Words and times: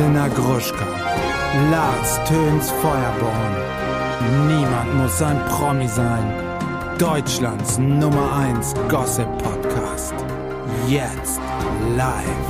Elena 0.00 0.28
Gruschka, 0.28 0.86
Lars 1.70 2.18
Töns 2.26 2.70
Feuerborn. 2.70 3.54
Niemand 4.48 4.94
muss 4.96 5.20
ein 5.20 5.38
Promi 5.46 5.86
sein. 5.88 6.24
Deutschlands 6.98 7.76
Nummer 7.76 8.32
1 8.34 8.74
Gossip 8.88 9.28
Podcast. 9.42 10.14
Jetzt 10.88 11.38
live. 11.96 12.49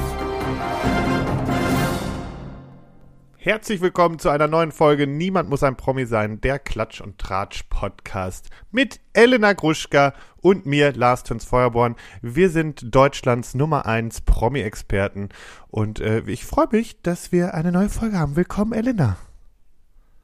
Herzlich 3.43 3.81
willkommen 3.81 4.19
zu 4.19 4.29
einer 4.29 4.49
neuen 4.49 4.71
Folge 4.71 5.07
Niemand 5.07 5.49
muss 5.49 5.63
ein 5.63 5.75
Promi 5.75 6.05
sein, 6.05 6.43
der 6.43 6.59
Klatsch 6.59 7.01
und 7.01 7.17
Tratsch 7.17 7.63
Podcast 7.71 8.51
mit 8.71 9.01
Elena 9.15 9.55
Gruschka 9.55 10.13
und 10.43 10.67
mir, 10.67 10.93
Lars 10.93 11.23
Töns 11.23 11.47
Feuerborn. 11.47 11.97
Wir 12.21 12.51
sind 12.51 12.95
Deutschlands 12.95 13.55
Nummer 13.55 13.87
1 13.87 14.21
Promi-Experten 14.27 15.31
und 15.69 16.01
äh, 16.01 16.21
ich 16.27 16.45
freue 16.45 16.69
mich, 16.71 17.01
dass 17.01 17.33
wir 17.33 17.55
eine 17.55 17.73
neue 17.73 17.89
Folge 17.89 18.19
haben. 18.19 18.37
Willkommen, 18.37 18.75
Elena. 18.75 19.17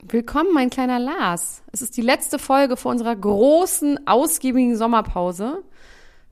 Willkommen, 0.03 0.53
mein 0.53 0.69
kleiner 0.69 0.98
Lars. 0.98 1.62
Es 1.73 1.80
ist 1.80 1.97
die 1.97 2.03
letzte 2.03 2.39
Folge 2.39 2.77
vor 2.77 2.91
unserer 2.91 3.17
großen, 3.17 4.06
ausgiebigen 4.06 4.77
Sommerpause 4.77 5.62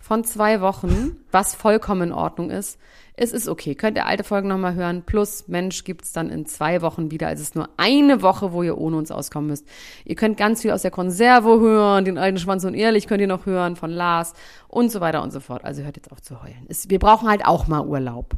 von 0.05 0.23
zwei 0.23 0.61
Wochen, 0.61 1.17
was 1.31 1.55
vollkommen 1.55 2.11
in 2.11 2.13
Ordnung 2.13 2.51
ist. 2.51 2.79
Es 3.17 3.33
ist 3.33 3.49
okay. 3.49 3.75
Könnt 3.75 3.97
ihr 3.97 4.05
alte 4.05 4.23
Folgen 4.23 4.49
nochmal 4.49 4.75
hören. 4.75 5.03
Plus, 5.07 5.49
Mensch, 5.49 5.83
gibt's 5.85 6.13
dann 6.13 6.29
in 6.29 6.45
zwei 6.45 6.83
Wochen 6.83 7.11
wieder. 7.11 7.29
Also 7.29 7.41
es 7.41 7.49
ist 7.49 7.55
nur 7.55 7.71
eine 7.79 8.21
Woche, 8.21 8.53
wo 8.53 8.63
ihr 8.63 8.77
ohne 8.77 8.99
uns 8.99 9.11
auskommen 9.11 9.49
müsst. 9.49 9.67
Ihr 10.05 10.15
könnt 10.15 10.37
ganz 10.37 10.61
viel 10.61 10.73
aus 10.73 10.83
der 10.83 10.91
Konserve 10.91 11.59
hören, 11.59 12.05
den 12.05 12.19
alten 12.19 12.37
Schwanz 12.37 12.65
und 12.65 12.75
Ehrlich 12.75 13.07
könnt 13.07 13.23
ihr 13.23 13.27
noch 13.27 13.47
hören 13.47 13.77
von 13.77 13.89
Lars 13.89 14.35
und 14.69 14.93
so 14.93 15.01
weiter 15.01 15.23
und 15.23 15.33
so 15.33 15.41
fort. 15.41 15.65
Also 15.65 15.83
hört 15.83 15.97
jetzt 15.97 16.13
auf 16.13 16.21
zu 16.21 16.43
heulen. 16.43 16.67
Es, 16.69 16.91
wir 16.91 16.99
brauchen 16.99 17.27
halt 17.27 17.47
auch 17.47 17.67
mal 17.67 17.87
Urlaub. 17.87 18.37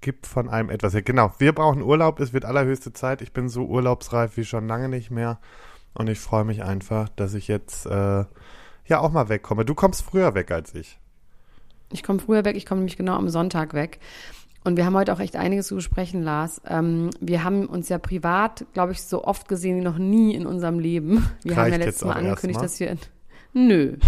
Gibt 0.00 0.26
von 0.26 0.48
einem 0.48 0.68
etwas. 0.68 0.94
Ja, 0.94 1.00
genau, 1.00 1.32
wir 1.38 1.52
brauchen 1.52 1.80
Urlaub. 1.80 2.18
Es 2.18 2.32
wird 2.32 2.44
allerhöchste 2.44 2.92
Zeit. 2.92 3.22
Ich 3.22 3.32
bin 3.32 3.48
so 3.48 3.66
urlaubsreif 3.66 4.36
wie 4.36 4.44
schon 4.44 4.66
lange 4.66 4.88
nicht 4.88 5.12
mehr. 5.12 5.38
Und 5.94 6.08
ich 6.08 6.18
freue 6.18 6.44
mich 6.44 6.64
einfach, 6.64 7.08
dass 7.08 7.34
ich 7.34 7.46
jetzt 7.46 7.86
äh, 7.86 8.24
ja 8.88 9.00
auch 9.00 9.10
mal 9.10 9.28
wegkomme. 9.28 9.64
Du 9.64 9.74
kommst 9.74 10.02
früher 10.02 10.34
weg 10.34 10.50
als 10.50 10.74
ich. 10.74 10.98
Ich 11.92 12.02
komme 12.02 12.18
früher 12.18 12.44
weg, 12.44 12.56
ich 12.56 12.66
komme 12.66 12.80
nämlich 12.80 12.96
genau 12.96 13.14
am 13.14 13.28
Sonntag 13.28 13.74
weg. 13.74 13.98
Und 14.64 14.76
wir 14.76 14.84
haben 14.84 14.94
heute 14.94 15.12
auch 15.12 15.20
echt 15.20 15.36
einiges 15.36 15.68
zu 15.68 15.76
besprechen, 15.76 16.22
Lars. 16.22 16.60
Ähm, 16.66 17.10
wir 17.20 17.44
haben 17.44 17.66
uns 17.66 17.88
ja 17.88 17.98
privat, 17.98 18.66
glaube 18.74 18.92
ich, 18.92 19.02
so 19.02 19.24
oft 19.24 19.48
gesehen 19.48 19.78
wie 19.78 19.82
noch 19.82 19.98
nie 19.98 20.34
in 20.34 20.46
unserem 20.46 20.78
Leben. 20.78 21.30
Wir 21.42 21.52
Reicht 21.52 21.72
haben 21.72 21.80
ja 21.80 21.86
letztes 21.86 22.04
Mal 22.04 22.16
angekündigt, 22.16 22.60
erstmal? 22.60 22.96
dass 22.96 23.04
wir. 23.54 23.66
Nö. 23.66 23.96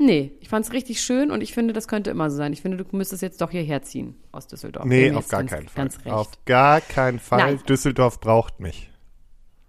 Nee, 0.00 0.30
ich 0.38 0.48
fand 0.48 0.64
es 0.64 0.72
richtig 0.72 1.00
schön 1.00 1.32
und 1.32 1.40
ich 1.40 1.52
finde, 1.52 1.72
das 1.74 1.88
könnte 1.88 2.10
immer 2.10 2.30
so 2.30 2.36
sein. 2.36 2.52
Ich 2.52 2.62
finde, 2.62 2.76
du 2.76 2.84
müsstest 2.96 3.20
jetzt 3.20 3.40
doch 3.40 3.50
hierher 3.50 3.82
ziehen 3.82 4.14
aus 4.30 4.46
Düsseldorf. 4.46 4.84
Nee, 4.84 5.10
auf 5.10 5.26
gar 5.26 5.40
ganz, 5.40 5.50
keinen 5.50 5.68
Fall. 5.68 5.84
Ganz 5.84 5.96
recht. 6.04 6.14
Auf 6.14 6.30
gar 6.44 6.80
keinen 6.80 7.18
Fall. 7.18 7.38
Nein. 7.54 7.60
Düsseldorf 7.68 8.20
braucht 8.20 8.60
mich. 8.60 8.92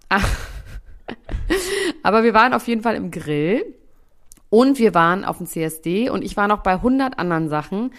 Aber 2.03 2.23
wir 2.23 2.35
waren 2.35 2.53
auf 2.53 2.67
jeden 2.67 2.83
Fall 2.83 2.93
im 2.93 3.09
Grill 3.09 3.65
und 4.49 4.79
wir 4.79 4.93
waren 4.93 5.25
auf 5.25 5.37
dem 5.37 5.47
CSD 5.47 6.09
und 6.09 6.23
ich 6.23 6.37
war 6.37 6.47
noch 6.47 6.61
bei 6.61 6.73
100 6.73 7.19
anderen 7.19 7.49
Sachen. 7.49 7.91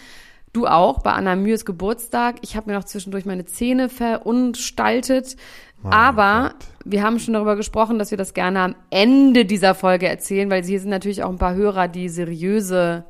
Du 0.52 0.66
auch, 0.66 1.00
bei 1.02 1.12
Anna 1.12 1.36
Mühes 1.36 1.64
Geburtstag. 1.64 2.36
Ich 2.42 2.56
habe 2.56 2.70
mir 2.70 2.76
noch 2.76 2.84
zwischendurch 2.84 3.24
meine 3.24 3.44
Zähne 3.44 3.88
verunstaltet. 3.88 5.36
Mein 5.80 5.92
Aber 5.92 6.50
Gott. 6.50 6.66
wir 6.84 7.02
haben 7.04 7.20
schon 7.20 7.34
darüber 7.34 7.54
gesprochen, 7.54 8.00
dass 8.00 8.10
wir 8.10 8.18
das 8.18 8.34
gerne 8.34 8.60
am 8.60 8.74
Ende 8.90 9.44
dieser 9.44 9.74
Folge 9.74 10.08
erzählen, 10.08 10.50
weil 10.50 10.64
hier 10.64 10.80
sind 10.80 10.90
natürlich 10.90 11.22
auch 11.22 11.30
ein 11.30 11.38
paar 11.38 11.54
Hörer, 11.54 11.86
die 11.86 12.08
seriöse 12.08 13.04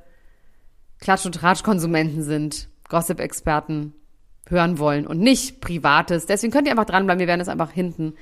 Klatsch- 1.00 1.24
und 1.24 1.34
Tratsch-Konsumenten 1.34 2.22
sind, 2.22 2.68
Gossip-Experten 2.91 3.94
hören 4.46 4.78
wollen 4.78 5.06
und 5.06 5.18
nicht 5.18 5.62
Privates. 5.62 6.27
Deswegen 6.27 6.52
könnt 6.52 6.66
ihr 6.66 6.72
einfach 6.72 6.84
dranbleiben. 6.84 7.20
Wir 7.20 7.27
werden 7.27 7.41
es 7.41 7.48
einfach 7.48 7.70
hinten 7.70 8.14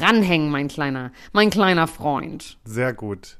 ranhängen, 0.00 0.50
mein 0.50 0.68
kleiner, 0.68 1.10
mein 1.32 1.50
kleiner 1.50 1.88
Freund. 1.88 2.58
Sehr 2.64 2.92
gut. 2.92 3.38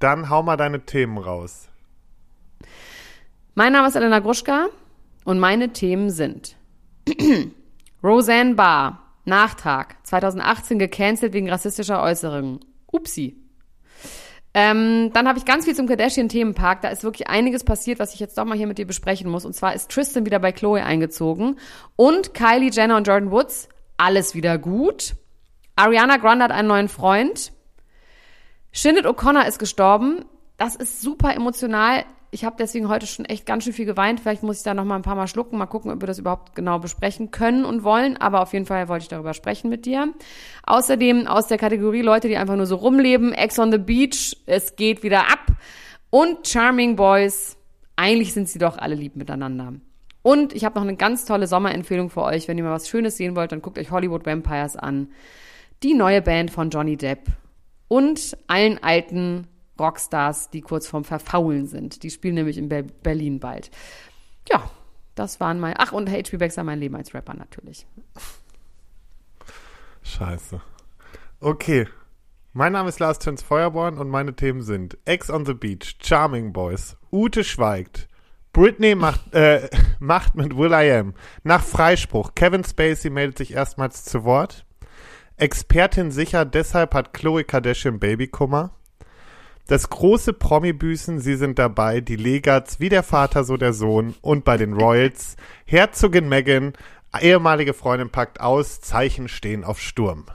Dann 0.00 0.30
hau 0.30 0.42
mal 0.42 0.56
deine 0.56 0.84
Themen 0.86 1.18
raus. 1.18 1.68
Mein 3.54 3.74
Name 3.74 3.86
ist 3.86 3.96
Elena 3.96 4.18
Gruschka 4.20 4.68
und 5.24 5.38
meine 5.38 5.72
Themen 5.72 6.10
sind 6.10 6.56
Roseanne 8.02 8.54
Barr, 8.54 9.02
Nachtrag, 9.26 9.96
2018 10.04 10.78
gecancelt 10.78 11.34
wegen 11.34 11.50
rassistischer 11.50 12.02
Äußerungen. 12.02 12.60
Upsi. 12.90 13.36
Ähm, 14.54 15.10
dann 15.12 15.28
habe 15.28 15.38
ich 15.38 15.44
ganz 15.44 15.66
viel 15.66 15.76
zum 15.76 15.86
Kardashian-Themenpark. 15.86 16.80
Da 16.80 16.88
ist 16.88 17.04
wirklich 17.04 17.28
einiges 17.28 17.62
passiert, 17.62 17.98
was 17.98 18.14
ich 18.14 18.20
jetzt 18.20 18.38
doch 18.38 18.46
mal 18.46 18.56
hier 18.56 18.66
mit 18.66 18.78
dir 18.78 18.86
besprechen 18.86 19.30
muss. 19.30 19.44
Und 19.44 19.54
zwar 19.54 19.74
ist 19.74 19.90
Tristan 19.90 20.24
wieder 20.24 20.38
bei 20.38 20.50
Chloe 20.50 20.82
eingezogen. 20.82 21.58
Und 21.94 22.32
Kylie 22.32 22.70
Jenner 22.70 22.96
und 22.96 23.06
Jordan 23.06 23.30
Woods, 23.30 23.68
alles 23.98 24.34
wieder 24.34 24.56
gut. 24.56 25.14
Ariana 25.76 26.16
Grande 26.16 26.44
hat 26.44 26.52
einen 26.52 26.68
neuen 26.68 26.88
Freund. 26.88 27.52
Shinnet 28.72 29.06
O'Connor 29.06 29.46
ist 29.46 29.58
gestorben. 29.58 30.24
Das 30.56 30.76
ist 30.76 31.00
super 31.00 31.34
emotional. 31.34 32.04
Ich 32.32 32.44
habe 32.44 32.56
deswegen 32.58 32.88
heute 32.88 33.06
schon 33.06 33.24
echt 33.24 33.44
ganz 33.44 33.64
schön 33.64 33.72
viel 33.72 33.86
geweint. 33.86 34.20
Vielleicht 34.20 34.44
muss 34.44 34.58
ich 34.58 34.62
da 34.62 34.72
noch 34.72 34.84
mal 34.84 34.94
ein 34.94 35.02
paar 35.02 35.16
Mal 35.16 35.26
schlucken. 35.26 35.58
Mal 35.58 35.66
gucken, 35.66 35.90
ob 35.90 36.00
wir 36.00 36.06
das 36.06 36.20
überhaupt 36.20 36.54
genau 36.54 36.78
besprechen 36.78 37.32
können 37.32 37.64
und 37.64 37.82
wollen. 37.82 38.16
Aber 38.16 38.42
auf 38.42 38.52
jeden 38.52 38.66
Fall 38.66 38.88
wollte 38.88 39.02
ich 39.02 39.08
darüber 39.08 39.34
sprechen 39.34 39.68
mit 39.68 39.84
dir. 39.84 40.12
Außerdem 40.64 41.26
aus 41.26 41.48
der 41.48 41.58
Kategorie 41.58 42.02
Leute, 42.02 42.28
die 42.28 42.36
einfach 42.36 42.54
nur 42.54 42.66
so 42.66 42.76
rumleben. 42.76 43.32
Ex 43.32 43.58
on 43.58 43.72
the 43.72 43.78
Beach. 43.78 44.36
Es 44.46 44.76
geht 44.76 45.02
wieder 45.02 45.30
ab. 45.30 45.46
Und 46.10 46.46
Charming 46.46 46.94
Boys. 46.94 47.56
Eigentlich 47.96 48.32
sind 48.32 48.48
sie 48.48 48.60
doch 48.60 48.78
alle 48.78 48.94
lieb 48.94 49.16
miteinander. 49.16 49.74
Und 50.22 50.52
ich 50.52 50.64
habe 50.64 50.76
noch 50.76 50.86
eine 50.86 50.96
ganz 50.96 51.24
tolle 51.24 51.48
Sommerempfehlung 51.48 52.10
für 52.10 52.22
euch. 52.22 52.46
Wenn 52.46 52.58
ihr 52.58 52.64
mal 52.64 52.72
was 52.72 52.88
Schönes 52.88 53.16
sehen 53.16 53.34
wollt, 53.34 53.50
dann 53.50 53.62
guckt 53.62 53.78
euch 53.78 53.90
Hollywood 53.90 54.24
Vampires 54.24 54.76
an. 54.76 55.08
Die 55.82 55.94
neue 55.94 56.22
Band 56.22 56.50
von 56.50 56.70
Johnny 56.70 56.96
Depp 56.96 57.26
und 57.90 58.38
allen 58.46 58.80
alten 58.82 59.48
Rockstars, 59.78 60.50
die 60.50 60.60
kurz 60.60 60.86
vorm 60.86 61.02
Verfaulen 61.02 61.66
sind. 61.66 62.04
Die 62.04 62.10
spielen 62.10 62.36
nämlich 62.36 62.56
in 62.56 62.68
Ber 62.68 62.82
Berlin 62.82 63.40
bald. 63.40 63.70
Ja, 64.48 64.70
das 65.16 65.40
waren 65.40 65.58
mein. 65.58 65.74
Ach, 65.76 65.90
und 65.90 66.08
H.P. 66.08 66.36
Baxter, 66.36 66.62
mein 66.62 66.78
Leben 66.78 66.94
als 66.94 67.12
Rapper 67.12 67.34
natürlich. 67.34 67.86
Scheiße. 70.02 70.60
Okay. 71.40 71.88
Mein 72.52 72.72
Name 72.72 72.88
ist 72.88 73.00
Lars 73.00 73.18
Töns 73.18 73.42
Feuerborn 73.42 73.98
und 73.98 74.08
meine 74.08 74.34
Themen 74.36 74.62
sind 74.62 74.96
Ex 75.04 75.28
on 75.28 75.44
the 75.44 75.54
Beach, 75.54 75.96
Charming 76.00 76.52
Boys, 76.52 76.96
Ute 77.12 77.44
schweigt, 77.44 78.08
Britney 78.52 78.96
macht, 78.96 79.32
äh, 79.34 79.68
macht 80.00 80.34
mit 80.34 80.56
Will 80.56 80.72
I 80.72 80.90
Am, 80.92 81.14
nach 81.44 81.62
Freispruch, 81.62 82.34
Kevin 82.34 82.64
Spacey 82.64 83.08
meldet 83.08 83.38
sich 83.38 83.52
erstmals 83.52 84.04
zu 84.04 84.24
Wort, 84.24 84.66
Expertin 85.40 86.10
sicher, 86.10 86.44
deshalb 86.44 86.94
hat 86.94 87.14
Chloe 87.14 87.44
Kardashian 87.44 87.98
Babykummer, 87.98 88.72
das 89.66 89.88
große 89.88 90.32
Promi-Büßen, 90.32 91.20
sie 91.20 91.36
sind 91.36 91.58
dabei, 91.58 92.00
die 92.00 92.16
Legats, 92.16 92.80
wie 92.80 92.88
der 92.88 93.02
Vater, 93.02 93.44
so 93.44 93.56
der 93.56 93.72
Sohn 93.72 94.14
und 94.20 94.44
bei 94.44 94.56
den 94.56 94.72
Royals, 94.72 95.36
Herzogin 95.64 96.28
Meghan, 96.28 96.72
ehemalige 97.20 97.72
Freundin 97.72 98.10
packt 98.10 98.40
aus, 98.40 98.80
Zeichen 98.80 99.28
stehen 99.28 99.64
auf 99.64 99.80
Sturm. 99.80 100.26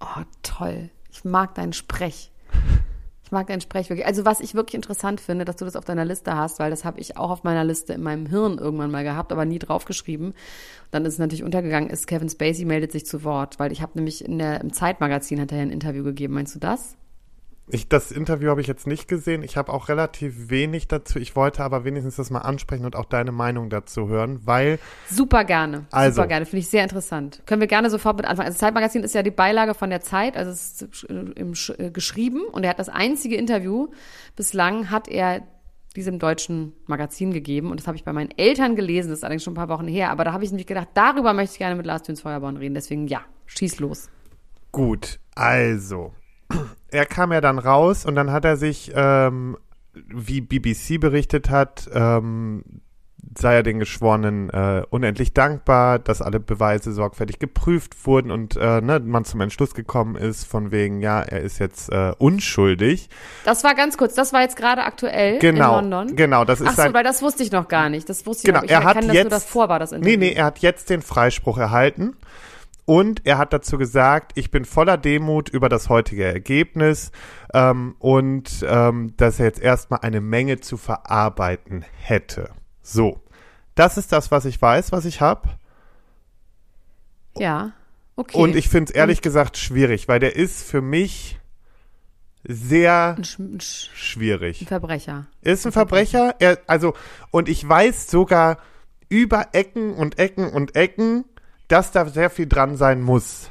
Oh, 0.00 0.22
toll. 0.42 0.90
Ich 1.10 1.24
mag 1.24 1.54
deinen 1.54 1.72
Sprech. 1.72 2.32
Mag 3.32 3.46
deinen 3.46 3.60
Sprech 3.60 3.88
wirklich. 3.88 4.06
Also 4.06 4.24
was 4.24 4.40
ich 4.40 4.54
wirklich 4.54 4.74
interessant 4.74 5.20
finde, 5.20 5.44
dass 5.44 5.56
du 5.56 5.64
das 5.64 5.74
auf 5.74 5.84
deiner 5.84 6.04
Liste 6.04 6.36
hast, 6.36 6.58
weil 6.58 6.70
das 6.70 6.84
habe 6.84 7.00
ich 7.00 7.16
auch 7.16 7.30
auf 7.30 7.44
meiner 7.44 7.64
Liste 7.64 7.94
in 7.94 8.02
meinem 8.02 8.26
Hirn 8.26 8.58
irgendwann 8.58 8.90
mal 8.90 9.04
gehabt, 9.04 9.32
aber 9.32 9.44
nie 9.44 9.58
draufgeschrieben. 9.58 10.34
Dann 10.90 11.04
ist 11.06 11.14
es 11.14 11.18
natürlich 11.18 11.42
untergegangen, 11.42 11.90
ist 11.90 12.06
Kevin 12.06 12.28
Spacey 12.28 12.66
meldet 12.66 12.92
sich 12.92 13.06
zu 13.06 13.24
Wort, 13.24 13.58
weil 13.58 13.72
ich 13.72 13.80
habe 13.80 13.92
nämlich 13.94 14.24
in 14.24 14.38
der, 14.38 14.60
im 14.60 14.72
Zeitmagazin 14.72 15.40
hat 15.40 15.50
er 15.50 15.58
ja 15.58 15.62
ein 15.62 15.70
Interview 15.70 16.04
gegeben. 16.04 16.34
Meinst 16.34 16.54
du 16.54 16.58
das? 16.58 16.96
Ich, 17.72 17.88
das 17.88 18.12
Interview 18.12 18.50
habe 18.50 18.60
ich 18.60 18.66
jetzt 18.66 18.86
nicht 18.86 19.08
gesehen. 19.08 19.42
Ich 19.42 19.56
habe 19.56 19.72
auch 19.72 19.88
relativ 19.88 20.50
wenig 20.50 20.88
dazu. 20.88 21.18
Ich 21.18 21.34
wollte 21.34 21.64
aber 21.64 21.84
wenigstens 21.84 22.16
das 22.16 22.28
mal 22.28 22.40
ansprechen 22.40 22.84
und 22.84 22.94
auch 22.94 23.06
deine 23.06 23.32
Meinung 23.32 23.70
dazu 23.70 24.08
hören, 24.08 24.40
weil 24.44 24.78
Super 25.08 25.44
gerne. 25.44 25.86
Also. 25.90 26.16
Super 26.16 26.28
gerne. 26.28 26.44
Finde 26.44 26.58
ich 26.58 26.68
sehr 26.68 26.82
interessant. 26.82 27.42
Können 27.46 27.62
wir 27.62 27.68
gerne 27.68 27.88
sofort 27.88 28.18
mit 28.18 28.26
anfangen. 28.26 28.48
Also 28.48 28.58
Zeitmagazin 28.58 29.02
ist 29.04 29.14
ja 29.14 29.22
die 29.22 29.30
Beilage 29.30 29.72
von 29.72 29.88
der 29.88 30.02
Zeit, 30.02 30.36
also 30.36 30.50
es 30.50 30.82
ist 30.82 31.04
äh, 31.04 31.14
im, 31.14 31.54
äh, 31.78 31.90
geschrieben 31.90 32.42
und 32.52 32.62
er 32.62 32.70
hat 32.70 32.78
das 32.78 32.90
einzige 32.90 33.36
Interview 33.36 33.88
bislang 34.36 34.90
hat 34.90 35.08
er 35.08 35.42
diesem 35.96 36.18
deutschen 36.18 36.74
Magazin 36.86 37.32
gegeben 37.32 37.70
und 37.70 37.80
das 37.80 37.86
habe 37.86 37.96
ich 37.96 38.04
bei 38.04 38.12
meinen 38.12 38.30
Eltern 38.36 38.76
gelesen, 38.76 39.08
das 39.08 39.20
ist 39.20 39.24
allerdings 39.24 39.44
schon 39.44 39.54
ein 39.54 39.56
paar 39.56 39.70
Wochen 39.70 39.88
her, 39.88 40.10
aber 40.10 40.24
da 40.24 40.32
habe 40.32 40.44
ich 40.44 40.50
nämlich 40.50 40.66
gedacht, 40.66 40.88
darüber 40.94 41.32
möchte 41.32 41.54
ich 41.54 41.58
gerne 41.58 41.76
mit 41.76 41.86
Lars 41.86 42.02
Düns 42.02 42.20
Feuerborn 42.20 42.58
reden, 42.58 42.74
deswegen 42.74 43.06
ja, 43.08 43.22
schieß 43.46 43.80
los. 43.80 44.10
gut, 44.72 45.20
also. 45.34 46.12
Er 46.88 47.06
kam 47.06 47.32
ja 47.32 47.40
dann 47.40 47.58
raus 47.58 48.04
und 48.04 48.14
dann 48.16 48.30
hat 48.32 48.44
er 48.44 48.56
sich, 48.56 48.92
ähm, 48.94 49.56
wie 49.94 50.40
BBC 50.40 50.98
berichtet 51.00 51.48
hat, 51.50 51.88
ähm, 51.92 52.64
sei 53.38 53.54
er 53.54 53.62
den 53.62 53.78
Geschworenen 53.78 54.50
äh, 54.50 54.82
unendlich 54.90 55.32
dankbar, 55.32 55.98
dass 55.98 56.20
alle 56.20 56.38
Beweise 56.38 56.92
sorgfältig 56.92 57.38
geprüft 57.38 58.06
wurden 58.06 58.30
und 58.30 58.56
äh, 58.56 58.80
ne, 58.82 59.00
man 59.00 59.24
zum 59.24 59.40
Entschluss 59.40 59.74
gekommen 59.74 60.16
ist, 60.16 60.44
von 60.44 60.70
wegen, 60.70 61.00
ja, 61.00 61.22
er 61.22 61.40
ist 61.40 61.58
jetzt 61.58 61.90
äh, 61.90 62.12
unschuldig. 62.18 63.08
Das 63.46 63.64
war 63.64 63.74
ganz 63.74 63.96
kurz, 63.96 64.14
das 64.14 64.34
war 64.34 64.42
jetzt 64.42 64.56
gerade 64.56 64.82
aktuell 64.84 65.38
Genau, 65.38 65.78
in 65.78 65.90
London. 65.90 66.16
genau, 66.16 66.44
das 66.44 66.60
ist 66.60 66.66
Ach 66.66 66.70
so, 66.72 66.82
sein- 66.82 66.94
weil 66.94 67.04
das 67.04 67.22
wusste 67.22 67.42
ich 67.42 67.52
noch 67.52 67.68
gar 67.68 67.88
nicht. 67.88 68.06
Das 68.08 68.26
wusste 68.26 68.42
ich 68.42 68.46
Genau, 68.46 68.58
noch. 68.58 68.64
Ich 68.64 68.70
er 68.70 68.80
hat 68.84 68.96
erkenne, 68.96 69.06
dass 69.06 69.14
jetzt, 69.16 69.24
nur 69.24 69.30
das 69.30 69.44
vor 69.46 69.68
war, 69.70 69.78
das 69.78 69.92
Interview. 69.92 70.18
Nee, 70.18 70.26
nee, 70.28 70.32
er 70.34 70.44
hat 70.46 70.58
jetzt 70.58 70.90
den 70.90 71.00
Freispruch 71.00 71.56
erhalten 71.56 72.16
und 72.84 73.24
er 73.24 73.38
hat 73.38 73.52
dazu 73.52 73.78
gesagt, 73.78 74.32
ich 74.34 74.50
bin 74.50 74.64
voller 74.64 74.96
Demut 74.96 75.48
über 75.48 75.68
das 75.68 75.88
heutige 75.88 76.24
Ergebnis 76.24 77.12
ähm, 77.54 77.94
und 77.98 78.64
ähm, 78.68 79.14
dass 79.16 79.38
er 79.38 79.46
jetzt 79.46 79.60
erstmal 79.60 80.00
eine 80.00 80.20
Menge 80.20 80.60
zu 80.60 80.76
verarbeiten 80.76 81.84
hätte. 82.00 82.50
So, 82.82 83.20
das 83.74 83.96
ist 83.98 84.12
das, 84.12 84.30
was 84.30 84.44
ich 84.44 84.60
weiß, 84.60 84.92
was 84.92 85.04
ich 85.04 85.20
habe. 85.20 85.48
Ja, 87.36 87.72
okay. 88.16 88.36
Und 88.36 88.56
ich 88.56 88.68
finde 88.68 88.90
es 88.90 88.96
ehrlich 88.96 89.22
gesagt 89.22 89.56
schwierig, 89.56 90.08
weil 90.08 90.18
der 90.18 90.36
ist 90.36 90.62
für 90.64 90.82
mich 90.82 91.38
sehr 92.44 93.14
Ein, 93.16 93.24
Sch 93.24 93.38
ein, 93.38 93.60
Sch 93.60 93.90
ein 93.90 93.96
schwierig. 93.96 94.64
Verbrecher. 94.66 95.26
Er 95.42 95.52
ist 95.52 95.64
ein 95.64 95.72
Verbrecher, 95.72 96.34
er, 96.40 96.58
also, 96.66 96.94
und 97.30 97.48
ich 97.48 97.66
weiß 97.66 98.10
sogar 98.10 98.58
über 99.08 99.48
Ecken 99.52 99.94
und 99.94 100.18
Ecken 100.18 100.50
und 100.50 100.74
Ecken, 100.74 101.24
dass 101.72 101.90
da 101.90 102.04
sehr 102.04 102.28
viel 102.28 102.46
dran 102.46 102.76
sein 102.76 103.00
muss. 103.00 103.50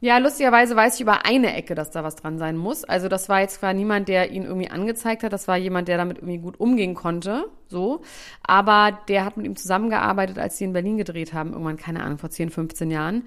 Ja, 0.00 0.18
lustigerweise 0.18 0.76
weiß 0.76 0.96
ich 0.96 1.00
über 1.00 1.24
eine 1.24 1.54
Ecke, 1.56 1.74
dass 1.74 1.90
da 1.90 2.04
was 2.04 2.16
dran 2.16 2.36
sein 2.36 2.58
muss. 2.58 2.84
Also 2.84 3.08
das 3.08 3.30
war 3.30 3.40
jetzt 3.40 3.60
zwar 3.60 3.72
niemand, 3.72 4.08
der 4.08 4.30
ihn 4.30 4.44
irgendwie 4.44 4.68
angezeigt 4.68 5.22
hat, 5.22 5.32
das 5.32 5.48
war 5.48 5.56
jemand, 5.56 5.88
der 5.88 5.96
damit 5.96 6.18
irgendwie 6.18 6.36
gut 6.36 6.60
umgehen 6.60 6.94
konnte, 6.94 7.46
so. 7.68 8.02
Aber 8.42 8.98
der 9.08 9.24
hat 9.24 9.38
mit 9.38 9.46
ihm 9.46 9.56
zusammengearbeitet, 9.56 10.38
als 10.38 10.58
sie 10.58 10.64
in 10.64 10.74
Berlin 10.74 10.98
gedreht 10.98 11.32
haben, 11.32 11.52
irgendwann, 11.52 11.78
keine 11.78 12.02
Ahnung, 12.02 12.18
vor 12.18 12.28
10, 12.28 12.50
15 12.50 12.90
Jahren. 12.90 13.26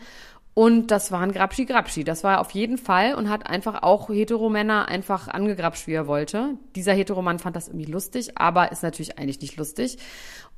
Und 0.59 0.91
das 0.91 1.09
war 1.13 1.21
ein 1.21 1.31
Grabschi 1.31 1.63
Grabschi. 1.63 2.03
Das 2.03 2.25
war 2.25 2.33
er 2.33 2.41
auf 2.41 2.51
jeden 2.51 2.77
Fall 2.77 3.15
und 3.15 3.29
hat 3.29 3.47
einfach 3.47 3.81
auch 3.81 4.09
Heteromänner 4.09 4.89
einfach 4.89 5.29
angegrapscht, 5.29 5.87
wie 5.87 5.93
er 5.93 6.05
wollte. 6.05 6.55
Dieser 6.75 6.91
Heteromann 6.91 7.39
fand 7.39 7.55
das 7.55 7.69
irgendwie 7.69 7.89
lustig, 7.89 8.37
aber 8.37 8.73
ist 8.73 8.83
natürlich 8.83 9.17
eigentlich 9.17 9.39
nicht 9.39 9.55
lustig. 9.55 9.99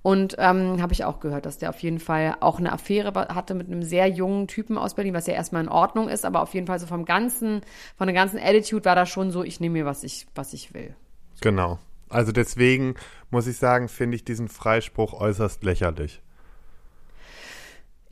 Und 0.02 0.38
ähm, 0.40 0.82
habe 0.82 0.92
ich 0.94 1.06
auch 1.06 1.20
gehört, 1.20 1.46
dass 1.46 1.60
der 1.60 1.70
auf 1.70 1.78
jeden 1.82 2.00
Fall 2.00 2.36
auch 2.40 2.58
eine 2.58 2.74
Affäre 2.74 3.14
hatte 3.14 3.54
mit 3.54 3.68
einem 3.68 3.84
sehr 3.84 4.08
jungen 4.08 4.48
Typen 4.48 4.80
aus 4.80 4.96
Berlin, 4.96 5.14
was 5.14 5.28
ja 5.28 5.36
erstmal 5.36 5.62
in 5.62 5.70
Ordnung 5.70 6.10
ist, 6.10 6.26
aber 6.26 6.42
auf 6.42 6.56
jeden 6.56 6.66
Fall 6.66 6.80
so 6.80 6.88
vom 6.88 7.06
ganzen, 7.06 7.62
von 7.96 8.08
der 8.08 8.16
ganzen 8.16 8.40
Attitude 8.40 8.86
war 8.86 8.96
da 8.96 9.06
schon 9.06 9.30
so, 9.30 9.44
ich 9.44 9.60
nehme 9.60 9.74
mir, 9.74 9.86
was 9.86 10.04
ich, 10.04 10.26
was 10.34 10.54
ich 10.54 10.74
will. 10.74 10.96
Genau. 11.42 11.78
Also 12.10 12.32
deswegen 12.32 12.96
muss 13.30 13.46
ich 13.46 13.58
sagen, 13.58 13.88
finde 13.88 14.16
ich 14.16 14.26
diesen 14.26 14.48
Freispruch 14.48 15.14
äußerst 15.14 15.64
lächerlich. 15.64 16.24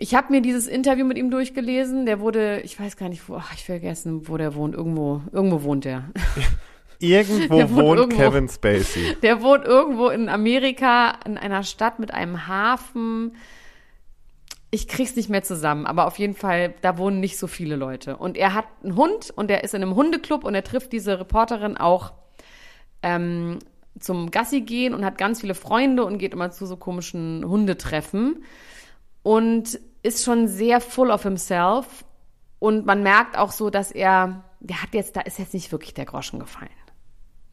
Ich 0.02 0.16
habe 0.16 0.32
mir 0.32 0.42
dieses 0.42 0.66
Interview 0.68 1.06
mit 1.06 1.18
ihm 1.18 1.30
durchgelesen. 1.30 2.06
Der 2.06 2.22
wurde, 2.22 2.62
ich 2.62 2.80
weiß 2.80 2.96
gar 2.96 3.10
nicht, 3.10 3.28
wo, 3.28 3.36
ach, 3.36 3.54
ich 3.54 3.66
vergessen, 3.66 4.30
wo 4.30 4.38
der 4.38 4.56
wohnt. 4.56 4.74
Irgendwo, 4.74 5.22
irgendwo 5.34 5.64
wohnt 5.64 5.84
der. 5.84 6.10
Irgendwo 7.00 7.58
Der 7.58 7.70
wohnt 7.70 7.86
wohnt 7.86 8.00
irgendwo. 8.00 8.18
Kevin 8.18 8.50
Spacey. 8.50 9.16
Der 9.22 9.42
wohnt 9.42 9.64
irgendwo 9.64 10.10
in 10.10 10.28
Amerika, 10.28 11.18
in 11.26 11.38
einer 11.38 11.64
Stadt 11.64 11.98
mit 11.98 12.14
einem 12.14 12.48
Hafen. 12.48 13.38
Ich 14.70 14.90
krieg's 14.90 15.16
nicht 15.16 15.30
mehr 15.30 15.42
zusammen, 15.42 15.86
aber 15.86 16.08
auf 16.08 16.20
jeden 16.20 16.36
Fall, 16.36 16.74
da 16.82 16.98
wohnen 16.98 17.22
nicht 17.22 17.38
so 17.38 17.48
viele 17.48 17.78
Leute. 17.78 18.18
Und 18.18 18.36
er 18.36 18.54
hat 18.54 18.66
einen 18.84 18.98
Hund 18.98 19.32
und 19.34 19.50
er 19.50 19.64
ist 19.64 19.74
in 19.74 19.82
einem 19.82 19.96
Hundeclub 19.96 20.44
und 20.44 20.56
er 20.56 20.64
trifft 20.64 20.92
diese 20.92 21.20
Reporterin 21.20 21.78
auch 21.78 22.12
ähm, 23.02 23.60
zum 23.98 24.30
Gassi 24.30 24.62
gehen 24.62 24.94
und 24.94 25.06
hat 25.06 25.18
ganz 25.18 25.40
viele 25.40 25.56
Freunde 25.56 26.04
und 26.04 26.18
geht 26.18 26.34
immer 26.34 26.52
zu 26.52 26.66
so 26.66 26.76
komischen 26.76 27.46
Hundetreffen 27.46 28.44
und 29.24 29.80
ist 30.04 30.24
schon 30.24 30.48
sehr 30.48 30.82
full 30.82 31.12
of 31.12 31.24
himself. 31.24 32.06
Und 32.60 32.86
man 32.86 33.04
merkt 33.04 33.38
auch 33.38 33.52
so, 33.52 33.70
dass 33.70 33.92
er, 33.92 34.44
der 34.60 34.82
hat 34.82 34.94
jetzt, 34.94 35.16
da 35.16 35.22
ist 35.22 35.40
jetzt 35.40 35.54
nicht 35.54 35.72
wirklich 35.72 35.94
der 35.94 36.06
Groschen 36.06 36.40
gefallen. 36.40 36.70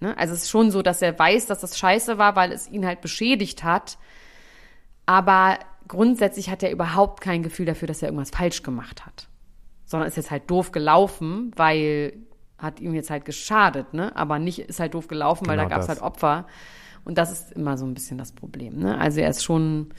Ne? 0.00 0.16
Also 0.18 0.34
es 0.34 0.44
ist 0.44 0.50
schon 0.50 0.70
so, 0.70 0.82
dass 0.82 1.02
er 1.02 1.18
weiß, 1.18 1.46
dass 1.46 1.60
das 1.60 1.78
scheiße 1.78 2.18
war, 2.18 2.36
weil 2.36 2.52
es 2.52 2.68
ihn 2.68 2.84
halt 2.84 3.00
beschädigt 3.00 3.64
hat. 3.64 3.98
Aber 5.06 5.58
grundsätzlich 5.88 6.50
hat 6.50 6.62
er 6.62 6.70
überhaupt 6.70 7.20
kein 7.20 7.42
Gefühl 7.42 7.66
dafür, 7.66 7.88
dass 7.88 8.02
er 8.02 8.08
irgendwas 8.08 8.30
falsch 8.30 8.62
gemacht 8.62 9.06
hat. 9.06 9.28
Sondern 9.84 10.08
ist 10.08 10.16
jetzt 10.16 10.30
halt 10.30 10.50
doof 10.50 10.72
gelaufen, 10.72 11.52
weil 11.56 12.14
hat 12.58 12.80
ihm 12.80 12.94
jetzt 12.94 13.10
halt 13.10 13.24
geschadet, 13.24 13.92
ne? 13.92 14.16
Aber 14.16 14.38
nicht 14.38 14.58
ist 14.58 14.80
halt 14.80 14.94
doof 14.94 15.08
gelaufen, 15.08 15.46
weil 15.46 15.56
Genau 15.56 15.68
da 15.68 15.74
gab 15.74 15.82
es 15.82 15.88
halt 15.88 16.00
Opfer. 16.00 16.46
Und 17.04 17.18
das 17.18 17.30
ist 17.30 17.52
immer 17.52 17.76
so 17.76 17.86
ein 17.86 17.94
bisschen 17.94 18.18
das 18.18 18.32
Problem, 18.32 18.78
ne? 18.78 18.98
Also 18.98 19.20
er 19.20 19.28
ist 19.28 19.44
schon 19.44 19.90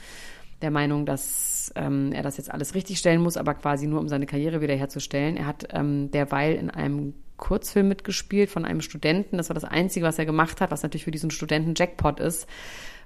der 0.60 0.70
Meinung, 0.70 1.06
dass 1.06 1.57
ähm, 1.76 2.12
er 2.12 2.22
das 2.22 2.36
jetzt 2.36 2.50
alles 2.50 2.74
richtig 2.74 2.98
stellen 2.98 3.20
muss, 3.20 3.36
aber 3.36 3.54
quasi 3.54 3.86
nur 3.86 4.00
um 4.00 4.08
seine 4.08 4.26
Karriere 4.26 4.60
wiederherzustellen. 4.60 5.36
Er 5.36 5.46
hat 5.46 5.68
ähm, 5.72 6.10
derweil 6.10 6.54
in 6.54 6.70
einem 6.70 7.14
Kurzfilm 7.36 7.88
mitgespielt 7.88 8.50
von 8.50 8.64
einem 8.64 8.80
Studenten. 8.80 9.36
Das 9.36 9.48
war 9.48 9.54
das 9.54 9.64
Einzige, 9.64 10.04
was 10.04 10.18
er 10.18 10.26
gemacht 10.26 10.60
hat, 10.60 10.70
was 10.70 10.82
natürlich 10.82 11.04
für 11.04 11.10
diesen 11.10 11.30
Studenten 11.30 11.74
Jackpot 11.76 12.20
ist, 12.20 12.48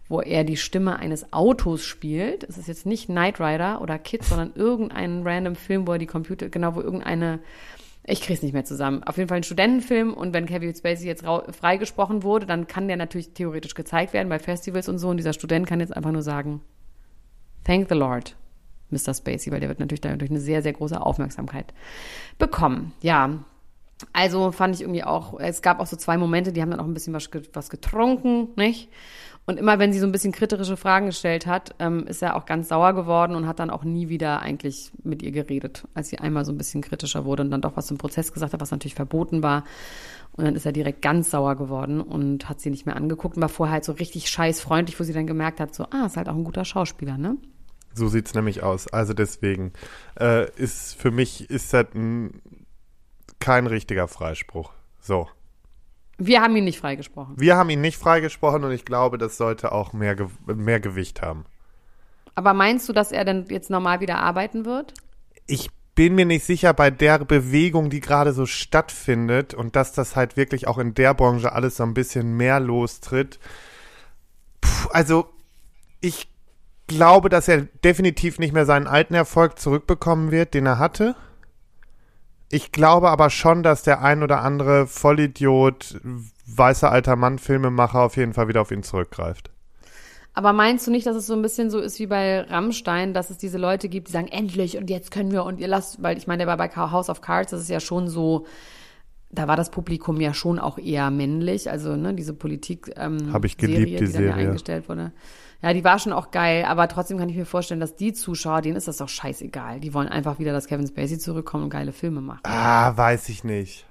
wo 0.09 0.20
er 0.20 0.44
die 0.44 0.56
Stimme 0.56 0.99
eines 0.99 1.32
Autos 1.32 1.85
spielt. 1.85 2.44
Es 2.44 2.59
ist 2.59 2.69
jetzt 2.69 2.87
nicht 2.87 3.06
Knight 3.06 3.41
Rider 3.41 3.81
oder 3.81 3.99
Kid, 3.99 4.25
sondern 4.25 4.53
irgendein 4.55 5.23
random 5.23 5.55
Film, 5.55 5.87
wo 5.87 5.93
er 5.93 5.99
die 5.99 6.06
Computer, 6.06 6.49
genau, 6.49 6.75
wo 6.75 6.81
irgendeine 6.81 7.41
ich 8.05 8.20
krieg's 8.20 8.43
nicht 8.43 8.53
mehr 8.53 8.64
zusammen. 8.64 9.05
Auf 9.05 9.17
jeden 9.17 9.29
Fall 9.29 9.37
ein 9.37 9.44
Studentenfilm 9.44 10.12
und 10.12 10.35
wenn 10.35 10.47
Kevin 10.47 10.75
Spacey 10.75 11.06
jetzt 11.06 11.25
freigesprochen 11.25 12.25
wurde, 12.25 12.47
dann 12.47 12.67
kann 12.67 12.88
der 12.88 12.97
natürlich 12.97 13.32
theoretisch 13.32 13.75
gezeigt 13.75 14.12
werden 14.12 14.29
bei 14.29 14.41
Festivals 14.41 14.88
und 14.88 14.99
so 14.99 15.09
und 15.09 15.19
dieser 15.19 15.32
Student 15.32 15.69
kann 15.69 15.79
jetzt 15.79 15.97
einfach 15.97 16.11
nur 16.11 16.23
sagen, 16.23 16.62
Thank 17.64 17.88
the 17.88 17.94
Lord, 17.94 18.35
Mr. 18.93 19.15
Spacey, 19.15 19.50
weil 19.50 19.61
der 19.61 19.69
wird 19.69 19.81
natürlich 19.81 20.00
dadurch 20.00 20.31
eine 20.31 20.41
sehr, 20.41 20.62
sehr 20.62 20.73
große 20.73 21.00
Aufmerksamkeit 21.00 21.73
bekommen. 22.39 22.93
Ja, 23.00 23.31
also 24.12 24.53
fand 24.53 24.75
ich 24.75 24.81
irgendwie 24.83 25.05
auch, 25.05 25.39
es 25.39 25.62
gab 25.62 25.81
auch 25.81 25.87
so 25.87 25.97
zwei 25.97 26.17
Momente, 26.17 26.53
die 26.53 26.61
haben 26.61 26.71
dann 26.71 26.81
auch 26.81 26.87
ein 26.87 26.94
bisschen 26.94 27.15
was, 27.15 27.29
was 27.53 27.71
getrunken, 27.71 28.49
nicht? 28.56 28.89
Und 29.44 29.59
immer 29.59 29.81
wenn 29.81 29.93
sie 29.93 29.99
so 29.99 30.06
ein 30.06 30.12
bisschen 30.12 30.31
kritische 30.31 30.77
Fragen 30.77 31.06
gestellt 31.06 31.47
hat, 31.47 31.75
ähm, 31.81 32.06
ist 32.06 32.23
er 32.23 32.37
auch 32.37 32.47
ganz 32.47 32.69
sauer 32.69 32.93
geworden 32.93 33.35
und 33.35 33.49
hat 33.49 33.59
dann 33.59 33.71
auch 33.71 33.83
nie 33.83 34.09
wieder 34.09 34.41
eigentlich 34.41 34.93
mit 35.03 35.21
ihr 35.21 35.33
geredet, 35.33 35.85
als 35.95 36.11
sie 36.11 36.19
einmal 36.19 36.45
so 36.45 36.53
ein 36.53 36.59
bisschen 36.59 36.81
kritischer 36.81 37.25
wurde 37.25 37.43
und 37.43 37.50
dann 37.50 37.61
doch 37.61 37.77
was 37.77 37.88
zum 37.88 37.99
Prozess 37.99 38.33
gesagt 38.33 38.53
hat, 38.53 38.61
was 38.61 38.71
natürlich 38.71 38.95
verboten 38.95 39.43
war. 39.43 39.65
Und 40.35 40.45
dann 40.45 40.55
ist 40.55 40.65
er 40.65 40.73
direkt 40.73 41.03
ganz 41.03 41.31
sauer 41.31 41.56
geworden 41.56 42.00
und 42.00 42.49
hat 42.49 42.61
sie 42.61 42.71
nicht 42.71 42.87
mehr 42.87 42.97
angeguckt 42.97 43.37
und 43.37 43.43
war 43.43 43.49
vorher 43.49 43.75
halt 43.75 43.85
so 43.85 43.93
richtig 43.93 44.31
scheiß 44.31 44.61
freundlich, 44.61 44.99
wo 44.99 45.05
sie 45.05 45.12
dann 45.12 45.27
gemerkt 45.27 45.59
hat, 45.59 45.75
so, 45.75 45.87
ah, 45.91 46.06
ist 46.06 46.17
halt 46.17 46.29
auch 46.29 46.37
ein 46.37 46.45
guter 46.45 46.65
Schauspieler, 46.65 47.19
ne? 47.19 47.37
So 47.94 48.09
sieht's 48.09 48.35
nämlich 48.35 48.62
aus. 48.62 48.89
Also 48.89 49.15
deswegen 49.15 49.73
äh, 50.19 50.50
ist 50.56 50.94
für 50.94 51.11
mich 51.11 51.50
ist 51.50 51.73
das 51.73 51.87
ein, 51.94 52.41
kein 53.39 53.67
richtiger 53.67 54.09
Freispruch. 54.09 54.73
So. 55.00 55.29
Wir 56.19 56.41
haben 56.41 56.55
ihn 56.56 56.65
nicht 56.65 56.79
freigesprochen. 56.79 57.35
Wir 57.39 57.56
haben 57.56 57.71
ihn 57.71 57.81
nicht 57.81 57.97
freigesprochen 57.97 58.65
und 58.65 58.73
ich 58.73 58.85
glaube, 58.85 59.19
das 59.19 59.37
sollte 59.37 59.73
auch 59.73 59.93
mehr, 59.93 60.15
Ge 60.15 60.29
mehr 60.47 60.81
Gewicht 60.81 61.23
haben. 61.23 61.44
Aber 62.35 62.55
meinst 62.55 62.88
du, 62.88 62.93
dass 62.93 63.12
er 63.12 63.25
denn 63.25 63.47
jetzt 63.49 63.71
normal 63.71 64.00
wieder 64.00 64.19
arbeiten 64.19 64.64
wird? 64.64 64.95
Ich 65.47 65.71
bin 65.95 66.14
mir 66.14 66.25
nicht 66.25 66.45
sicher 66.45 66.73
bei 66.73 66.90
der 66.90 67.19
Bewegung, 67.19 67.90
die 67.90 68.00
gerade 68.00 68.33
so 68.33 68.47
stattfindet 68.47 69.52
und 69.52 69.76
dass 69.76 69.93
das 69.93 70.16
halt 70.16 70.37
wirklich 70.37 70.66
auch 70.66 70.78
in 70.78 70.95
der 70.95 71.12
Branche 71.12 71.52
alles 71.52 71.76
so 71.76 71.83
ein 71.83 71.95
bisschen 71.95 72.37
mehr 72.37 72.61
lostritt. 72.61 73.38
Puh, 74.61 74.88
also 74.90 75.28
ich 76.00 76.32
glaube, 76.87 77.29
dass 77.29 77.49
er 77.49 77.62
definitiv 77.85 78.39
nicht 78.39 78.53
mehr 78.53 78.67
seinen 78.67 78.87
alten 78.87 79.15
Erfolg 79.15 79.59
zurückbekommen 79.59 80.31
wird, 80.31 80.55
den 80.55 80.67
er 80.67 80.79
hatte. 80.79 81.15
Ich 82.51 82.71
glaube 82.71 83.09
aber 83.09 83.31
schon, 83.31 83.62
dass 83.62 83.83
der 83.83 84.03
ein 84.03 84.23
oder 84.23 84.43
andere 84.43 84.87
Vollidiot, 84.87 86.01
weißer 86.47 86.91
alter 86.91 87.17
Mann, 87.17 87.39
Filmemacher 87.39 88.01
auf 88.01 88.17
jeden 88.17 88.35
Fall 88.35 88.49
wieder 88.49 88.61
auf 88.61 88.71
ihn 88.71 88.83
zurückgreift. 88.83 89.51
Aber 90.35 90.53
meinst 90.53 90.87
du 90.87 90.91
nicht, 90.91 91.07
dass 91.07 91.17
es 91.17 91.27
so 91.27 91.35
ein 91.35 91.43
bisschen 91.43 91.71
so 91.71 91.79
ist 91.79 91.99
wie 91.99 92.07
bei 92.07 92.41
Rammstein, 92.41 93.12
dass 93.12 93.31
es 93.31 93.37
diese 93.37 93.59
Leute 93.59 93.89
gibt, 93.89 94.09
die 94.09 94.12
sagen, 94.12 94.29
endlich 94.29 94.79
und 94.79 94.89
jetzt 94.89 95.11
können 95.11 95.31
wir 95.31 95.45
und 95.45 95.61
ihr 95.61 95.69
lasst, 95.69 96.03
weil 96.03 96.17
ich 96.17 96.27
meine, 96.27 96.45
der 96.45 96.47
war 96.47 96.57
bei 96.57 96.69
House 96.69 97.11
of 97.11 97.21
Cards, 97.21 97.51
das 97.51 97.61
ist 97.61 97.71
ja 97.71 97.81
schon 97.81 98.09
so, 98.09 98.47
da 99.31 99.47
war 99.47 99.57
das 99.57 99.71
Publikum 99.71 100.21
ja 100.21 100.33
schon 100.33 100.59
auch 100.59 100.79
eher 100.79 101.11
männlich, 101.11 101.71
also 101.71 101.97
ne, 101.97 102.15
diese 102.15 102.33
Politik 102.33 102.93
ähm, 102.97 103.33
Hab 103.33 103.45
ich 103.45 103.59
geliebt, 103.59 104.01
die 104.01 104.07
die 104.07 104.12
dann 104.12 104.25
ja 104.25 104.33
Serie. 104.33 104.47
eingestellt 104.47 104.89
wurde. 104.89 105.12
Ja, 105.62 105.73
die 105.73 105.85
war 105.85 105.99
schon 106.00 106.12
auch 106.12 106.33
geil, 106.33 106.64
aber 106.64 106.88
trotzdem 106.88 107.19
kann 107.19 107.28
ich 107.28 107.37
mir 107.37 107.47
vorstellen, 107.47 107.78
dass 107.78 107.95
die 107.95 108.12
Zuschauer, 108.12 108.62
denen 108.62 108.76
ist 108.76 108.88
das 108.88 108.97
doch 108.97 109.09
scheißegal. 109.09 109.78
Die 109.78 109.95
wollen 109.95 110.09
einfach 110.09 110.40
wieder, 110.40 110.52
dass 110.52 110.66
Kevin 110.66 110.88
Spacey 110.88 111.19
zurückkommt 111.19 111.62
und 111.62 111.71
geile 111.71 111.92
Filme 111.92 112.21
macht. 112.21 112.45
Ah, 112.45 112.97
weiß 112.97 113.28
ich 113.28 113.45
nicht. 113.45 113.87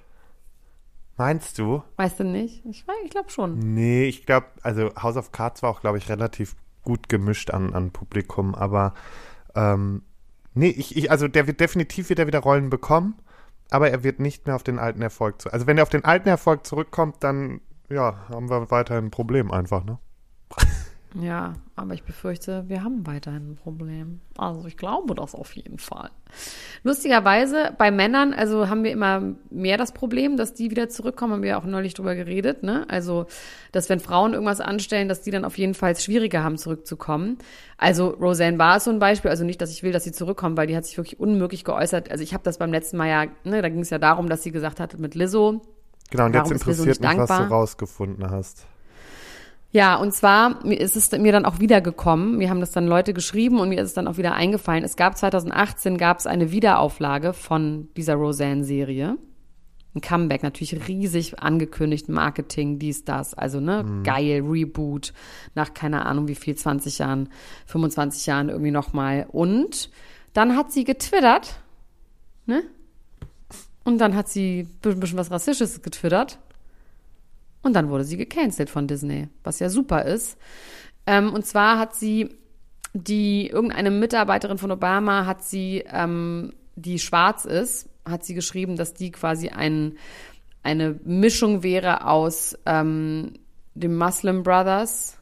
Meinst 1.15 1.57
du? 1.59 1.81
Weißt 1.95 2.19
du 2.19 2.25
nicht? 2.25 2.65
Ich, 2.65 2.83
ich 3.05 3.09
glaube 3.09 3.29
schon. 3.29 3.57
Nee, 3.59 4.05
ich 4.05 4.25
glaube, 4.25 4.47
also 4.63 4.89
House 5.01 5.15
of 5.15 5.31
Cards 5.31 5.63
war 5.63 5.69
auch, 5.69 5.81
glaube 5.81 5.97
ich, 5.97 6.09
relativ 6.09 6.55
gut 6.83 7.07
gemischt 7.07 7.51
an, 7.51 7.73
an 7.73 7.91
Publikum, 7.91 8.53
aber 8.55 8.93
ähm, 9.55 10.01
nee, 10.53 10.69
ich, 10.69 10.97
ich, 10.97 11.11
also 11.11 11.27
der 11.27 11.47
wird 11.47 11.59
definitiv 11.59 12.09
wieder 12.09 12.27
wieder 12.27 12.39
Rollen 12.39 12.69
bekommen, 12.69 13.15
aber 13.69 13.91
er 13.91 14.03
wird 14.03 14.19
nicht 14.19 14.47
mehr 14.47 14.55
auf 14.55 14.63
den 14.63 14.79
alten 14.79 15.01
Erfolg 15.01 15.41
zu. 15.41 15.53
Also 15.53 15.67
wenn 15.67 15.77
er 15.77 15.83
auf 15.83 15.89
den 15.89 16.03
alten 16.03 16.27
Erfolg 16.27 16.65
zurückkommt, 16.65 17.17
dann 17.19 17.61
ja, 17.89 18.27
haben 18.29 18.49
wir 18.49 18.71
weiterhin 18.71 19.05
ein 19.05 19.11
Problem 19.11 19.51
einfach, 19.51 19.83
ne? 19.83 19.99
Ja, 21.19 21.55
aber 21.75 21.93
ich 21.93 22.03
befürchte, 22.03 22.63
wir 22.67 22.83
haben 22.83 23.05
weiterhin 23.05 23.51
ein 23.51 23.55
Problem. 23.55 24.21
Also 24.37 24.65
ich 24.65 24.77
glaube 24.77 25.13
das 25.13 25.35
auf 25.35 25.51
jeden 25.53 25.77
Fall. 25.77 26.09
Lustigerweise 26.83 27.73
bei 27.77 27.91
Männern, 27.91 28.33
also 28.33 28.69
haben 28.69 28.85
wir 28.85 28.91
immer 28.91 29.35
mehr 29.49 29.77
das 29.77 29.91
Problem, 29.91 30.37
dass 30.37 30.53
die 30.53 30.71
wieder 30.71 30.87
zurückkommen, 30.87 31.33
haben 31.33 31.43
wir 31.43 31.57
auch 31.57 31.65
neulich 31.65 31.95
drüber 31.95 32.15
geredet, 32.15 32.63
ne? 32.63 32.85
Also, 32.87 33.25
dass 33.73 33.89
wenn 33.89 33.99
Frauen 33.99 34.33
irgendwas 34.33 34.61
anstellen, 34.61 35.09
dass 35.09 35.21
die 35.21 35.31
dann 35.31 35.43
auf 35.43 35.57
jeden 35.57 35.73
Fall 35.73 35.91
es 35.91 36.03
schwieriger 36.03 36.43
haben, 36.43 36.57
zurückzukommen. 36.57 37.37
Also 37.77 38.07
Roseanne 38.09 38.77
ist 38.77 38.85
so 38.85 38.91
ein 38.91 38.99
Beispiel, 38.99 39.31
also 39.31 39.43
nicht, 39.43 39.59
dass 39.61 39.71
ich 39.71 39.83
will, 39.83 39.91
dass 39.91 40.05
sie 40.05 40.13
zurückkommen, 40.13 40.55
weil 40.55 40.67
die 40.67 40.77
hat 40.77 40.85
sich 40.85 40.97
wirklich 40.97 41.19
unmöglich 41.19 41.65
geäußert. 41.65 42.09
Also 42.09 42.23
ich 42.23 42.33
habe 42.33 42.43
das 42.43 42.57
beim 42.57 42.71
letzten 42.71 42.95
Mal 42.95 43.09
ja, 43.09 43.25
ne, 43.43 43.61
da 43.61 43.67
ging 43.67 43.81
es 43.81 43.89
ja 43.89 43.99
darum, 43.99 44.29
dass 44.29 44.43
sie 44.43 44.51
gesagt 44.51 44.79
hat 44.79 44.97
mit 44.97 45.15
Lizzo. 45.15 45.61
Genau, 46.09 46.25
und 46.25 46.35
jetzt 46.35 46.51
interessiert 46.51 47.01
mich, 47.01 47.17
was 47.17 47.27
du 47.27 47.43
rausgefunden 47.43 48.29
hast. 48.29 48.65
Ja, 49.73 49.95
und 49.95 50.13
zwar 50.13 50.65
ist 50.65 50.97
es 50.97 51.11
mir 51.11 51.31
dann 51.31 51.45
auch 51.45 51.59
wiedergekommen. 51.59 52.37
Mir 52.37 52.49
haben 52.49 52.59
das 52.59 52.71
dann 52.71 52.87
Leute 52.87 53.13
geschrieben 53.13 53.59
und 53.59 53.69
mir 53.69 53.79
ist 53.81 53.87
es 53.87 53.93
dann 53.93 54.07
auch 54.07 54.17
wieder 54.17 54.33
eingefallen. 54.33 54.83
Es 54.83 54.97
gab 54.97 55.17
2018 55.17 55.97
gab 55.97 56.19
es 56.19 56.27
eine 56.27 56.51
Wiederauflage 56.51 57.31
von 57.31 57.87
dieser 57.95 58.15
Roseanne-Serie. 58.15 59.17
Ein 59.93 60.01
Comeback, 60.01 60.43
natürlich 60.43 60.87
riesig 60.87 61.39
angekündigt, 61.39 62.07
Marketing, 62.09 62.79
dies, 62.79 63.03
das. 63.03 63.33
Also, 63.33 63.59
ne, 63.59 63.85
geil, 64.03 64.41
Reboot 64.45 65.13
nach 65.53 65.73
keine 65.73 66.05
Ahnung 66.05 66.27
wie 66.27 66.35
viel, 66.35 66.55
20 66.55 66.99
Jahren, 66.99 67.29
25 67.65 68.25
Jahren 68.25 68.49
irgendwie 68.49 68.71
nochmal. 68.71 69.25
Und 69.29 69.89
dann 70.33 70.55
hat 70.55 70.71
sie 70.71 70.85
getwittert, 70.85 71.59
ne? 72.45 72.63
Und 73.83 73.97
dann 73.97 74.15
hat 74.15 74.29
sie 74.29 74.67
ein 74.85 74.99
bisschen 74.99 75.17
was 75.17 75.31
Rassistisches 75.31 75.81
getwittert. 75.81 76.39
Und 77.63 77.73
dann 77.73 77.89
wurde 77.89 78.03
sie 78.03 78.17
gecancelt 78.17 78.69
von 78.69 78.87
Disney, 78.87 79.27
was 79.43 79.59
ja 79.59 79.69
super 79.69 80.05
ist. 80.05 80.37
Ähm, 81.05 81.33
und 81.33 81.45
zwar 81.45 81.77
hat 81.77 81.95
sie 81.95 82.29
die, 82.93 83.47
irgendeine 83.47 83.91
Mitarbeiterin 83.91 84.57
von 84.57 84.71
Obama 84.71 85.25
hat 85.25 85.43
sie, 85.43 85.83
ähm, 85.87 86.53
die 86.75 86.99
schwarz 86.99 87.45
ist, 87.45 87.89
hat 88.05 88.25
sie 88.25 88.33
geschrieben, 88.33 88.75
dass 88.75 88.93
die 88.93 89.11
quasi 89.11 89.49
ein, 89.49 89.97
eine 90.63 90.99
Mischung 91.03 91.63
wäre 91.63 92.05
aus 92.07 92.57
ähm, 92.65 93.33
dem 93.73 93.97
Muslim 93.97 94.43
Brothers 94.43 95.17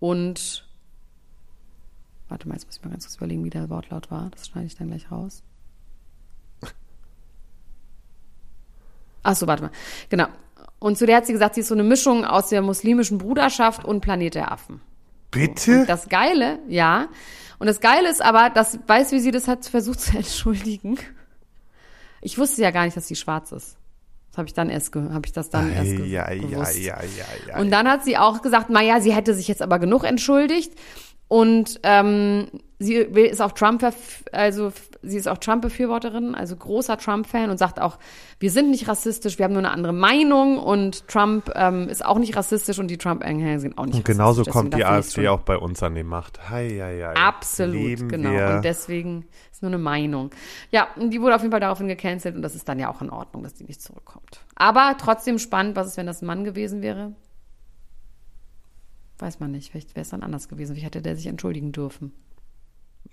und 0.00 0.66
warte 2.28 2.48
mal, 2.48 2.54
jetzt 2.54 2.66
muss 2.66 2.76
ich 2.76 2.84
mal 2.84 2.90
ganz 2.90 3.04
kurz 3.04 3.16
überlegen, 3.16 3.44
wie 3.44 3.50
der 3.50 3.68
Wortlaut 3.68 4.10
war. 4.10 4.30
Das 4.30 4.48
schneide 4.48 4.66
ich 4.66 4.74
dann 4.76 4.88
gleich 4.88 5.10
raus. 5.10 5.42
Ach 9.22 9.36
so, 9.36 9.46
warte 9.46 9.64
mal. 9.64 9.72
Genau. 10.08 10.28
Und 10.82 10.98
zu 10.98 11.06
der 11.06 11.18
hat 11.18 11.26
sie 11.26 11.32
gesagt, 11.32 11.54
sie 11.54 11.60
ist 11.60 11.68
so 11.68 11.74
eine 11.74 11.84
Mischung 11.84 12.24
aus 12.24 12.48
der 12.48 12.60
muslimischen 12.60 13.18
Bruderschaft 13.18 13.84
und 13.84 14.00
Planet 14.00 14.34
der 14.34 14.50
Affen. 14.50 14.80
Bitte? 15.30 15.86
Das 15.86 16.08
Geile, 16.08 16.58
ja. 16.66 17.06
Und 17.60 17.68
das 17.68 17.80
Geile 17.80 18.10
ist 18.10 18.20
aber, 18.20 18.50
dass, 18.50 18.80
weißt 18.88 19.12
du, 19.12 19.16
wie 19.16 19.20
sie 19.20 19.30
das 19.30 19.46
hat 19.46 19.64
versucht 19.64 20.00
zu 20.00 20.16
entschuldigen? 20.16 20.98
Ich 22.20 22.36
wusste 22.36 22.62
ja 22.62 22.72
gar 22.72 22.84
nicht, 22.84 22.96
dass 22.96 23.06
sie 23.06 23.14
schwarz 23.14 23.52
ist. 23.52 23.76
Das 24.30 24.38
habe 24.38 24.48
ich 24.48 24.54
dann 24.54 24.70
erst, 24.70 24.92
habe 24.92 25.22
ich 25.24 25.32
das 25.32 25.50
dann 25.50 25.72
erst 25.72 25.96
ge 25.96 26.06
ja, 26.06 26.32
ja, 26.32 26.48
gewusst. 26.48 26.78
ja, 26.78 27.00
ja, 27.00 27.26
ja. 27.48 27.60
Und 27.60 27.70
dann 27.70 27.86
hat 27.86 28.02
sie 28.02 28.18
auch 28.18 28.42
gesagt, 28.42 28.68
naja, 28.68 29.00
sie 29.00 29.14
hätte 29.14 29.34
sich 29.34 29.46
jetzt 29.46 29.62
aber 29.62 29.78
genug 29.78 30.02
entschuldigt. 30.02 30.72
Und 31.32 31.80
ähm, 31.82 32.48
sie 32.78 32.96
ist 32.96 33.40
auch 33.40 33.52
Trump, 33.52 33.82
also 34.32 34.70
sie 35.00 35.16
ist 35.16 35.26
auch 35.28 35.38
Trump-Befürworterin, 35.38 36.34
also 36.34 36.54
großer 36.54 36.98
Trump-Fan 36.98 37.48
und 37.48 37.56
sagt 37.56 37.80
auch, 37.80 37.98
wir 38.38 38.50
sind 38.50 38.70
nicht 38.70 38.86
rassistisch, 38.86 39.38
wir 39.38 39.46
haben 39.46 39.54
nur 39.54 39.62
eine 39.62 39.70
andere 39.70 39.94
Meinung 39.94 40.58
und 40.58 41.08
Trump 41.08 41.50
ähm, 41.54 41.88
ist 41.88 42.04
auch 42.04 42.18
nicht 42.18 42.36
rassistisch 42.36 42.78
und 42.78 42.88
die 42.88 42.98
Trump-Anhänger 42.98 43.60
sind 43.60 43.78
auch 43.78 43.86
nicht 43.86 43.94
Und 43.94 44.04
genauso 44.04 44.42
rassistisch. 44.42 44.52
kommt 44.52 44.74
die 44.74 44.84
AfD 44.84 45.28
auch 45.28 45.40
bei 45.40 45.56
uns 45.56 45.82
an 45.82 45.94
die 45.94 46.02
Macht. 46.02 46.50
Hei, 46.50 46.68
hei, 46.68 47.02
hei. 47.02 47.16
Absolut, 47.16 48.10
genau. 48.10 48.30
Wir. 48.30 48.56
Und 48.56 48.64
deswegen 48.66 49.24
ist 49.50 49.62
nur 49.62 49.70
eine 49.70 49.78
Meinung. 49.78 50.32
Ja, 50.70 50.88
und 50.96 51.12
die 51.12 51.22
wurde 51.22 51.34
auf 51.34 51.40
jeden 51.40 51.52
Fall 51.52 51.60
daraufhin 51.60 51.88
gecancelt 51.88 52.36
und 52.36 52.42
das 52.42 52.54
ist 52.54 52.68
dann 52.68 52.78
ja 52.78 52.90
auch 52.90 53.00
in 53.00 53.08
Ordnung, 53.08 53.42
dass 53.42 53.54
die 53.54 53.64
nicht 53.64 53.80
zurückkommt. 53.80 54.40
Aber 54.54 54.96
trotzdem 55.00 55.38
spannend, 55.38 55.76
was 55.76 55.86
ist, 55.86 55.96
wenn 55.96 56.06
das 56.06 56.20
ein 56.20 56.26
Mann 56.26 56.44
gewesen 56.44 56.82
wäre? 56.82 57.14
Weiß 59.22 59.38
man 59.38 59.52
nicht. 59.52 59.70
Vielleicht 59.70 59.94
wäre 59.94 60.02
es 60.02 60.10
dann 60.10 60.24
anders 60.24 60.48
gewesen. 60.48 60.74
Wie 60.74 60.80
hätte 60.80 61.00
der 61.00 61.14
sich 61.14 61.28
entschuldigen 61.28 61.70
dürfen? 61.70 62.12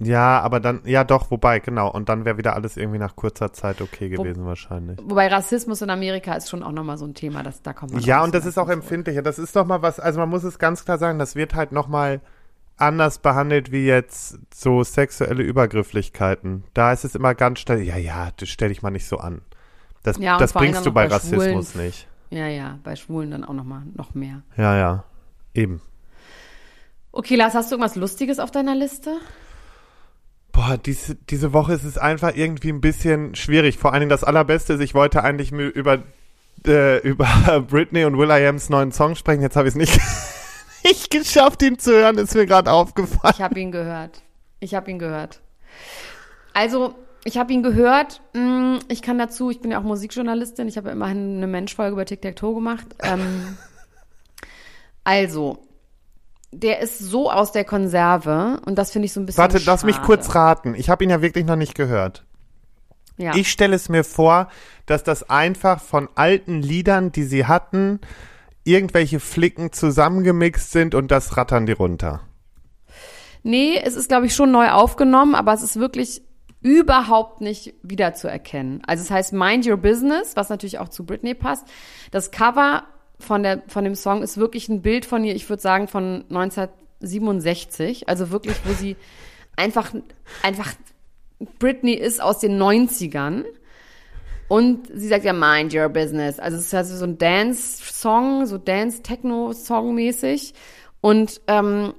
ja, 0.01 0.39
aber 0.39 0.59
dann, 0.59 0.81
ja 0.85 1.03
doch, 1.03 1.29
wobei, 1.29 1.59
genau. 1.59 1.91
Und 1.91 2.09
dann 2.09 2.23
wäre 2.23 2.37
wieder 2.37 2.55
alles 2.55 2.77
irgendwie 2.77 2.99
nach 2.99 3.15
kurzer 3.15 3.51
Zeit 3.53 3.81
okay 3.81 4.17
Wo- 4.17 4.23
gewesen 4.23 4.45
wahrscheinlich. 4.45 4.97
Wobei 5.03 5.27
Rassismus 5.27 5.81
in 5.81 5.89
Amerika 5.89 6.33
ist 6.35 6.49
schon 6.49 6.63
auch 6.63 6.71
nochmal 6.71 6.97
so 6.97 7.05
ein 7.05 7.13
Thema, 7.15 7.43
das, 7.43 7.61
da 7.61 7.73
kommt 7.73 7.93
man 7.93 8.01
Ja, 8.01 8.23
und 8.23 8.33
das 8.33 8.45
ist 8.45 8.57
auch 8.57 8.69
empfindlicher. 8.69 9.21
Das 9.21 9.37
ist 9.37 9.55
doch 9.55 9.65
mal 9.65 9.81
was, 9.81 9.99
also 9.99 10.19
man 10.19 10.29
muss 10.29 10.43
es 10.43 10.57
ganz 10.57 10.85
klar 10.85 10.97
sagen, 10.99 11.19
das 11.19 11.35
wird 11.35 11.53
halt 11.53 11.71
nochmal 11.73 12.21
anders 12.77 13.19
behandelt 13.19 13.71
wie 13.71 13.85
jetzt 13.85 14.39
so 14.53 14.83
sexuelle 14.83 15.43
Übergrifflichkeiten. 15.43 16.63
Da 16.73 16.93
ist 16.93 17.03
es 17.03 17.13
immer 17.15 17.35
ganz 17.35 17.59
schnell, 17.59 17.81
ja, 17.81 17.97
ja, 17.97 18.29
das 18.37 18.47
stell 18.49 18.69
dich 18.69 18.81
mal 18.81 18.91
nicht 18.91 19.07
so 19.07 19.17
an. 19.17 19.41
Das, 20.03 20.17
Ja, 20.17 20.37
das 20.37 20.53
bringst 20.53 20.85
du 20.85 20.91
bei 20.91 21.07
bei 21.07 21.13
Rassismus 21.13 21.71
Schwulen. 21.71 21.87
nicht. 21.87 22.07
Ja, 22.29 22.47
ja, 22.47 22.79
bei 22.83 22.95
Schwulen 22.95 23.31
dann 23.31 23.43
auch 23.43 23.53
nochmal 23.53 23.81
noch 23.95 24.13
mehr. 24.15 24.43
Ja, 24.55 24.77
ja, 24.77 25.03
eben. 25.53 25.81
Okay, 27.11 27.35
Lars, 27.35 27.53
hast 27.55 27.71
du 27.71 27.75
irgendwas 27.75 27.95
Lustiges 27.95 28.39
auf 28.39 28.51
deiner 28.51 28.75
Liste? 28.75 29.17
Boah, 30.51 30.77
diese, 30.77 31.15
diese 31.15 31.53
Woche 31.53 31.73
ist 31.73 31.83
es 31.83 31.97
einfach 31.97 32.35
irgendwie 32.35 32.69
ein 32.69 32.81
bisschen 32.81 33.35
schwierig. 33.35 33.77
Vor 33.77 33.93
allen 33.93 34.01
Dingen 34.01 34.09
das 34.09 34.23
Allerbeste 34.23 34.73
ist, 34.73 34.81
ich 34.81 34.93
wollte 34.93 35.23
eigentlich 35.23 35.51
über, 35.51 36.03
äh, 36.65 36.97
über 37.07 37.65
Britney 37.67 38.05
und 38.05 38.17
Will.i.ams 38.17 38.69
neuen 38.69 38.91
Song 38.91 39.15
sprechen. 39.15 39.41
Jetzt 39.41 39.55
habe 39.55 39.67
ich 39.67 39.73
es 39.73 39.77
nicht, 39.77 39.99
nicht 40.83 41.09
geschafft, 41.09 41.61
ihn 41.63 41.79
zu 41.79 41.91
hören. 41.91 42.17
Ist 42.17 42.35
mir 42.35 42.45
gerade 42.45 42.71
aufgefallen. 42.71 43.33
Ich 43.35 43.41
habe 43.41 43.59
ihn 43.59 43.71
gehört. 43.71 44.21
Ich 44.59 44.75
habe 44.75 44.91
ihn 44.91 44.99
gehört. 44.99 45.39
Also, 46.53 46.95
ich 47.23 47.37
habe 47.37 47.53
ihn 47.53 47.63
gehört. 47.63 48.21
Mm, 48.33 48.77
Ich 48.87 49.01
kann 49.01 49.17
dazu, 49.17 49.49
ich 49.49 49.61
bin 49.61 49.71
ja 49.71 49.79
auch 49.79 49.83
Musikjournalistin. 49.83 50.67
Ich 50.67 50.77
habe 50.77 50.89
ja 50.89 50.93
immerhin 50.93 51.37
eine 51.37 51.47
Menschfolge 51.47 51.93
über 51.93 52.05
Tic-Tac-Toe 52.05 52.55
gemacht. 52.55 52.87
Ähm, 53.01 53.57
also, 55.03 55.68
der 56.51 56.79
ist 56.79 56.99
so 56.99 57.31
aus 57.31 57.51
der 57.51 57.63
Konserve 57.63 58.59
und 58.65 58.75
das 58.75 58.91
finde 58.91 59.05
ich 59.05 59.13
so 59.13 59.19
ein 59.19 59.25
bisschen 59.25 59.41
Warte, 59.41 59.61
lass 59.65 59.83
mich 59.83 59.95
schade. 59.95 60.05
kurz 60.05 60.35
raten. 60.35 60.73
Ich 60.75 60.89
habe 60.89 61.03
ihn 61.03 61.09
ja 61.09 61.21
wirklich 61.21 61.45
noch 61.45 61.55
nicht 61.55 61.75
gehört. 61.75 62.25
Ja. 63.17 63.35
Ich 63.35 63.51
stelle 63.51 63.75
es 63.75 63.89
mir 63.89 64.03
vor, 64.03 64.47
dass 64.85 65.03
das 65.03 65.29
einfach 65.29 65.81
von 65.81 66.07
alten 66.15 66.61
Liedern, 66.61 67.11
die 67.11 67.23
sie 67.23 67.45
hatten, 67.45 67.99
irgendwelche 68.63 69.19
Flicken 69.19 69.71
zusammengemixt 69.71 70.71
sind 70.71 70.95
und 70.95 71.11
das 71.11 71.35
rattern 71.37 71.65
die 71.65 71.73
runter. 71.73 72.21
Nee, 73.43 73.79
es 73.83 73.95
ist, 73.95 74.09
glaube 74.09 74.25
ich, 74.25 74.35
schon 74.35 74.51
neu 74.51 74.69
aufgenommen, 74.69 75.35
aber 75.35 75.53
es 75.53 75.61
ist 75.61 75.79
wirklich 75.79 76.21
überhaupt 76.61 77.41
nicht 77.41 77.73
wiederzuerkennen. 77.83 78.81
Also 78.85 79.03
es 79.03 79.11
heißt 79.11 79.33
Mind 79.33 79.65
Your 79.65 79.77
Business, 79.77 80.35
was 80.35 80.49
natürlich 80.49 80.79
auch 80.79 80.89
zu 80.89 81.05
Britney 81.05 81.33
passt. 81.33 81.65
Das 82.11 82.31
Cover 82.31 82.83
von, 83.19 83.43
der, 83.43 83.63
von 83.67 83.83
dem 83.83 83.95
Song 83.95 84.23
ist 84.23 84.37
wirklich 84.37 84.69
ein 84.69 84.81
Bild 84.81 85.05
von 85.05 85.23
ihr, 85.23 85.35
ich 85.35 85.49
würde 85.49 85.61
sagen 85.61 85.87
von 85.87 86.25
1967. 86.29 88.07
Also 88.07 88.31
wirklich, 88.31 88.55
wo 88.65 88.73
sie 88.73 88.95
einfach, 89.55 89.93
einfach 90.41 90.73
Britney 91.59 91.93
ist 91.93 92.21
aus 92.21 92.39
den 92.39 92.61
90ern. 92.61 93.43
Und 94.47 94.87
sie 94.91 95.07
sagt 95.07 95.25
ja, 95.25 95.33
mind 95.33 95.75
your 95.75 95.89
business. 95.89 96.39
Also 96.39 96.57
es 96.57 96.65
ist 96.65 96.73
also 96.73 96.97
so 96.97 97.05
ein 97.05 97.17
Dance-Song, 97.19 98.47
so 98.47 98.57
Dance-Techno-Song 98.57 99.93
mäßig. 99.93 100.55
Und 101.01 101.41
ähm, 101.47 101.93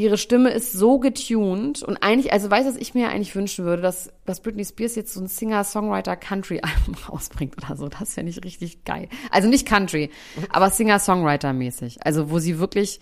ihre 0.00 0.18
Stimme 0.18 0.50
ist 0.50 0.72
so 0.72 0.98
getuned 0.98 1.82
und 1.82 2.02
eigentlich, 2.02 2.32
also 2.32 2.50
weißt 2.50 2.66
du, 2.66 2.72
was 2.72 2.80
ich 2.80 2.94
mir 2.94 3.10
eigentlich 3.10 3.34
wünschen 3.36 3.64
würde, 3.64 3.82
dass, 3.82 4.10
dass 4.24 4.40
Britney 4.40 4.64
Spears 4.64 4.94
jetzt 4.96 5.12
so 5.12 5.20
ein 5.20 5.28
Singer-Songwriter-Country-Album 5.28 6.94
rausbringt 7.08 7.56
oder 7.58 7.76
so. 7.76 7.88
Das 7.88 8.14
fände 8.14 8.30
ich 8.30 8.42
richtig 8.42 8.84
geil. 8.84 9.08
Also 9.30 9.48
nicht 9.48 9.66
Country, 9.66 10.10
aber 10.48 10.70
Singer-Songwriter-mäßig. 10.70 11.98
Also 12.04 12.30
wo 12.30 12.38
sie 12.38 12.58
wirklich 12.58 13.00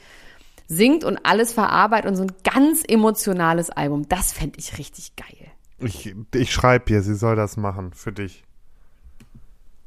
singt 0.66 1.04
und 1.04 1.18
alles 1.24 1.52
verarbeitet 1.52 2.10
und 2.10 2.16
so 2.16 2.24
ein 2.24 2.32
ganz 2.44 2.82
emotionales 2.86 3.70
Album. 3.70 4.08
Das 4.08 4.32
fände 4.32 4.58
ich 4.58 4.76
richtig 4.78 5.16
geil. 5.16 5.48
Ich, 5.78 6.14
ich 6.34 6.52
schreibe 6.52 6.92
ihr, 6.92 7.02
sie 7.02 7.14
soll 7.14 7.36
das 7.36 7.56
machen 7.56 7.92
für 7.92 8.12
dich. 8.12 8.44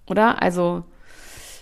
Oder? 0.08 0.42
Also, 0.42 0.86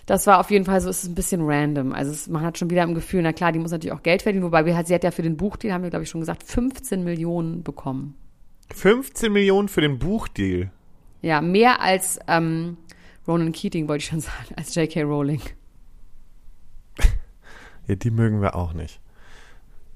das 0.09 0.25
war 0.25 0.39
auf 0.39 0.49
jeden 0.49 0.65
Fall 0.65 0.81
so, 0.81 0.89
es 0.89 1.03
ist 1.03 1.09
ein 1.09 1.13
bisschen 1.13 1.41
random. 1.43 1.93
Also, 1.93 2.11
es, 2.11 2.27
man 2.27 2.41
hat 2.41 2.57
schon 2.57 2.71
wieder 2.71 2.81
im 2.81 2.95
Gefühl, 2.95 3.21
na 3.21 3.31
klar, 3.31 3.51
die 3.51 3.59
muss 3.59 3.69
natürlich 3.69 3.93
auch 3.93 4.01
Geld 4.01 4.23
verdienen, 4.23 4.43
wobei 4.43 4.65
wir, 4.65 4.73
sie 4.83 4.95
hat 4.95 5.03
ja 5.03 5.11
für 5.11 5.21
den 5.21 5.37
Buchdeal, 5.37 5.71
haben 5.71 5.83
wir, 5.83 5.91
glaube 5.91 6.03
ich, 6.03 6.09
schon 6.09 6.21
gesagt, 6.21 6.41
15 6.43 7.03
Millionen 7.03 7.61
bekommen. 7.61 8.15
15 8.73 9.31
Millionen 9.31 9.67
für 9.67 9.81
den 9.81 9.99
Buchdeal. 9.99 10.71
Ja, 11.21 11.41
mehr 11.41 11.81
als 11.81 12.19
ähm, 12.27 12.77
Ronan 13.27 13.51
Keating, 13.51 13.87
wollte 13.87 14.01
ich 14.01 14.09
schon 14.09 14.19
sagen, 14.19 14.55
als 14.55 14.73
J.K. 14.73 15.03
Rowling. 15.03 15.41
Ja, 17.87 17.95
die 17.95 18.11
mögen 18.11 18.39
wir 18.39 18.55
auch 18.55 18.73
nicht. 18.73 19.01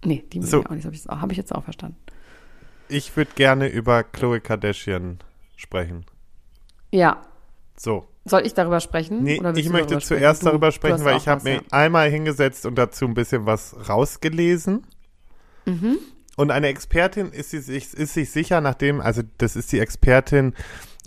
Nee, 0.03 0.23
die 0.33 0.41
So. 0.41 0.61
so. 0.61 0.65
auch 0.65 0.71
nicht, 0.71 0.85
habe 0.85 0.95
ich, 0.95 1.05
hab 1.05 1.31
ich 1.31 1.37
jetzt 1.37 1.53
auch 1.53 1.63
verstanden. 1.63 1.97
Ich 2.87 3.15
würde 3.15 3.29
gerne 3.35 3.67
über 3.67 4.03
Chloe 4.03 4.41
Kardashian 4.41 5.19
sprechen. 5.55 6.03
Ja, 6.91 7.21
So, 7.77 8.07
Soll 8.25 8.45
ich 8.45 8.53
darüber 8.53 8.79
sprechen? 8.79 9.23
Nee, 9.23 9.33
ich 9.33 9.39
du 9.39 9.43
möchte 9.45 9.69
darüber 9.69 9.87
sprechen? 9.87 10.01
zuerst 10.01 10.41
Du- 10.41 10.45
darüber 10.47 10.67
du 10.67 10.71
sprechen, 10.73 10.93
hast 10.95 11.05
weil 11.05 11.17
ich 11.17 11.27
habe 11.27 11.43
mir 11.43 11.55
ja. 11.55 11.61
einmal 11.71 12.09
hingesetzt 12.09 12.65
und 12.65 12.75
dazu 12.75 13.05
ein 13.05 13.13
bisschen 13.13 13.45
was 13.45 13.75
rausgelesen. 13.89 14.85
Mhm. 15.65 15.97
Und 16.35 16.51
eine 16.51 16.67
Expertin 16.67 17.27
ist, 17.31 17.51
sich, 17.51 17.93
ist 17.93 18.13
sich 18.13 18.31
sicher, 18.31 18.61
nachdem, 18.61 19.01
also 19.01 19.21
das 19.37 19.55
ist 19.55 19.71
die 19.71 19.79
Expertin 19.79 20.53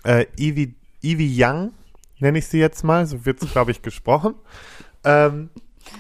äh, 0.05 0.27
Ivy, 0.39 0.75
Ivy 1.03 1.35
Young, 1.43 1.73
nenne 2.21 2.39
ich 2.39 2.47
sie 2.47 2.59
jetzt 2.59 2.85
mal, 2.85 3.07
so 3.07 3.25
wird 3.27 3.43
es, 3.43 3.51
glaube 3.53 3.71
ich, 3.71 3.83
gesprochen, 3.83 4.35
ähm, 5.05 5.51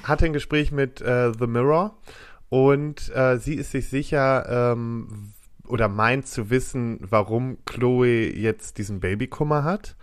hatte 0.04 0.26
ein 0.26 0.32
Gespräch 0.32 0.70
mit 0.70 1.00
äh, 1.00 1.32
The 1.38 1.46
Mirror 1.46 1.96
und 2.50 3.10
äh, 3.14 3.38
sie 3.38 3.54
ist 3.54 3.72
sich 3.72 3.88
sicher 3.88 4.72
ähm, 4.72 5.32
oder 5.66 5.88
meint 5.88 6.28
zu 6.28 6.50
wissen, 6.50 6.98
warum 7.00 7.58
Chloe 7.64 8.30
jetzt 8.32 8.78
diesen 8.78 9.00
Babykummer 9.00 9.64
hat. 9.64 9.96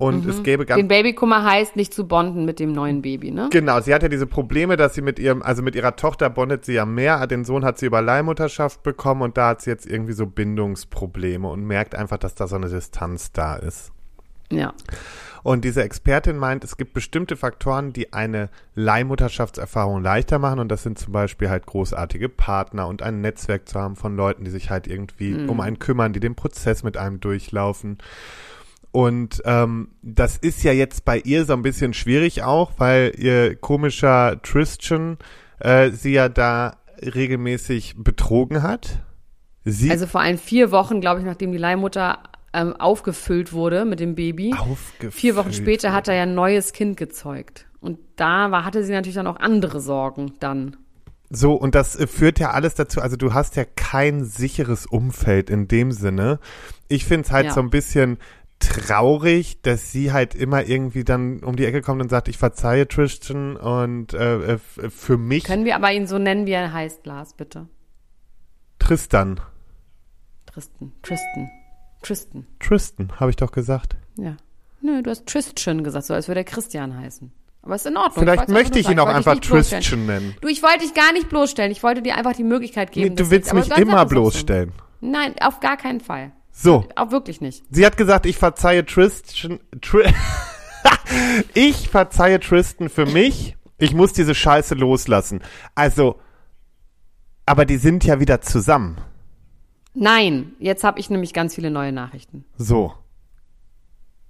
Und 0.00 0.24
es 0.24 0.42
gäbe 0.42 0.64
ganz 0.64 0.78
Den 0.78 0.88
Babykummer 0.88 1.44
heißt 1.44 1.76
nicht 1.76 1.92
zu 1.92 2.08
bonden 2.08 2.46
mit 2.46 2.58
dem 2.58 2.72
neuen 2.72 3.02
Baby, 3.02 3.32
ne? 3.32 3.50
Genau, 3.52 3.80
sie 3.82 3.92
hat 3.92 4.02
ja 4.02 4.08
diese 4.08 4.26
Probleme, 4.26 4.78
dass 4.78 4.94
sie 4.94 5.02
mit 5.02 5.18
ihrem, 5.18 5.42
also 5.42 5.62
mit 5.62 5.74
ihrer 5.74 5.94
Tochter 5.94 6.30
bondet 6.30 6.64
sie 6.64 6.72
ja 6.72 6.86
mehr. 6.86 7.26
Den 7.26 7.44
Sohn 7.44 7.66
hat 7.66 7.78
sie 7.78 7.84
über 7.84 8.00
Leihmutterschaft 8.00 8.82
bekommen 8.82 9.20
und 9.20 9.36
da 9.36 9.48
hat 9.48 9.60
sie 9.60 9.68
jetzt 9.68 9.86
irgendwie 9.86 10.14
so 10.14 10.24
Bindungsprobleme 10.24 11.46
und 11.46 11.64
merkt 11.64 11.94
einfach, 11.94 12.16
dass 12.16 12.34
da 12.34 12.46
so 12.46 12.56
eine 12.56 12.70
Distanz 12.70 13.32
da 13.32 13.56
ist. 13.56 13.92
Ja. 14.50 14.72
Und 15.42 15.66
diese 15.66 15.82
Expertin 15.82 16.38
meint, 16.38 16.64
es 16.64 16.78
gibt 16.78 16.94
bestimmte 16.94 17.36
Faktoren, 17.36 17.92
die 17.92 18.12
eine 18.14 18.48
Leihmutterschaftserfahrung 18.74 20.02
leichter 20.02 20.38
machen. 20.38 20.60
Und 20.60 20.68
das 20.68 20.82
sind 20.82 20.98
zum 20.98 21.12
Beispiel 21.12 21.50
halt 21.50 21.66
großartige 21.66 22.28
Partner 22.30 22.86
und 22.88 23.02
ein 23.02 23.20
Netzwerk 23.20 23.68
zu 23.68 23.78
haben 23.78 23.96
von 23.96 24.16
Leuten, 24.16 24.44
die 24.44 24.50
sich 24.50 24.70
halt 24.70 24.86
irgendwie 24.86 25.46
um 25.46 25.60
einen 25.60 25.78
kümmern, 25.78 26.12
die 26.12 26.20
den 26.20 26.34
Prozess 26.34 26.82
mit 26.82 26.96
einem 26.96 27.20
durchlaufen. 27.20 27.98
Und 28.92 29.40
ähm, 29.44 29.88
das 30.02 30.36
ist 30.36 30.62
ja 30.64 30.72
jetzt 30.72 31.04
bei 31.04 31.18
ihr 31.18 31.44
so 31.44 31.52
ein 31.52 31.62
bisschen 31.62 31.94
schwierig 31.94 32.42
auch, 32.42 32.72
weil 32.78 33.12
ihr 33.16 33.54
komischer 33.54 34.40
Tristan 34.42 35.18
äh, 35.60 35.90
sie 35.90 36.12
ja 36.12 36.28
da 36.28 36.76
regelmäßig 37.02 37.94
betrogen 37.98 38.62
hat. 38.62 39.00
Sie 39.64 39.90
Also 39.90 40.06
vor 40.06 40.20
allem 40.20 40.38
vier 40.38 40.70
Wochen, 40.72 41.00
glaube 41.00 41.20
ich, 41.20 41.26
nachdem 41.26 41.52
die 41.52 41.58
Leihmutter 41.58 42.18
ähm, 42.52 42.74
aufgefüllt 42.76 43.52
wurde 43.52 43.84
mit 43.84 44.00
dem 44.00 44.14
Baby. 44.14 44.54
aufgefüllt. 44.58 45.14
Vier 45.14 45.36
Wochen 45.36 45.52
später 45.52 45.92
hat 45.92 46.08
er 46.08 46.14
ja 46.14 46.22
ein 46.22 46.34
neues 46.34 46.72
Kind 46.72 46.96
gezeugt. 46.96 47.66
Und 47.80 47.98
da 48.16 48.50
war, 48.50 48.64
hatte 48.64 48.84
sie 48.84 48.92
natürlich 48.92 49.14
dann 49.14 49.26
auch 49.26 49.36
andere 49.38 49.80
Sorgen 49.80 50.32
dann. 50.40 50.76
So, 51.30 51.54
und 51.54 51.76
das 51.76 51.94
äh, 51.94 52.06
führt 52.08 52.40
ja 52.40 52.50
alles 52.50 52.74
dazu, 52.74 53.00
also 53.00 53.16
du 53.16 53.34
hast 53.34 53.54
ja 53.54 53.64
kein 53.64 54.24
sicheres 54.24 54.84
Umfeld 54.86 55.48
in 55.48 55.68
dem 55.68 55.92
Sinne. 55.92 56.40
Ich 56.88 57.04
finde 57.04 57.26
es 57.26 57.30
halt 57.32 57.46
Ja. 57.46 57.52
so 57.52 57.60
ein 57.60 57.70
bisschen 57.70 58.18
traurig, 58.60 59.60
dass 59.62 59.90
sie 59.90 60.12
halt 60.12 60.34
immer 60.34 60.64
irgendwie 60.66 61.02
dann 61.04 61.42
um 61.42 61.56
die 61.56 61.64
Ecke 61.66 61.82
kommt 61.82 62.00
und 62.00 62.08
sagt, 62.08 62.28
ich 62.28 62.38
verzeihe 62.38 62.86
Tristan 62.86 63.56
und 63.56 64.14
äh, 64.14 64.36
äh, 64.38 64.52
f- 64.54 64.78
für 64.90 65.16
mich 65.18 65.44
Können 65.44 65.64
wir 65.64 65.74
aber 65.74 65.90
ihn 65.92 66.06
so 66.06 66.18
nennen, 66.18 66.46
wie 66.46 66.52
er 66.52 66.72
heißt, 66.72 67.04
Lars, 67.06 67.34
bitte? 67.34 67.66
Tristan. 68.78 69.40
Tristan. 70.46 70.92
Tristan. 71.02 71.50
Tristan. 72.02 72.46
Tristan, 72.60 73.12
habe 73.20 73.30
ich 73.30 73.36
doch 73.36 73.52
gesagt. 73.52 73.96
Ja. 74.16 74.36
Nö, 74.80 75.02
du 75.02 75.10
hast 75.10 75.26
Tristan 75.26 75.84
gesagt, 75.84 76.06
so 76.06 76.14
als 76.14 76.28
würde 76.28 76.40
er 76.40 76.44
Christian 76.44 76.96
heißen. 76.96 77.30
Aber 77.62 77.74
ist 77.74 77.84
in 77.84 77.96
Ordnung. 77.98 78.22
Vielleicht 78.24 78.38
wollt's 78.38 78.52
möchte 78.52 78.78
ich 78.78 78.88
ihn 78.88 78.98
auch 78.98 79.06
einfach. 79.06 79.38
Tristan 79.38 80.06
nennen. 80.06 80.34
Du, 80.40 80.48
ich 80.48 80.62
wollte 80.62 80.78
dich 80.78 80.94
gar 80.94 81.12
nicht 81.12 81.28
bloßstellen. 81.28 81.70
Ich 81.70 81.82
wollte 81.82 82.00
dir 82.00 82.16
einfach 82.16 82.32
die 82.32 82.42
Möglichkeit 82.44 82.90
geben. 82.90 83.10
Nee, 83.10 83.14
du 83.16 83.30
willst 83.30 83.48
ich- 83.48 83.54
mich 83.54 83.76
immer 83.76 84.06
bloßstellen. 84.06 84.72
Nein, 85.02 85.34
auf 85.42 85.60
gar 85.60 85.76
keinen 85.76 86.00
Fall. 86.00 86.32
So, 86.62 86.84
Auch 86.94 87.10
wirklich 87.10 87.40
nicht. 87.40 87.64
sie 87.70 87.86
hat 87.86 87.96
gesagt, 87.96 88.26
ich 88.26 88.36
verzeihe 88.36 88.84
Tristan. 88.84 89.60
Tri 89.80 90.12
ich 91.54 91.88
verzeihe 91.88 92.38
Tristan 92.38 92.90
für 92.90 93.06
mich. 93.06 93.56
Ich 93.78 93.94
muss 93.94 94.12
diese 94.12 94.34
Scheiße 94.34 94.74
loslassen. 94.74 95.40
Also, 95.74 96.20
aber 97.46 97.64
die 97.64 97.78
sind 97.78 98.04
ja 98.04 98.20
wieder 98.20 98.42
zusammen. 98.42 98.98
Nein, 99.94 100.52
jetzt 100.58 100.84
habe 100.84 101.00
ich 101.00 101.08
nämlich 101.08 101.32
ganz 101.32 101.54
viele 101.54 101.70
neue 101.70 101.92
Nachrichten. 101.92 102.44
So. 102.58 102.92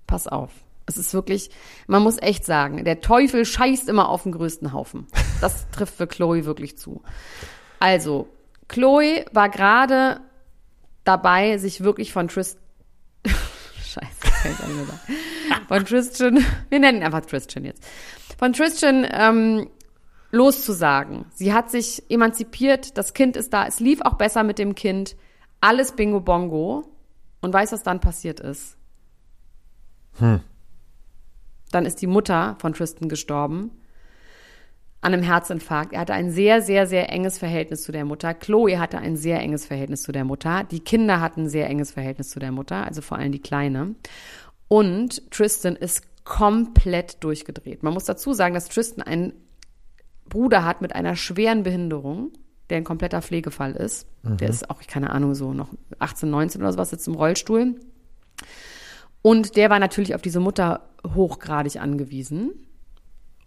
Pass 0.06 0.28
auf. 0.28 0.50
Es 0.86 0.96
ist 0.96 1.12
wirklich, 1.12 1.50
man 1.88 2.02
muss 2.02 2.16
echt 2.22 2.44
sagen, 2.44 2.84
der 2.84 3.00
Teufel 3.00 3.44
scheißt 3.44 3.88
immer 3.88 4.08
auf 4.08 4.22
den 4.22 4.32
größten 4.32 4.72
Haufen. 4.72 5.08
Das 5.40 5.68
trifft 5.70 5.96
für 5.96 6.06
Chloe 6.06 6.44
wirklich 6.44 6.78
zu. 6.78 7.02
Also, 7.80 8.28
Chloe 8.68 9.24
war 9.32 9.48
gerade 9.48 10.20
dabei, 11.04 11.58
sich 11.58 11.82
wirklich 11.82 12.12
von 12.12 12.28
Tristan, 12.28 12.62
Scheiße. 13.82 14.08
Von 15.68 15.84
Tristan, 15.84 16.44
wir 16.68 16.78
nennen 16.78 16.98
ihn 16.98 17.04
einfach 17.04 17.24
Tristan 17.26 17.64
jetzt. 17.64 17.84
Von 18.38 18.52
Tristan 18.52 19.06
ähm, 19.10 19.68
loszusagen. 20.30 21.26
Sie 21.34 21.52
hat 21.52 21.70
sich 21.70 22.10
emanzipiert, 22.10 22.96
das 22.96 23.14
Kind 23.14 23.36
ist 23.36 23.52
da, 23.52 23.66
es 23.66 23.80
lief 23.80 24.00
auch 24.02 24.14
besser 24.14 24.42
mit 24.42 24.58
dem 24.58 24.74
Kind. 24.74 25.16
Alles 25.60 25.92
Bingo 25.92 26.20
Bongo. 26.20 26.84
Und 27.42 27.54
weißt, 27.54 27.72
was 27.72 27.82
dann 27.82 28.00
passiert 28.00 28.40
ist? 28.40 28.76
Dann 31.70 31.86
ist 31.86 32.02
die 32.02 32.06
Mutter 32.06 32.56
von 32.60 32.74
Tristan 32.74 33.08
gestorben 33.08 33.79
an 35.00 35.14
einem 35.14 35.22
Herzinfarkt. 35.22 35.92
Er 35.92 36.00
hatte 36.00 36.12
ein 36.12 36.30
sehr, 36.30 36.60
sehr, 36.60 36.86
sehr 36.86 37.10
enges 37.10 37.38
Verhältnis 37.38 37.82
zu 37.82 37.92
der 37.92 38.04
Mutter. 38.04 38.34
Chloe 38.34 38.78
hatte 38.78 38.98
ein 38.98 39.16
sehr 39.16 39.40
enges 39.40 39.64
Verhältnis 39.66 40.02
zu 40.02 40.12
der 40.12 40.24
Mutter. 40.24 40.64
Die 40.64 40.80
Kinder 40.80 41.20
hatten 41.20 41.44
ein 41.44 41.48
sehr 41.48 41.68
enges 41.68 41.90
Verhältnis 41.90 42.30
zu 42.30 42.38
der 42.38 42.52
Mutter, 42.52 42.84
also 42.84 43.00
vor 43.00 43.18
allem 43.18 43.32
die 43.32 43.40
Kleine. 43.40 43.94
Und 44.68 45.30
Tristan 45.30 45.74
ist 45.74 46.02
komplett 46.24 47.24
durchgedreht. 47.24 47.82
Man 47.82 47.94
muss 47.94 48.04
dazu 48.04 48.34
sagen, 48.34 48.54
dass 48.54 48.68
Tristan 48.68 49.02
einen 49.02 49.32
Bruder 50.28 50.64
hat 50.64 50.82
mit 50.82 50.94
einer 50.94 51.16
schweren 51.16 51.62
Behinderung, 51.62 52.32
der 52.68 52.76
ein 52.76 52.84
kompletter 52.84 53.20
Pflegefall 53.20 53.72
ist. 53.72 54.06
Der 54.22 54.48
ist 54.48 54.70
auch, 54.70 54.80
keine 54.86 55.10
Ahnung, 55.10 55.34
so 55.34 55.52
noch 55.52 55.68
18, 55.98 56.30
19 56.30 56.60
oder 56.60 56.72
sowas, 56.72 56.90
sitzt 56.90 57.08
im 57.08 57.14
Rollstuhl. 57.14 57.80
Und 59.22 59.56
der 59.56 59.70
war 59.70 59.78
natürlich 59.78 60.14
auf 60.14 60.22
diese 60.22 60.40
Mutter 60.40 60.88
hochgradig 61.14 61.80
angewiesen. 61.80 62.52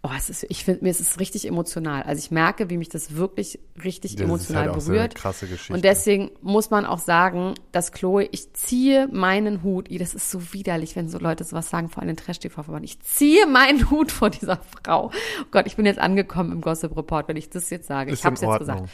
Oh, 0.06 0.10
es 0.14 0.28
ist, 0.28 0.44
ich 0.50 0.64
finde, 0.64 0.84
mir 0.84 0.90
ist 0.90 1.00
es 1.00 1.18
richtig 1.18 1.48
emotional. 1.48 2.02
Also 2.02 2.18
ich 2.18 2.30
merke, 2.30 2.68
wie 2.68 2.76
mich 2.76 2.90
das 2.90 3.16
wirklich 3.16 3.58
richtig 3.82 4.12
Das 4.12 4.20
ist 4.20 4.24
emotional 4.26 4.64
halt 4.64 4.76
auch 4.76 4.80
so 4.80 4.90
eine 4.90 4.98
berührt. 4.98 5.14
krasse 5.14 5.46
Geschichte. 5.46 5.72
Und 5.72 5.82
deswegen 5.82 6.30
muss 6.42 6.68
man 6.68 6.84
auch 6.84 6.98
sagen, 6.98 7.54
dass 7.72 7.90
Chloe, 7.90 8.28
ich 8.30 8.52
ziehe 8.52 9.08
meinen 9.10 9.62
Hut, 9.62 9.88
das 9.98 10.14
ist 10.14 10.30
so 10.30 10.52
widerlich, 10.52 10.94
wenn 10.94 11.08
so 11.08 11.18
Leute 11.18 11.42
sowas 11.44 11.70
sagen, 11.70 11.88
vor 11.88 12.02
allem 12.02 12.16
Trash-TV-Verband. 12.16 12.84
Ich 12.84 13.00
ziehe 13.00 13.46
meinen 13.46 13.90
Hut 13.90 14.12
vor 14.12 14.28
dieser 14.28 14.60
Frau. 14.84 15.10
Oh 15.40 15.46
Gott, 15.50 15.66
ich 15.66 15.76
bin 15.76 15.86
jetzt 15.86 15.98
angekommen 15.98 16.52
im 16.52 16.60
Gossip 16.60 16.94
Report, 16.94 17.26
wenn 17.28 17.36
ich 17.38 17.48
das 17.48 17.70
jetzt 17.70 17.86
sage. 17.86 18.12
Ist 18.12 18.18
ich 18.18 18.24
habe 18.26 18.34
es 18.34 18.42
jetzt 18.42 18.58
gesagt. 18.58 18.90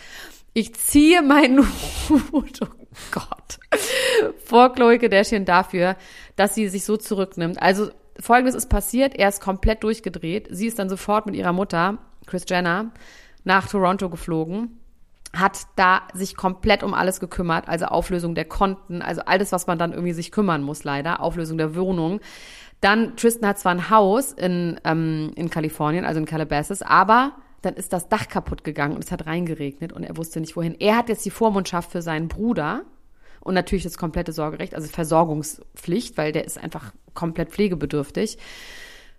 Ich 0.54 0.74
ziehe 0.76 1.22
meinen 1.22 1.58
Hut, 2.08 2.60
oh 2.62 2.66
Gott, 3.10 3.58
vor 4.44 4.72
Chloe 4.74 5.00
Kardashian 5.00 5.44
dafür, 5.44 5.96
dass 6.36 6.54
sie 6.54 6.68
sich 6.68 6.84
so 6.84 6.96
zurücknimmt. 6.96 7.60
Also 7.60 7.90
folgendes 8.18 8.54
ist 8.54 8.68
passiert, 8.68 9.14
er 9.14 9.28
ist 9.28 9.40
komplett 9.40 9.82
durchgedreht. 9.82 10.48
Sie 10.50 10.66
ist 10.66 10.78
dann 10.78 10.88
sofort 10.88 11.26
mit 11.26 11.34
ihrer 11.34 11.52
Mutter, 11.52 11.98
Chris 12.26 12.44
Jenner, 12.48 12.90
nach 13.44 13.68
Toronto 13.68 14.08
geflogen, 14.10 14.80
hat 15.34 15.66
da 15.76 16.02
sich 16.12 16.36
komplett 16.36 16.82
um 16.82 16.94
alles 16.94 17.20
gekümmert, 17.20 17.68
also 17.68 17.86
Auflösung 17.86 18.34
der 18.34 18.44
Konten, 18.44 19.02
also 19.02 19.22
alles, 19.24 19.52
was 19.52 19.66
man 19.66 19.78
dann 19.78 19.92
irgendwie 19.92 20.12
sich 20.12 20.32
kümmern 20.32 20.62
muss, 20.62 20.84
leider, 20.84 21.20
Auflösung 21.20 21.56
der 21.56 21.74
Wohnung. 21.76 22.20
Dann, 22.80 23.16
Tristan 23.16 23.48
hat 23.48 23.58
zwar 23.58 23.72
ein 23.72 23.90
Haus 23.90 24.32
in, 24.32 24.80
ähm, 24.84 25.32
in 25.36 25.50
Kalifornien, 25.50 26.04
also 26.04 26.18
in 26.18 26.26
Calabasas, 26.26 26.82
aber 26.82 27.32
dann 27.62 27.74
ist 27.74 27.92
das 27.92 28.08
Dach 28.08 28.28
kaputt 28.28 28.64
gegangen 28.64 28.94
und 28.94 29.04
es 29.04 29.12
hat 29.12 29.26
reingeregnet 29.26 29.92
und 29.92 30.02
er 30.02 30.16
wusste 30.16 30.40
nicht 30.40 30.56
wohin. 30.56 30.74
Er 30.78 30.96
hat 30.96 31.08
jetzt 31.08 31.24
die 31.24 31.30
Vormundschaft 31.30 31.92
für 31.92 32.02
seinen 32.02 32.28
Bruder 32.28 32.84
und 33.40 33.54
natürlich 33.54 33.84
das 33.84 33.98
komplette 33.98 34.32
Sorgerecht, 34.32 34.74
also 34.74 34.88
Versorgungspflicht, 34.88 36.16
weil 36.16 36.32
der 36.32 36.44
ist 36.44 36.58
einfach 36.58 36.92
komplett 37.14 37.50
pflegebedürftig. 37.50 38.38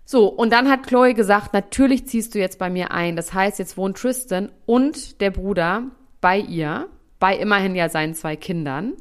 So, 0.04 0.26
und 0.26 0.52
dann 0.52 0.68
hat 0.68 0.86
Chloe 0.86 1.14
gesagt, 1.14 1.52
natürlich 1.52 2.06
ziehst 2.06 2.34
du 2.34 2.38
jetzt 2.38 2.58
bei 2.58 2.70
mir 2.70 2.90
ein. 2.90 3.16
Das 3.16 3.32
heißt, 3.32 3.58
jetzt 3.58 3.76
wohnt 3.76 3.96
Tristan 3.96 4.50
und 4.66 5.20
der 5.20 5.30
Bruder 5.30 5.84
bei 6.20 6.38
ihr, 6.38 6.88
bei 7.18 7.36
immerhin 7.36 7.74
ja 7.74 7.88
seinen 7.88 8.14
zwei 8.14 8.36
Kindern. 8.36 8.94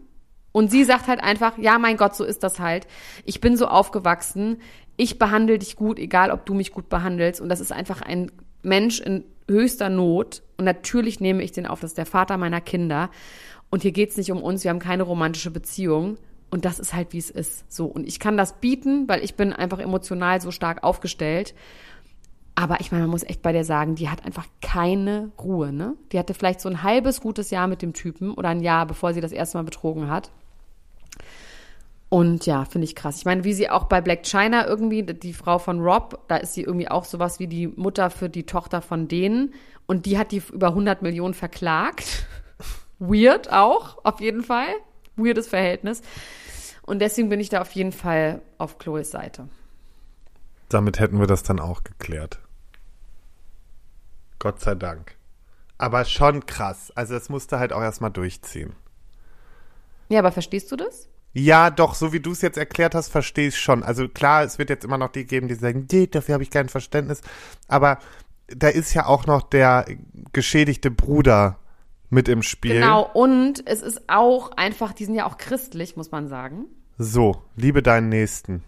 Und 0.52 0.70
sie 0.70 0.84
sagt 0.84 1.08
halt 1.08 1.24
einfach, 1.24 1.58
ja, 1.58 1.80
mein 1.80 1.98
Gott, 1.98 2.16
so 2.16 2.24
ist 2.24 2.44
das 2.44 2.60
halt. 2.60 2.86
Ich 3.26 3.42
bin 3.42 3.56
so 3.58 3.68
aufgewachsen. 3.68 4.62
Ich 4.98 5.18
behandle 5.18 5.58
dich 5.58 5.76
gut, 5.76 5.98
egal 5.98 6.30
ob 6.30 6.46
du 6.46 6.54
mich 6.54 6.72
gut 6.72 6.90
behandelst. 6.90 7.40
Und 7.42 7.50
das 7.50 7.62
ist 7.62 7.72
einfach 7.72 8.02
ein 8.02 8.32
Mensch 8.62 9.00
in 9.00 9.24
höchster 9.50 9.90
Not. 9.90 10.44
Und 10.58 10.66
natürlich 10.66 11.20
nehme 11.20 11.42
ich 11.42 11.52
den 11.52 11.66
auf. 11.66 11.80
Das 11.80 11.92
ist 11.92 11.98
der 11.98 12.06
Vater 12.06 12.38
meiner 12.38 12.62
Kinder. 12.62 13.10
Und 13.72 13.82
hier 13.82 13.92
geht's 13.92 14.18
nicht 14.18 14.32
um 14.32 14.44
uns. 14.44 14.64
Wir 14.64 14.70
haben 14.70 14.80
keine 14.80 15.04
romantische 15.04 15.50
Beziehung. 15.50 16.18
Und 16.52 16.66
das 16.66 16.78
ist 16.78 16.94
halt, 16.94 17.14
wie 17.14 17.18
es 17.18 17.32
ist. 17.32 17.72
So. 17.72 17.86
Und 17.86 18.06
ich 18.06 18.20
kann 18.20 18.38
das 18.38 18.60
bieten, 18.60 19.08
weil 19.08 19.24
ich 19.24 19.36
bin 19.36 19.54
einfach 19.54 19.80
emotional 19.80 20.40
so 20.42 20.52
stark 20.52 20.84
aufgestellt. 20.84 21.56
Aber 22.54 22.82
ich 22.82 22.92
meine, 22.92 23.06
man 23.06 23.12
muss 23.12 23.24
echt 23.24 23.42
bei 23.42 23.54
der 23.54 23.64
sagen, 23.64 23.96
die 23.96 24.10
hat 24.10 24.26
einfach 24.26 24.46
keine 24.62 25.32
Ruhe, 25.42 25.72
ne? 25.72 25.96
Die 26.12 26.20
hatte 26.20 26.34
vielleicht 26.34 26.60
so 26.60 26.68
ein 26.68 26.84
halbes 26.84 27.22
gutes 27.22 27.50
Jahr 27.50 27.68
mit 27.68 27.82
dem 27.82 27.94
Typen 27.94 28.34
oder 28.34 28.50
ein 28.50 28.60
Jahr, 28.60 28.86
bevor 28.86 29.14
sie 29.14 29.22
das 29.22 29.32
erste 29.32 29.58
Mal 29.58 29.64
betrogen 29.64 30.10
hat. 30.10 30.32
Und 32.10 32.46
ja, 32.46 32.66
finde 32.66 32.84
ich 32.84 32.96
krass. 32.96 33.20
Ich 33.20 33.26
meine, 33.26 33.46
wie 33.46 33.54
sie 33.54 33.70
auch 33.70 33.86
bei 33.86 34.02
Black 34.02 34.24
China 34.26 34.68
irgendwie, 34.68 35.02
die 35.04 35.32
Frau 35.32 35.60
von 35.60 35.80
Rob, 35.80 36.20
da 36.28 36.36
ist 36.36 36.54
sie 36.54 36.62
irgendwie 36.62 36.90
auch 36.90 37.06
sowas 37.06 37.40
wie 37.40 37.48
die 37.48 37.68
Mutter 37.68 38.10
für 38.10 38.30
die 38.30 38.46
Tochter 38.46 38.82
von 38.82 39.08
denen. 39.08 39.54
Und 39.88 40.06
die 40.06 40.18
hat 40.18 40.34
die 40.34 40.44
über 40.52 40.68
100 40.68 41.02
Millionen 41.02 41.34
verklagt. 41.34 42.28
Weird 43.02 43.52
auch, 43.52 43.98
auf 44.06 44.22
jeden 44.22 44.44
Fall. 44.44 44.70
Weirdes 45.16 45.48
Verhältnis. 45.48 46.02
Und 46.84 47.00
deswegen 47.00 47.30
bin 47.30 47.40
ich 47.40 47.50
da 47.50 47.62
auf 47.62 47.72
jeden 47.72 47.92
Fall 47.92 48.44
auf 48.60 48.78
Chloes 48.78 49.10
Seite. 49.10 49.50
Damit 50.70 51.00
hätten 51.00 51.20
wir 51.20 51.26
das 51.26 51.42
dann 51.42 51.60
auch 51.60 51.84
geklärt. 51.84 52.40
Gott 54.38 54.60
sei 54.60 54.76
Dank. 54.76 55.16
Aber 55.80 56.06
schon 56.06 56.46
krass. 56.46 56.92
Also 56.96 57.16
das 57.16 57.30
musste 57.30 57.58
halt 57.58 57.74
auch 57.74 57.82
erstmal 57.82 58.12
durchziehen. 58.12 58.76
Ja, 60.10 60.20
aber 60.20 60.32
verstehst 60.32 60.72
du 60.72 60.76
das? 60.76 61.10
Ja, 61.34 61.72
doch, 61.72 61.96
so 61.96 62.14
wie 62.14 62.20
du 62.20 62.34
es 62.34 62.42
jetzt 62.42 62.58
erklärt 62.58 62.94
hast, 62.94 63.10
verstehe 63.10 63.48
ich 63.48 63.60
schon. 63.60 63.82
Also 63.82 64.10
klar, 64.10 64.44
es 64.44 64.60
wird 64.60 64.70
jetzt 64.70 64.86
immer 64.86 65.00
noch 65.00 65.10
die 65.10 65.26
geben, 65.26 65.48
die 65.48 65.56
sagen, 65.56 65.88
nee, 65.92 66.06
dafür 66.06 66.34
habe 66.34 66.44
ich 66.44 66.52
kein 66.52 66.70
Verständnis. 66.70 67.22
Aber 67.68 67.98
da 68.48 68.68
ist 68.68 68.94
ja 68.94 69.08
auch 69.08 69.26
noch 69.26 69.42
der 69.42 69.86
geschädigte 70.34 70.92
Bruder 70.92 71.58
mit 72.12 72.28
im 72.28 72.44
Spiel. 72.44 72.76
Genau, 72.76 73.10
und 73.12 73.64
es 73.66 73.82
ist 73.82 74.04
auch 74.08 74.52
einfach, 74.52 74.94
die 74.94 75.06
sind 75.06 75.16
ja 75.16 75.26
auch 75.26 75.38
christlich, 75.38 75.96
muss 75.96 76.12
man 76.12 76.28
sagen. 76.28 76.66
So, 76.98 77.42
liebe 77.56 77.82
deinen 77.82 78.10
Nächsten. 78.10 78.64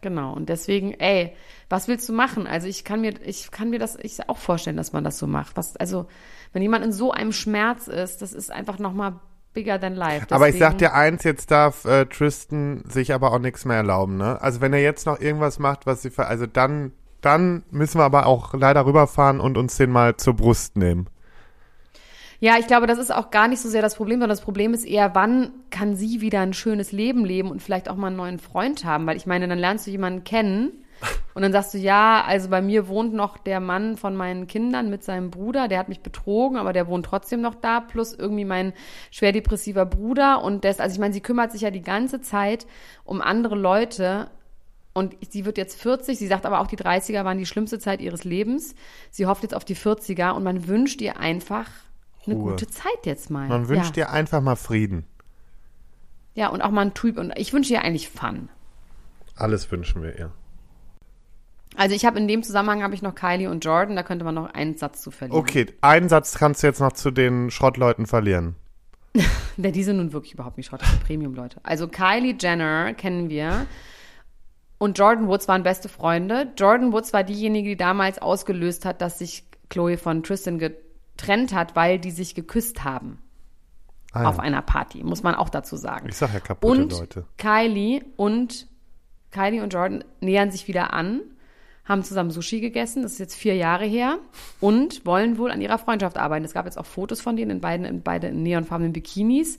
Genau, 0.00 0.32
und 0.32 0.48
deswegen, 0.48 0.94
ey, 0.94 1.36
was 1.68 1.86
willst 1.86 2.08
du 2.08 2.12
machen? 2.12 2.48
Also 2.48 2.66
ich 2.66 2.82
kann 2.82 3.02
mir, 3.02 3.14
ich 3.22 3.52
kann 3.52 3.70
mir 3.70 3.78
das 3.78 3.96
ich 4.00 4.28
auch 4.28 4.38
vorstellen, 4.38 4.76
dass 4.76 4.92
man 4.92 5.04
das 5.04 5.18
so 5.18 5.28
macht. 5.28 5.56
Was, 5.56 5.76
also, 5.76 6.06
wenn 6.52 6.62
jemand 6.62 6.84
in 6.84 6.92
so 6.92 7.12
einem 7.12 7.32
Schmerz 7.32 7.86
ist, 7.86 8.22
das 8.22 8.32
ist 8.32 8.50
einfach 8.50 8.80
nochmal 8.80 9.20
bigger 9.52 9.78
than 9.78 9.94
life. 9.94 10.26
aber 10.30 10.48
ich 10.48 10.58
sag 10.58 10.78
dir 10.78 10.94
eins, 10.94 11.24
jetzt 11.24 11.50
darf 11.50 11.84
äh, 11.84 12.06
Tristan 12.06 12.82
sich 12.88 13.12
aber 13.12 13.32
auch 13.32 13.38
nichts 13.38 13.66
mehr 13.66 13.76
erlauben, 13.76 14.16
ne? 14.16 14.40
Also 14.40 14.62
wenn 14.62 14.72
er 14.72 14.80
jetzt 14.80 15.04
noch 15.06 15.20
irgendwas 15.20 15.58
macht, 15.58 15.86
was 15.86 16.02
sie 16.02 16.10
also 16.16 16.46
dann, 16.46 16.92
dann 17.20 17.62
müssen 17.70 17.98
wir 17.98 18.04
aber 18.04 18.26
auch 18.26 18.54
leider 18.54 18.86
rüberfahren 18.86 19.38
und 19.38 19.58
uns 19.58 19.76
den 19.76 19.90
mal 19.90 20.16
zur 20.16 20.34
Brust 20.34 20.76
nehmen. 20.76 21.06
Ja, 22.42 22.56
ich 22.58 22.66
glaube, 22.66 22.88
das 22.88 22.98
ist 22.98 23.14
auch 23.14 23.30
gar 23.30 23.46
nicht 23.46 23.60
so 23.60 23.68
sehr 23.68 23.82
das 23.82 23.94
Problem, 23.94 24.16
sondern 24.16 24.30
das 24.30 24.40
Problem 24.40 24.74
ist 24.74 24.84
eher, 24.84 25.14
wann 25.14 25.52
kann 25.70 25.94
sie 25.94 26.20
wieder 26.20 26.40
ein 26.40 26.54
schönes 26.54 26.90
Leben 26.90 27.24
leben 27.24 27.52
und 27.52 27.62
vielleicht 27.62 27.88
auch 27.88 27.94
mal 27.94 28.08
einen 28.08 28.16
neuen 28.16 28.40
Freund 28.40 28.84
haben? 28.84 29.06
Weil 29.06 29.16
ich 29.16 29.26
meine, 29.26 29.46
dann 29.46 29.60
lernst 29.60 29.86
du 29.86 29.92
jemanden 29.92 30.24
kennen 30.24 30.72
und 31.34 31.42
dann 31.42 31.52
sagst 31.52 31.72
du, 31.72 31.78
ja, 31.78 32.24
also 32.26 32.48
bei 32.48 32.60
mir 32.60 32.88
wohnt 32.88 33.14
noch 33.14 33.38
der 33.38 33.60
Mann 33.60 33.96
von 33.96 34.16
meinen 34.16 34.48
Kindern 34.48 34.90
mit 34.90 35.04
seinem 35.04 35.30
Bruder, 35.30 35.68
der 35.68 35.78
hat 35.78 35.88
mich 35.88 36.00
betrogen, 36.00 36.56
aber 36.56 36.72
der 36.72 36.88
wohnt 36.88 37.06
trotzdem 37.06 37.42
noch 37.42 37.54
da, 37.54 37.78
plus 37.78 38.12
irgendwie 38.12 38.44
mein 38.44 38.72
schwer 39.12 39.30
depressiver 39.30 39.86
Bruder. 39.86 40.42
Und 40.42 40.64
das, 40.64 40.80
also 40.80 40.94
ich 40.94 40.98
meine, 40.98 41.14
sie 41.14 41.20
kümmert 41.20 41.52
sich 41.52 41.60
ja 41.60 41.70
die 41.70 41.80
ganze 41.80 42.22
Zeit 42.22 42.66
um 43.04 43.20
andere 43.20 43.54
Leute. 43.54 44.32
Und 44.94 45.14
sie 45.30 45.44
wird 45.44 45.58
jetzt 45.58 45.80
40, 45.80 46.18
sie 46.18 46.26
sagt 46.26 46.44
aber 46.44 46.58
auch, 46.58 46.66
die 46.66 46.76
30er 46.76 47.24
waren 47.24 47.38
die 47.38 47.46
schlimmste 47.46 47.78
Zeit 47.78 48.00
ihres 48.00 48.24
Lebens. 48.24 48.74
Sie 49.12 49.26
hofft 49.26 49.44
jetzt 49.44 49.54
auf 49.54 49.64
die 49.64 49.76
40er 49.76 50.32
und 50.32 50.42
man 50.42 50.66
wünscht 50.66 51.00
ihr 51.00 51.20
einfach 51.20 51.68
eine 52.26 52.36
Ruhe. 52.36 52.50
gute 52.52 52.68
Zeit 52.68 53.04
jetzt 53.04 53.30
mal. 53.30 53.48
Man 53.48 53.68
wünscht 53.68 53.96
ja. 53.96 54.06
dir 54.06 54.10
einfach 54.10 54.40
mal 54.40 54.56
Frieden. 54.56 55.04
Ja, 56.34 56.48
und 56.48 56.62
auch 56.62 56.70
mal 56.70 56.82
ein 56.82 56.94
Typ. 56.94 57.18
Und 57.18 57.32
ich 57.36 57.52
wünsche 57.52 57.72
ihr 57.72 57.82
eigentlich 57.82 58.08
Fun. 58.08 58.48
Alles 59.36 59.70
wünschen 59.70 60.02
wir 60.02 60.18
ihr. 60.18 60.32
Also 61.74 61.94
ich 61.94 62.04
habe 62.04 62.18
in 62.18 62.28
dem 62.28 62.42
Zusammenhang 62.42 62.82
habe 62.82 62.94
ich 62.94 63.02
noch 63.02 63.14
Kylie 63.14 63.48
und 63.48 63.64
Jordan, 63.64 63.96
da 63.96 64.02
könnte 64.02 64.24
man 64.24 64.34
noch 64.34 64.52
einen 64.52 64.76
Satz 64.76 65.00
zu 65.00 65.10
verlieren. 65.10 65.40
Okay, 65.40 65.66
einen 65.80 66.10
Satz 66.10 66.36
kannst 66.36 66.62
du 66.62 66.66
jetzt 66.66 66.80
noch 66.80 66.92
zu 66.92 67.10
den 67.10 67.50
Schrottleuten 67.50 68.06
verlieren. 68.06 68.56
Denn 69.56 69.72
die 69.72 69.82
sind 69.82 69.96
nun 69.96 70.12
wirklich 70.12 70.34
überhaupt 70.34 70.58
nicht 70.58 70.66
Schrott, 70.66 70.82
das 70.82 70.90
sind 70.90 71.04
Premium-Leute. 71.04 71.60
Also 71.62 71.88
Kylie 71.88 72.36
Jenner 72.38 72.92
kennen 72.92 73.30
wir 73.30 73.66
und 74.76 74.98
Jordan 74.98 75.28
Woods 75.28 75.48
waren 75.48 75.62
beste 75.62 75.88
Freunde. 75.88 76.52
Jordan 76.58 76.92
Woods 76.92 77.14
war 77.14 77.24
diejenige, 77.24 77.70
die 77.70 77.76
damals 77.76 78.20
ausgelöst 78.20 78.84
hat, 78.84 79.00
dass 79.00 79.18
sich 79.18 79.44
Chloe 79.70 79.96
von 79.96 80.22
Tristan 80.22 80.58
getrennt 80.58 80.91
hat, 81.52 81.76
weil 81.76 81.98
die 81.98 82.10
sich 82.10 82.34
geküsst 82.34 82.84
haben. 82.84 83.18
Ah, 84.12 84.22
ja. 84.22 84.28
Auf 84.28 84.38
einer 84.38 84.60
Party, 84.60 85.02
muss 85.02 85.22
man 85.22 85.34
auch 85.34 85.48
dazu 85.48 85.76
sagen. 85.76 86.08
Ich 86.08 86.16
sag 86.16 86.34
ja 86.34 86.40
kaputte 86.40 86.82
und 86.82 86.92
Leute. 86.92 87.26
Kylie 87.38 88.04
und 88.16 88.66
Kylie 89.30 89.62
und 89.62 89.72
Jordan 89.72 90.04
nähern 90.20 90.50
sich 90.50 90.68
wieder 90.68 90.92
an, 90.92 91.22
haben 91.84 92.04
zusammen 92.04 92.30
Sushi 92.30 92.60
gegessen, 92.60 93.02
das 93.02 93.12
ist 93.12 93.18
jetzt 93.18 93.34
vier 93.34 93.56
Jahre 93.56 93.86
her, 93.86 94.18
und 94.60 95.04
wollen 95.06 95.38
wohl 95.38 95.50
an 95.50 95.60
ihrer 95.60 95.78
Freundschaft 95.78 96.18
arbeiten. 96.18 96.44
Es 96.44 96.52
gab 96.52 96.66
jetzt 96.66 96.78
auch 96.78 96.86
Fotos 96.86 97.20
von 97.20 97.36
denen 97.36 97.50
in 97.50 97.60
beiden, 97.60 97.86
in 97.86 98.02
beide 98.02 98.28
in 98.28 98.42
neonfarbenen 98.42 98.92
Bikinis. 98.92 99.58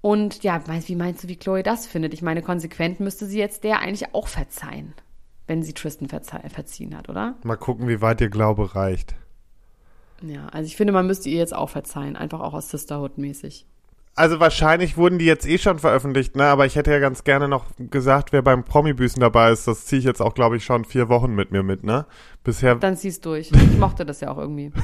Und 0.00 0.44
ja, 0.44 0.62
wie 0.66 0.96
meinst 0.96 1.24
du, 1.24 1.28
wie 1.28 1.36
Chloe 1.36 1.62
das 1.62 1.86
findet? 1.86 2.12
Ich 2.12 2.20
meine, 2.20 2.42
konsequent 2.42 3.00
müsste 3.00 3.24
sie 3.24 3.38
jetzt 3.38 3.64
der 3.64 3.80
eigentlich 3.80 4.14
auch 4.14 4.28
verzeihen, 4.28 4.92
wenn 5.46 5.62
sie 5.62 5.72
Tristan 5.72 6.08
verziehen 6.10 6.94
hat, 6.94 7.08
oder? 7.08 7.36
Mal 7.42 7.56
gucken, 7.56 7.88
wie 7.88 8.02
weit 8.02 8.20
ihr 8.20 8.28
Glaube 8.28 8.74
reicht. 8.74 9.16
Ja, 10.22 10.46
also 10.48 10.66
ich 10.66 10.76
finde, 10.76 10.92
man 10.92 11.06
müsste 11.06 11.28
ihr 11.28 11.38
jetzt 11.38 11.54
auch 11.54 11.70
verzeihen, 11.70 12.16
einfach 12.16 12.40
auch 12.40 12.54
aus 12.54 12.70
Sisterhood-mäßig. 12.70 13.66
Also 14.16 14.38
wahrscheinlich 14.38 14.96
wurden 14.96 15.18
die 15.18 15.24
jetzt 15.24 15.46
eh 15.46 15.58
schon 15.58 15.80
veröffentlicht, 15.80 16.36
ne? 16.36 16.44
Aber 16.44 16.66
ich 16.66 16.76
hätte 16.76 16.92
ja 16.92 17.00
ganz 17.00 17.24
gerne 17.24 17.48
noch 17.48 17.66
gesagt, 17.78 18.32
wer 18.32 18.42
beim 18.42 18.64
Promi-Büßen 18.64 19.20
dabei 19.20 19.50
ist. 19.50 19.66
Das 19.66 19.86
ziehe 19.86 19.98
ich 19.98 20.04
jetzt 20.04 20.22
auch, 20.22 20.34
glaube 20.34 20.56
ich, 20.56 20.64
schon 20.64 20.84
vier 20.84 21.08
Wochen 21.08 21.34
mit 21.34 21.50
mir 21.50 21.64
mit, 21.64 21.82
ne? 21.82 22.06
Bisher. 22.44 22.76
Dann 22.76 22.96
zieh's 22.96 23.20
durch. 23.20 23.50
Ich 23.74 23.78
mochte 23.78 24.06
das 24.06 24.20
ja 24.20 24.30
auch 24.30 24.38
irgendwie. 24.38 24.72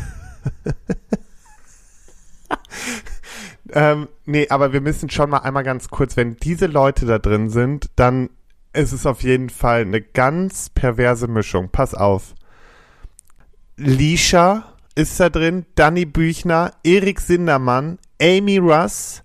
Ähm, 3.73 4.09
nee, 4.25 4.49
aber 4.49 4.73
wir 4.73 4.81
müssen 4.81 5.11
schon 5.11 5.31
mal 5.31 5.38
einmal 5.38 5.62
ganz 5.62 5.88
kurz, 5.88 6.16
wenn 6.16 6.37
diese 6.37 6.66
Leute 6.66 7.07
da 7.07 7.19
drin 7.19 7.51
sind, 7.51 7.90
dann 7.97 8.31
ist 8.73 8.93
es 8.93 9.07
auf 9.07 9.23
jeden 9.23 9.51
Fall 9.51 9.83
eine 9.83 10.01
ganz 10.01 10.71
perverse 10.71 11.29
Mischung. 11.29 11.69
Pass 11.71 11.95
auf. 11.95 12.35
Lisha 13.77 14.75
ist 14.94 15.18
da 15.20 15.29
drin, 15.29 15.66
Danny 15.74 16.05
Büchner, 16.05 16.72
Erik 16.85 17.20
Sindermann, 17.20 17.98
Amy 18.20 18.59
Russ, 18.59 19.22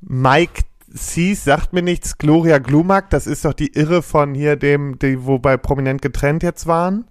Mike 0.00 0.62
Sees, 0.90 1.44
sagt 1.44 1.72
mir 1.72 1.82
nichts, 1.82 2.18
Gloria 2.18 2.58
Glumack, 2.58 3.10
das 3.10 3.26
ist 3.26 3.44
doch 3.44 3.52
die 3.52 3.74
Irre 3.74 4.02
von 4.02 4.34
hier 4.34 4.56
dem, 4.56 4.98
die 4.98 5.24
wo 5.24 5.38
bei 5.38 5.56
Prominent 5.56 6.00
getrennt 6.00 6.42
jetzt 6.42 6.66
waren. 6.66 7.04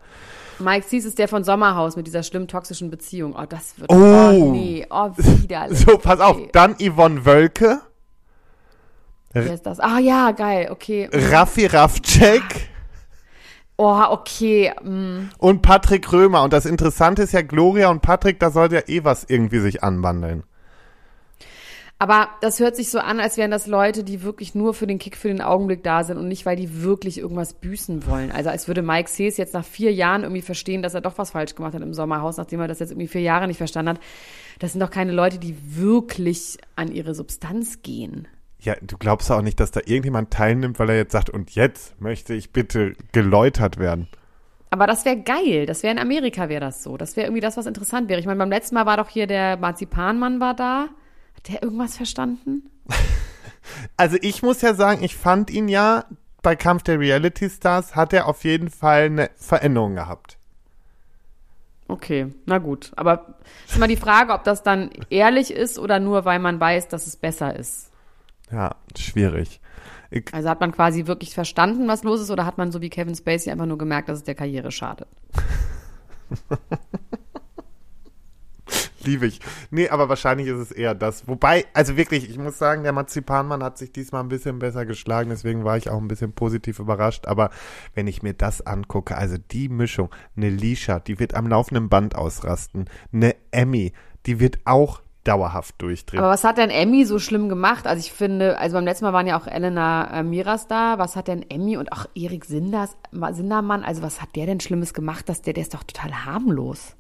Mike 0.59 0.87
Sees 0.87 1.05
ist 1.05 1.19
der 1.19 1.27
von 1.27 1.43
Sommerhaus 1.43 1.95
mit 1.95 2.07
dieser 2.07 2.23
schlimmen 2.23 2.47
toxischen 2.47 2.89
Beziehung. 2.89 3.35
Oh, 3.37 3.45
das 3.47 3.77
wird. 3.77 3.91
Oh. 3.91 3.95
Oh, 3.95 4.51
nee. 4.51 4.85
Oh, 4.89 5.11
widerlich. 5.15 5.79
So, 5.85 5.97
pass 5.97 6.19
auf, 6.19 6.37
dann 6.51 6.75
Yvonne 6.79 7.25
Wölke, 7.25 7.81
Wer 9.45 9.53
ist 9.53 9.65
das? 9.65 9.79
Ah, 9.79 9.99
ja, 9.99 10.31
geil. 10.31 10.69
Okay. 10.71 11.09
Raffi 11.11 11.67
Raffcek. 11.67 12.69
Oh, 13.77 14.03
okay. 14.09 14.73
mm. 14.83 15.29
Und 15.37 15.61
Patrick 15.61 16.11
Römer. 16.11 16.43
Und 16.43 16.51
das 16.51 16.65
Interessante 16.65 17.21
ist 17.21 17.33
ja, 17.33 17.43
Gloria 17.43 17.89
und 17.89 18.01
Patrick, 18.01 18.39
da 18.39 18.49
sollte 18.49 18.75
ja 18.75 18.81
eh 18.87 19.03
was 19.03 19.23
irgendwie 19.23 19.59
sich 19.59 19.83
anbandeln. 19.83 20.43
Aber 21.99 22.29
das 22.41 22.59
hört 22.59 22.75
sich 22.75 22.91
so 22.91 22.99
an, 22.99 23.19
als 23.19 23.37
wären 23.37 23.49
das 23.49 23.65
Leute, 23.65 24.03
die 24.03 24.21
wirklich 24.21 24.53
nur 24.53 24.75
für 24.75 24.85
den 24.85 24.99
Kick 24.99 25.17
für 25.17 25.29
den 25.29 25.41
Augenblick 25.41 25.83
da 25.83 26.03
sind 26.03 26.17
und 26.17 26.27
nicht, 26.27 26.45
weil 26.45 26.55
die 26.55 26.83
wirklich 26.83 27.17
irgendwas 27.17 27.55
büßen 27.55 28.05
wollen. 28.05 28.31
Also 28.31 28.51
als 28.51 28.67
würde 28.67 28.83
Mike 28.83 29.09
Sees 29.09 29.37
jetzt 29.37 29.55
nach 29.55 29.65
vier 29.65 29.91
Jahren 29.91 30.21
irgendwie 30.21 30.43
verstehen, 30.43 30.83
dass 30.83 30.93
er 30.93 31.01
doch 31.01 31.17
was 31.17 31.31
falsch 31.31 31.55
gemacht 31.55 31.73
hat 31.73 31.81
im 31.81 31.95
Sommerhaus, 31.95 32.37
nachdem 32.37 32.59
er 32.59 32.67
das 32.67 32.79
jetzt 32.79 32.91
irgendwie 32.91 33.07
vier 33.07 33.21
Jahre 33.21 33.47
nicht 33.47 33.57
verstanden 33.57 33.89
hat. 33.89 33.99
Das 34.59 34.73
sind 34.73 34.81
doch 34.81 34.91
keine 34.91 35.11
Leute, 35.11 35.39
die 35.39 35.55
wirklich 35.75 36.57
an 36.75 36.91
ihre 36.91 37.15
Substanz 37.15 37.81
gehen. 37.81 38.27
Ja, 38.60 38.76
du 38.82 38.98
glaubst 38.98 39.30
ja 39.30 39.38
auch 39.38 39.41
nicht, 39.41 39.60
dass 39.60 39.72
da 39.72 39.82
irgendjemand 39.86 40.32
teilnimmt, 40.32 40.80
weil 40.80 40.89
er 40.89 40.98
jetzt 40.98 41.12
sagt, 41.12 41.30
und 41.30 41.52
jetzt 41.52 42.00
möchte 42.02 42.34
ich 42.34 42.52
bitte 42.52 42.96
geläutert 43.12 43.78
werden. 43.78 44.08
Aber 44.70 44.88
das 44.88 45.06
wäre 45.06 45.17
geil. 45.17 45.65
Das 45.65 45.84
wäre 45.84 45.93
in 45.93 46.00
Amerika 46.00 46.50
wäre 46.50 46.62
das 46.62 46.84
so. 46.84 46.98
Das 46.98 47.15
wäre 47.15 47.28
irgendwie 47.28 47.41
das, 47.41 47.56
was 47.56 47.65
interessant 47.65 48.10
wäre. 48.10 48.20
Ich 48.20 48.26
meine, 48.26 48.39
beim 48.39 48.50
letzten 48.50 48.76
Mal 48.76 48.86
war 48.86 48.98
doch 48.98 49.10
hier 49.10 49.28
der 49.28 49.58
Marzipanmann 49.58 50.39
war 50.39 50.54
da. 50.54 50.88
Hat 51.36 51.48
der 51.50 51.63
irgendwas 51.63 51.98
verstanden? 51.98 52.70
Also 53.98 54.15
ich 54.22 54.43
muss 54.43 54.62
ja 54.62 54.74
sagen, 54.74 55.04
ich 55.04 55.17
fand 55.17 55.50
ihn 55.50 55.67
ja 55.67 56.06
bei 56.41 56.56
Kampf 56.56 56.84
der 56.84 57.02
Reality 57.02 57.50
Stars 57.50 57.98
hat 57.98 58.13
er 58.13 58.28
auf 58.28 58.46
jeden 58.46 58.70
Fall 58.70 59.08
eine 59.08 59.30
Veränderung 59.36 59.96
gehabt. 59.96 60.38
Okay, 61.89 62.28
na 62.46 62.58
gut. 62.58 62.91
Aber 62.96 63.36
ist 63.67 63.76
immer 63.76 63.88
die 63.88 63.98
Frage, 63.98 64.34
ob 64.34 64.43
das 64.43 64.63
dann 64.63 64.91
ehrlich 65.10 65.52
ist 65.52 65.80
oder 65.80 66.00
nur, 66.00 66.26
weil 66.26 66.39
man 66.39 66.60
weiß, 66.60 66.88
dass 66.88 67.08
es 67.08 67.15
besser 67.17 67.56
ist. 67.56 67.87
Ja, 68.51 68.75
schwierig. 68.97 69.62
Ich, 70.10 70.33
Also 70.33 70.49
hat 70.49 70.62
man 70.62 70.71
quasi 70.71 71.07
wirklich 71.07 71.33
verstanden, 71.33 71.88
was 71.88 72.03
los 72.03 72.21
ist, 72.21 72.31
oder 72.31 72.45
hat 72.45 72.57
man 72.57 72.71
so 72.71 72.81
wie 72.81 72.89
Kevin 72.89 73.15
Spacey 73.15 73.51
einfach 73.51 73.65
nur 73.65 73.77
gemerkt, 73.77 74.10
dass 74.10 74.19
es 74.19 74.23
der 74.23 74.36
Karriere 74.36 74.71
schadet? 74.71 75.07
liebe 79.07 79.25
ich. 79.25 79.39
Nee, 79.71 79.89
aber 79.89 80.10
wahrscheinlich 80.10 80.47
ist 80.47 80.60
es 80.60 80.71
eher 80.71 80.93
das. 80.93 81.27
Wobei, 81.27 81.65
also 81.73 81.97
wirklich, 81.97 82.29
ich 82.29 82.38
muss 82.38 82.60
sagen, 82.60 82.83
der 82.83 82.91
Marzipanmann 82.91 83.63
hat 83.63 83.77
sich 83.77 83.91
diesmal 83.91 84.21
ein 84.21 84.29
bisschen 84.29 84.60
besser 84.60 84.86
geschlagen, 84.86 85.29
deswegen 85.29 85.63
war 85.63 85.77
ich 85.77 85.89
auch 85.89 85.97
ein 85.97 86.07
bisschen 86.07 86.33
positiv 86.33 86.77
überrascht. 86.79 87.25
Aber 87.25 87.49
wenn 87.95 88.05
ich 88.05 88.21
mir 88.21 88.33
das 88.33 88.62
angucke, 88.62 89.17
also 89.17 89.38
die 89.51 89.69
Mischung, 89.69 90.10
eine 90.36 90.49
Lisha, 90.49 90.99
die 90.99 91.19
wird 91.19 91.33
am 91.33 91.47
laufenden 91.47 91.89
Band 91.89 92.15
ausrasten, 92.15 92.89
eine 93.12 93.36
Emmy, 93.51 93.93
die 94.25 94.39
wird 94.39 94.60
auch 94.65 95.01
dauerhaft 95.27 95.75
durchdreht. 95.81 96.19
Aber 96.19 96.29
was 96.29 96.43
hat 96.43 96.57
denn 96.57 96.69
Emmy 96.69 97.05
so 97.05 97.19
schlimm 97.19 97.49
gemacht? 97.49 97.87
Also 97.87 97.99
ich 97.99 98.11
finde, 98.11 98.57
also 98.57 98.75
beim 98.75 98.85
letzten 98.85 99.05
Mal 99.05 99.13
waren 99.13 99.27
ja 99.27 99.39
auch 99.39 99.47
Elena 99.47 100.19
äh, 100.19 100.23
Miras 100.23 100.67
da. 100.67 100.97
Was 100.97 101.15
hat 101.15 101.27
denn 101.27 101.45
Emmy 101.49 101.77
und 101.77 101.91
auch 101.91 102.05
Erik 102.15 102.45
Sindermann, 102.45 103.83
also 103.83 104.01
was 104.01 104.21
hat 104.21 104.35
der 104.35 104.45
denn 104.45 104.59
Schlimmes 104.59 104.93
gemacht, 104.93 105.29
dass 105.29 105.41
der, 105.41 105.53
der 105.53 105.63
ist 105.63 105.73
doch 105.73 105.83
total 105.83 106.25
harmlos. 106.25 106.95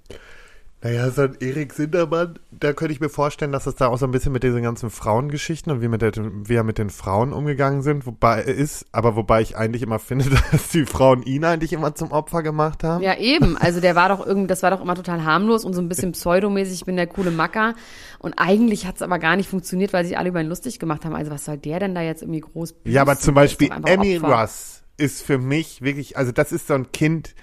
Naja, 0.83 1.09
so 1.09 1.23
ein 1.23 1.35
Erik 1.39 1.73
Sindermann, 1.73 2.37
da 2.51 2.71
könnte 2.71 2.93
ich 2.93 2.99
mir 2.99 3.09
vorstellen, 3.09 3.51
dass 3.51 3.65
es 3.65 3.73
da 3.75 3.87
auch 3.87 3.97
so 3.97 4.05
ein 4.05 4.11
bisschen 4.11 4.31
mit 4.31 4.43
diesen 4.43 4.61
ganzen 4.61 4.91
Frauengeschichten 4.91 5.71
und 5.71 5.81
wie, 5.81 5.87
mit 5.87 6.03
der, 6.03 6.11
wie 6.15 6.53
er 6.53 6.63
mit 6.63 6.77
den 6.77 6.91
Frauen 6.91 7.33
umgegangen 7.33 7.81
sind, 7.81 8.05
wobei 8.05 8.43
er 8.43 8.53
ist, 8.53 8.85
aber 8.91 9.15
wobei 9.15 9.41
ich 9.41 9.57
eigentlich 9.57 9.81
immer 9.81 9.97
finde, 9.97 10.29
dass 10.51 10.69
die 10.69 10.85
Frauen 10.85 11.23
ihn 11.23 11.43
eigentlich 11.45 11.73
immer 11.73 11.95
zum 11.95 12.11
Opfer 12.11 12.43
gemacht 12.43 12.83
haben. 12.83 13.03
Ja, 13.03 13.17
eben. 13.17 13.57
Also 13.57 13.81
der 13.81 13.95
war 13.95 14.09
doch 14.09 14.23
irgendwie, 14.23 14.45
das 14.45 14.61
war 14.61 14.69
doch 14.69 14.79
immer 14.79 14.93
total 14.93 15.23
harmlos 15.23 15.65
und 15.65 15.73
so 15.73 15.81
ein 15.81 15.89
bisschen 15.89 16.11
pseudomäßig, 16.13 16.75
ich 16.75 16.85
bin 16.85 16.95
der 16.95 17.07
coole 17.07 17.31
Macker. 17.31 17.73
Und 18.19 18.35
eigentlich 18.37 18.85
hat 18.85 18.97
es 18.97 19.01
aber 19.01 19.17
gar 19.17 19.35
nicht 19.35 19.49
funktioniert, 19.49 19.93
weil 19.93 20.05
sich 20.05 20.19
alle 20.19 20.29
über 20.29 20.41
ihn 20.41 20.47
lustig 20.47 20.77
gemacht 20.77 21.05
haben. 21.05 21.15
Also 21.15 21.31
was 21.31 21.45
soll 21.45 21.57
der 21.57 21.79
denn 21.79 21.95
da 21.95 22.01
jetzt 22.01 22.21
irgendwie 22.21 22.41
groß 22.41 22.75
Ja, 22.83 23.01
aber 23.01 23.17
zum 23.17 23.33
Beispiel 23.33 23.71
Emmy. 23.85 24.17
Russ 24.17 24.83
ist 24.97 25.23
für 25.23 25.39
mich 25.39 25.81
wirklich, 25.81 26.17
also 26.17 26.31
das 26.31 26.51
ist 26.51 26.67
so 26.67 26.75
ein 26.75 26.91
Kind, 26.91 27.33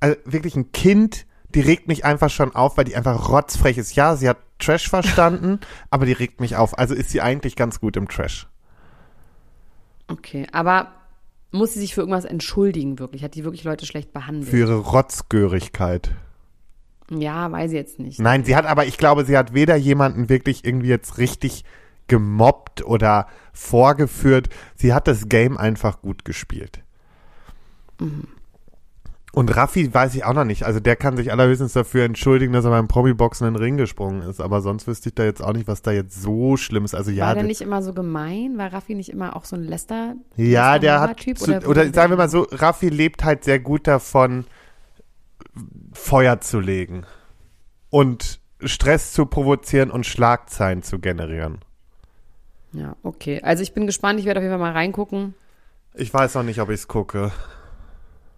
also 0.00 0.16
wirklich 0.26 0.56
ein 0.56 0.72
Kind, 0.72 1.26
die 1.54 1.60
regt 1.60 1.88
mich 1.88 2.04
einfach 2.04 2.30
schon 2.30 2.54
auf, 2.54 2.76
weil 2.76 2.84
die 2.84 2.96
einfach 2.96 3.28
rotzfrech 3.28 3.78
ist. 3.78 3.94
Ja, 3.94 4.16
sie 4.16 4.28
hat 4.28 4.38
Trash 4.58 4.88
verstanden, 4.88 5.60
aber 5.90 6.06
die 6.06 6.12
regt 6.12 6.40
mich 6.40 6.56
auf. 6.56 6.78
Also 6.78 6.94
ist 6.94 7.10
sie 7.10 7.20
eigentlich 7.20 7.56
ganz 7.56 7.80
gut 7.80 7.96
im 7.96 8.08
Trash. 8.08 8.48
Okay, 10.08 10.46
aber 10.52 10.92
muss 11.50 11.72
sie 11.72 11.80
sich 11.80 11.94
für 11.94 12.00
irgendwas 12.02 12.24
entschuldigen, 12.24 12.98
wirklich? 12.98 13.22
Hat 13.22 13.34
die 13.34 13.44
wirklich 13.44 13.64
Leute 13.64 13.86
schlecht 13.86 14.12
behandelt? 14.12 14.50
Für 14.50 14.58
ihre 14.58 14.76
Rotzgörigkeit. 14.76 16.10
ja, 17.10 17.50
weiß 17.50 17.70
ich 17.70 17.76
jetzt 17.76 17.98
nicht. 17.98 18.20
Nein, 18.20 18.44
sie 18.44 18.56
hat 18.56 18.66
aber, 18.66 18.86
ich 18.86 18.98
glaube, 18.98 19.24
sie 19.24 19.36
hat 19.36 19.54
weder 19.54 19.76
jemanden 19.76 20.28
wirklich 20.28 20.64
irgendwie 20.64 20.88
jetzt 20.88 21.18
richtig 21.18 21.64
gemobbt 22.08 22.84
oder 22.84 23.26
vorgeführt. 23.52 24.48
Sie 24.74 24.92
hat 24.94 25.08
das 25.08 25.28
Game 25.28 25.56
einfach 25.56 26.02
gut 26.02 26.24
gespielt. 26.24 26.82
Und 29.36 29.54
Raffi 29.54 29.92
weiß 29.92 30.14
ich 30.14 30.24
auch 30.24 30.32
noch 30.32 30.46
nicht. 30.46 30.62
Also 30.62 30.80
der 30.80 30.96
kann 30.96 31.18
sich 31.18 31.30
allerhöchstens 31.30 31.74
dafür 31.74 32.04
entschuldigen, 32.04 32.54
dass 32.54 32.64
er 32.64 32.70
beim 32.70 32.88
Promi-Boxen 32.88 33.46
in 33.46 33.52
den 33.52 33.62
Ring 33.62 33.76
gesprungen 33.76 34.22
ist. 34.22 34.40
Aber 34.40 34.62
sonst 34.62 34.86
wüsste 34.86 35.10
ich 35.10 35.14
da 35.14 35.24
jetzt 35.24 35.44
auch 35.44 35.52
nicht, 35.52 35.68
was 35.68 35.82
da 35.82 35.92
jetzt 35.92 36.22
so 36.22 36.56
schlimm 36.56 36.86
ist. 36.86 36.94
Also 36.94 37.10
ja, 37.10 37.26
war 37.26 37.34
der 37.34 37.42
nicht 37.42 37.60
immer 37.60 37.82
so 37.82 37.92
gemein? 37.92 38.56
War 38.56 38.72
Raffi 38.72 38.94
nicht 38.94 39.10
immer 39.10 39.36
auch 39.36 39.44
so 39.44 39.54
ein 39.54 39.64
Lester? 39.64 40.14
Ja, 40.36 40.78
der 40.78 41.02
hat, 41.02 41.18
Typ 41.18 41.36
zu, 41.36 41.54
oder, 41.66 41.92
sagen 41.92 42.12
wir 42.12 42.16
mal 42.16 42.30
so, 42.30 42.46
Raffi 42.50 42.88
lebt 42.88 43.24
halt 43.24 43.44
sehr 43.44 43.58
gut 43.58 43.86
davon, 43.86 44.46
Feuer 45.92 46.40
zu 46.40 46.58
legen 46.58 47.04
und 47.90 48.40
Stress 48.64 49.12
zu 49.12 49.26
provozieren 49.26 49.90
und 49.90 50.06
Schlagzeilen 50.06 50.82
zu 50.82 50.98
generieren. 50.98 51.58
Ja, 52.72 52.96
okay. 53.02 53.42
Also 53.42 53.62
ich 53.62 53.74
bin 53.74 53.84
gespannt, 53.84 54.18
ich 54.18 54.24
werde 54.24 54.40
auf 54.40 54.44
jeden 54.44 54.54
Fall 54.54 54.60
mal 54.60 54.72
reingucken. 54.72 55.34
Ich 55.92 56.14
weiß 56.14 56.36
noch 56.36 56.42
nicht, 56.42 56.62
ob 56.62 56.70
ich 56.70 56.76
es 56.76 56.88
gucke. 56.88 57.32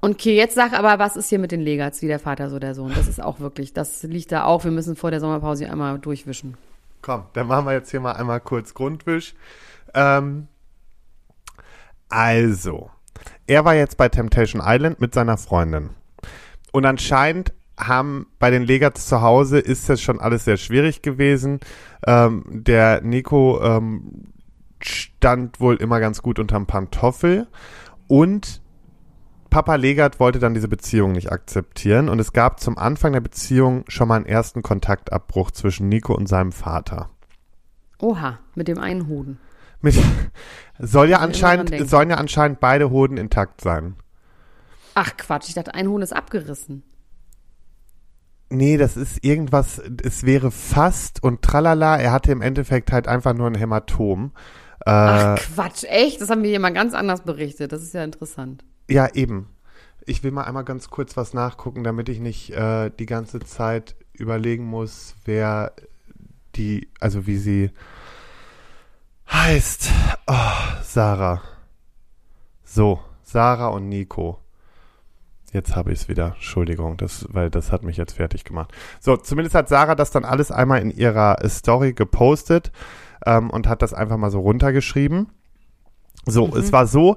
Und 0.01 0.13
okay, 0.13 0.37
jetzt 0.37 0.55
sag 0.55 0.73
aber, 0.73 0.99
was 0.99 1.17
ist 1.17 1.29
hier 1.29 1.39
mit 1.39 1.51
den 1.51 1.61
Legats, 1.61 2.03
wie 2.03 2.07
der 2.07 2.21
Vater, 2.21 2.51
so 2.51 2.59
der 2.59 2.75
Sohn? 2.75 2.93
Das 2.95 3.09
ist 3.09 3.23
auch 3.23 3.41
wirklich, 3.41 3.73
das 3.73 4.03
liegt 4.05 4.31
da 4.31 4.45
auch. 4.45 4.65
Wir 4.65 4.71
müssen 4.71 4.95
vor 4.95 5.11
der 5.11 5.21
Sommerpause 5.21 5.69
einmal 5.69 5.99
durchwischen. 5.99 6.57
Komm, 7.03 7.25
dann 7.33 7.49
machen 7.49 7.67
wir 7.67 7.73
jetzt 7.73 7.91
hier 7.91 8.01
mal 8.01 8.13
einmal 8.13 8.41
kurz 8.41 8.75
Grundwisch. 8.75 9.35
Ähm, 9.95 10.47
also, 12.09 12.91
er 13.47 13.65
war 13.65 13.75
jetzt 13.75 13.97
bei 13.97 14.09
Temptation 14.09 14.63
Island 14.65 15.01
mit 15.01 15.15
seiner 15.15 15.37
Freundin. 15.37 15.91
Und 16.71 16.87
anscheinend 16.87 17.53
haben 17.77 18.27
bei 18.39 18.51
den 18.51 18.63
Legats 18.63 19.07
zu 19.07 19.23
Hause 19.23 19.59
ist 19.59 19.89
das 19.89 20.01
schon 20.01 20.21
alles 20.21 20.45
sehr 20.45 20.57
schwierig 20.57 21.03
gewesen. 21.03 21.61
Ähm, 22.07 22.45
der 22.49 23.01
Nico 23.03 23.61
ähm, 23.63 24.33
stand 24.81 25.61
wohl 25.61 25.77
immer 25.77 26.01
ganz 26.01 26.23
gut 26.23 26.39
unterm 26.39 26.67
Pantoffel 26.67 27.47
und 28.07 28.61
Papa 29.51 29.77
Legat 29.77 30.21
wollte 30.21 30.39
dann 30.39 30.55
diese 30.55 30.69
Beziehung 30.69 31.13
nicht 31.13 31.33
akzeptieren 31.33 32.09
und 32.09 32.19
es 32.19 32.33
gab 32.33 32.61
zum 32.61 32.77
Anfang 32.79 33.13
der 33.13 33.21
Beziehung 33.21 33.85
schon 33.89 34.09
mal 34.09 34.17
einen 34.17 34.27
ersten 34.27 34.63
Kontaktabbruch 34.63 35.51
zwischen 35.51 35.89
Nico 35.89 36.15
und 36.15 36.29
seinem 36.29 36.53
Vater. 36.53 37.11
Oha, 38.01 38.39
mit 38.55 38.69
dem 38.69 38.79
einen 38.79 39.09
Hoden. 39.09 39.39
Mit, 39.81 39.97
soll 40.79 41.09
ja 41.09 41.19
anscheinend, 41.19 41.89
sollen 41.89 42.11
ja 42.11 42.17
anscheinend 42.17 42.61
beide 42.61 42.91
Hoden 42.91 43.17
intakt 43.17 43.61
sein. 43.61 43.97
Ach 44.95 45.17
Quatsch, 45.17 45.49
ich 45.49 45.55
dachte, 45.55 45.75
ein 45.75 45.89
Hoden 45.89 46.03
ist 46.03 46.15
abgerissen. 46.15 46.83
Nee, 48.51 48.77
das 48.79 48.97
ist 48.97 49.25
irgendwas, 49.25 49.81
es 50.03 50.25
wäre 50.25 50.51
fast 50.51 51.23
und 51.23 51.43
tralala, 51.43 51.99
er 51.99 52.13
hatte 52.13 52.33
im 52.33 52.41
Endeffekt 52.41 52.93
halt 52.93 53.07
einfach 53.07 53.35
nur 53.35 53.47
ein 53.47 53.55
Hämatom. 53.55 54.33
Äh, 54.81 54.91
Ach 54.91 55.39
Quatsch, 55.39 55.85
echt? 55.85 56.21
Das 56.21 56.31
haben 56.31 56.43
wir 56.43 56.51
hier 56.51 56.61
mal 56.61 56.73
ganz 56.73 56.95
anders 56.95 57.23
berichtet. 57.23 57.73
Das 57.73 57.83
ist 57.83 57.95
ja 57.95 58.03
interessant. 58.05 58.65
Ja, 58.88 59.09
eben. 59.14 59.48
Ich 60.07 60.22
will 60.22 60.31
mal 60.31 60.44
einmal 60.44 60.64
ganz 60.64 60.88
kurz 60.90 61.16
was 61.16 61.35
nachgucken, 61.35 61.85
damit 61.85 62.09
ich 62.09 62.18
nicht 62.18 62.51
äh, 62.51 62.90
die 62.90 63.07
ganze 63.07 63.40
Zeit 63.40 63.94
überlegen 64.14 64.64
muss, 64.64 65.14
wer 65.24 65.72
die, 66.57 66.88
also 66.98 67.27
wie 67.27 67.37
sie 67.37 67.70
heißt. 69.31 69.90
Oh, 70.27 70.35
Sarah. 70.83 71.42
So, 72.64 73.01
Sarah 73.22 73.68
und 73.68 73.88
Nico. 73.88 74.38
Jetzt 75.53 75.77
habe 75.77 75.92
ich 75.92 76.01
es 76.01 76.09
wieder. 76.09 76.35
Entschuldigung, 76.35 76.96
das, 76.96 77.27
weil 77.31 77.51
das 77.51 77.72
hat 77.72 77.83
mich 77.83 77.96
jetzt 77.96 78.14
fertig 78.14 78.44
gemacht. 78.44 78.72
So, 79.01 79.16
zumindest 79.16 79.55
hat 79.55 79.68
Sarah 79.68 79.94
das 79.94 80.11
dann 80.11 80.24
alles 80.24 80.51
einmal 80.51 80.81
in 80.81 80.90
ihrer 80.90 81.42
äh, 81.42 81.48
Story 81.48 81.92
gepostet 81.92 82.72
ähm, 83.24 83.51
und 83.51 83.66
hat 83.66 83.83
das 83.83 83.94
einfach 83.94 84.16
mal 84.16 84.31
so 84.31 84.40
runtergeschrieben. 84.40 85.29
So, 86.27 86.55
es 86.55 86.72
war 86.72 86.87
so, 86.87 87.16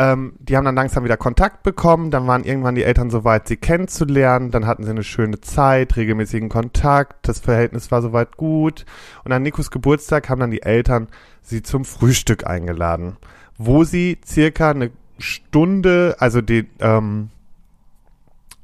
ähm, 0.00 0.32
die 0.38 0.56
haben 0.56 0.64
dann 0.64 0.76
langsam 0.76 1.04
wieder 1.04 1.18
Kontakt 1.18 1.62
bekommen, 1.62 2.10
dann 2.10 2.26
waren 2.26 2.44
irgendwann 2.44 2.74
die 2.74 2.84
Eltern 2.84 3.10
soweit, 3.10 3.46
sie 3.46 3.58
kennenzulernen, 3.58 4.50
dann 4.50 4.66
hatten 4.66 4.82
sie 4.82 4.90
eine 4.90 5.04
schöne 5.04 5.42
Zeit, 5.42 5.94
regelmäßigen 5.94 6.48
Kontakt, 6.48 7.28
das 7.28 7.38
Verhältnis 7.38 7.90
war 7.90 8.00
soweit 8.00 8.38
gut. 8.38 8.86
Und 9.24 9.32
an 9.32 9.42
Nikos 9.42 9.70
Geburtstag 9.70 10.30
haben 10.30 10.40
dann 10.40 10.50
die 10.50 10.62
Eltern 10.62 11.08
sie 11.42 11.62
zum 11.62 11.84
Frühstück 11.84 12.46
eingeladen, 12.46 13.18
wo 13.58 13.84
sie 13.84 14.16
circa 14.24 14.70
eine 14.70 14.90
Stunde, 15.18 16.16
also 16.18 16.40
die, 16.40 16.66
ähm, 16.78 17.28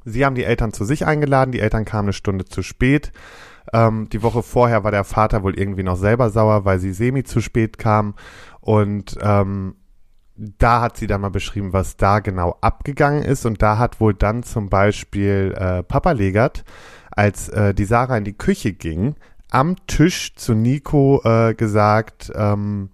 sie 0.05 0.25
haben 0.25 0.33
die 0.33 0.43
Eltern 0.43 0.73
zu 0.73 0.85
sich 0.85 1.05
eingeladen, 1.05 1.51
die 1.51 1.59
Eltern 1.59 1.85
kamen 1.85 2.07
eine 2.07 2.13
Stunde 2.13 2.45
zu 2.45 2.63
spät, 2.63 3.11
ähm, 3.73 4.09
die 4.09 4.23
Woche 4.23 4.41
vorher 4.41 4.83
war 4.83 4.89
der 4.89 5.03
Vater 5.03 5.43
wohl 5.43 5.53
irgendwie 5.53 5.83
noch 5.83 5.97
selber 5.97 6.31
sauer, 6.31 6.65
weil 6.65 6.79
sie 6.79 6.93
semi 6.93 7.23
zu 7.23 7.41
spät 7.41 7.77
kam. 7.77 8.15
Und 8.59 9.19
ähm, 9.21 9.75
da 10.37 10.81
hat 10.81 10.97
sie 10.97 11.07
dann 11.07 11.21
mal 11.21 11.29
beschrieben, 11.29 11.73
was 11.73 11.97
da 11.97 12.19
genau 12.19 12.57
abgegangen 12.61 13.23
ist. 13.23 13.45
Und 13.45 13.61
da 13.61 13.77
hat 13.77 13.99
wohl 13.99 14.13
dann 14.13 14.43
zum 14.43 14.69
Beispiel 14.69 15.53
äh, 15.57 15.83
Papa 15.83 16.11
Legert, 16.11 16.63
als 17.11 17.49
äh, 17.49 17.73
die 17.73 17.85
Sarah 17.85 18.17
in 18.17 18.23
die 18.23 18.37
Küche 18.37 18.73
ging, 18.73 19.15
am 19.49 19.75
Tisch 19.87 20.35
zu 20.35 20.53
Nico 20.53 21.21
äh, 21.23 21.53
gesagt, 21.55 22.31
ähm, 22.35 22.89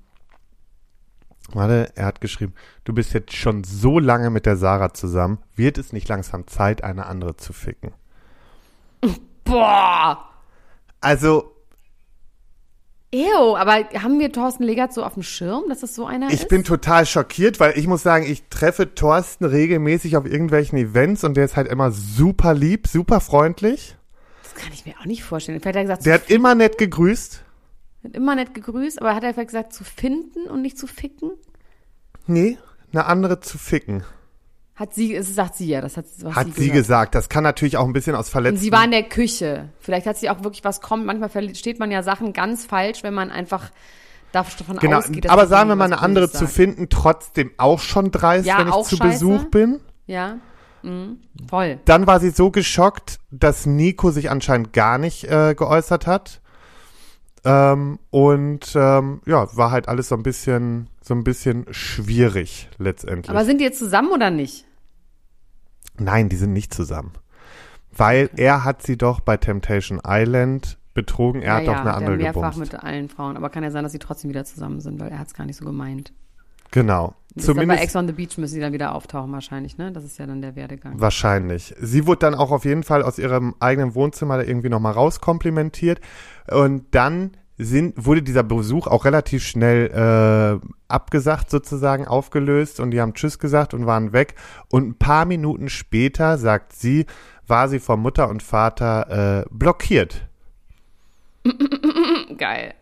warte, 1.51 1.91
er 1.95 2.05
hat 2.05 2.21
geschrieben, 2.21 2.53
du 2.83 2.93
bist 2.93 3.13
jetzt 3.13 3.33
schon 3.33 3.63
so 3.63 3.99
lange 3.99 4.29
mit 4.29 4.45
der 4.45 4.55
Sarah 4.55 4.93
zusammen, 4.93 5.39
wird 5.55 5.77
es 5.77 5.93
nicht 5.93 6.07
langsam 6.07 6.47
Zeit, 6.47 6.83
eine 6.83 7.05
andere 7.07 7.35
zu 7.37 7.53
ficken? 7.53 7.91
Boah! 9.43 10.29
Also, 11.01 11.52
Ew, 13.13 13.55
aber 13.55 13.73
haben 14.01 14.19
wir 14.19 14.31
Thorsten 14.31 14.63
Legert 14.63 14.91
so 14.91 15.03
auf 15.03 15.13
dem 15.13 15.21
Schirm, 15.21 15.65
dass 15.69 15.81
das 15.81 15.93
so 15.93 16.05
einer 16.07 16.27
Ich 16.29 16.41
ist? 16.41 16.47
bin 16.49 16.63
total 16.63 17.05
schockiert, 17.05 17.59
weil 17.59 17.77
ich 17.77 17.85
muss 17.85 18.01
sagen, 18.01 18.25
ich 18.25 18.43
treffe 18.49 18.95
Thorsten 18.95 19.45
regelmäßig 19.45 20.17
auf 20.17 20.25
irgendwelchen 20.25 20.79
Events 20.79 21.23
und 21.23 21.35
der 21.37 21.45
ist 21.45 21.55
halt 21.55 21.67
immer 21.67 21.91
super 21.91 22.55
lieb, 22.55 22.87
super 22.87 23.19
freundlich. 23.19 23.95
das 24.43 24.55
kann 24.55 24.73
ich 24.73 24.85
mir 24.87 24.95
auch 24.99 25.05
nicht 25.05 25.23
vorstellen. 25.23 25.59
Vielleicht 25.61 25.75
hat 25.77 25.81
er 25.81 25.83
gesagt, 25.83 26.05
Der 26.07 26.13
hat 26.15 26.29
immer 26.31 26.55
nett 26.55 26.79
gegrüßt. 26.79 27.43
hat 28.03 28.15
immer 28.15 28.33
nett 28.33 28.55
gegrüßt, 28.55 28.99
aber 28.99 29.13
hat 29.13 29.23
er 29.23 29.33
vielleicht 29.35 29.49
gesagt, 29.49 29.73
zu 29.73 29.83
finden 29.83 30.47
und 30.49 30.63
nicht 30.63 30.79
zu 30.79 30.87
ficken? 30.87 31.31
Nee, 32.25 32.57
eine 32.91 33.05
andere 33.05 33.41
zu 33.41 33.59
ficken. 33.59 34.03
Hat 34.75 34.93
sie, 34.95 35.15
es 35.15 35.35
sagt 35.35 35.55
sie 35.55 35.67
ja, 35.67 35.81
das 35.81 35.97
hat, 35.97 36.05
was 36.21 36.35
Hat 36.35 36.55
sie 36.55 36.71
gesagt. 36.71 37.13
Das 37.13 37.29
kann 37.29 37.43
natürlich 37.43 37.77
auch 37.77 37.85
ein 37.85 37.93
bisschen 37.93 38.15
aus 38.15 38.27
Und 38.27 38.31
Verletzten. 38.31 38.59
sie 38.59 38.71
war 38.71 38.83
in 38.83 38.91
der 38.91 39.03
Küche. 39.03 39.69
Vielleicht 39.79 40.07
hat 40.07 40.17
sie 40.17 40.29
auch 40.31 40.43
wirklich 40.43 40.63
was 40.63 40.81
kommen. 40.81 41.05
Manchmal 41.05 41.29
versteht 41.29 41.77
man 41.79 41.91
ja 41.91 42.01
Sachen 42.01 42.33
ganz 42.33 42.65
falsch, 42.65 43.03
wenn 43.03 43.13
man 43.13 43.29
einfach 43.29 43.69
davon 44.31 44.77
genau, 44.77 44.97
ausgeht. 44.97 45.29
aber 45.29 45.45
sagen 45.45 45.69
wir 45.69 45.75
mal, 45.75 45.85
eine 45.85 46.01
andere 46.01 46.25
Böses 46.25 46.39
zu 46.39 46.45
sagt. 46.45 46.55
finden, 46.55 46.89
trotzdem 46.89 47.51
auch 47.57 47.79
schon 47.79 48.09
dreist, 48.09 48.47
Ja, 48.47 48.57
wenn 48.59 48.67
ich 48.67 48.87
zu 48.87 48.95
scheiße. 48.95 49.11
Besuch 49.25 49.45
bin. 49.51 49.79
Ja, 50.07 50.37
mhm. 50.81 51.19
voll. 51.47 51.79
Dann 51.85 52.07
war 52.07 52.19
sie 52.19 52.31
so 52.31 52.49
geschockt, 52.49 53.19
dass 53.29 53.67
Nico 53.67 54.09
sich 54.09 54.31
anscheinend 54.31 54.73
gar 54.73 54.97
nicht 54.97 55.25
äh, 55.25 55.53
geäußert 55.55 56.07
hat. 56.07 56.41
Ähm, 57.45 57.99
und 58.09 58.73
ähm, 58.75 59.21
ja, 59.25 59.47
war 59.55 59.71
halt 59.71 59.87
alles 59.89 60.09
so 60.09 60.15
ein 60.15 60.23
bisschen, 60.23 60.87
so 61.01 61.13
ein 61.13 61.23
bisschen 61.23 61.65
schwierig 61.71 62.69
letztendlich. 62.77 63.29
Aber 63.29 63.43
sind 63.45 63.59
die 63.59 63.65
jetzt 63.65 63.79
zusammen 63.79 64.11
oder 64.11 64.31
nicht? 64.31 64.65
Nein, 65.97 66.29
die 66.29 66.37
sind 66.37 66.53
nicht 66.53 66.73
zusammen. 66.73 67.13
Weil 67.95 68.29
er 68.37 68.63
hat 68.63 68.81
sie 68.81 68.97
doch 68.97 69.19
bei 69.19 69.37
Temptation 69.37 70.01
Island 70.05 70.77
betrogen. 70.93 71.41
Er 71.41 71.55
hat 71.55 71.63
ja, 71.63 71.71
doch 71.71 71.79
eine 71.79 71.83
der 71.83 71.95
andere 71.95 72.15
mehrfach 72.15 72.51
gebumst. 72.53 72.73
mit 72.73 72.83
allen 72.83 73.09
Frauen. 73.09 73.37
Aber 73.37 73.49
kann 73.49 73.63
ja 73.63 73.71
sein, 73.71 73.83
dass 73.83 73.91
sie 73.91 73.99
trotzdem 73.99 74.29
wieder 74.29 74.45
zusammen 74.45 74.79
sind, 74.79 74.99
weil 74.99 75.09
er 75.09 75.19
hat 75.19 75.27
es 75.27 75.33
gar 75.33 75.45
nicht 75.45 75.57
so 75.57 75.65
gemeint. 75.65 76.13
Genau. 76.71 77.13
Dann 77.35 77.45
bei 77.45 77.53
Zumindest 77.53 77.83
Ex 77.83 77.95
on 77.95 78.07
the 78.07 78.13
Beach 78.13 78.37
müssen 78.37 78.53
sie 78.53 78.59
dann 78.59 78.73
wieder 78.73 78.93
auftauchen 78.93 79.31
wahrscheinlich, 79.31 79.77
ne? 79.77 79.91
Das 79.91 80.03
ist 80.03 80.19
ja 80.19 80.27
dann 80.27 80.41
der 80.41 80.55
Werdegang. 80.55 80.99
Wahrscheinlich. 80.99 81.73
Sie 81.81 82.05
wurde 82.05 82.19
dann 82.19 82.35
auch 82.35 82.51
auf 82.51 82.63
jeden 82.63 82.83
Fall 82.83 83.01
aus 83.01 83.17
ihrem 83.17 83.55
eigenen 83.59 83.95
Wohnzimmer 83.95 84.37
da 84.37 84.43
irgendwie 84.43 84.69
nochmal 84.69 84.93
rauskomplimentiert. 84.93 85.99
Und 86.51 86.85
dann 86.91 87.31
sind, 87.57 88.05
wurde 88.05 88.21
dieser 88.21 88.43
Besuch 88.43 88.85
auch 88.85 89.05
relativ 89.05 89.43
schnell 89.43 90.61
äh, 90.61 90.67
abgesagt, 90.87 91.49
sozusagen 91.49 92.07
aufgelöst. 92.07 92.79
Und 92.79 92.91
die 92.91 93.01
haben 93.01 93.15
Tschüss 93.15 93.39
gesagt 93.39 93.73
und 93.73 93.87
waren 93.87 94.13
weg. 94.13 94.35
Und 94.69 94.89
ein 94.89 94.95
paar 94.95 95.25
Minuten 95.25 95.69
später, 95.69 96.37
sagt 96.37 96.73
sie, 96.73 97.07
war 97.47 97.67
sie 97.67 97.79
von 97.79 97.99
Mutter 97.99 98.29
und 98.29 98.43
Vater 98.43 99.41
äh, 99.41 99.45
blockiert. 99.49 100.27
Geil. 102.37 102.75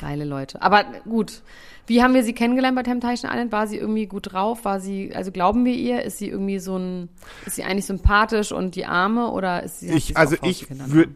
Geile 0.00 0.24
Leute. 0.24 0.62
Aber 0.62 0.84
gut. 1.04 1.42
Wie 1.90 2.04
haben 2.04 2.14
wir 2.14 2.22
sie 2.22 2.34
kennengelernt 2.34 2.76
bei 2.76 2.84
Temptation 2.84 3.28
Island? 3.28 3.50
War 3.50 3.66
sie 3.66 3.76
irgendwie 3.76 4.06
gut 4.06 4.32
drauf? 4.32 4.64
War 4.64 4.78
sie, 4.78 5.12
also 5.12 5.32
glauben 5.32 5.64
wir 5.64 5.74
ihr? 5.74 6.04
Ist 6.04 6.18
sie 6.18 6.28
irgendwie 6.28 6.60
so 6.60 6.76
ein, 6.76 7.08
ist 7.46 7.56
sie 7.56 7.64
eigentlich 7.64 7.86
sympathisch 7.86 8.52
und 8.52 8.76
die 8.76 8.86
Arme 8.86 9.32
oder 9.32 9.64
ist 9.64 9.80
sie? 9.80 9.88
Ich, 9.88 10.16
also 10.16 10.36
ich 10.42 10.68
würde, 10.70 11.12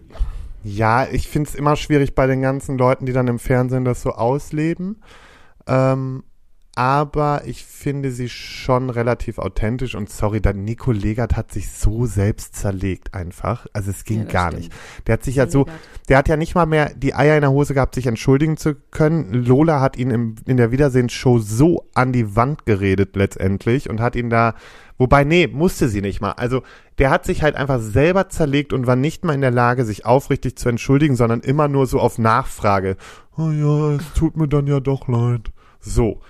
ja, 0.64 1.06
ich 1.06 1.28
finde 1.28 1.48
es 1.48 1.54
immer 1.54 1.76
schwierig 1.76 2.16
bei 2.16 2.26
den 2.26 2.42
ganzen 2.42 2.76
Leuten, 2.76 3.06
die 3.06 3.12
dann 3.12 3.28
im 3.28 3.38
Fernsehen 3.38 3.84
das 3.84 4.02
so 4.02 4.10
ausleben. 4.10 5.00
Ähm, 5.68 6.24
aber 6.76 7.42
ich 7.46 7.64
finde 7.64 8.10
sie 8.10 8.28
schon 8.28 8.90
relativ 8.90 9.38
authentisch 9.38 9.94
und 9.94 10.10
sorry, 10.10 10.40
der 10.40 10.54
Nico 10.54 10.90
Legert 10.92 11.37
hat 11.37 11.52
sich 11.52 11.70
so 11.70 12.06
selbst 12.06 12.56
zerlegt 12.56 13.14
einfach. 13.14 13.66
Also 13.72 13.90
es 13.90 14.04
ging 14.04 14.20
Ja, 14.20 14.24
gar 14.24 14.48
stimmt. 14.50 14.62
nicht. 14.64 14.72
Der 15.06 15.12
hat 15.14 15.22
sich 15.24 15.37
ja 15.37 15.48
so, 15.48 15.66
der 16.08 16.18
hat 16.18 16.28
ja 16.28 16.37
nicht 16.37 16.54
mal 16.54 16.66
mehr 16.66 16.92
die 16.94 17.14
Eier 17.14 17.37
in 17.37 17.42
der 17.42 17.50
Hose 17.52 17.74
gehabt, 17.74 17.94
sich 17.94 18.06
entschuldigen 18.06 18.56
zu 18.56 18.74
können. 18.90 19.32
Lola 19.32 19.80
hat 19.80 19.96
ihn 19.96 20.10
im, 20.10 20.34
in 20.46 20.56
der 20.56 20.72
Wiedersehensshow 20.72 21.38
so 21.38 21.87
an 21.94 22.12
die 22.12 22.34
Wand 22.34 22.66
geredet 22.66 23.14
letztendlich 23.14 23.88
und 23.88 24.00
hat 24.00 24.16
ihn 24.16 24.28
da, 24.30 24.54
wobei, 24.98 25.22
nee, 25.24 25.46
musste 25.46 25.88
sie 25.88 26.00
nicht 26.00 26.20
mal. 26.20 26.32
Also 26.32 26.62
der 26.98 27.10
hat 27.10 27.24
sich 27.24 27.42
halt 27.42 27.54
einfach 27.54 27.80
selber 27.80 28.28
zerlegt 28.30 28.72
und 28.72 28.87
war 28.87 28.96
nicht 28.96 29.24
mal 29.24 29.34
in 29.34 29.40
der 29.42 29.50
Lage, 29.52 29.84
sich 29.84 30.06
aufrichtig 30.06 30.56
zu 30.56 30.68
entschuldigen, 30.68 31.14
sondern 31.14 31.40
immer 31.40 31.68
nur 31.68 31.87
so 31.87 32.00
auf 32.00 32.18
Nachfrage. 32.18 32.96
Oh 33.37 33.50
ja, 33.50 33.96
es 33.96 34.12
tut 34.14 34.37
mir 34.37 34.48
dann 34.48 34.66
ja 34.66 34.80
doch 34.80 35.06
leid. 35.08 35.50
So. 35.80 36.20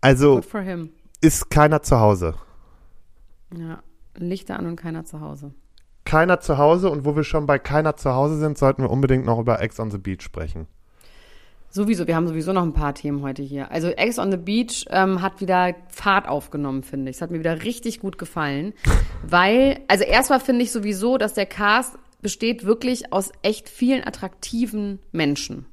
Also 0.00 0.40
ist 1.20 1.50
keiner 1.50 1.82
zu 1.82 1.98
Hause. 2.00 2.34
Ja. 3.56 3.82
Lichter 4.16 4.58
an 4.58 4.66
und 4.66 4.76
keiner 4.76 5.04
zu 5.04 5.20
Hause. 5.20 5.52
Keiner 6.04 6.40
zu 6.40 6.58
Hause 6.58 6.90
und 6.90 7.04
wo 7.04 7.16
wir 7.16 7.24
schon 7.24 7.46
bei 7.46 7.58
keiner 7.58 7.96
zu 7.96 8.14
Hause 8.14 8.38
sind, 8.38 8.58
sollten 8.58 8.82
wir 8.82 8.90
unbedingt 8.90 9.26
noch 9.26 9.38
über 9.38 9.60
Ex 9.60 9.78
on 9.78 9.90
the 9.90 9.98
Beach 9.98 10.22
sprechen. 10.22 10.66
Sowieso, 11.70 12.06
wir 12.06 12.16
haben 12.16 12.26
sowieso 12.26 12.52
noch 12.54 12.62
ein 12.62 12.72
paar 12.72 12.94
Themen 12.94 13.22
heute 13.22 13.42
hier. 13.42 13.70
Also 13.70 13.88
Ex 13.88 14.18
on 14.18 14.30
the 14.30 14.38
Beach 14.38 14.86
ähm, 14.88 15.20
hat 15.20 15.40
wieder 15.40 15.74
Fahrt 15.88 16.26
aufgenommen, 16.26 16.82
finde 16.82 17.10
ich. 17.10 17.16
Es 17.16 17.22
hat 17.22 17.30
mir 17.30 17.40
wieder 17.40 17.62
richtig 17.62 18.00
gut 18.00 18.16
gefallen, 18.16 18.72
weil, 19.22 19.80
also 19.86 20.04
erstmal 20.04 20.40
finde 20.40 20.62
ich 20.62 20.72
sowieso, 20.72 21.18
dass 21.18 21.34
der 21.34 21.46
Cast 21.46 21.98
besteht 22.22 22.64
wirklich 22.64 23.12
aus 23.12 23.30
echt 23.42 23.68
vielen 23.68 24.02
attraktiven 24.02 24.98
Menschen. 25.12 25.66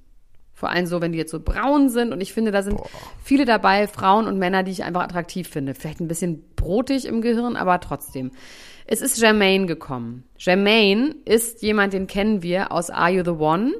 Vor 0.66 0.72
allem 0.72 0.88
so, 0.88 1.00
wenn 1.00 1.12
die 1.12 1.20
jetzt 1.20 1.30
so 1.30 1.40
braun 1.40 1.90
sind. 1.90 2.12
Und 2.12 2.22
ich 2.22 2.34
finde, 2.34 2.50
da 2.50 2.64
sind 2.64 2.82
viele 3.24 3.46
dabei, 3.46 3.88
Frauen 3.88 4.26
und 4.26 4.40
Männer, 4.40 4.64
die 4.64 4.72
ich 4.72 4.84
einfach 4.84 5.04
attraktiv 5.04 5.48
finde. 5.48 5.76
Vielleicht 5.76 6.00
ein 6.00 6.08
bisschen 6.08 6.44
brotig 6.56 7.06
im 7.06 7.22
Gehirn, 7.22 7.56
aber 7.56 7.80
trotzdem. 7.82 8.32
Es 8.88 9.02
ist 9.02 9.22
Jermaine 9.22 9.68
gekommen. 9.68 10.24
Jermaine 10.40 11.14
ist 11.24 11.62
jemand, 11.62 11.94
den 11.94 12.08
kennen 12.08 12.42
wir 12.42 12.72
aus 12.72 12.90
Are 12.90 13.12
You 13.12 13.24
the 13.24 13.30
One? 13.30 13.74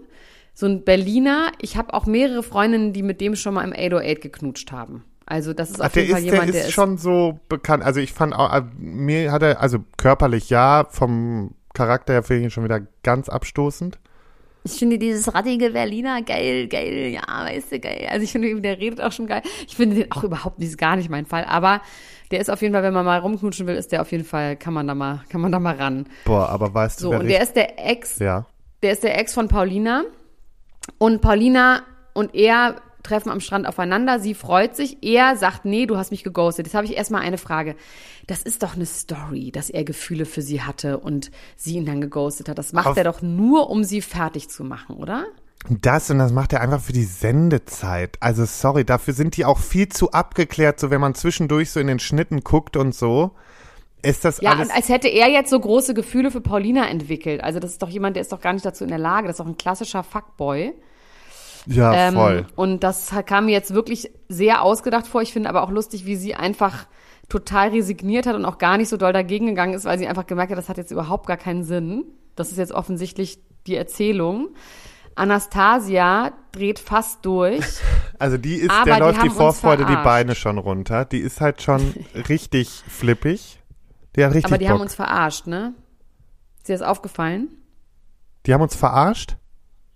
So 0.54 0.68
ein 0.68 0.84
Berliner. 0.84 1.54
Ich 1.60 1.76
habe 1.76 1.92
auch 1.96 2.06
mehrere 2.06 2.44
Freundinnen, 2.44 2.94
die 2.94 3.02
mit 3.02 3.20
dem 3.20 3.36
schon 3.36 3.56
mal 3.56 3.64
im 3.64 3.74
808 3.74 4.22
geknutscht 4.22 4.72
haben. 4.72 5.04
Also 5.26 5.54
das 5.54 5.72
ist 5.72 5.82
Ach, 5.82 5.88
auf 5.88 5.94
der 5.94 6.04
jeden 6.04 6.18
ist, 6.18 6.22
Fall 6.22 6.30
der 6.30 6.34
jemand, 6.34 6.50
ist 6.50 6.56
der 6.56 6.66
ist 6.68 6.72
schon 6.72 7.00
so 7.00 7.40
bekannt. 7.50 7.84
Also 7.84 8.00
ich 8.00 8.14
fand 8.14 8.36
auch, 8.36 8.54
äh, 8.54 8.62
mir 8.78 9.32
hat 9.32 9.42
er, 9.42 9.60
also 9.60 9.80
körperlich 9.98 10.52
ja, 10.52 10.86
vom 10.92 11.56
Charakter 11.74 12.14
her 12.14 12.22
finde 12.22 12.42
ich 12.42 12.44
ihn 12.44 12.52
schon 12.52 12.64
wieder 12.64 12.82
ganz 13.02 13.28
abstoßend. 13.28 13.98
Ich 14.66 14.80
finde 14.80 14.98
dieses 14.98 15.32
rattige 15.34 15.70
Berliner 15.70 16.24
geil, 16.24 16.68
geil, 16.68 17.14
ja, 17.14 17.22
weißt 17.28 17.72
du, 17.72 17.80
geil. 17.80 18.08
Also 18.10 18.24
ich 18.24 18.32
finde, 18.32 18.60
der 18.62 18.80
redet 18.80 19.00
auch 19.00 19.12
schon 19.12 19.28
geil. 19.28 19.44
Ich 19.68 19.76
finde 19.76 19.96
den 19.96 20.12
auch 20.12 20.24
überhaupt 20.24 20.58
nicht, 20.58 20.70
ist 20.70 20.78
gar 20.78 20.96
nicht 20.96 21.10
mein 21.10 21.28
Fall. 21.28 21.46
Aber 21.46 21.82
der 22.32 22.40
ist 22.40 22.50
auf 22.50 22.62
jeden 22.64 22.74
Fall, 22.74 22.82
wenn 22.82 22.94
man 22.94 23.06
mal 23.06 23.20
rumknutschen 23.20 23.68
will, 23.68 23.76
ist 23.76 23.92
der 23.92 24.02
auf 24.02 24.12
jeden 24.12 24.26
Fall, 24.26 24.56
kann 24.56 24.74
man 24.74 24.88
da 24.88 24.96
mal, 24.96 25.24
kann 25.30 25.40
man 25.42 25.52
da 25.52 25.60
mal 25.60 25.76
ran. 25.76 26.08
Boah, 26.26 26.50
aber 26.50 26.74
weißt 26.74 27.00
So, 27.00 27.12
du, 27.12 27.12
wer 27.12 27.20
und 27.20 27.28
der 27.28 27.44
ist 27.44 27.56
der 27.56 27.88
Ex, 27.90 28.18
ja. 28.18 28.48
der 28.82 28.92
ist 28.94 29.04
der 29.04 29.20
Ex 29.20 29.34
von 29.36 29.48
Paulina. 29.48 30.04
Und 30.98 31.22
Paulina 31.22 31.84
und 32.14 32.34
er 32.34 32.76
treffen 33.06 33.30
am 33.30 33.40
Strand 33.40 33.68
aufeinander. 33.68 34.20
Sie 34.20 34.34
freut 34.34 34.76
sich. 34.76 34.98
Er 35.02 35.38
sagt, 35.38 35.64
nee, 35.66 35.86
du 35.86 35.96
hast 35.98 36.12
mich 36.12 36.24
geghostet. 36.24 36.66
Jetzt 36.68 36.74
habe 36.76 36.86
ich 36.86 36.98
erstmal 36.98 37.22
eine 37.22 37.38
Frage. 37.38 37.76
Das 38.28 38.42
ist 38.42 38.64
doch 38.64 38.76
eine 38.76 38.86
Story, 38.86 39.52
dass 39.52 39.70
er 39.70 39.84
Gefühle 39.84 40.26
für 40.26 40.42
sie 40.42 40.62
hatte 40.64 40.98
und 41.00 41.32
sie 41.56 41.76
ihn 41.76 41.86
dann 41.86 42.02
geghostet 42.02 42.50
hat. 42.50 42.58
Das 42.58 42.74
macht 42.74 42.88
Auf- 42.88 42.98
er 42.98 43.04
doch 43.06 43.22
nur, 43.22 43.70
um 43.70 43.84
sie 43.84 44.02
fertig 44.02 44.50
zu 44.50 44.64
machen, 44.64 44.98
oder? 44.98 45.26
Das 45.70 46.12
und 46.12 46.20
das 46.20 46.32
macht 46.32 46.54
er 46.54 46.62
einfach 46.62 46.82
für 46.82 46.94
die 46.94 47.06
Sendezeit. 47.06 48.18
Also 48.20 48.46
sorry, 48.46 48.86
dafür 48.86 49.14
sind 49.14 49.36
die 49.38 49.46
auch 49.46 49.60
viel 49.60 49.90
zu 49.90 50.12
abgeklärt, 50.12 50.80
so 50.80 50.90
wenn 50.92 51.02
man 51.02 51.16
zwischendurch 51.16 51.72
so 51.72 51.80
in 51.80 51.88
den 51.88 52.00
Schnitten 52.00 52.42
guckt 52.44 52.78
und 52.78 52.94
so. 52.94 53.32
Ist 54.04 54.24
das 54.26 54.42
Ja, 54.42 54.52
alles. 54.52 54.68
und 54.70 54.76
als 54.76 54.90
hätte 54.90 55.08
er 55.08 55.30
jetzt 55.30 55.50
so 55.50 55.60
große 55.60 55.96
Gefühle 55.96 56.30
für 56.30 56.42
Paulina 56.42 56.88
entwickelt. 56.88 57.44
Also 57.44 57.60
das 57.60 57.72
ist 57.72 57.82
doch 57.82 57.90
jemand, 57.90 58.16
der 58.16 58.22
ist 58.22 58.32
doch 58.32 58.42
gar 58.42 58.54
nicht 58.54 58.64
dazu 58.66 58.84
in 58.84 58.92
der 58.92 59.00
Lage. 59.00 59.26
Das 59.28 59.36
ist 59.36 59.40
doch 59.40 59.48
ein 59.48 59.58
klassischer 59.58 60.04
Fuckboy. 60.04 60.74
Ja, 61.68 61.94
Ähm, 61.94 62.14
voll. 62.14 62.46
Und 62.56 62.84
das 62.84 63.12
kam 63.26 63.46
mir 63.46 63.52
jetzt 63.52 63.74
wirklich 63.74 64.12
sehr 64.30 64.62
ausgedacht 64.62 65.08
vor. 65.08 65.22
Ich 65.22 65.34
finde 65.34 65.50
aber 65.50 65.64
auch 65.64 65.72
lustig, 65.72 66.06
wie 66.06 66.16
sie 66.16 66.36
einfach 66.36 66.86
total 67.30 67.70
resigniert 67.70 68.28
hat 68.28 68.36
und 68.36 68.46
auch 68.46 68.58
gar 68.58 68.78
nicht 68.78 68.90
so 68.90 68.98
doll 68.98 69.14
dagegen 69.14 69.48
gegangen 69.48 69.74
ist, 69.74 69.86
weil 69.86 69.98
sie 69.98 70.08
einfach 70.08 70.28
gemerkt 70.28 70.52
hat, 70.52 70.58
das 70.58 70.70
hat 70.70 70.78
jetzt 70.78 70.92
überhaupt 70.92 71.26
gar 71.28 71.38
keinen 71.38 71.64
Sinn. 71.64 72.06
Das 72.36 72.52
ist 72.52 72.58
jetzt 72.58 72.72
offensichtlich 72.72 73.40
die 73.66 73.76
Erzählung. 73.76 74.50
Anastasia 75.16 76.34
dreht 76.52 76.80
fast 76.80 77.26
durch. 77.26 77.64
Also 78.18 78.38
die 78.38 78.56
ist, 78.56 78.72
der 78.86 78.96
die 78.96 79.00
läuft 79.02 79.24
die 79.24 79.28
uns 79.28 79.36
Vorfreude 79.38 79.86
die. 79.86 79.96
Beine 79.98 80.36
schon 80.36 80.58
runter. 80.58 81.04
Die 81.04 81.20
ist 81.20 81.42
halt 81.42 81.62
schon 81.62 81.94
richtig 82.30 82.70
flippig. 82.88 83.60
Die 84.16 84.24
hat 84.24 84.32
richtig 84.34 84.46
Aber 84.46 84.58
die 84.58 84.64
Bock. 84.64 84.74
haben 84.76 84.80
uns 84.82 84.96
verarscht, 84.96 85.48
ne? 85.48 85.74
Ist 86.60 86.70
dir 86.70 86.78
das 86.78 86.82
aufgefallen? 86.82 87.50
die 88.46 88.54
haben 88.54 88.62
uns 88.62 88.74
verarscht? 88.74 89.36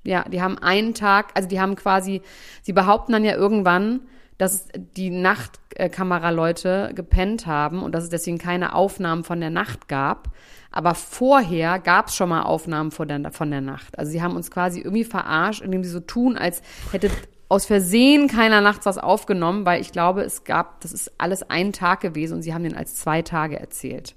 Ja, 0.03 0.23
die 0.23 0.41
haben 0.41 0.57
einen 0.57 0.93
Tag, 0.93 1.31
also 1.35 1.47
die 1.49 1.59
haben 1.59 1.75
quasi, 1.75 2.21
sie 2.61 2.73
behaupten 2.73 3.11
dann 3.11 3.25
ja 3.25 3.35
irgendwann, 3.35 4.01
dass 4.37 4.69
die 4.95 5.09
Nachtkameraleute 5.09 6.91
gepennt 6.95 7.45
haben 7.45 7.83
und 7.83 7.91
dass 7.93 8.05
es 8.05 8.09
deswegen 8.09 8.37
keine 8.37 8.73
Aufnahmen 8.73 9.25
von 9.25 9.41
der 9.41 9.49
Nacht 9.49 9.89
gab. 9.89 10.29
Aber 10.71 10.95
vorher 10.95 11.79
gab 11.79 12.07
es 12.07 12.15
schon 12.15 12.29
mal 12.29 12.43
Aufnahmen 12.43 12.91
von 12.91 13.07
der, 13.07 13.31
von 13.31 13.51
der 13.51 13.61
Nacht. 13.61 13.99
Also 13.99 14.11
sie 14.11 14.21
haben 14.21 14.35
uns 14.35 14.49
quasi 14.49 14.79
irgendwie 14.79 15.03
verarscht, 15.03 15.61
indem 15.61 15.83
sie 15.83 15.89
so 15.89 15.99
tun, 15.99 16.37
als 16.37 16.61
hätte 16.91 17.11
aus 17.49 17.65
Versehen 17.65 18.27
keiner 18.27 18.61
nachts 18.61 18.85
was 18.85 18.97
aufgenommen, 18.97 19.65
weil 19.65 19.81
ich 19.81 19.91
glaube, 19.91 20.21
es 20.21 20.43
gab, 20.45 20.79
das 20.81 20.93
ist 20.93 21.11
alles 21.17 21.49
ein 21.49 21.73
Tag 21.73 21.99
gewesen 21.99 22.35
und 22.35 22.41
sie 22.43 22.53
haben 22.53 22.63
den 22.63 22.77
als 22.77 22.95
zwei 22.95 23.23
Tage 23.23 23.59
erzählt. 23.59 24.15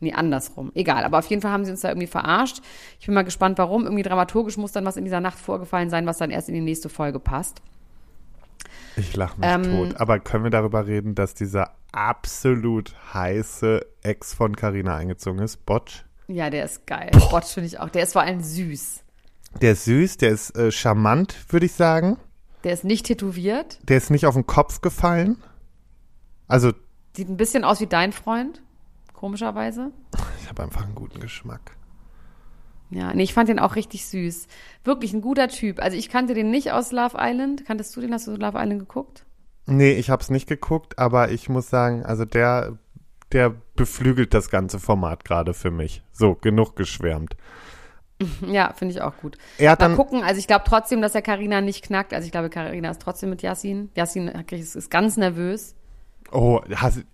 Nee, 0.00 0.12
andersrum. 0.12 0.72
Egal. 0.74 1.04
Aber 1.04 1.18
auf 1.18 1.26
jeden 1.26 1.40
Fall 1.40 1.50
haben 1.52 1.64
sie 1.64 1.70
uns 1.70 1.80
da 1.80 1.88
irgendwie 1.88 2.06
verarscht. 2.06 2.60
Ich 3.00 3.06
bin 3.06 3.14
mal 3.14 3.22
gespannt, 3.22 3.56
warum. 3.58 3.84
Irgendwie 3.84 4.02
dramaturgisch 4.02 4.56
muss 4.58 4.72
dann 4.72 4.84
was 4.84 4.96
in 4.96 5.04
dieser 5.04 5.20
Nacht 5.20 5.38
vorgefallen 5.38 5.88
sein, 5.88 6.06
was 6.06 6.18
dann 6.18 6.30
erst 6.30 6.48
in 6.48 6.54
die 6.54 6.60
nächste 6.60 6.88
Folge 6.88 7.18
passt. 7.18 7.62
Ich 8.96 9.16
lach 9.16 9.36
mich 9.36 9.48
Ähm, 9.48 9.62
tot. 9.62 10.00
Aber 10.00 10.18
können 10.20 10.44
wir 10.44 10.50
darüber 10.50 10.86
reden, 10.86 11.14
dass 11.14 11.34
dieser 11.34 11.72
absolut 11.92 12.94
heiße 13.14 13.80
Ex 14.02 14.34
von 14.34 14.54
Carina 14.56 14.96
eingezogen 14.96 15.40
ist? 15.40 15.64
Botsch? 15.64 16.02
Ja, 16.28 16.50
der 16.50 16.64
ist 16.64 16.86
geil. 16.86 17.10
Botsch 17.30 17.46
finde 17.54 17.68
ich 17.68 17.78
auch. 17.80 17.88
Der 17.88 18.02
ist 18.02 18.12
vor 18.12 18.22
allem 18.22 18.40
süß. 18.42 19.02
Der 19.62 19.72
ist 19.72 19.84
süß, 19.84 20.18
der 20.18 20.30
ist 20.30 20.56
äh, 20.56 20.70
charmant, 20.70 21.36
würde 21.50 21.66
ich 21.66 21.72
sagen. 21.72 22.18
Der 22.64 22.72
ist 22.72 22.84
nicht 22.84 23.06
tätowiert. 23.06 23.78
Der 23.88 23.96
ist 23.96 24.10
nicht 24.10 24.26
auf 24.26 24.34
den 24.34 24.46
Kopf 24.46 24.80
gefallen. 24.82 25.36
Also, 26.48 26.72
Sieht 27.16 27.28
ein 27.30 27.36
bisschen 27.38 27.64
aus 27.64 27.80
wie 27.80 27.86
dein 27.86 28.12
Freund. 28.12 28.60
Komischerweise. 29.16 29.92
ich 30.42 30.48
habe 30.48 30.62
einfach 30.62 30.84
einen 30.84 30.94
guten 30.94 31.20
Geschmack. 31.20 31.76
Ja, 32.90 33.12
nee, 33.14 33.24
ich 33.24 33.34
fand 33.34 33.48
den 33.48 33.58
auch 33.58 33.74
richtig 33.74 34.06
süß. 34.06 34.46
Wirklich 34.84 35.12
ein 35.12 35.22
guter 35.22 35.48
Typ. 35.48 35.82
Also 35.82 35.96
ich 35.96 36.08
kannte 36.08 36.34
den 36.34 36.50
nicht 36.50 36.70
aus 36.70 36.92
Love 36.92 37.16
Island. 37.18 37.64
Kanntest 37.64 37.96
du 37.96 38.00
den? 38.00 38.12
Hast 38.12 38.28
du 38.28 38.36
Love 38.36 38.58
Island 38.58 38.78
geguckt? 38.78 39.24
Nee, 39.66 39.94
ich 39.94 40.10
habe 40.10 40.22
es 40.22 40.30
nicht 40.30 40.46
geguckt, 40.46 40.98
aber 40.98 41.32
ich 41.32 41.48
muss 41.48 41.68
sagen, 41.68 42.04
also 42.04 42.24
der, 42.24 42.78
der 43.32 43.52
beflügelt 43.74 44.32
das 44.32 44.50
ganze 44.50 44.78
Format 44.78 45.24
gerade 45.24 45.54
für 45.54 45.72
mich. 45.72 46.02
So, 46.12 46.34
genug 46.34 46.76
geschwärmt. 46.76 47.36
Ja, 48.46 48.72
finde 48.72 48.94
ich 48.94 49.02
auch 49.02 49.14
gut. 49.18 49.36
Er 49.58 49.72
hat 49.72 49.80
Mal 49.80 49.88
dann, 49.88 49.96
gucken. 49.96 50.22
Also 50.22 50.38
ich 50.38 50.46
glaube 50.46 50.64
trotzdem, 50.66 51.02
dass 51.02 51.14
er 51.14 51.20
Karina 51.20 51.60
nicht 51.60 51.84
knackt. 51.84 52.14
Also 52.14 52.24
ich 52.24 52.32
glaube, 52.32 52.48
Karina 52.48 52.90
ist 52.90 53.02
trotzdem 53.02 53.28
mit 53.28 53.42
Yassin. 53.42 53.90
Yassin 53.94 54.28
ist 54.28 54.74
ist 54.74 54.90
ganz 54.90 55.18
nervös. 55.18 55.74
Oh, 56.32 56.60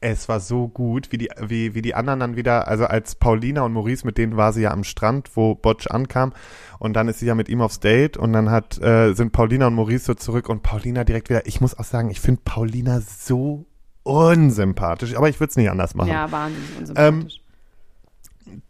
es 0.01 0.29
war 0.29 0.41
so 0.41 0.69
gut, 0.69 1.13
wie 1.13 1.19
die, 1.19 1.31
wie, 1.39 1.75
wie 1.75 1.83
die 1.83 1.95
anderen 1.95 2.21
dann 2.21 2.37
wieder, 2.37 2.67
also 2.69 2.87
als 2.87 3.15
Paulina 3.15 3.63
und 3.63 3.73
Maurice, 3.73 4.07
mit 4.07 4.17
denen 4.17 4.37
war 4.37 4.53
sie 4.53 4.63
ja 4.63 4.71
am 4.71 4.85
Strand, 4.85 5.31
wo 5.35 5.55
Botsch 5.55 5.87
ankam 5.87 6.33
und 6.79 6.95
dann 6.95 7.09
ist 7.09 7.19
sie 7.19 7.27
ja 7.27 7.35
mit 7.35 7.49
ihm 7.49 7.61
aufs 7.61 7.81
Date 7.81 8.17
und 8.17 8.33
dann 8.33 8.51
hat, 8.51 8.81
äh, 8.83 9.13
sind 9.13 9.33
Paulina 9.33 9.67
und 9.67 9.75
Maurice 9.75 10.07
so 10.07 10.15
zurück 10.15 10.49
und 10.49 10.63
Paulina 10.63 11.05
direkt 11.05 11.29
wieder, 11.29 11.47
ich 11.47 11.61
muss 11.61 11.79
auch 11.79 11.85
sagen, 11.85 12.11
ich 12.11 12.21
finde 12.21 12.41
Paulina 12.45 13.01
so 13.01 13.67
unsympathisch, 14.03 15.15
aber 15.15 15.29
ich 15.29 15.39
würde 15.41 15.51
es 15.51 15.57
nicht 15.57 15.71
anders 15.71 15.95
machen. 15.95 16.09
Ja, 16.09 16.33
wahnsinnig 16.33 16.79
unsympathisch. 16.79 17.41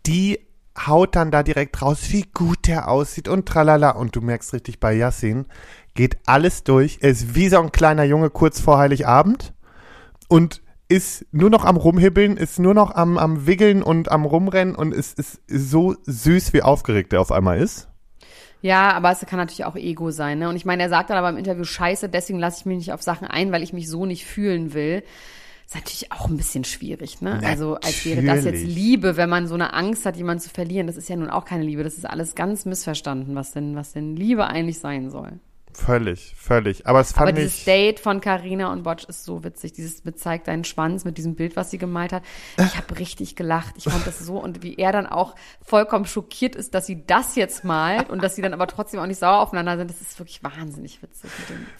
Die 0.06 0.40
haut 0.86 1.14
dann 1.16 1.30
da 1.30 1.42
direkt 1.42 1.80
raus, 1.82 2.00
wie 2.10 2.22
gut 2.34 2.66
der 2.66 2.88
aussieht 2.88 3.28
und 3.28 3.46
tralala 3.46 3.90
und 3.90 4.16
du 4.16 4.20
merkst 4.20 4.52
richtig 4.54 4.80
bei 4.80 4.92
Yassin, 4.94 5.46
geht 5.94 6.18
alles 6.26 6.64
durch, 6.64 6.98
er 7.00 7.10
ist 7.10 7.34
wie 7.34 7.48
so 7.48 7.60
ein 7.60 7.72
kleiner 7.72 8.04
Junge 8.04 8.30
kurz 8.30 8.60
vor 8.60 8.78
Heiligabend 8.78 9.52
und 10.32 10.62
ist 10.88 11.26
nur 11.30 11.50
noch 11.50 11.66
am 11.66 11.76
Rumhibbeln, 11.76 12.38
ist 12.38 12.58
nur 12.58 12.72
noch 12.72 12.94
am, 12.94 13.18
am 13.18 13.46
Wiggeln 13.46 13.82
und 13.82 14.10
am 14.10 14.24
Rumrennen 14.24 14.74
und 14.74 14.94
ist, 14.94 15.18
ist 15.18 15.42
so 15.46 15.94
süß, 16.06 16.54
wie 16.54 16.62
aufgeregt 16.62 17.12
er 17.12 17.20
auf 17.20 17.30
einmal 17.30 17.58
ist. 17.58 17.88
Ja, 18.62 18.92
aber 18.92 19.10
es 19.12 19.20
kann 19.26 19.38
natürlich 19.38 19.66
auch 19.66 19.76
Ego 19.76 20.10
sein, 20.10 20.38
ne? 20.38 20.48
Und 20.48 20.56
ich 20.56 20.64
meine, 20.64 20.84
er 20.84 20.88
sagt 20.88 21.10
dann 21.10 21.18
aber 21.18 21.28
im 21.28 21.36
Interview, 21.36 21.64
scheiße, 21.64 22.08
deswegen 22.08 22.38
lasse 22.38 22.60
ich 22.60 22.66
mich 22.66 22.78
nicht 22.78 22.92
auf 22.94 23.02
Sachen 23.02 23.26
ein, 23.26 23.52
weil 23.52 23.62
ich 23.62 23.74
mich 23.74 23.90
so 23.90 24.06
nicht 24.06 24.24
fühlen 24.24 24.72
will. 24.72 25.02
Ist 25.66 25.74
natürlich 25.74 26.10
auch 26.12 26.28
ein 26.28 26.38
bisschen 26.38 26.64
schwierig, 26.64 27.20
ne? 27.20 27.40
Also 27.44 27.74
als 27.74 28.02
wäre 28.06 28.22
das 28.22 28.44
jetzt. 28.44 28.64
Liebe, 28.64 29.18
wenn 29.18 29.28
man 29.28 29.46
so 29.46 29.54
eine 29.54 29.74
Angst 29.74 30.06
hat, 30.06 30.16
jemanden 30.16 30.42
zu 30.42 30.48
verlieren. 30.48 30.86
Das 30.86 30.96
ist 30.96 31.10
ja 31.10 31.16
nun 31.16 31.28
auch 31.28 31.44
keine 31.44 31.64
Liebe. 31.64 31.84
Das 31.84 31.98
ist 31.98 32.08
alles 32.08 32.34
ganz 32.34 32.64
missverstanden, 32.64 33.34
was 33.34 33.52
denn, 33.52 33.76
was 33.76 33.92
denn 33.92 34.16
Liebe 34.16 34.46
eigentlich 34.46 34.78
sein 34.78 35.10
soll. 35.10 35.40
Völlig, 35.74 36.34
völlig. 36.38 36.86
Aber 36.86 37.00
es 37.00 37.12
fand 37.12 37.28
Aber 37.28 37.32
dieses 37.32 37.58
ich. 37.58 37.64
Date 37.64 38.00
von 38.00 38.20
Carina 38.20 38.72
und 38.72 38.84
Botsch 38.84 39.04
ist 39.04 39.24
so 39.24 39.44
witzig. 39.44 39.72
Dieses 39.72 40.00
bezeigt 40.00 40.48
deinen 40.48 40.64
Schwanz 40.64 41.04
mit 41.04 41.18
diesem 41.18 41.34
Bild, 41.34 41.56
was 41.56 41.70
sie 41.70 41.78
gemalt 41.78 42.12
hat. 42.12 42.22
Ich 42.56 42.76
habe 42.76 42.98
richtig 42.98 43.36
gelacht. 43.36 43.74
Ich 43.76 43.84
fand 43.84 44.06
das 44.06 44.18
so 44.18 44.38
und 44.38 44.62
wie 44.62 44.76
er 44.76 44.92
dann 44.92 45.06
auch 45.06 45.34
vollkommen 45.62 46.06
schockiert 46.06 46.56
ist, 46.56 46.74
dass 46.74 46.86
sie 46.86 47.04
das 47.06 47.36
jetzt 47.36 47.64
malt 47.64 48.08
und 48.08 48.22
dass 48.22 48.36
sie 48.36 48.42
dann 48.42 48.54
aber 48.54 48.66
trotzdem 48.66 49.00
auch 49.00 49.06
nicht 49.06 49.18
sauer 49.18 49.40
aufeinander 49.40 49.76
sind. 49.76 49.90
Das 49.90 50.00
ist 50.00 50.18
wirklich 50.18 50.42
wahnsinnig 50.42 51.02
witzig. 51.02 51.30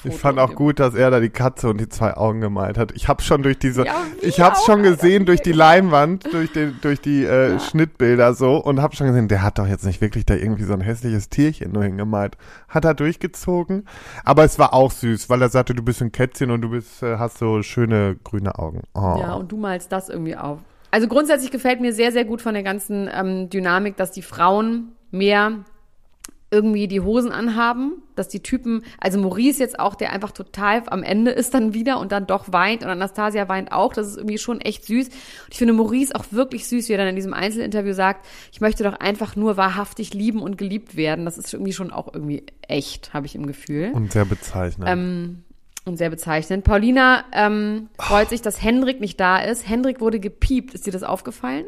Ich 0.04 0.16
fand 0.16 0.38
auch 0.38 0.54
gut, 0.54 0.80
dass 0.80 0.94
er 0.94 1.10
da 1.10 1.20
die 1.20 1.30
Katze 1.30 1.68
und 1.70 1.78
die 1.80 1.88
zwei 1.88 2.14
Augen 2.14 2.40
gemalt 2.40 2.76
hat. 2.78 2.92
Ich 2.92 3.08
hab's 3.08 3.24
schon 3.24 3.42
durch 3.42 3.58
diese, 3.58 3.86
Ja, 3.86 4.04
ich 4.20 4.40
hab's 4.40 4.60
auch, 4.60 4.66
schon 4.66 4.82
gesehen 4.82 5.24
durch 5.24 5.40
die. 5.40 5.52
Leinwand, 5.62 6.32
durch 6.32 6.50
die, 6.52 6.72
durch 6.80 7.00
die 7.00 7.24
äh, 7.24 7.60
Schnittbilder 7.60 8.34
so 8.34 8.56
und 8.56 8.80
hab 8.82 8.96
schon 8.96 9.06
gesehen, 9.06 9.28
der 9.28 9.42
hat 9.42 9.58
doch 9.58 9.66
jetzt 9.66 9.84
nicht 9.84 10.00
wirklich 10.00 10.26
da 10.26 10.34
irgendwie 10.34 10.64
so 10.64 10.72
ein 10.72 10.80
hässliches 10.80 11.28
Tierchen 11.28 11.72
nur 11.72 11.84
hingemalt. 11.84 12.36
Hat 12.68 12.84
er 12.84 12.94
durchgezogen, 12.94 13.81
aber 14.24 14.44
es 14.44 14.58
war 14.58 14.74
auch 14.74 14.90
süß, 14.90 15.28
weil 15.28 15.42
er 15.42 15.48
sagte, 15.48 15.74
du 15.74 15.82
bist 15.82 16.02
ein 16.02 16.12
Kätzchen 16.12 16.50
und 16.50 16.62
du 16.62 16.70
bist, 16.70 17.02
äh, 17.02 17.18
hast 17.18 17.38
so 17.38 17.62
schöne 17.62 18.16
grüne 18.22 18.58
Augen. 18.58 18.82
Oh. 18.94 19.16
Ja, 19.20 19.34
und 19.34 19.50
du 19.50 19.56
malst 19.56 19.92
das 19.92 20.08
irgendwie 20.08 20.36
auf. 20.36 20.58
Also 20.90 21.08
grundsätzlich 21.08 21.50
gefällt 21.50 21.80
mir 21.80 21.92
sehr, 21.92 22.12
sehr 22.12 22.24
gut 22.24 22.42
von 22.42 22.54
der 22.54 22.62
ganzen 22.62 23.08
ähm, 23.12 23.48
Dynamik, 23.48 23.96
dass 23.96 24.12
die 24.12 24.22
Frauen 24.22 24.92
mehr 25.10 25.64
irgendwie 26.52 26.86
die 26.86 27.00
Hosen 27.00 27.32
anhaben, 27.32 28.02
dass 28.14 28.28
die 28.28 28.40
Typen, 28.40 28.84
also 28.98 29.18
Maurice 29.18 29.58
jetzt 29.58 29.80
auch, 29.80 29.94
der 29.94 30.12
einfach 30.12 30.32
total 30.32 30.82
am 30.86 31.02
Ende 31.02 31.30
ist 31.30 31.54
dann 31.54 31.72
wieder 31.72 31.98
und 31.98 32.12
dann 32.12 32.26
doch 32.26 32.52
weint 32.52 32.82
und 32.82 32.90
Anastasia 32.90 33.48
weint 33.48 33.72
auch, 33.72 33.94
das 33.94 34.06
ist 34.06 34.16
irgendwie 34.18 34.38
schon 34.38 34.60
echt 34.60 34.84
süß. 34.84 35.08
Und 35.08 35.48
ich 35.50 35.58
finde 35.58 35.72
Maurice 35.72 36.14
auch 36.14 36.26
wirklich 36.30 36.66
süß, 36.66 36.88
wie 36.88 36.92
er 36.92 36.98
dann 36.98 37.08
in 37.08 37.16
diesem 37.16 37.32
Einzelinterview 37.32 37.94
sagt, 37.94 38.26
ich 38.52 38.60
möchte 38.60 38.84
doch 38.84 38.94
einfach 38.94 39.34
nur 39.34 39.56
wahrhaftig 39.56 40.12
lieben 40.12 40.42
und 40.42 40.58
geliebt 40.58 40.94
werden. 40.94 41.24
Das 41.24 41.38
ist 41.38 41.52
irgendwie 41.52 41.72
schon 41.72 41.90
auch 41.90 42.12
irgendwie 42.12 42.44
echt, 42.68 43.14
habe 43.14 43.26
ich 43.26 43.34
im 43.34 43.46
Gefühl. 43.46 43.90
Und 43.94 44.12
sehr 44.12 44.26
bezeichnend. 44.26 44.88
Ähm, 44.88 45.44
und 45.84 45.96
sehr 45.96 46.10
bezeichnend. 46.10 46.64
Paulina 46.64 47.24
ähm, 47.32 47.88
freut 47.98 48.28
sich, 48.28 48.42
dass 48.42 48.62
Hendrik 48.62 49.00
nicht 49.00 49.18
da 49.18 49.38
ist. 49.38 49.68
Hendrik 49.68 50.00
wurde 50.00 50.20
gepiept. 50.20 50.74
Ist 50.74 50.86
dir 50.86 50.92
das 50.92 51.02
aufgefallen? 51.02 51.64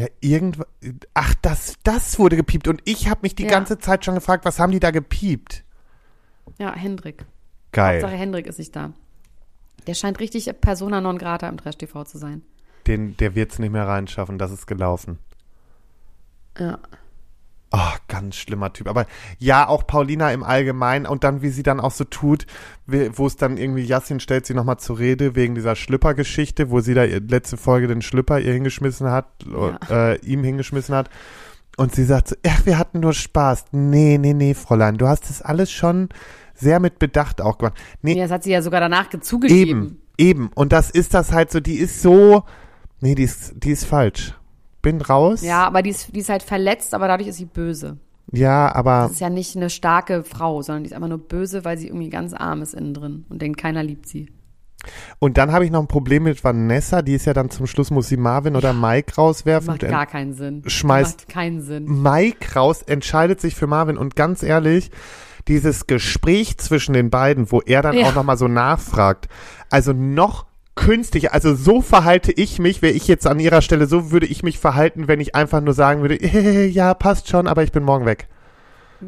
Ja, 0.00 0.06
irgendwas. 0.20 0.66
Ach, 1.12 1.34
das, 1.42 1.74
das 1.82 2.18
wurde 2.18 2.34
gepiept. 2.36 2.68
Und 2.68 2.80
ich 2.86 3.10
habe 3.10 3.20
mich 3.20 3.34
die 3.34 3.42
Ja. 3.42 3.50
ganze 3.50 3.78
Zeit 3.78 4.02
schon 4.02 4.14
gefragt, 4.14 4.46
was 4.46 4.58
haben 4.58 4.72
die 4.72 4.80
da 4.80 4.92
gepiept? 4.92 5.62
Ja, 6.58 6.74
Hendrik. 6.74 7.26
Geil. 7.72 8.00
Hauptsache 8.00 8.18
Hendrik 8.18 8.46
ist 8.46 8.58
nicht 8.58 8.74
da. 8.74 8.94
Der 9.86 9.92
scheint 9.92 10.18
richtig 10.18 10.50
Persona 10.62 11.02
non 11.02 11.18
grata 11.18 11.48
im 11.50 11.58
Trash-TV 11.58 12.04
zu 12.04 12.16
sein. 12.16 12.40
Den, 12.86 13.14
der 13.18 13.34
wird's 13.34 13.58
nicht 13.58 13.72
mehr 13.72 13.86
reinschaffen, 13.86 14.38
das 14.38 14.52
ist 14.52 14.66
gelaufen. 14.66 15.18
Ja. 16.58 16.78
Oh, 17.72 17.92
ganz 18.08 18.34
schlimmer 18.34 18.72
Typ. 18.72 18.88
Aber 18.88 19.06
ja, 19.38 19.68
auch 19.68 19.86
Paulina 19.86 20.32
im 20.32 20.42
Allgemeinen 20.42 21.06
und 21.06 21.22
dann, 21.22 21.40
wie 21.40 21.50
sie 21.50 21.62
dann 21.62 21.78
auch 21.78 21.92
so 21.92 22.02
tut, 22.02 22.46
wo 22.86 23.26
es 23.26 23.36
dann 23.36 23.56
irgendwie, 23.56 23.82
Yassin 23.82 24.18
stellt 24.18 24.44
sie 24.44 24.54
nochmal 24.54 24.78
zur 24.78 24.98
Rede 24.98 25.36
wegen 25.36 25.54
dieser 25.54 25.76
Schlüpper-Geschichte, 25.76 26.70
wo 26.70 26.80
sie 26.80 26.94
da 26.94 27.04
letzte 27.04 27.56
Folge 27.56 27.86
den 27.86 28.02
Schlüpper 28.02 28.40
ihr 28.40 28.52
hingeschmissen 28.52 29.10
hat, 29.10 29.26
äh, 29.88 30.18
ihm 30.20 30.42
hingeschmissen 30.42 30.96
hat. 30.96 31.10
Und 31.76 31.94
sie 31.94 32.04
sagt 32.04 32.28
so, 32.28 32.36
ja, 32.44 32.52
wir 32.64 32.76
hatten 32.76 32.98
nur 32.98 33.12
Spaß. 33.12 33.66
Nee, 33.70 34.18
nee, 34.18 34.34
nee, 34.34 34.54
Fräulein, 34.54 34.98
du 34.98 35.06
hast 35.06 35.30
das 35.30 35.40
alles 35.40 35.70
schon 35.70 36.08
sehr 36.54 36.80
mit 36.80 36.98
Bedacht 36.98 37.40
auch 37.40 37.58
gemacht. 37.58 37.78
Nee, 38.02 38.16
ja. 38.16 38.24
Das 38.24 38.32
hat 38.32 38.42
sie 38.42 38.50
ja 38.50 38.62
sogar 38.62 38.80
danach 38.80 39.08
zugegeben. 39.20 40.00
Eben, 40.18 40.38
eben. 40.40 40.50
Und 40.54 40.72
das 40.72 40.90
ist 40.90 41.14
das 41.14 41.32
halt 41.32 41.52
so, 41.52 41.60
die 41.60 41.76
ist 41.76 42.02
so, 42.02 42.42
nee, 43.00 43.14
die 43.14 43.22
ist, 43.22 43.54
die 43.56 43.70
ist 43.70 43.84
falsch. 43.84 44.34
Bin 44.82 45.00
raus. 45.00 45.42
Ja, 45.42 45.64
aber 45.66 45.82
die 45.82 45.90
ist, 45.90 46.14
die 46.14 46.20
ist 46.20 46.28
halt 46.30 46.42
verletzt, 46.42 46.94
aber 46.94 47.06
dadurch 47.08 47.28
ist 47.28 47.36
sie 47.36 47.44
böse. 47.44 47.98
Ja, 48.32 48.74
aber 48.74 49.02
Das 49.02 49.12
ist 49.12 49.20
ja 49.20 49.28
nicht 49.30 49.56
eine 49.56 49.70
starke 49.70 50.22
Frau, 50.22 50.62
sondern 50.62 50.84
die 50.84 50.90
ist 50.90 50.94
einfach 50.94 51.08
nur 51.08 51.18
böse, 51.18 51.64
weil 51.64 51.76
sie 51.78 51.88
irgendwie 51.88 52.10
ganz 52.10 52.32
arm 52.32 52.62
ist 52.62 52.74
innen 52.74 52.94
drin 52.94 53.24
und 53.28 53.42
denkt, 53.42 53.60
keiner 53.60 53.82
liebt 53.82 54.06
sie. 54.06 54.28
und 55.18 55.36
dann 55.36 55.52
habe 55.52 55.64
ich 55.66 55.70
noch 55.70 55.80
ein 55.80 55.88
Problem 55.88 56.22
mit 56.22 56.42
Vanessa, 56.42 57.02
die 57.02 57.12
ist 57.14 57.26
ja 57.26 57.34
dann 57.34 57.50
zum 57.50 57.66
Schluss 57.66 57.90
muss 57.90 58.08
sie 58.08 58.16
Marvin 58.16 58.56
oder 58.56 58.72
Mike 58.72 59.14
rauswerfen. 59.16 59.66
Macht 59.66 59.80
gar 59.80 60.06
keinen 60.06 60.32
Sinn. 60.32 60.62
schmeißt- 60.62 61.02
Macht 61.02 61.28
keinen 61.28 61.60
Sinn. 61.60 61.84
Mike 62.02 62.54
raus 62.54 62.80
entscheidet 62.82 63.40
sich 63.42 63.54
für 63.56 63.66
Marvin 63.66 63.98
und 63.98 64.16
ganz 64.16 64.42
ehrlich, 64.42 64.90
dieses 65.48 65.86
Gespräch 65.86 66.56
zwischen 66.58 66.92
den 66.94 67.10
beiden, 67.10 67.50
wo 67.52 67.60
er 67.60 67.82
dann 67.82 67.94
Ja. 67.96 68.06
auch 68.06 68.14
nochmal 68.14 68.38
so 68.38 68.48
nachfragt, 68.48 69.28
also 69.68 69.92
noch 69.92 70.46
künstlich, 70.74 71.32
also 71.32 71.54
so 71.54 71.80
verhalte 71.80 72.32
ich 72.32 72.58
mich, 72.58 72.82
wäre 72.82 72.92
ich 72.92 73.08
jetzt 73.08 73.26
an 73.26 73.40
ihrer 73.40 73.62
Stelle, 73.62 73.86
so 73.86 74.10
würde 74.10 74.26
ich 74.26 74.42
mich 74.42 74.58
verhalten, 74.58 75.08
wenn 75.08 75.20
ich 75.20 75.34
einfach 75.34 75.60
nur 75.60 75.74
sagen 75.74 76.02
würde, 76.02 76.24
ja, 76.66 76.94
passt 76.94 77.28
schon, 77.28 77.46
aber 77.46 77.62
ich 77.62 77.72
bin 77.72 77.84
morgen 77.84 78.06
weg. 78.06 78.28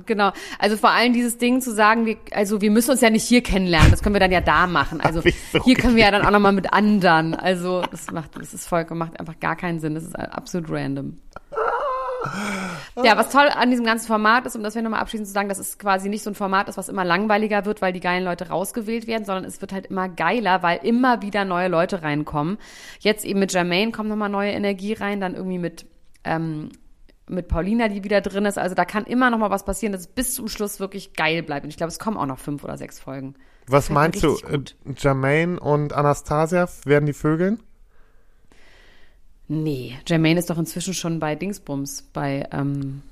Genau. 0.06 0.32
Also 0.58 0.76
vor 0.76 0.90
allem 0.90 1.12
dieses 1.12 1.38
Ding 1.38 1.60
zu 1.60 1.72
sagen, 1.72 2.06
wir, 2.06 2.16
also 2.32 2.60
wir 2.60 2.70
müssen 2.70 2.92
uns 2.92 3.00
ja 3.00 3.10
nicht 3.10 3.24
hier 3.24 3.42
kennenlernen, 3.42 3.90
das 3.90 4.02
können 4.02 4.14
wir 4.14 4.20
dann 4.20 4.32
ja 4.32 4.40
da 4.40 4.66
machen. 4.66 5.00
Also 5.00 5.20
so 5.20 5.64
hier 5.64 5.76
können 5.76 5.96
wir 5.96 6.04
ja 6.04 6.10
dann 6.10 6.24
auch 6.24 6.30
nochmal 6.30 6.52
mit 6.52 6.72
anderen. 6.72 7.34
Also 7.34 7.82
das 7.90 8.10
macht, 8.10 8.36
das 8.36 8.54
ist 8.54 8.66
voll, 8.66 8.86
macht 8.90 9.20
einfach 9.20 9.38
gar 9.38 9.56
keinen 9.56 9.80
Sinn. 9.80 9.94
Das 9.94 10.04
ist 10.04 10.18
absolut 10.18 10.70
random. 10.70 11.18
Ja, 13.02 13.16
was 13.16 13.30
toll 13.30 13.48
an 13.48 13.70
diesem 13.70 13.84
ganzen 13.84 14.06
Format 14.06 14.46
ist, 14.46 14.54
um 14.54 14.62
das 14.62 14.74
wir 14.74 14.82
nochmal 14.82 15.00
abschließend 15.00 15.26
zu 15.26 15.32
sagen, 15.32 15.48
dass 15.48 15.58
es 15.58 15.78
quasi 15.78 16.08
nicht 16.08 16.22
so 16.22 16.30
ein 16.30 16.34
Format 16.34 16.68
ist, 16.68 16.76
was 16.76 16.88
immer 16.88 17.04
langweiliger 17.04 17.64
wird, 17.64 17.82
weil 17.82 17.92
die 17.92 18.00
geilen 18.00 18.24
Leute 18.24 18.48
rausgewählt 18.48 19.06
werden, 19.06 19.24
sondern 19.24 19.44
es 19.44 19.60
wird 19.60 19.72
halt 19.72 19.86
immer 19.86 20.08
geiler, 20.08 20.62
weil 20.62 20.80
immer 20.82 21.22
wieder 21.22 21.44
neue 21.44 21.68
Leute 21.68 22.02
reinkommen. 22.02 22.58
Jetzt 23.00 23.24
eben 23.24 23.40
mit 23.40 23.52
Jermaine 23.52 23.92
kommt 23.92 24.08
nochmal 24.08 24.28
neue 24.28 24.52
Energie 24.52 24.92
rein, 24.92 25.20
dann 25.20 25.34
irgendwie 25.34 25.58
mit 25.58 25.86
ähm, 26.24 26.70
mit 27.28 27.48
Paulina, 27.48 27.88
die 27.88 28.04
wieder 28.04 28.20
drin 28.20 28.44
ist. 28.44 28.58
Also 28.58 28.74
da 28.74 28.84
kann 28.84 29.04
immer 29.04 29.30
noch 29.30 29.38
mal 29.38 29.50
was 29.50 29.64
passieren, 29.64 29.92
dass 29.92 30.02
es 30.02 30.06
bis 30.06 30.34
zum 30.34 30.48
Schluss 30.48 30.80
wirklich 30.80 31.14
geil 31.14 31.42
bleibt. 31.42 31.64
Und 31.64 31.70
ich 31.70 31.76
glaube, 31.76 31.90
es 31.90 31.98
kommen 31.98 32.16
auch 32.16 32.26
noch 32.26 32.38
fünf 32.38 32.62
oder 32.64 32.76
sechs 32.76 33.00
Folgen. 33.00 33.34
Was 33.66 33.90
meinst 33.90 34.22
du, 34.22 34.32
richtig 34.32 34.48
äh, 34.48 34.52
gut. 34.52 34.76
Jermaine 34.98 35.58
und 35.58 35.92
Anastasia 35.92 36.68
werden 36.84 37.06
die 37.06 37.12
Vögeln? 37.12 37.62
Nee, 39.52 39.98
Jermaine 40.06 40.38
ist 40.38 40.48
doch 40.48 40.58
inzwischen 40.58 40.94
schon 40.94 41.20
bei 41.20 41.34
Dingsbums, 41.34 42.02
bei 42.12 42.48
ähm, 42.52 43.02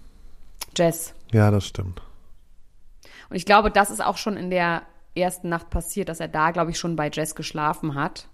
Jess. 0.75 1.15
Ja, 1.33 1.51
das 1.51 1.67
stimmt. 1.67 2.01
Und 3.29 3.37
ich 3.37 3.45
glaube, 3.45 3.71
das 3.71 3.91
ist 3.91 4.03
auch 4.03 4.17
schon 4.17 4.37
in 4.37 4.51
der 4.51 4.83
ersten 5.15 5.49
Nacht 5.51 5.69
passiert, 5.71 6.09
dass 6.09 6.19
er 6.19 6.29
da, 6.29 6.51
glaube 6.51 6.71
ich, 6.71 6.79
schon 6.79 6.97
bei 6.97 7.11
Jess 7.13 7.35
geschlafen 7.35 7.95
hat. 7.95 8.27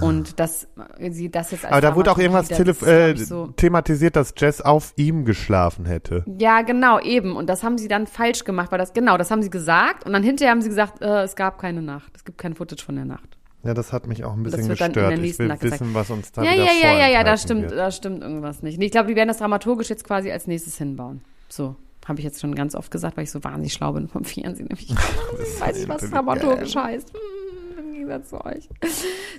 Und 0.00 0.40
dass 0.40 0.66
sie 0.98 1.30
das 1.30 1.52
jetzt 1.52 1.64
als 1.64 1.72
Aber 1.72 1.80
da 1.80 1.94
wurde 1.94 2.10
auch 2.10 2.18
irgendwas 2.18 2.50
äh, 2.50 3.14
so, 3.16 3.46
thematisiert, 3.48 4.16
dass 4.16 4.34
Jess 4.36 4.60
auf 4.60 4.92
ihm 4.96 5.24
geschlafen 5.24 5.86
hätte. 5.86 6.24
Ja, 6.26 6.62
genau, 6.62 6.98
eben. 6.98 7.36
Und 7.36 7.48
das 7.48 7.62
haben 7.62 7.78
sie 7.78 7.86
dann 7.86 8.08
falsch 8.08 8.42
gemacht, 8.42 8.72
weil 8.72 8.78
das, 8.78 8.92
genau, 8.92 9.16
das 9.16 9.30
haben 9.30 9.40
sie 9.40 9.50
gesagt. 9.50 10.04
Und 10.04 10.14
dann 10.14 10.24
hinterher 10.24 10.50
haben 10.50 10.62
sie 10.62 10.68
gesagt, 10.68 11.00
äh, 11.00 11.22
es 11.22 11.36
gab 11.36 11.58
keine 11.58 11.80
Nacht. 11.80 12.10
Es 12.16 12.24
gibt 12.24 12.38
kein 12.38 12.54
Footage 12.54 12.84
von 12.84 12.96
der 12.96 13.04
Nacht. 13.04 13.37
Ja, 13.68 13.74
das 13.74 13.92
hat 13.92 14.06
mich 14.06 14.24
auch 14.24 14.32
ein 14.32 14.44
Das 14.44 14.54
bisschen 14.54 14.70
gestört. 14.70 15.12
Ich 15.18 15.38
will 15.38 15.48
gezeigt. 15.48 15.62
wissen, 15.62 15.92
was 15.92 16.08
uns 16.08 16.32
da 16.32 16.42
Ja, 16.42 16.52
wieder 16.52 16.64
ja, 16.64 16.72
ja, 16.72 16.98
ja, 17.00 17.08
ja, 17.08 17.22
da 17.24 17.36
stimmt, 17.36 17.64
wird. 17.64 17.72
da 17.78 17.90
stimmt 17.90 18.22
irgendwas 18.22 18.62
nicht. 18.62 18.82
Ich 18.82 18.90
glaube, 18.90 19.08
die 19.08 19.14
werden 19.14 19.28
das 19.28 19.36
dramaturgisch 19.36 19.90
jetzt 19.90 20.04
quasi 20.04 20.30
als 20.32 20.46
nächstes 20.46 20.78
hinbauen. 20.78 21.20
So, 21.50 21.76
habe 22.06 22.18
ich 22.20 22.24
jetzt 22.24 22.40
schon 22.40 22.54
ganz 22.54 22.74
oft 22.74 22.90
gesagt, 22.90 23.18
weil 23.18 23.24
ich 23.24 23.30
so 23.30 23.44
wahnsinnig 23.44 23.74
schlau 23.74 23.92
bin 23.92 24.08
vom 24.08 24.24
Fernsehen. 24.24 24.68
Nämlich 24.68 24.88
weiß 25.60 25.82
ich, 25.82 25.86
was 25.88 26.08
dramaturgisch 26.08 26.74
heißt. 26.76 27.12
Hm, 27.12 27.84
Im 27.84 27.92
Gegensatz 27.92 28.30
zu 28.30 28.42
euch. 28.42 28.70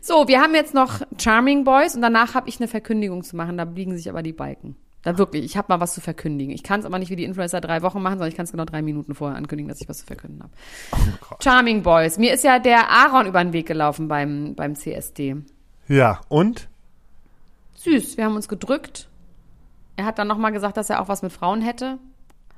So, 0.03 0.27
wir 0.27 0.39
haben 0.41 0.53
jetzt 0.53 0.75
noch 0.75 1.01
Charming 1.17 1.63
Boys 1.63 1.95
und 1.95 2.03
danach 2.03 2.35
habe 2.35 2.47
ich 2.49 2.59
eine 2.59 2.67
Verkündigung 2.67 3.23
zu 3.23 3.35
machen. 3.35 3.57
Da 3.57 3.65
biegen 3.65 3.97
sich 3.97 4.09
aber 4.09 4.21
die 4.21 4.33
Balken. 4.33 4.75
Da 5.01 5.17
wirklich, 5.17 5.45
ich 5.45 5.55
habe 5.55 5.67
mal 5.69 5.79
was 5.79 5.93
zu 5.93 6.01
verkündigen. 6.01 6.53
Ich 6.53 6.61
kann 6.61 6.81
es 6.81 6.85
aber 6.85 6.99
nicht 6.99 7.09
wie 7.09 7.15
die 7.15 7.23
Influencer 7.23 7.61
drei 7.61 7.81
Wochen 7.81 8.01
machen, 8.01 8.15
sondern 8.15 8.29
ich 8.29 8.35
kann 8.35 8.43
es 8.43 8.51
genau 8.51 8.65
drei 8.65 8.81
Minuten 8.81 9.15
vorher 9.15 9.37
ankündigen, 9.37 9.69
dass 9.69 9.79
ich 9.79 9.87
was 9.87 9.99
zu 9.99 10.05
verkünden 10.05 10.43
habe. 10.43 10.51
Oh 10.91 11.35
Charming 11.41 11.83
Boys. 11.83 12.17
Mir 12.17 12.33
ist 12.33 12.43
ja 12.43 12.59
der 12.59 12.89
Aaron 12.89 13.25
über 13.25 13.41
den 13.41 13.53
Weg 13.53 13.67
gelaufen 13.67 14.09
beim, 14.09 14.55
beim 14.55 14.75
CSD. 14.75 15.37
Ja, 15.87 16.19
und? 16.27 16.67
Süß, 17.75 18.17
wir 18.17 18.25
haben 18.25 18.35
uns 18.35 18.49
gedrückt. 18.49 19.07
Er 19.95 20.05
hat 20.05 20.19
dann 20.19 20.27
nochmal 20.27 20.51
gesagt, 20.51 20.75
dass 20.75 20.89
er 20.89 21.01
auch 21.01 21.07
was 21.07 21.21
mit 21.21 21.31
Frauen 21.31 21.61
hätte. 21.61 21.97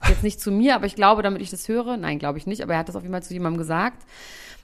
Jetzt 0.08 0.24
nicht 0.24 0.40
zu 0.40 0.52
mir, 0.52 0.76
aber 0.76 0.88
ich 0.88 0.96
glaube, 0.96 1.22
damit 1.22 1.42
ich 1.44 1.52
das 1.52 1.68
höre. 1.68 1.96
Nein, 1.96 2.18
glaube 2.18 2.40
ich 2.40 2.48
nicht, 2.48 2.64
aber 2.64 2.74
er 2.74 2.80
hat 2.80 2.90
das 2.90 2.96
auf 2.96 3.04
jeden 3.04 3.14
Fall 3.14 3.24
zu 3.24 3.34
jemandem 3.34 3.60
gesagt. 3.60 4.04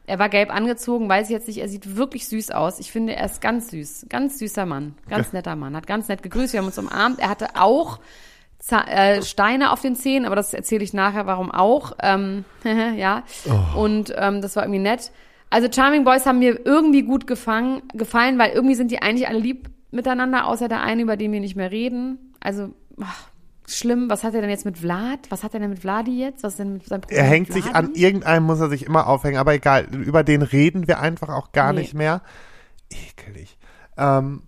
Er 0.08 0.20
war 0.20 0.30
gelb 0.30 0.54
angezogen, 0.56 1.10
weiß 1.10 1.28
ich 1.28 1.34
jetzt 1.34 1.48
nicht. 1.48 1.60
Er 1.60 1.68
sieht 1.68 1.98
wirklich 1.98 2.28
süß 2.28 2.52
aus. 2.52 2.80
Ich 2.80 2.92
finde, 2.92 3.16
er 3.16 3.26
ist 3.26 3.42
ganz 3.42 3.72
süß. 3.72 4.08
Ganz 4.10 4.40
süßer 4.40 4.66
Mann. 4.66 4.96
Ganz 5.10 5.34
netter 5.34 5.56
Mann. 5.58 5.76
Hat 5.76 5.86
ganz 5.86 6.08
nett 6.08 6.24
gegrüßt. 6.24 6.54
Wir 6.54 6.62
haben 6.62 6.68
uns 6.68 6.78
umarmt. 6.78 7.20
Er 7.20 7.30
hatte 7.30 7.50
auch 7.56 8.00
äh, 8.72 9.22
Steine 9.22 9.72
auf 9.72 9.82
den 9.82 9.98
Zähnen, 9.98 10.26
aber 10.26 10.38
das 10.38 10.54
erzähle 10.54 10.84
ich 10.84 10.94
nachher, 10.94 11.26
warum 11.26 11.52
auch. 11.52 11.92
Ähm, 12.02 12.46
ja. 12.96 13.24
Und 13.76 14.14
ähm, 14.18 14.42
das 14.42 14.56
war 14.56 14.64
irgendwie 14.64 14.80
nett. 14.80 15.12
Also 15.50 15.68
Charming 15.72 16.06
Boys 16.06 16.26
haben 16.26 16.40
mir 16.40 16.60
irgendwie 16.66 17.04
gut 17.04 17.28
gefangen, 17.28 17.84
gefallen, 17.94 18.40
weil 18.40 18.52
irgendwie 18.52 18.76
sind 18.76 18.92
die 18.92 19.02
eigentlich 19.02 19.28
alle 19.28 19.40
lieb 19.40 19.70
miteinander, 19.92 20.48
außer 20.48 20.68
der 20.68 20.82
eine, 20.82 21.02
über 21.02 21.18
den 21.18 21.32
wir 21.32 21.40
nicht 21.40 21.56
mehr 21.56 21.72
reden. 21.72 22.34
Also 22.40 22.70
ach, 23.02 23.30
schlimm. 23.68 24.10
Was 24.10 24.24
hat 24.24 24.34
er 24.34 24.42
denn 24.42 24.50
jetzt 24.50 24.66
mit 24.66 24.78
Vlad? 24.78 25.20
Was 25.30 25.44
hat 25.44 25.54
er 25.54 25.60
denn 25.60 25.70
mit 25.70 25.80
Vladi 25.80 26.20
jetzt? 26.20 26.44
Was 26.44 26.54
ist 26.54 26.60
denn 26.60 26.74
mit 26.74 26.86
seinem 26.88 27.02
Problem? 27.02 27.20
Er 27.20 27.26
hängt 27.26 27.52
sich 27.54 27.66
an 27.76 27.94
irgendeinem, 27.94 28.44
muss 28.44 28.60
er 28.60 28.70
sich 28.70 28.86
immer 28.86 29.08
aufhängen, 29.08 29.38
aber 29.38 29.54
egal, 29.54 29.86
über 29.94 30.24
den 30.24 30.42
reden 30.42 30.88
wir 30.88 31.00
einfach 31.00 31.30
auch 31.30 31.52
gar 31.52 31.74
Nee. 31.74 31.82
nicht 31.82 31.94
mehr. 31.94 32.22
Ekelig. 32.90 33.58
Ähm, 33.98 34.44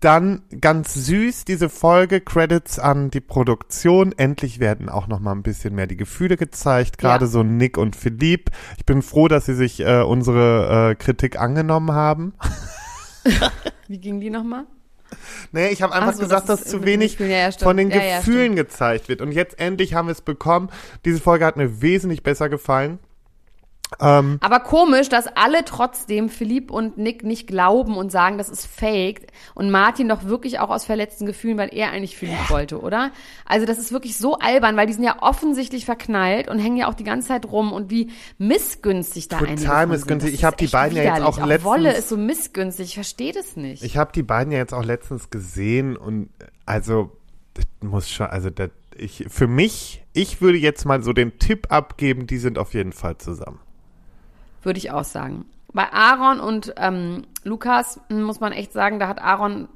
dann 0.00 0.42
ganz 0.60 0.92
süß 0.92 1.46
diese 1.46 1.70
Folge, 1.70 2.20
Credits 2.20 2.78
an 2.78 3.10
die 3.10 3.20
Produktion. 3.22 4.12
Endlich 4.16 4.60
werden 4.60 4.90
auch 4.90 5.06
noch 5.08 5.18
mal 5.18 5.32
ein 5.32 5.42
bisschen 5.42 5.74
mehr 5.74 5.86
die 5.86 5.96
Gefühle 5.96 6.36
gezeigt, 6.36 6.98
gerade 6.98 7.24
Ja. 7.24 7.30
so 7.30 7.42
Nick 7.42 7.78
und 7.78 7.96
Philippe. 7.96 8.52
Ich 8.76 8.84
bin 8.84 9.00
froh, 9.00 9.28
dass 9.28 9.46
sie 9.46 9.54
sich 9.54 9.80
äh, 9.80 10.02
unsere 10.02 10.90
äh, 10.90 10.94
Kritik 10.94 11.40
angenommen 11.40 11.92
haben. 11.92 12.34
Wie 13.88 13.98
ging 13.98 14.20
die 14.20 14.30
nochmal? 14.30 14.66
Nee, 15.52 15.68
ich 15.68 15.82
habe 15.82 15.92
einfach 15.92 16.10
Ach 16.10 16.14
so, 16.14 16.22
gesagt, 16.22 16.48
das 16.48 16.62
dass 16.62 16.70
zu 16.70 16.84
wenig. 16.84 17.18
Ja, 17.18 17.26
ja, 17.26 17.50
von 17.52 17.76
den 17.76 17.90
Ja, 17.90 18.02
ja, 18.02 18.18
Gefühlen 18.18 18.56
gezeigt 18.56 19.08
wird. 19.08 19.20
Und 19.20 19.32
jetzt 19.32 19.58
endlich 19.58 19.94
haben 19.94 20.08
wir 20.08 20.12
es 20.12 20.20
bekommen. 20.22 20.70
Diese 21.04 21.20
Folge 21.20 21.44
hat 21.44 21.56
mir 21.56 21.82
wesentlich 21.82 22.22
besser 22.22 22.48
gefallen. 22.48 22.98
Ähm, 24.00 24.38
Aber 24.40 24.60
komisch, 24.60 25.08
dass 25.08 25.26
alle 25.26 25.64
trotzdem 25.64 26.28
Philipp 26.28 26.70
und 26.70 26.98
Nick 26.98 27.24
nicht 27.24 27.46
glauben 27.46 27.96
und 27.96 28.10
sagen, 28.12 28.38
das 28.38 28.48
ist 28.48 28.66
fake. 28.66 29.28
Und 29.54 29.70
Martin 29.70 30.08
doch 30.08 30.24
wirklich 30.24 30.58
auch 30.60 30.70
aus 30.70 30.84
verletzten 30.84 31.26
Gefühlen, 31.26 31.58
weil 31.58 31.68
er 31.72 31.90
eigentlich 31.90 32.16
Philipp 32.16 32.50
wollte, 32.50 32.80
oder? 32.80 33.10
Also 33.44 33.66
das 33.66 33.78
ist 33.78 33.92
wirklich 33.92 34.16
so 34.16 34.38
albern, 34.38 34.76
weil 34.76 34.86
die 34.86 34.92
sind 34.92 35.04
ja 35.04 35.16
offensichtlich 35.20 35.84
verknallt 35.84 36.48
und 36.48 36.58
hängen 36.58 36.76
ja 36.76 36.88
auch 36.88 36.94
die 36.94 37.04
ganze 37.04 37.28
Zeit 37.28 37.46
rum 37.50 37.72
und 37.72 37.90
wie 37.90 38.10
missgünstig 38.38 39.28
da 39.28 39.38
Total 39.38 39.52
einige 39.52 39.68
sind. 39.70 39.88
missgünstig. 39.90 40.34
Ich 40.34 40.44
hab 40.44 40.60
ist 40.60 40.70
die 40.70 40.72
beiden 40.72 40.96
ja 40.96 41.02
jetzt 41.04 41.16
widerlich. 41.16 41.38
auch 41.38 41.46
letztens- 41.46 41.64
Wolle 41.70 41.92
ist 41.92 42.08
so 42.08 42.16
missgünstig, 42.16 42.86
ich 42.88 42.94
verstehe 42.94 43.32
das 43.32 43.56
nicht. 43.56 43.82
ich 43.82 43.96
habe 43.96 44.12
die 44.12 44.22
beiden 44.22 44.52
ja 44.52 44.58
jetzt 44.58 44.74
auch 44.74 44.84
letztens 44.84 45.30
gesehen 45.30 45.96
und 45.96 46.28
also 46.66 47.12
das 47.54 47.66
muss 47.80 48.08
schon, 48.10 48.26
also 48.26 48.50
das, 48.50 48.70
ich 48.96 49.26
für 49.28 49.46
mich, 49.46 50.04
ich 50.12 50.40
würde 50.40 50.58
jetzt 50.58 50.84
mal 50.84 51.02
so 51.02 51.12
den 51.12 51.38
Tipp 51.38 51.66
abgeben, 51.70 52.26
die 52.26 52.38
sind 52.38 52.58
auf 52.58 52.74
jeden 52.74 52.92
Fall 52.92 53.18
zusammen. 53.18 53.58
Würde 54.62 54.78
ich 54.78 54.90
auch 54.90 55.04
sagen. 55.04 55.44
Bei 55.72 55.92
Aaron 55.92 56.40
und 56.40 56.74
ähm, 56.76 57.22
Lukas 57.44 58.00
m, 58.08 58.22
muss 58.22 58.40
man 58.40 58.52
echt 58.52 58.72
sagen, 58.72 58.98
da 58.98 59.08
hat 59.08 59.20
Aaron 59.22 59.68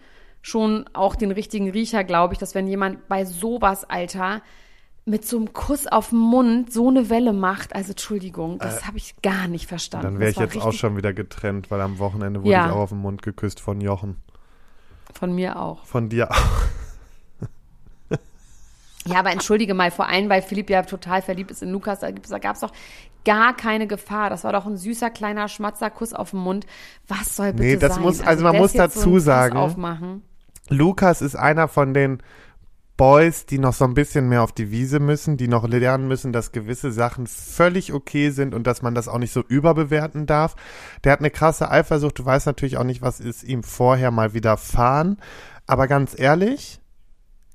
schon 0.43 0.85
auch 0.93 1.17
den 1.17 1.33
richtigen 1.33 1.71
Riecher, 1.71 2.05
glaube 2.05 2.35
ich, 2.35 2.39
dass 2.39 2.55
wenn 2.55 2.69
jemand 2.69 3.09
bei 3.09 3.25
sowas, 3.25 3.85
Alter, 3.89 4.43
mit 5.05 5.27
so 5.27 5.37
einem 5.39 5.53
Kuss 5.53 5.87
auf 5.87 6.11
den 6.11 6.19
Mund 6.19 6.73
so 6.73 6.89
eine 6.89 7.09
Welle 7.11 7.33
macht, 7.33 7.75
also 7.75 7.91
Entschuldigung, 7.91 8.59
das 8.59 8.87
habe 8.87 8.99
ich 8.99 9.15
gar 9.23 9.49
nicht 9.49 9.67
verstanden. 9.67 10.07
Äh, 10.07 10.11
Dann 10.11 10.21
wäre 10.21 10.31
ich 10.31 10.37
jetzt 10.37 10.57
auch 10.61 10.73
schon 10.73 10.97
wieder 10.97 11.13
getrennt, 11.13 11.71
weil 11.71 11.81
am 11.81 11.99
Wochenende 11.99 12.41
wurde 12.41 12.51
Ja. 12.51 12.67
ich 12.67 12.73
auch 12.73 12.79
auf 12.79 12.89
den 12.91 12.99
Mund 12.99 13.23
geküsst 13.23 13.61
von 13.61 13.81
Jochen. 13.81 14.17
Von 15.15 15.35
mir 15.35 15.59
auch. 15.59 15.85
Von 15.87 16.09
dir 16.09 16.31
auch. 16.31 16.37
Ja, 19.07 19.21
aber 19.21 19.31
entschuldige 19.31 19.73
mal, 19.73 19.93
vor 19.93 20.09
allem, 20.09 20.29
weil 20.29 20.43
Philipp 20.43 20.69
ja 20.69 20.83
total 20.83 21.23
verliebt 21.23 21.53
ist 21.53 21.63
in 21.63 21.71
Lukas, 21.71 22.01
da 22.01 22.11
gab 22.11 22.55
es 22.57 22.61
doch 22.61 22.73
gar 23.27 23.55
keine 23.55 23.87
Gefahr. 23.87 24.31
Das 24.31 24.45
war 24.45 24.53
doch 24.53 24.65
ein 24.65 24.79
süßer, 24.79 25.11
kleiner 25.11 25.49
Schmatzerkuss 25.49 26.15
auf 26.15 26.31
den 26.31 26.41
Mund. 26.41 26.65
Was 27.07 27.37
soll 27.37 27.53
bitte 27.53 27.63
Nee, 27.65 27.77
das 27.77 27.95
sein? 27.97 28.03
muss- 28.03 28.21
also 28.23 28.43
man 28.43 28.55
das 28.55 28.63
muss 28.63 28.73
so 28.73 28.79
dazu 28.79 29.15
Fass 29.17 29.25
sagen-. 29.25 30.23
Lukas 30.71 31.21
ist 31.21 31.37
einer 31.37 31.69
von 31.69 31.93
den 31.93 32.23
Boys, 32.97 33.45
die 33.45 33.59
noch 33.59 33.75
so 33.75 33.85
ein 33.85 33.93
bisschen 33.93 34.29
mehr 34.31 34.43
auf 34.43 34.53
die 34.53 34.71
Wiese 34.71 35.01
müssen, 35.01 35.37
die 35.37 35.49
noch 35.49 35.69
lernen 35.69 36.09
müssen, 36.09 36.33
dass 36.33 36.51
gewisse 36.53 36.91
Sachen 36.93 37.27
völlig 37.27 37.93
okay 37.93 38.31
sind 38.31 38.55
und 38.55 38.67
dass 38.67 38.81
man 38.81 38.95
das 38.95 39.07
auch 39.07 39.19
nicht 39.19 39.33
so 39.35 39.43
überbewerten 39.43 40.25
darf. 40.25 40.57
Der 41.05 41.13
hat 41.13 41.19
eine 41.21 41.31
krasse 41.31 41.71
Eifersucht. 41.71 42.19
Du 42.19 42.25
weißt 42.25 42.47
natürlich 42.47 42.79
auch 42.79 42.85
nicht, 42.85 43.03
was 43.03 43.21
ist 43.21 43.45
ihm 43.45 43.63
vorher 43.63 44.11
mal 44.11 44.33
widerfahren. 44.33 45.19
Aber 45.67 45.89
ganz 45.89 46.19
ehrlich, 46.19 46.81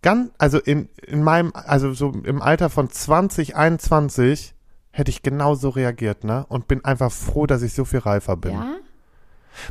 ganz, 0.04 0.30
also 0.38 0.60
in, 0.60 0.90
in 1.08 1.24
meinem, 1.24 1.52
also 1.56 1.92
so 1.94 2.12
im 2.24 2.40
Alter 2.42 2.70
von 2.70 2.90
20, 2.92 3.56
21 3.56 4.54
hätte 4.92 5.10
ich 5.10 5.24
genauso 5.24 5.70
reagiert, 5.70 6.24
ne? 6.24 6.46
Und 6.50 6.68
bin 6.68 6.84
einfach 6.86 7.12
froh, 7.12 7.46
dass 7.48 7.62
ich 7.62 7.74
so 7.74 7.86
viel 7.86 8.00
reifer 8.00 8.36
bin. 8.38 8.54
Ja? 8.54 8.76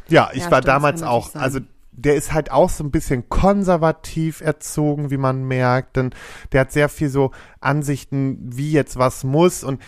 Ja, 0.08 0.30
ich 0.32 0.44
Ja, 0.44 0.50
war 0.50 0.58
stimmt, 0.58 0.68
damals 0.68 1.02
auch, 1.02 1.34
also 1.34 1.60
der 1.92 2.14
ist 2.14 2.32
halt 2.32 2.50
auch 2.50 2.70
so 2.70 2.84
ein 2.84 2.90
bisschen 2.90 3.28
konservativ 3.28 4.40
erzogen, 4.40 5.10
wie 5.10 5.16
man 5.16 5.44
merkt, 5.44 5.96
denn 5.96 6.10
der 6.52 6.62
hat 6.62 6.72
sehr 6.72 6.88
viel 6.88 7.08
so 7.08 7.32
Ansichten, 7.60 8.38
wie 8.42 8.72
jetzt 8.72 8.98
was 8.98 9.24
muss 9.24 9.64
und 9.64 9.82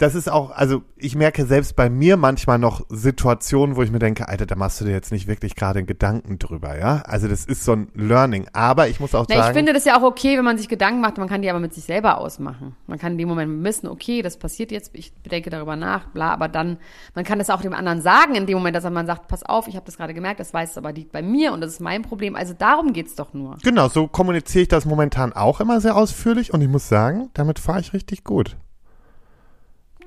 das 0.00 0.14
ist 0.14 0.32
auch, 0.32 0.50
also 0.50 0.82
ich 0.96 1.14
merke 1.14 1.44
selbst 1.44 1.76
bei 1.76 1.90
mir 1.90 2.16
manchmal 2.16 2.58
noch 2.58 2.86
Situationen, 2.88 3.76
wo 3.76 3.82
ich 3.82 3.90
mir 3.90 3.98
denke, 3.98 4.30
Alter, 4.30 4.46
da 4.46 4.56
machst 4.56 4.80
du 4.80 4.86
dir 4.86 4.92
jetzt 4.92 5.12
nicht 5.12 5.26
wirklich 5.26 5.54
gerade 5.54 5.84
Gedanken 5.84 6.38
drüber, 6.38 6.78
ja? 6.78 7.02
Also 7.04 7.28
das 7.28 7.44
ist 7.44 7.64
so 7.64 7.72
ein 7.72 7.88
Learning, 7.94 8.46
aber 8.54 8.88
ich 8.88 8.98
muss 8.98 9.14
auch 9.14 9.26
Na, 9.28 9.34
ich 9.34 9.42
sagen, 9.42 9.54
finde 9.54 9.74
das 9.74 9.84
ja 9.84 9.98
auch 9.98 10.02
okay, 10.02 10.38
wenn 10.38 10.44
man 10.44 10.56
sich 10.56 10.68
Gedanken 10.68 11.02
macht, 11.02 11.18
man 11.18 11.28
kann 11.28 11.42
die 11.42 11.50
aber 11.50 11.60
mit 11.60 11.74
sich 11.74 11.84
selber 11.84 12.16
ausmachen. 12.16 12.74
Man 12.86 12.98
kann 12.98 13.12
in 13.12 13.18
dem 13.18 13.28
Moment 13.28 13.62
wissen, 13.62 13.88
okay, 13.88 14.22
das 14.22 14.38
passiert 14.38 14.72
jetzt, 14.72 14.92
ich 14.94 15.12
denke 15.30 15.50
darüber 15.50 15.76
nach, 15.76 16.06
bla, 16.08 16.32
aber 16.32 16.48
dann, 16.48 16.78
man 17.14 17.26
kann 17.26 17.38
das 17.38 17.50
auch 17.50 17.60
dem 17.60 17.74
anderen 17.74 18.00
sagen 18.00 18.36
in 18.36 18.46
dem 18.46 18.56
Moment, 18.56 18.74
dass 18.76 18.88
man 18.88 19.06
sagt, 19.06 19.28
pass 19.28 19.42
auf, 19.42 19.68
ich 19.68 19.76
habe 19.76 19.84
das 19.84 19.98
gerade 19.98 20.14
gemerkt, 20.14 20.40
das 20.40 20.54
weiß 20.54 20.70
es 20.70 20.78
aber 20.78 20.92
liegt 20.92 21.12
bei 21.12 21.20
mir 21.20 21.52
und 21.52 21.60
das 21.60 21.72
ist 21.72 21.80
mein 21.80 22.00
Problem. 22.00 22.36
Also 22.36 22.54
darum 22.54 22.94
geht's 22.94 23.16
doch 23.16 23.34
nur. 23.34 23.58
genau, 23.62 23.88
so 23.88 24.08
kommuniziere 24.08 24.62
ich 24.62 24.68
das 24.68 24.86
momentan 24.86 25.34
auch 25.34 25.60
immer 25.60 25.82
sehr 25.82 25.94
ausführlich 25.94 26.54
und 26.54 26.62
ich 26.62 26.68
muss 26.68 26.88
sagen, 26.88 27.28
damit 27.34 27.58
fahre 27.58 27.80
ich 27.80 27.92
richtig 27.92 28.24
gut. 28.24 28.56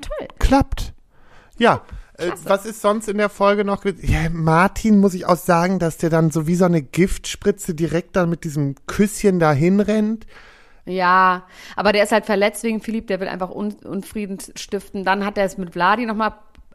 Toll. 0.03 0.27
klappt. 0.39 0.93
Ja, 1.57 1.81
äh, 2.17 2.31
was 2.45 2.65
ist 2.65 2.81
sonst 2.81 3.07
in 3.07 3.17
der 3.17 3.29
Folge 3.29 3.63
noch? 3.65 3.85
Ja, 4.01 4.29
Martin 4.31 4.99
muss 4.99 5.13
ich 5.13 5.25
auch 5.25 5.37
sagen, 5.37 5.79
dass 5.79 5.97
der 5.97 6.09
dann 6.09 6.31
so 6.31 6.47
wie 6.47 6.55
so 6.55 6.65
eine 6.65 6.81
Giftspritze 6.81 7.73
direkt 7.75 8.15
dann 8.15 8.29
mit 8.29 8.43
diesem 8.43 8.75
Küsschen 8.87 9.39
dahin 9.39 9.79
rennt. 9.79 10.25
Ja, 10.85 11.47
aber 11.75 11.93
der 11.93 12.03
ist 12.03 12.11
halt 12.11 12.25
verletzt 12.25 12.63
wegen 12.63 12.81
Philipp, 12.81 13.07
der 13.07 13.19
will 13.19 13.27
einfach 13.29 13.49
Un 13.51 13.73
Unfrieden 13.85 14.37
stiften. 14.55 15.05
Dann 15.05 15.25
hat 15.25 15.37
er 15.37 15.45
es 15.45 15.57
mit 15.57 15.71
Vladi 15.71 16.05
nochmal 16.05 16.33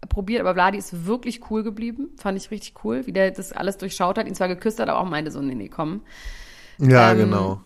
probiert, 0.08 0.40
aber 0.40 0.54
Vladi 0.54 0.78
ist 0.78 1.06
wirklich 1.06 1.50
cool 1.50 1.62
geblieben. 1.62 2.10
Fand 2.18 2.38
ich 2.38 2.50
richtig 2.50 2.74
cool, 2.84 3.06
wie 3.06 3.12
der 3.12 3.30
das 3.32 3.52
alles 3.52 3.76
durchschaut 3.76 4.16
hat, 4.16 4.26
ihn 4.26 4.34
zwar 4.34 4.48
geküsst 4.48 4.80
hat, 4.80 4.88
aber 4.88 5.00
auch 5.00 5.08
meinte 5.08 5.30
so, 5.30 5.42
nee, 5.42 5.54
nee, 5.54 5.68
komm. 5.68 6.02
Ja, 6.78 7.12
Ähm, 7.12 7.18
genau. 7.18 7.60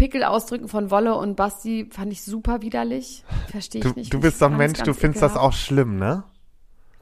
Pickel 0.00 0.24
ausdrücken 0.24 0.66
von 0.68 0.90
Wolle 0.90 1.14
und 1.14 1.36
Basti 1.36 1.86
fand 1.90 2.10
ich 2.10 2.22
super 2.22 2.62
widerlich. 2.62 3.22
Verstehe 3.50 3.80
ich 3.82 3.86
Du, 3.92 3.92
nicht. 3.98 4.12
du 4.14 4.18
bist 4.20 4.38
so 4.38 4.46
ein 4.46 4.52
Ganz, 4.52 4.58
Mensch, 4.58 4.78
du 4.82 4.94
findest 4.94 5.22
das 5.22 5.36
auch 5.36 5.52
schlimm, 5.52 5.96
ne? 5.98 6.24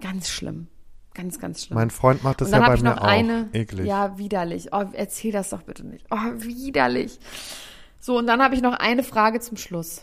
Ganz 0.00 0.28
schlimm. 0.28 0.66
Ganz, 1.14 1.38
ganz 1.38 1.64
schlimm. 1.64 1.76
Mein 1.78 1.90
Freund 1.90 2.22
macht 2.24 2.40
das 2.40 2.50
ja 2.50 2.58
bei 2.60 2.76
mir 2.76 2.82
noch 2.82 2.98
auch. 2.98 3.02
eine. 3.04 3.48
Eklig. 3.52 3.86
Ja, 3.86 4.18
widerlich. 4.18 4.72
Oh, 4.72 4.84
erzähl 4.92 5.30
das 5.32 5.50
doch 5.50 5.62
bitte 5.62 5.86
nicht. 5.86 6.06
Oh, 6.10 6.16
widerlich. 6.38 7.18
So, 8.00 8.18
und 8.18 8.26
dann 8.26 8.42
habe 8.42 8.54
ich 8.56 8.62
noch 8.62 8.74
eine 8.74 9.02
Frage 9.04 9.40
zum 9.40 9.56
Schluss. 9.56 10.02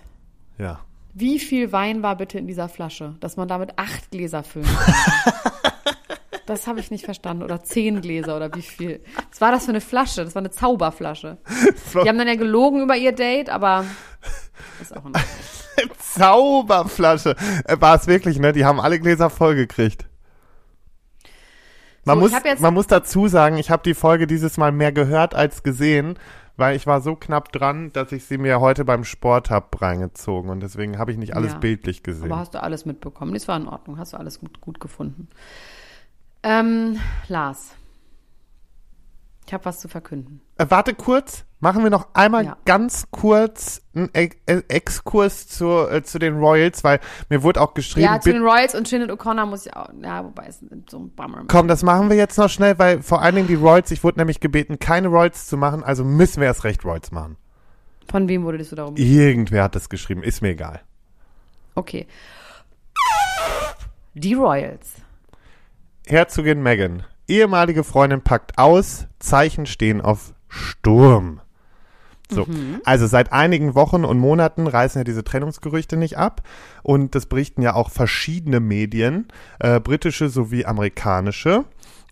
ja. 0.58 0.80
Wie 1.18 1.40
viel 1.40 1.72
Wein 1.72 2.04
war 2.04 2.18
bitte 2.18 2.38
in 2.38 2.46
dieser 2.46 2.68
Flasche, 2.68 3.16
dass 3.22 3.38
man 3.38 3.48
damit 3.48 3.80
acht 3.80 4.12
Gläser 4.12 4.44
füllen 4.44 4.68
kann? 4.86 5.65
Das 6.46 6.68
habe 6.68 6.80
ich 6.80 6.92
nicht 6.92 7.06
verstanden. 7.06 7.44
Oder 7.44 7.64
zehn 7.64 8.02
Gläser 8.02 8.36
oder 8.36 8.54
wie 8.54 8.62
viel. 8.62 9.02
Was 9.32 9.42
war 9.42 9.52
das 9.52 9.66
für 9.66 9.72
eine 9.72 9.82
Flasche? 9.82 10.24
Das 10.24 10.36
war 10.36 10.42
eine 10.42 10.52
Zauberflasche. 10.52 11.38
Die 11.94 12.08
haben 12.10 12.18
dann 12.18 12.28
ja 12.28 12.36
gelogen 12.36 12.82
über 12.84 12.96
ihr 12.96 13.14
Date, 13.14 13.50
aber 13.50 13.86
ist 14.82 14.92
auch 14.96 15.06
in 15.06 15.14
Ordnung. 15.16 15.24
Zauberflasche. 16.00 17.36
Äh, 17.66 17.78
War 17.80 17.96
es 17.96 18.08
wirklich, 18.08 18.40
ne? 18.40 18.54
Die 18.54 18.64
haben 18.66 18.80
alle 18.80 19.00
Gläser 19.00 19.30
vollgekriegt. 19.30 20.06
Man, 22.06 22.20
So, 22.20 22.22
muss, 22.30 22.60
man 22.60 22.74
muss 22.74 22.88
dazu 22.88 23.28
sagen, 23.28 23.58
ich 23.58 23.72
habe 23.72 23.82
die 23.84 23.96
Folge 23.96 24.28
dieses 24.28 24.58
Mal 24.58 24.72
mehr 24.72 24.92
gehört 24.92 25.34
als 25.34 25.64
gesehen, 25.64 26.20
weil 26.56 26.76
ich 26.76 26.86
war 26.86 27.02
so 27.02 27.16
knapp 27.16 27.52
dran, 27.52 27.92
dass 27.94 28.12
ich 28.12 28.26
sie 28.26 28.38
mir 28.38 28.60
heute 28.62 28.86
beim 28.86 29.04
Sport 29.04 29.50
hab 29.50 29.82
reingezogen 29.82 30.50
und 30.52 30.62
deswegen 30.62 31.00
habe 31.00 31.12
ich 31.12 31.18
nicht 31.18 31.36
alles 31.36 31.54
Ja. 31.54 31.58
bildlich 31.58 32.04
gesehen. 32.04 32.32
Aber 32.32 32.40
hast 32.40 32.54
du 32.54 32.62
alles 32.62 32.86
mitbekommen? 32.86 33.34
Das 33.34 33.48
war 33.48 33.58
in 33.58 33.68
Ordnung. 33.68 33.98
Hast 33.98 34.14
du 34.14 34.18
alles 34.18 34.40
gut, 34.40 34.62
gut 34.62 34.80
gefunden. 34.80 35.30
Ähm, 36.46 37.00
Lars. 37.28 37.72
Ich 39.48 39.54
habe 39.54 39.66
was 39.66 39.80
zu 39.80 39.88
verkünden. 39.88 40.42
Äh, 40.58 40.68
warte 40.70 40.94
kurz. 40.94 41.44
Machen 41.60 41.82
wir 41.84 41.90
noch 41.90 42.10
einmal 42.14 42.46
Ja. 42.46 42.58
ganz 42.66 43.08
kurz 43.10 43.82
einen 43.96 44.10
E- 44.16 44.30
E- 44.48 44.62
Exkurs 44.68 45.48
zu, 45.48 45.88
äh, 45.90 46.04
zu 46.04 46.20
den 46.20 46.38
Royals, 46.38 46.84
weil 46.84 47.00
mir 47.30 47.42
wurde 47.42 47.62
auch 47.62 47.74
geschrieben, 47.74 48.06
Ja, 48.06 48.20
zu 48.20 48.32
den 48.32 48.44
Royals 48.44 48.76
und 48.76 48.88
Shinnet 48.88 49.10
O'Connor 49.10 49.46
muss 49.48 49.66
ich 49.66 49.76
auch. 49.76 49.90
Ja, 50.04 50.24
wobei 50.24 50.46
es 50.48 50.60
so 50.88 51.00
ein 51.00 51.10
Bummer. 51.16 51.46
Komm, 51.48 51.68
das 51.68 51.82
machen 51.82 52.10
wir 52.10 52.16
jetzt 52.18 52.38
noch 52.38 52.50
schnell, 52.50 52.78
weil 52.78 53.02
vor 53.02 53.24
allen 53.24 53.34
Dingen 53.36 53.48
die 53.48 53.56
Royals, 53.56 53.90
ich 53.90 54.04
wurde 54.04 54.20
nämlich 54.20 54.40
gebeten, 54.40 54.78
keine 54.78 55.08
Royals 55.08 55.48
zu 55.48 55.58
machen, 55.58 55.84
also 55.84 56.04
müssen 56.04 56.42
wir 56.42 56.48
erst 56.48 56.64
recht 56.64 56.84
Royals 56.86 57.12
machen. 57.12 57.38
Von 58.08 58.28
wem 58.28 58.44
wurdest 58.44 58.72
du 58.72 58.76
darum? 58.76 58.96
Irgendwer 58.98 59.64
hat 59.64 59.74
das 59.76 59.90
geschrieben, 59.90 60.22
ist 60.22 60.44
mir 60.44 60.50
egal. 60.50 60.82
Okay. 61.74 62.06
Die 64.14 64.36
Royals. 64.36 64.92
Herzogin 66.08 66.62
Meghan, 66.62 67.04
ehemalige 67.28 67.84
Freundin 67.84 68.22
packt 68.22 68.58
aus, 68.58 69.08
Zeichen 69.20 69.66
stehen 69.66 70.02
auf 70.02 70.34
Sturm. 70.48 71.42
So, 72.30 72.48
also 72.86 73.06
seit 73.06 73.32
einigen 73.32 73.76
Wochen 73.76 74.04
und 74.04 74.18
Monaten 74.18 74.66
reißen 74.66 75.00
ja 75.00 75.04
diese 75.04 75.24
Trennungsgerüchte 75.24 75.96
nicht 75.96 76.18
ab 76.18 76.42
und 76.82 77.14
das 77.14 77.28
berichten 77.28 77.62
ja 77.62 77.76
auch 77.76 77.92
verschiedene 77.92 78.60
Medien, 78.60 79.28
äh, 79.60 79.80
britische 79.80 80.30
sowie 80.30 80.66
amerikanische. 80.66 81.66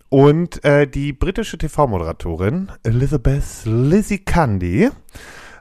Und 0.08 0.64
äh, 0.64 0.86
die 0.86 1.12
britische 1.12 1.58
TV-Moderatorin 1.58 2.70
Elizabeth 2.84 3.64
Lizzie 3.64 4.18
Candy 4.18 4.90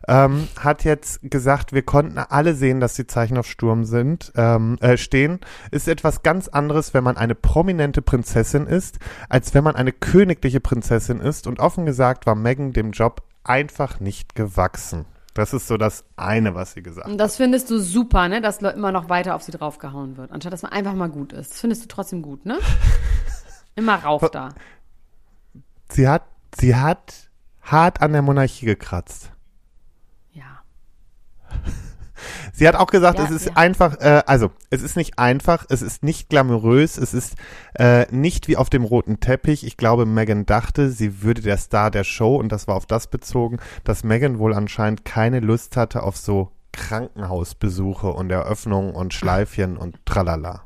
ähm, 0.07 0.47
hat 0.59 0.83
jetzt 0.83 1.19
gesagt, 1.23 1.73
wir 1.73 1.83
konnten 1.83 2.17
alle 2.17 2.55
sehen, 2.55 2.79
dass 2.79 2.95
die 2.95 3.07
Zeichen 3.07 3.37
auf 3.37 3.47
Sturm 3.47 3.85
sind, 3.85 4.31
ähm, 4.35 4.77
äh, 4.81 4.97
stehen. 4.97 5.39
Ist 5.71 5.87
etwas 5.87 6.23
ganz 6.23 6.47
anderes, 6.47 6.93
wenn 6.93 7.03
man 7.03 7.17
eine 7.17 7.35
prominente 7.35 8.01
Prinzessin 8.01 8.67
ist, 8.67 8.99
als 9.29 9.53
wenn 9.53 9.63
man 9.63 9.75
eine 9.75 9.91
königliche 9.91 10.59
Prinzessin 10.59 11.19
ist. 11.19 11.47
Und 11.47 11.59
offen 11.59 11.85
gesagt 11.85 12.25
war 12.25 12.35
Meghan 12.35 12.73
dem 12.73 12.91
Job 12.91 13.23
einfach 13.43 13.99
nicht 13.99 14.35
gewachsen. 14.35 15.05
Das 15.33 15.51
ist 15.53 15.67
so 15.67 15.77
das 15.77 16.05
eine, 16.15 16.53
was 16.53 16.73
sie 16.73 16.83
gesagt 16.83 17.05
hat. 17.05 17.11
Und 17.11 17.17
das 17.17 17.37
findest 17.37 17.71
du 17.71 17.79
super, 17.79 18.29
ne? 18.29 18.39
Dass 18.39 18.57
immer 18.59 18.91
noch 18.91 19.09
weiter 19.09 19.35
auf 19.35 19.41
sie 19.41 19.51
draufgehauen 19.51 20.15
wird, 20.15 20.31
anstatt 20.31 20.53
dass 20.53 20.61
man 20.61 20.71
einfach 20.71 20.93
mal 20.93 21.09
gut 21.09 21.33
ist. 21.33 21.51
Das 21.51 21.61
findest 21.61 21.83
du 21.83 21.87
trotzdem 21.87 22.21
gut, 22.21 22.45
ne? 22.45 22.59
Immer 23.75 23.95
rauf 23.95 24.29
da. 24.29 24.49
Sie 25.89 26.07
hat, 26.07 26.23
sie 26.55 26.75
hat 26.75 27.31
hart 27.63 28.01
an 28.01 28.11
der 28.13 28.21
Monarchie 28.21 28.67
gekratzt. 28.67 29.32
Sie 32.53 32.67
hat 32.67 32.75
auch 32.75 32.87
gesagt, 32.87 33.19
Ja, 33.19 33.25
es 33.25 33.31
ist 33.31 33.45
ja. 33.47 33.53
einfach, 33.55 33.99
äh, 33.99 34.23
also 34.25 34.51
es 34.69 34.81
ist 34.81 34.95
nicht 34.95 35.19
einfach, 35.19 35.65
es 35.69 35.81
ist 35.81 36.03
nicht 36.03 36.29
glamourös, 36.29 36.97
es 36.97 37.13
ist 37.13 37.35
äh, 37.77 38.05
nicht 38.13 38.47
wie 38.47 38.57
auf 38.57 38.69
dem 38.69 38.83
roten 38.83 39.19
Teppich. 39.19 39.65
Ich 39.65 39.77
glaube, 39.77 40.05
Megan 40.05 40.45
dachte, 40.45 40.89
sie 40.89 41.21
würde 41.23 41.41
der 41.41 41.57
Star 41.57 41.91
der 41.91 42.03
Show 42.03 42.35
und 42.35 42.51
das 42.51 42.67
war 42.67 42.75
auf 42.75 42.85
das 42.85 43.07
bezogen, 43.07 43.57
dass 43.83 44.03
Megan 44.03 44.39
wohl 44.39 44.53
anscheinend 44.53 45.05
keine 45.05 45.39
Lust 45.39 45.77
hatte 45.77 46.03
auf 46.03 46.17
so 46.17 46.51
Krankenhausbesuche 46.73 48.07
und 48.11 48.31
Eröffnungen 48.31 48.93
und 48.93 49.13
Schleifchen 49.13 49.77
und 49.77 50.05
tralala. 50.05 50.63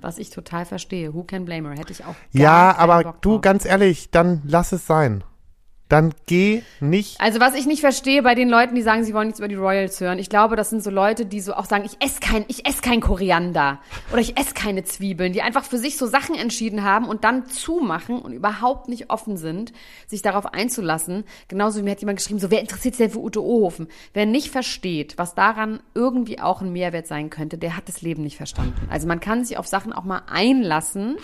Was 0.00 0.18
ich 0.18 0.30
total 0.30 0.66
verstehe. 0.66 1.14
Who 1.14 1.24
can 1.24 1.44
blame 1.44 1.70
her? 1.70 1.78
Hätte 1.78 1.92
ich 1.92 2.04
auch. 2.04 2.14
Ja, 2.30 2.76
aber 2.76 3.14
du, 3.22 3.40
ganz 3.40 3.64
ehrlich, 3.64 4.10
dann 4.10 4.42
lass 4.44 4.72
es 4.72 4.86
sein. 4.86 5.24
Dann 5.92 6.14
geh 6.24 6.62
nicht 6.80 7.20
Also 7.20 7.38
was 7.38 7.54
ich 7.54 7.66
nicht 7.66 7.82
verstehe 7.82 8.22
bei 8.22 8.34
den 8.34 8.48
Leuten, 8.48 8.74
die 8.74 8.80
sagen, 8.80 9.04
sie 9.04 9.12
wollen 9.12 9.26
nichts 9.26 9.40
über 9.40 9.48
die 9.48 9.56
Royals 9.56 10.00
hören, 10.00 10.18
ich 10.18 10.30
glaube, 10.30 10.56
das 10.56 10.70
sind 10.70 10.82
so 10.82 10.88
Leute, 10.88 11.26
die 11.26 11.42
so 11.42 11.52
auch 11.52 11.66
sagen, 11.66 11.84
ich 11.84 12.02
esse 12.02 12.18
kein, 12.18 12.46
ich 12.48 12.66
esse 12.66 12.80
kein 12.80 13.02
Koriander 13.02 13.78
oder 14.10 14.22
ich 14.22 14.38
esse 14.38 14.54
keine 14.54 14.84
Zwiebeln, 14.84 15.34
die 15.34 15.42
einfach 15.42 15.66
für 15.66 15.76
sich 15.76 15.98
so 15.98 16.06
Sachen 16.06 16.34
entschieden 16.34 16.82
haben 16.82 17.06
und 17.06 17.24
dann 17.24 17.46
zumachen 17.46 18.20
und 18.20 18.32
überhaupt 18.32 18.88
nicht 18.88 19.10
offen 19.10 19.36
sind, 19.36 19.74
sich 20.06 20.22
darauf 20.22 20.46
einzulassen. 20.46 21.24
Genauso 21.48 21.78
wie 21.78 21.82
mir 21.82 21.90
hat 21.90 22.00
jemand 22.00 22.20
geschrieben, 22.20 22.40
so 22.40 22.50
wer 22.50 22.60
interessiert 22.62 22.94
sich 22.94 23.04
denn 23.04 23.12
für 23.12 23.20
Ute 23.20 23.44
Ohofen? 23.44 23.86
Wer 24.14 24.24
nicht 24.24 24.48
versteht, 24.48 25.18
was 25.18 25.34
daran 25.34 25.80
irgendwie 25.94 26.40
auch 26.40 26.62
ein 26.62 26.72
Mehrwert 26.72 27.06
sein 27.06 27.28
könnte, 27.28 27.58
der 27.58 27.76
hat 27.76 27.88
das 27.88 28.00
Leben 28.00 28.22
nicht 28.22 28.38
verstanden. 28.38 28.88
Also 28.88 29.06
man 29.06 29.20
kann 29.20 29.44
sich 29.44 29.58
auf 29.58 29.66
Sachen 29.66 29.92
auch 29.92 30.04
mal 30.04 30.22
einlassen. 30.26 31.18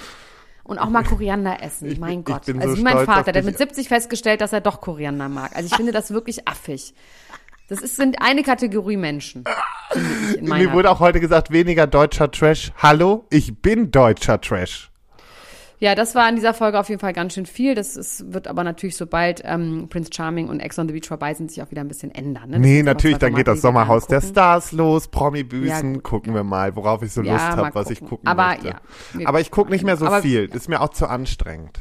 Und 0.69 0.79
auch 0.79 0.91
mal 0.91 1.03
Koriander 1.03 1.63
essen, 1.63 1.91
Ich- 1.91 1.99
mein 1.99 2.23
Gott. 2.25 2.47
also 2.47 2.71
so 2.73 2.77
wie 2.77 2.83
mein 2.83 3.07
Vater, 3.07 3.33
der 3.33 3.43
mit 3.43 3.57
70 3.57 3.89
festgestellt, 3.89 4.43
dass 4.43 4.53
er 4.53 4.61
doch 4.61 4.81
Koriander 4.83 5.29
mag. 5.31 5.57
Also 5.57 5.67
ich 5.67 5.75
finde 5.75 5.93
das 5.93 6.11
wirklich 6.11 6.47
affig. 6.47 6.93
Das 7.69 7.81
ist, 7.81 7.97
sind 7.97 8.21
eine 8.21 8.43
Kategorie 8.43 8.99
Menschen. 8.99 9.45
Mir 10.41 10.73
wurde 10.73 10.91
auch 10.91 11.01
heute 11.01 11.21
gesagt, 11.21 11.51
weniger 11.51 11.87
deutscher 11.87 12.31
Trash. 12.31 12.71
Hallo, 12.77 13.25
ich 13.31 13.61
bin 13.63 13.91
deutscher 13.91 14.41
Trash. 14.41 14.91
Ja, 15.81 15.95
das 15.95 16.15
war 16.15 16.29
in 16.29 16.35
dieser 16.37 16.55
Folge 16.55 16.79
auf 16.79 16.89
jeden 16.89 17.01
Fall 17.01 17.13
ganz 17.13 17.35
schön 17.35 17.47
viel. 17.47 17.75
Das 17.75 17.97
ist, 17.97 18.33
wird 18.33 18.49
aber 18.49 18.65
natürlich, 18.65 18.97
sobald 18.97 19.43
ähm, 19.45 19.87
Prince 19.89 20.11
Charming 20.13 20.49
und 20.49 20.61
Ex 20.61 20.79
on 20.79 20.89
the 20.89 20.93
Beach 20.93 21.07
vorbei 21.09 21.35
sind, 21.35 21.51
sich 21.51 21.63
auch 21.63 21.71
wieder 21.71 21.83
ein 21.83 21.89
bisschen 21.89 22.13
ändern. 22.15 22.51
Ne? 22.51 22.59
Nee, 22.59 22.83
natürlich, 22.83 23.19
dann 23.19 23.35
geht 23.35 23.47
das 23.47 23.59
wir 23.59 23.63
Sommerhaus 23.63 24.07
der. 24.07 24.21
Stars 24.21 24.73
los, 24.73 25.09
Promi-Büßen, 25.09 25.95
Ja, 25.95 26.01
gucken 26.01 26.35
wir 26.35 26.45
mal, 26.45 26.75
worauf 26.77 27.03
ich 27.03 27.13
so 27.13 27.23
Ja, 27.23 27.33
Lust 27.35 27.45
habe, 27.57 27.75
was 27.75 27.91
ich 27.91 28.01
gucken. 28.01 28.27
Aber 28.27 28.49
möchte. 28.49 28.69
ja, 28.69 29.29
Aber 29.29 29.41
ich 29.41 29.51
gucke 29.51 29.71
nicht 29.71 29.85
mehr 29.85 29.97
so 29.97 30.07
Aber- 30.07 30.23
viel, 30.23 30.45
ist 30.47 30.69
mir 30.69 30.81
auch 30.81 30.91
zu 30.91 31.07
anstrengend. 31.09 31.81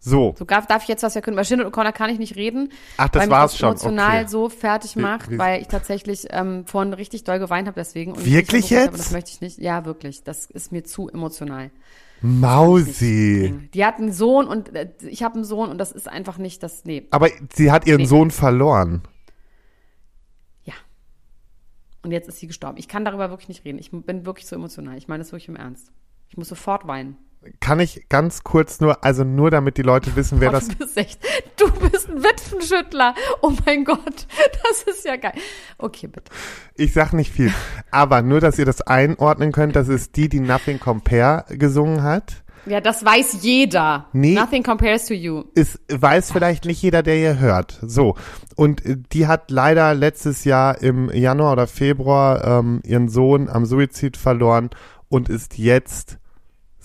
So, 0.00 0.34
So 0.38 0.44
darf, 0.44 0.66
darf 0.66 0.82
ich 0.82 0.88
jetzt 0.88 1.02
was 1.02 1.14
wir 1.16 1.22
können. 1.22 1.36
Bei 1.36 1.42
Shinnet 1.44 1.66
O'Connor 1.66 1.92
kann 1.92 2.08
ich 2.10 2.18
nicht 2.20 2.36
reden. 2.36 2.70
Ach, 2.98 3.08
das 3.08 3.22
weil 3.24 3.30
war's 3.30 3.52
mich 3.52 3.58
schon, 3.60 3.72
das 3.72 3.82
emotional 3.82 4.20
okay. 4.22 4.28
so 4.28 4.48
fertig 4.48 4.96
macht, 4.96 5.30
wie- 5.30 5.38
weil 5.38 5.60
ich 5.60 5.66
tatsächlich 5.68 6.26
ähm, 6.30 6.64
vorhin 6.66 6.92
richtig 6.94 7.24
doll 7.24 7.38
geweint 7.40 7.66
habe 7.66 7.74
deswegen. 7.78 8.12
Und 8.12 8.24
Wirklich 8.24 8.70
jetzt? 8.70 8.98
Das 8.98 9.10
möchte 9.10 9.30
ich 9.32 9.40
nicht. 9.40 9.58
Ja, 9.58 9.84
wirklich. 9.84 10.22
Das 10.22 10.46
ist 10.46 10.70
mir 10.72 10.84
zu 10.84 11.08
emotional. 11.08 11.70
Mausi. 12.20 13.68
Die 13.74 13.84
hat 13.84 13.96
einen 13.98 14.12
Sohn 14.12 14.46
und 14.46 14.74
äh, 14.74 14.90
ich 15.08 15.22
habe 15.22 15.36
einen 15.36 15.44
Sohn 15.44 15.68
und 15.70 15.78
das 15.78 15.92
ist 15.92 16.08
einfach 16.08 16.38
nicht 16.38 16.62
das. 16.62 16.84
Nee, 16.84 17.06
Aber 17.10 17.28
sie 17.54 17.70
hat 17.72 17.86
ihren 17.86 18.00
Nee. 18.02 18.06
Sohn 18.06 18.30
verloren. 18.30 19.02
ja. 20.64 20.74
Und 22.02 22.12
jetzt 22.12 22.28
ist 22.28 22.38
sie 22.38 22.46
gestorben. 22.46 22.78
Ich 22.78 22.88
kann 22.88 23.04
darüber 23.04 23.30
wirklich 23.30 23.48
nicht 23.48 23.64
reden. 23.64 23.78
Ich 23.78 23.90
bin 23.90 24.24
wirklich 24.26 24.46
so 24.46 24.54
emotional. 24.56 24.96
Ich 24.96 25.08
meine 25.08 25.22
das 25.22 25.32
wirklich 25.32 25.48
im 25.48 25.56
Ernst. 25.56 25.90
Ich 26.28 26.36
muss 26.36 26.48
sofort 26.48 26.86
weinen. 26.86 27.16
Kann 27.60 27.80
ich 27.80 28.08
ganz 28.08 28.44
kurz 28.44 28.80
nur, 28.80 29.04
also 29.04 29.24
nur 29.24 29.50
damit 29.50 29.76
die 29.76 29.82
Leute 29.82 30.16
wissen, 30.16 30.40
wer 30.40 30.50
Boah, 30.50 30.58
das 30.58 30.68
du 30.68 30.76
bist 30.76 30.96
echt, 30.96 31.20
du 31.56 31.70
bist 31.88 32.08
ein 32.08 32.22
Witwenschüttler. 32.22 33.14
Oh 33.42 33.52
mein 33.64 33.84
Gott, 33.84 34.26
das 34.62 34.82
ist 34.82 35.04
ja 35.04 35.16
geil. 35.16 35.34
Okay, 35.78 36.06
bitte. 36.06 36.30
Ich 36.74 36.92
sag 36.92 37.12
nicht 37.12 37.32
viel. 37.32 37.52
Aber 37.90 38.22
nur, 38.22 38.40
dass 38.40 38.58
ihr 38.58 38.64
das 38.64 38.80
einordnen 38.82 39.52
könnt, 39.52 39.76
das 39.76 39.88
ist 39.88 40.16
die, 40.16 40.28
die 40.28 40.40
Nothing 40.40 40.80
Compare 40.80 41.44
gesungen 41.56 42.02
hat. 42.02 42.42
Ja, 42.68 42.80
das 42.80 43.04
weiß 43.04 43.38
jeder. 43.42 44.06
Nee. 44.12 44.34
Nothing 44.34 44.62
compares 44.62 45.06
to 45.06 45.14
you. 45.14 45.44
Es 45.54 45.80
weiß 45.88 46.32
vielleicht 46.32 46.66
nicht 46.66 46.82
jeder, 46.82 47.02
der 47.02 47.16
hier 47.16 47.38
hört. 47.38 47.78
So. 47.82 48.14
Und 48.56 48.84
äh, 48.84 48.96
die 49.12 49.26
hat 49.26 49.50
leider 49.50 49.94
letztes 49.94 50.44
Jahr 50.44 50.80
im 50.82 51.10
Januar 51.10 51.52
oder 51.52 51.66
Februar 51.66 52.44
ähm, 52.44 52.80
ihren 52.84 53.08
Sohn 53.08 53.48
am 53.48 53.64
Suizid 53.64 54.16
verloren 54.16 54.70
und 55.08 55.28
ist 55.28 55.56
jetzt 55.56 56.18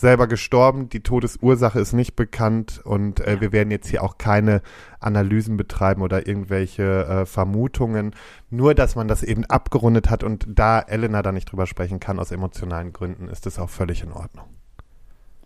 selber 0.03 0.27
gestorben. 0.27 0.89
Die 0.89 1.01
Todesursache 1.01 1.79
ist 1.79 1.93
nicht 1.93 2.15
bekannt 2.15 2.81
und 2.83 3.21
äh, 3.21 3.39
wir 3.39 3.53
werden 3.53 3.71
jetzt 3.71 3.87
hier 3.87 4.03
auch 4.03 4.17
keine 4.17 4.61
Analysen 4.99 5.55
betreiben 5.55 6.01
oder 6.01 6.27
irgendwelche 6.27 7.05
äh, 7.05 7.25
Vermutungen. 7.25 8.13
Nur, 8.49 8.75
dass 8.75 8.95
man 8.95 9.07
das 9.07 9.23
eben 9.23 9.45
abgerundet 9.45 10.09
hat 10.09 10.23
und 10.23 10.45
da 10.47 10.81
Elena 10.81 11.21
da 11.21 11.31
nicht 11.31 11.51
drüber 11.51 11.65
sprechen 11.67 12.01
kann 12.01 12.19
aus 12.19 12.31
emotionalen 12.31 12.91
Gründen, 12.91 13.29
ist 13.29 13.45
das 13.45 13.57
auch 13.57 13.69
völlig 13.69 14.03
in 14.03 14.11
Ordnung. 14.11 14.45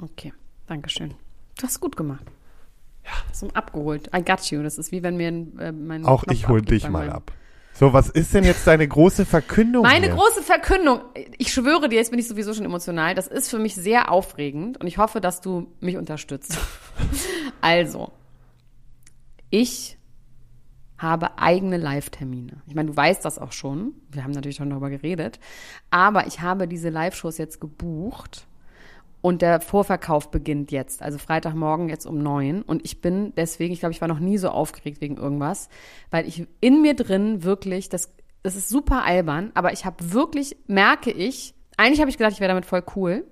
Okay, 0.01 0.33
danke 0.65 0.89
schön. 0.89 1.13
Du 1.57 1.63
hast 1.63 1.79
gut 1.79 1.95
gemacht. 1.95 2.25
Ja. 3.05 3.11
So 3.31 3.47
abgeholt. 3.53 4.09
I 4.15 4.23
got 4.23 4.43
you. 4.51 4.63
Das 4.63 4.79
ist 4.79 4.91
wie 4.91 5.03
wenn 5.03 5.17
mir 5.17 5.29
äh, 5.59 5.71
mein 5.71 6.03
Auch 6.03 6.23
Knopf 6.23 6.35
ich 6.35 6.47
hol 6.47 6.59
abgeht 6.59 6.71
dich 6.71 6.89
mal 6.89 7.09
ab. 7.11 7.31
So, 7.77 7.93
was 7.93 8.09
ist 8.09 8.33
denn 8.33 8.43
jetzt 8.43 8.65
deine 8.65 8.87
große 8.87 9.23
Verkündung? 9.23 9.83
Meine 9.83 10.07
hier? 10.07 10.15
große 10.15 10.41
Verkündung, 10.41 11.01
ich 11.37 11.53
schwöre 11.53 11.89
dir, 11.89 11.97
jetzt 11.97 12.09
bin 12.09 12.19
ich 12.19 12.27
sowieso 12.27 12.55
schon 12.55 12.65
emotional, 12.65 13.13
das 13.13 13.27
ist 13.27 13.51
für 13.51 13.59
mich 13.59 13.75
sehr 13.75 14.11
aufregend 14.11 14.81
und 14.81 14.87
ich 14.87 14.97
hoffe, 14.97 15.21
dass 15.21 15.41
du 15.41 15.67
mich 15.79 15.95
unterstützt. 15.95 16.57
also, 17.61 18.11
ich 19.51 19.99
habe 20.97 21.37
eigene 21.37 21.77
Live-Termine. 21.77 22.63
Ich 22.65 22.73
meine, 22.73 22.89
du 22.89 22.97
weißt 22.97 23.23
das 23.23 23.37
auch 23.37 23.51
schon. 23.51 23.93
Wir 24.09 24.23
haben 24.23 24.31
natürlich 24.31 24.55
schon 24.55 24.71
darüber 24.71 24.89
geredet. 24.89 25.39
Aber 25.91 26.25
ich 26.25 26.41
habe 26.41 26.67
diese 26.67 26.89
Live-Shows 26.89 27.37
jetzt 27.37 27.61
gebucht 27.61 28.47
und 29.21 29.41
der 29.41 29.61
Vorverkauf 29.61 30.31
beginnt 30.31 30.71
jetzt, 30.71 31.01
also 31.01 31.17
Freitagmorgen 31.17 31.89
jetzt 31.89 32.05
um 32.05 32.19
neun. 32.19 32.61
Und 32.61 32.85
ich 32.85 33.01
bin 33.01 33.33
deswegen, 33.35 33.73
ich 33.73 33.79
glaube, 33.79 33.93
ich 33.93 34.01
war 34.01 34.07
noch 34.07 34.19
nie 34.19 34.37
so 34.37 34.49
aufgeregt 34.49 35.01
wegen 35.01 35.17
irgendwas, 35.17 35.69
weil 36.11 36.27
ich 36.27 36.47
in 36.61 36.81
mir 36.81 36.95
drin 36.95 37.43
wirklich, 37.43 37.89
das, 37.89 38.13
das 38.43 38.55
ist 38.55 38.69
super 38.69 39.03
albern, 39.03 39.51
aber 39.55 39.73
ich 39.73 39.85
habe 39.85 40.13
wirklich, 40.13 40.57
merke 40.67 41.11
ich, 41.11 41.55
eigentlich 41.77 41.99
habe 41.99 42.09
ich 42.09 42.17
gedacht, 42.17 42.33
ich 42.33 42.39
wäre 42.39 42.49
damit 42.49 42.65
voll 42.65 42.83
cool. 42.95 43.25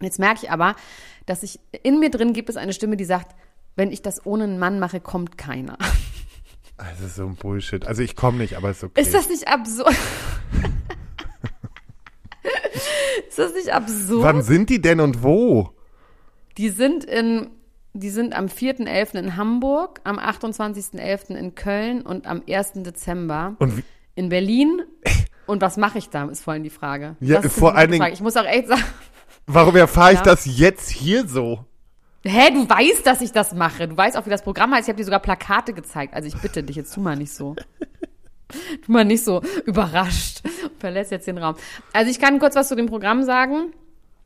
Jetzt 0.00 0.18
merke 0.18 0.40
ich 0.42 0.50
aber, 0.50 0.74
dass 1.26 1.42
ich, 1.42 1.60
in 1.82 2.00
mir 2.00 2.10
drin 2.10 2.32
gibt 2.32 2.50
es 2.50 2.56
eine 2.56 2.72
Stimme, 2.72 2.96
die 2.96 3.04
sagt, 3.04 3.36
wenn 3.76 3.92
ich 3.92 4.02
das 4.02 4.26
ohne 4.26 4.44
einen 4.44 4.58
Mann 4.58 4.78
mache, 4.78 5.00
kommt 5.00 5.38
keiner. 5.38 5.78
Also 6.76 7.06
so 7.06 7.26
ein 7.26 7.36
Bullshit. 7.36 7.86
Also 7.86 8.02
ich 8.02 8.16
komme 8.16 8.38
nicht, 8.38 8.56
aber 8.56 8.70
ist 8.70 8.82
okay. 8.82 9.00
Ist 9.00 9.14
das 9.14 9.28
nicht 9.28 9.46
absurd? 9.46 9.94
ist 13.28 13.38
das 13.38 13.52
nicht 13.54 13.72
absurd? 13.72 14.22
Wann 14.24 14.42
sind 14.42 14.70
die 14.70 14.80
denn 14.80 15.00
und 15.00 15.22
wo? 15.22 15.70
Die 16.58 16.68
sind 16.70 17.04
in 17.04 17.50
Die 17.94 18.08
sind 18.10 18.34
am 18.34 18.46
4.11. 18.46 19.18
in 19.18 19.36
Hamburg, 19.36 20.00
am 20.04 20.18
28.11. 20.18 21.34
in 21.36 21.54
Köln 21.54 22.00
und 22.02 22.26
am 22.26 22.42
1. 22.48 22.72
Dezember 22.82 23.56
in 24.14 24.28
Berlin. 24.30 24.80
Und 25.46 25.60
was 25.60 25.76
mache 25.76 25.98
ich 25.98 26.08
da, 26.08 26.24
ist 26.26 26.42
vorhin 26.44 26.62
die 26.62 26.70
Frage. 26.70 27.16
Ja, 27.20 27.42
vor 27.42 27.72
die 27.72 27.76
allen 27.78 27.90
Dingen- 27.90 28.00
Frage. 28.02 28.14
Ich 28.14 28.20
muss 28.22 28.36
auch 28.36 28.46
echt 28.46 28.68
sagen, 28.68 28.82
warum 29.46 29.76
erfahre 29.76 30.12
ich 30.12 30.18
Ja. 30.20 30.24
das 30.24 30.46
jetzt 30.58 30.88
hier 30.90 31.26
so? 31.28 31.66
hä, 32.24 32.50
du 32.54 32.66
weißt, 32.68 33.04
dass 33.04 33.20
ich 33.20 33.32
das 33.32 33.52
mache. 33.52 33.88
Du 33.88 33.96
weißt 33.96 34.16
auch, 34.16 34.24
wie 34.24 34.30
das 34.30 34.42
Programm 34.42 34.72
heißt. 34.72 34.84
Ich 34.86 34.88
habe 34.88 34.96
dir 34.96 35.04
sogar 35.04 35.18
Plakate 35.20 35.72
gezeigt. 35.74 36.14
Also 36.14 36.28
ich 36.28 36.36
bitte 36.36 36.62
dich, 36.62 36.76
jetzt 36.76 36.94
tu 36.94 37.00
mal 37.00 37.16
nicht 37.16 37.32
so. 37.34 37.56
Tu 38.86 38.92
mal 38.92 39.04
nicht 39.04 39.24
so 39.24 39.42
überrascht. 39.66 40.31
Verlässt 40.78 41.10
jetzt 41.10 41.26
den 41.26 41.38
Raum. 41.38 41.56
Also 41.92 42.10
ich 42.10 42.18
kann 42.18 42.38
kurz 42.38 42.54
was 42.54 42.68
zu 42.68 42.76
dem 42.76 42.86
Programm 42.86 43.22
sagen. 43.22 43.72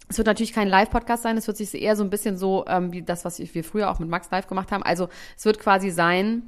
Es 0.08 0.18
wird 0.18 0.26
natürlich 0.26 0.52
kein 0.52 0.68
Live-Podcast 0.68 1.24
sein, 1.24 1.36
es 1.36 1.48
wird 1.48 1.56
sich 1.56 1.74
eher 1.74 1.96
so 1.96 2.04
ein 2.04 2.10
bisschen 2.10 2.36
so 2.36 2.64
ähm, 2.68 2.92
wie 2.92 3.02
das, 3.02 3.24
was 3.24 3.40
wir 3.40 3.64
früher 3.64 3.90
auch 3.90 3.98
mit 3.98 4.08
Max 4.08 4.30
live 4.30 4.46
gemacht 4.46 4.70
haben. 4.70 4.84
Also 4.84 5.08
es 5.36 5.44
wird 5.44 5.58
quasi 5.58 5.90
sein, 5.90 6.42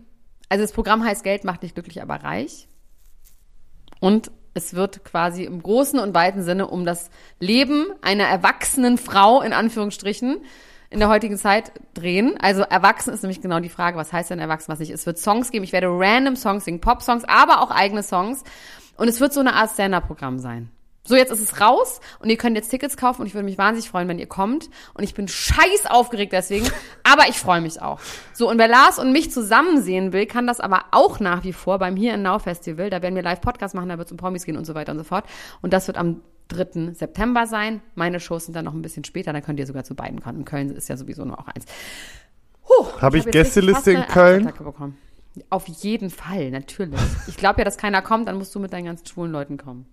also 0.49 0.63
das 0.63 0.73
Programm 0.73 1.05
heißt 1.05 1.25
Geld 1.25 1.43
macht 1.43 1.63
nicht 1.63 1.75
glücklich, 1.75 2.01
aber 2.01 2.23
reich. 2.23 2.69
Und 4.01 4.31
es 4.55 4.75
wird 4.75 5.05
quasi 5.05 5.45
im 5.45 5.63
großen 5.63 5.99
und 5.99 6.15
weiten 6.15 6.43
Sinne 6.43 6.69
um 6.69 6.85
das 6.85 7.11
Leben 7.41 7.87
einer 8.01 8.25
erwachsenen 8.25 8.97
Frau 8.97 9.43
in 9.43 9.53
Anführungsstrichen 9.53 10.41
in 10.91 11.01
der 11.01 11.09
heutigen 11.09 11.37
Zeit 11.37 11.73
drehen. 11.95 12.37
Also 12.41 12.63
erwachsen 12.63 13.13
ist 13.13 13.23
nämlich 13.23 13.41
genau 13.41 13.61
die 13.61 13.69
Frage, 13.69 13.97
was 13.97 14.13
heißt 14.13 14.31
denn 14.31 14.39
erwachsen, 14.39 14.73
was 14.73 14.79
nicht. 14.79 14.91
Es 14.91 15.05
wird 15.07 15.19
Songs 15.19 15.51
geben, 15.51 15.65
ich 15.65 15.73
werde 15.73 15.89
random 15.91 16.37
Songs 16.37 16.65
singen, 16.65 16.81
Pop-Songs, 16.81 17.25
aber 17.27 17.61
auch 17.61 17.71
eigene 17.71 18.03
Songs. 18.03 18.45
Und 18.99 19.09
es 19.09 19.21
wird 19.21 19.33
so 19.33 19.41
eine 19.41 19.55
Art 19.55 19.71
Stand-Up-Programm 19.71 20.39
sein. 20.39 20.71
So, 21.09 21.17
jetzt 21.17 21.33
ist 21.33 21.41
es 21.41 21.59
raus 21.59 22.01
und 22.19 22.29
ihr 22.29 22.37
könnt 22.37 22.55
jetzt 22.55 22.69
Tickets 22.69 22.99
kaufen 22.99 23.23
und 23.23 23.27
ich 23.27 23.33
würde 23.33 23.47
mich 23.47 23.57
wahnsinnig 23.57 23.89
freuen, 23.89 24.09
wenn 24.09 24.19
ihr 24.19 24.27
kommt. 24.27 24.69
Und 24.93 25.05
ich 25.05 25.15
bin 25.15 25.27
scheiß 25.27 25.87
aufgeregt 25.89 26.35
deswegen, 26.35 26.67
aber 27.03 27.29
ich 27.31 27.39
freue 27.39 27.63
mich 27.63 27.81
auch. 27.81 27.99
So, 28.35 28.51
und 28.51 28.59
wer 28.59 28.69
Lars 28.69 28.99
und 28.99 29.13
mich 29.13 29.31
zusammen 29.31 29.81
sehen 29.81 30.13
will, 30.13 30.27
kann 30.27 30.47
das 30.47 30.61
aber 30.61 30.85
auch 30.91 31.19
nach 31.19 31.45
wie 31.45 31.55
vor 31.55 31.79
beim 31.79 31.97
Here 31.97 32.13
and 32.13 32.25
Now 32.25 32.39
Festival. 32.39 32.91
Da 32.91 33.01
werden 33.01 33.15
wir 33.15 33.23
live 33.23 33.41
Podcast 33.41 33.75
machen, 33.75 33.89
da 33.89 33.97
wird 33.97 34.09
es 34.09 34.13
um 34.13 34.19
Promis 34.19 34.45
gehen 34.45 34.59
und 34.59 34.67
so 34.67 34.75
weiter 34.75 34.93
und 34.93 34.99
so 34.99 35.05
fort. 35.05 35.25
Und 35.63 35.73
das 35.73 35.87
wird 35.87 35.97
am 35.97 36.21
3. 36.49 36.93
September 36.93 37.47
sein. 37.47 37.81
Meine 37.95 38.21
Shows 38.21 38.45
sind 38.45 38.55
dann 38.55 38.67
noch 38.67 38.75
ein 38.75 38.83
bisschen 38.83 39.05
später, 39.05 39.33
da 39.33 39.41
könnt 39.41 39.59
ihr 39.59 39.67
sogar 39.67 39.85
zu 39.85 39.95
beiden 39.95 40.21
kommen. 40.21 40.45
Köln 40.45 40.71
ist 40.71 40.91
ja 40.91 40.99
sowieso 40.99 41.25
nur 41.25 41.39
auch 41.39 41.47
eins. 41.47 41.65
Huh, 42.69 42.85
Habe 42.85 42.93
ich 42.93 43.03
hab 43.03 43.15
richtig 43.15 43.33
Gästeliste 43.33 43.93
in 43.93 44.07
Köln? 44.09 44.53
Auf 45.51 45.67
jeden 45.69 46.11
Fall, 46.11 46.51
natürlich. 46.51 47.01
Ich 47.27 47.37
glaube 47.37 47.59
ja, 47.61 47.65
dass 47.65 47.77
keiner 47.77 48.03
kommt, 48.03 48.29
dann 48.29 48.37
musst 48.39 48.55
du 48.55 48.59
mit 48.61 48.73
deinen 48.73 48.87
ganzen 48.87 49.07
schwulen 49.07 49.33
Leuten 49.33 49.57
kommen. 49.57 49.87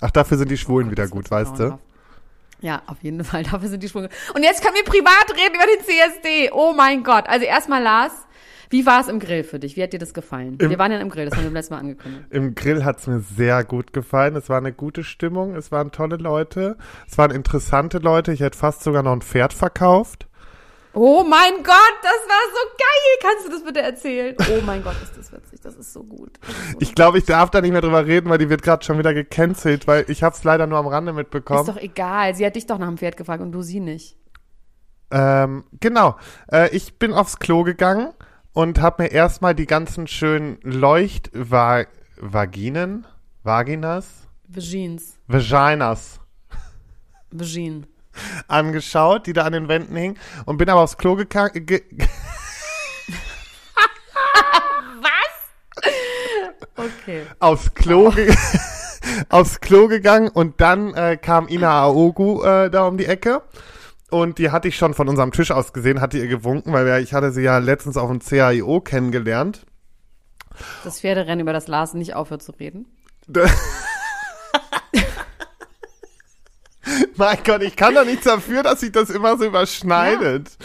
Ach, 0.00 0.10
dafür 0.10 0.38
sind 0.38 0.50
die 0.50 0.56
Schwulen 0.56 0.90
wieder 0.90 1.04
Das 1.04 1.10
gut, 1.10 1.30
weißt 1.30 1.58
du? 1.58 1.78
Ja, 2.62 2.82
auf 2.86 3.02
jeden 3.02 3.24
Fall. 3.24 3.42
Dafür 3.50 3.68
sind 3.70 3.82
die 3.82 3.88
Schwulen. 3.88 4.08
Und 4.34 4.42
jetzt 4.42 4.62
können 4.62 4.74
wir 4.76 4.84
privat 4.84 5.30
reden 5.30 5.54
über 5.54 5.64
den 5.64 5.82
CSD. 5.84 6.50
Oh 6.52 6.74
mein 6.76 7.02
Gott. 7.02 7.26
Also 7.26 7.46
erstmal 7.46 7.82
Lars, 7.82 8.12
wie 8.68 8.84
war 8.84 9.00
es 9.00 9.08
im 9.08 9.18
Grill 9.18 9.44
für 9.44 9.58
dich? 9.58 9.76
Wie 9.76 9.82
hat 9.82 9.94
dir 9.94 9.98
das 9.98 10.12
gefallen? 10.12 10.58
Im- 10.58 10.68
wir 10.68 10.78
waren 10.78 10.92
ja 10.92 10.98
im 11.00 11.08
Grill, 11.08 11.24
das 11.24 11.34
haben 11.34 11.42
wir 11.44 11.48
beim 11.48 11.54
letzten 11.54 11.72
Mal 11.74 11.80
angekündigt. 11.80 12.24
Im 12.30 12.54
Grill 12.54 12.84
hat's 12.84 13.06
mir 13.06 13.20
sehr 13.20 13.64
gut 13.64 13.94
gefallen. 13.94 14.36
Es 14.36 14.48
war 14.50 14.58
eine 14.58 14.72
gute 14.74 15.04
Stimmung, 15.04 15.54
es 15.56 15.72
waren 15.72 15.90
tolle 15.90 16.16
Leute, 16.16 16.76
es 17.08 17.16
waren 17.16 17.30
interessante 17.30 17.96
Leute. 17.98 18.32
Ich 18.32 18.40
hätte 18.40 18.58
fast 18.58 18.82
sogar 18.82 19.02
noch 19.02 19.12
ein 19.12 19.22
Pferd 19.22 19.54
verkauft. 19.54 20.26
Oh 20.92 21.22
mein 21.22 21.62
Gott, 21.62 21.98
das 22.02 22.26
war 22.26 22.42
so 22.52 22.58
geil. 22.76 23.18
Kannst 23.22 23.46
du 23.46 23.50
das 23.50 23.62
bitte 23.64 23.80
erzählen? 23.80 24.34
Oh 24.40 24.60
mein 24.66 24.82
Gott, 24.82 24.96
ist 25.02 25.16
das 25.16 25.32
witzig. 25.32 25.60
Das 25.60 25.76
ist 25.76 25.92
so 25.92 26.02
gut. 26.02 26.36
Ist 26.38 26.72
so 26.72 26.76
Ich 26.80 26.92
glaube, 26.94 27.18
ich 27.18 27.24
darf 27.24 27.50
da 27.50 27.60
nicht 27.60 27.70
mehr 27.70 27.80
drüber 27.80 28.04
reden, 28.06 28.28
weil 28.28 28.38
die 28.38 28.50
wird 28.50 28.62
gerade 28.62 28.84
schon 28.84 28.98
wieder 28.98 29.14
gecancelt, 29.14 29.86
weil 29.86 30.04
ich 30.08 30.24
habe 30.24 30.34
es 30.34 30.42
leider 30.42 30.66
nur 30.66 30.78
am 30.78 30.88
Rande 30.88 31.12
ist 31.12 31.16
mitbekommen. 31.16 31.64
doch 31.66 31.76
egal. 31.76 32.34
Sie 32.34 32.44
hat 32.44 32.56
dich 32.56 32.66
doch 32.66 32.78
nach 32.78 32.88
dem 32.88 32.98
Pferd 32.98 33.16
gefragt 33.16 33.40
und 33.40 33.52
du 33.52 33.62
sie 33.62 33.78
nicht. 33.80 34.16
Ähm, 35.12 35.64
genau. 35.78 36.16
Äh, 36.50 36.74
ich 36.74 36.98
bin 36.98 37.12
aufs 37.12 37.38
Klo 37.38 37.62
gegangen 37.62 38.08
und 38.52 38.80
habe 38.80 39.04
mir 39.04 39.12
erstmal 39.12 39.54
die 39.54 39.66
ganzen 39.66 40.08
schönen 40.08 40.58
Leuchtvaginen, 40.62 43.06
Vaginas, 43.42 44.06
Vagines. 44.48 45.18
Vaginas 45.28 46.18
Vagine. 47.30 47.86
angeschaut, 48.48 49.26
die 49.26 49.32
da 49.32 49.42
an 49.44 49.52
den 49.52 49.68
Wänden 49.68 49.96
hingen 49.96 50.18
und 50.46 50.58
bin 50.58 50.68
aber 50.68 50.80
aufs 50.80 50.98
Klo 50.98 51.16
gegangen. 51.16 51.66
Ge 51.66 51.82
Okay. 56.76 57.26
aufs 57.40 57.74
Klo, 57.74 58.10
ge 58.10 58.34
aufs 59.28 59.60
Klo 59.60 59.86
gegangen 59.86 60.28
und 60.28 60.60
dann 60.62 60.94
äh, 60.94 61.18
kam 61.18 61.46
Ina 61.48 61.82
Aogu 61.82 62.42
äh, 62.42 62.70
da 62.70 62.86
um 62.86 62.96
die 62.96 63.04
Ecke. 63.04 63.42
Und 64.10 64.38
die 64.38 64.50
hatte 64.50 64.66
ich 64.68 64.76
schon 64.76 64.94
von 64.94 65.08
unserem 65.08 65.30
Tisch 65.30 65.50
aus 65.52 65.72
gesehen, 65.72 66.00
hatte 66.00 66.18
ihr 66.18 66.26
gewunken, 66.26 66.72
weil 66.72 66.84
wir, 66.86 66.98
ich 66.98 67.14
hatte 67.14 67.30
sie 67.30 67.42
ja 67.42 67.58
letztens 67.58 67.96
auf 67.96 68.08
dem 68.10 68.20
CAIO 68.20 68.80
kennengelernt. 68.80 69.66
Das 70.84 71.00
Pferderennen, 71.00 71.40
über 71.40 71.52
das 71.52 71.68
Lars 71.68 71.94
nicht 71.94 72.14
aufhört 72.14 72.42
zu 72.42 72.52
reden. 72.52 72.86
Mein 77.16 77.38
Gott, 77.44 77.62
ich 77.62 77.76
kann 77.76 77.94
doch 77.94 78.04
nichts 78.04 78.24
dafür, 78.24 78.62
dass 78.62 78.80
sich 78.80 78.92
das 78.92 79.10
immer 79.10 79.36
so 79.36 79.44
überschneidet. 79.44 80.56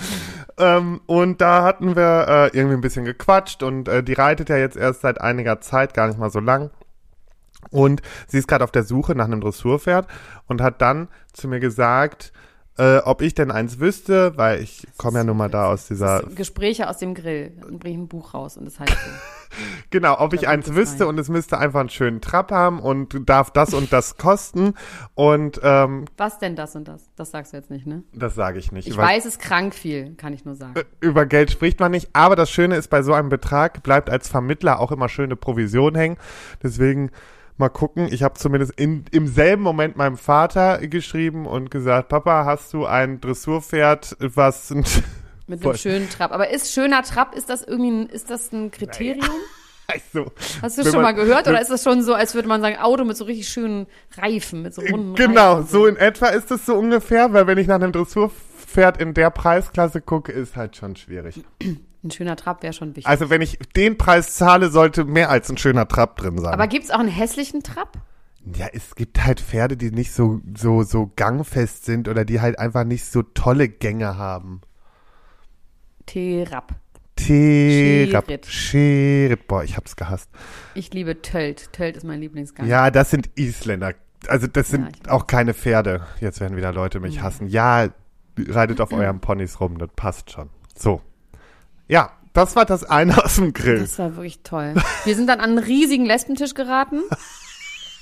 Ähm, 0.58 1.02
und 1.06 1.42
da 1.42 1.64
hatten 1.64 1.96
wir 1.96 2.26
äh, 2.28 2.58
irgendwie 2.58 2.76
ein 2.76 2.82
bisschen 2.82 3.06
gequatscht 3.06 3.62
und 3.64 3.88
äh, 3.88 4.04
die 4.04 4.14
reitet 4.14 4.50
ja 4.50 4.58
jetzt 4.58 4.78
erst 4.78 5.02
seit 5.02 5.20
einiger 5.20 5.60
Zeit, 5.60 5.94
gar 5.94 6.08
nicht 6.08 6.20
mal 6.20 6.30
so 6.30 6.40
lang. 6.40 6.72
Und 7.72 8.02
sie 8.28 8.38
ist 8.38 8.48
gerade 8.48 8.64
auf 8.64 8.72
der 8.72 8.84
Suche 8.84 9.16
nach 9.16 9.26
einem 9.26 9.42
Dressurpferd 9.42 10.08
und 10.48 10.62
hat 10.62 10.82
dann 10.82 11.10
zu 11.34 11.48
mir 11.48 11.60
gesagt, 11.60 12.32
äh, 12.78 12.98
ob 12.98 13.22
ich 13.22 13.34
denn 13.34 13.52
eins 13.52 13.80
wüsste, 13.80 14.38
weil 14.38 14.62
ich 14.62 14.86
komme 14.98 15.20
ja 15.20 15.24
nun 15.24 15.38
mal 15.38 15.50
da 15.50 15.68
aus 15.68 15.88
dieser 15.88 16.24
Gespräche 16.36 16.90
aus 16.90 16.98
dem 16.98 17.14
Grill. 17.14 17.52
Dann 17.62 17.80
bringe 17.80 17.96
ich 17.96 18.02
ein 18.02 18.08
Buch 18.08 18.34
raus 18.34 18.58
und 18.58 18.66
das 18.66 18.80
heißt 18.80 18.92
so. 18.92 18.98
Genau, 19.90 20.20
ob 20.20 20.34
ich 20.34 20.50
eins 20.50 20.74
wüsste 20.74 21.04
rein. 21.06 21.10
und 21.12 21.20
es 21.20 21.30
müsste 21.30 21.58
einfach 21.58 21.80
einen 21.80 21.88
schönen 21.88 22.20
Trab 22.20 22.52
haben 22.52 22.82
und 22.82 23.30
darf 23.30 23.52
das 23.52 23.74
und 23.74 23.94
das 23.94 24.18
kosten. 24.18 24.74
Und 25.14 25.62
ähm, 25.64 26.06
Was 26.18 26.40
denn 26.40 26.58
das 26.58 26.76
und 26.76 26.90
das? 26.90 27.10
Das 27.16 27.32
sagst 27.32 27.54
du 27.54 27.58
jetzt 27.58 27.70
nicht, 27.72 27.88
ne? 27.88 28.04
das 28.14 28.36
sage 28.36 28.60
ich 28.60 28.74
nicht. 28.74 28.86
Ich 28.90 28.98
weil- 28.98 29.06
weiß, 29.16 29.24
es 29.24 29.40
krank 29.40 29.74
viel, 29.74 30.16
kann 30.16 30.34
ich 30.34 30.44
nur 30.44 30.56
sagen. 30.56 30.74
über 31.00 31.26
Geld 31.26 31.52
spricht 31.52 31.80
man 31.80 31.92
nicht, 31.92 32.10
aber 32.12 32.36
das 32.36 32.50
Schöne 32.52 32.76
ist, 32.76 32.90
bei 32.90 33.02
so 33.02 33.14
einem 33.14 33.30
Betrag 33.30 33.82
bleibt 33.82 34.10
als 34.10 34.28
Vermittler 34.28 34.82
auch 34.82 34.92
immer 34.92 35.08
schöne 35.08 35.38
Provision 35.38 35.96
hängen. 35.96 36.18
Deswegen 36.62 37.12
mal 37.58 37.70
gucken. 37.70 38.08
Ich 38.12 38.24
habe 38.24 38.36
zumindest 38.36 38.74
in, 38.80 39.06
im 39.12 39.28
selben 39.28 39.64
Moment 39.64 39.96
meinem 39.98 40.18
Vater 40.18 40.80
geschrieben 40.88 41.46
und 41.46 41.72
gesagt, 41.72 42.10
Papa, 42.10 42.46
hast 42.46 42.74
du 42.74 42.86
ein 42.86 43.22
Dressurpferd, 43.22 44.18
was 44.20 44.70
Mit 45.48 45.62
voll. 45.62 45.72
einem 45.72 45.78
schönen 45.78 46.10
Trab. 46.10 46.32
Aber 46.32 46.50
ist 46.50 46.74
schöner 46.74 47.04
Trab, 47.04 47.36
ist 47.36 47.50
das 47.50 47.62
irgendwie 47.64 47.92
ein, 47.92 48.06
ist 48.08 48.30
das 48.32 48.52
ein 48.52 48.72
Kriterium? 48.72 49.26
also, 49.88 50.32
Hast 50.62 50.78
du 50.80 50.84
schon 50.84 50.94
man- 50.94 51.02
mal 51.04 51.12
gehört? 51.14 51.48
Oder 51.48 51.62
ist 51.62 51.70
das 51.70 51.84
schon 51.84 52.02
so, 52.02 52.14
als 52.16 52.34
würde 52.36 52.48
man 52.48 52.62
sagen, 52.62 52.78
Auto 52.78 53.06
mit 53.06 53.16
so 53.16 53.26
richtig 53.26 53.48
schönen 53.48 53.86
Reifen, 54.18 54.64
mit 54.64 54.74
so 54.74 54.82
runden 54.82 55.14
Genau, 55.16 55.54
Reifen? 55.58 55.68
so 55.68 55.86
in 55.86 55.98
etwa 55.98 56.28
ist 56.30 56.50
es 56.52 56.66
so 56.66 56.76
ungefähr, 56.76 57.32
weil 57.34 57.46
wenn 57.48 57.58
ich 57.60 57.68
nach 57.68 57.76
einem 57.76 57.92
Dressurpferd 57.92 59.00
in 59.00 59.14
der 59.14 59.30
Preisklasse 59.30 60.02
gucke, 60.02 60.32
ist 60.32 60.56
halt 60.56 60.76
schon 60.78 60.96
schwierig. 60.96 61.44
Ein 62.06 62.12
schöner 62.12 62.36
Trab 62.36 62.62
wäre 62.64 62.72
schon 62.72 62.90
wichtig. 62.90 63.08
Also 63.08 63.30
wenn 63.32 63.42
ich 63.42 63.58
den 63.76 63.98
Preis 63.98 64.36
zahle, 64.36 64.70
sollte 64.70 65.04
mehr 65.06 65.30
als 65.32 65.50
ein 65.50 65.58
schöner 65.58 65.88
Trab 65.88 66.16
drin 66.18 66.38
sein. 66.38 66.54
Aber 66.54 66.68
gibt's 66.68 66.92
auch 66.92 67.00
einen 67.00 67.10
hässlichen 67.10 67.64
Trab? 67.64 67.98
Ja, 68.56 68.68
es 68.72 68.94
gibt 68.94 69.26
halt 69.26 69.42
Pferde, 69.42 69.76
die 69.76 69.90
nicht 69.90 70.12
so, 70.12 70.40
so, 70.56 70.84
so 70.84 71.12
gangfest 71.16 71.84
sind 71.86 72.08
oder 72.08 72.24
die 72.24 72.42
halt 72.42 72.60
einfach 72.60 72.84
nicht 72.84 73.06
so 73.06 73.24
tolle 73.24 73.68
Gänge 73.68 74.18
haben. 74.18 74.62
Terab. 76.06 76.76
Terab. 77.16 78.26
Schirit. 78.46 79.48
Boah, 79.48 79.64
ich 79.64 79.78
hab's 79.78 79.96
gehasst. 79.96 80.30
Ich 80.76 80.94
liebe 80.94 81.22
Tölt. 81.24 81.74
Tölt 81.74 81.98
ist 81.98 82.04
mein 82.04 82.20
Lieblingsgang. 82.20 82.68
Ja, 82.68 82.92
das 82.92 83.10
sind 83.10 83.32
Isländer. 83.36 83.94
Also 84.28 84.46
das 84.46 84.68
Ja, 84.72 84.78
sind 84.78 85.06
weiß. 85.06 85.12
auch 85.12 85.26
keine 85.26 85.56
Pferde. 85.56 86.06
Jetzt 86.20 86.40
werden 86.40 86.56
wieder 86.56 86.72
Leute 86.72 87.00
mich 87.00 87.22
hassen. 87.24 87.48
Ja, 87.48 87.88
reitet 88.38 88.80
auf 88.80 88.92
euren 88.94 89.22
Ponys 89.22 89.60
rum, 89.60 89.80
das 89.80 89.90
passt 89.96 90.32
schon. 90.32 90.50
So. 90.78 91.02
Ja, 91.88 92.12
das 92.34 92.56
war 92.56 92.66
das 92.66 92.84
eine 92.84 93.24
aus 93.24 93.36
dem 93.36 93.54
Grill. 93.54 93.80
Das 93.80 93.98
war 94.00 94.16
wirklich 94.16 94.42
toll. 94.44 94.76
Wir 95.06 95.16
sind 95.16 95.28
dann 95.28 95.40
an 95.40 95.52
einen 95.52 95.60
riesigen 95.60 96.06
Lesbentisch 96.06 96.54
geraten, 96.54 97.02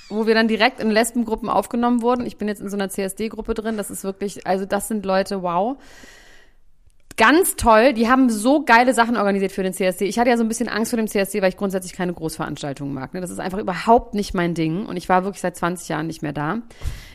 wo 0.10 0.26
wir 0.26 0.34
dann 0.34 0.48
direkt 0.48 0.80
in 0.80 0.90
Lesbengruppen 0.90 1.50
aufgenommen 1.50 2.02
wurden. 2.02 2.26
Ich 2.26 2.38
bin 2.38 2.48
jetzt 2.48 2.62
in 2.62 2.70
so 2.70 2.76
einer 2.76 2.90
CSD-Gruppe 2.90 3.54
drin. 3.54 3.78
Das 3.78 3.92
ist 3.92 4.04
wirklich, 4.04 4.48
also 4.48 4.66
das 4.66 4.88
sind 4.88 5.06
Leute, 5.06 5.44
wow. 5.44 5.78
Ganz 7.16 7.56
toll. 7.56 7.94
Die 7.94 8.10
haben 8.10 8.30
so 8.30 8.64
geile 8.64 8.94
Sachen 8.94 9.18
organisiert 9.18 9.52
für 9.52 9.62
den 9.64 9.74
CSD. 9.74 10.06
Ich 10.06 10.18
hatte 10.18 10.30
ja 10.30 10.38
so 10.38 10.44
ein 10.44 10.48
bisschen 10.48 10.68
Angst 10.68 10.92
vor 10.92 10.98
dem 10.98 11.08
CSD, 11.08 11.42
weil 11.42 11.50
ich 11.50 11.58
grundsätzlich 11.58 11.94
keine 11.94 12.14
Großveranstaltungen 12.14 12.94
mag. 12.94 13.14
Ne? 13.14 13.22
Das 13.22 13.30
ist 13.30 13.40
einfach 13.40 13.60
überhaupt 13.60 14.16
nicht 14.16 14.34
mein 14.34 14.54
Ding. 14.54 14.86
Und 14.86 14.98
ich 14.98 15.10
war 15.10 15.24
wirklich 15.24 15.42
seit 15.42 15.56
20 15.56 15.90
Jahren 15.90 16.08
nicht 16.08 16.22
mehr 16.22 16.34
da. 16.34 16.60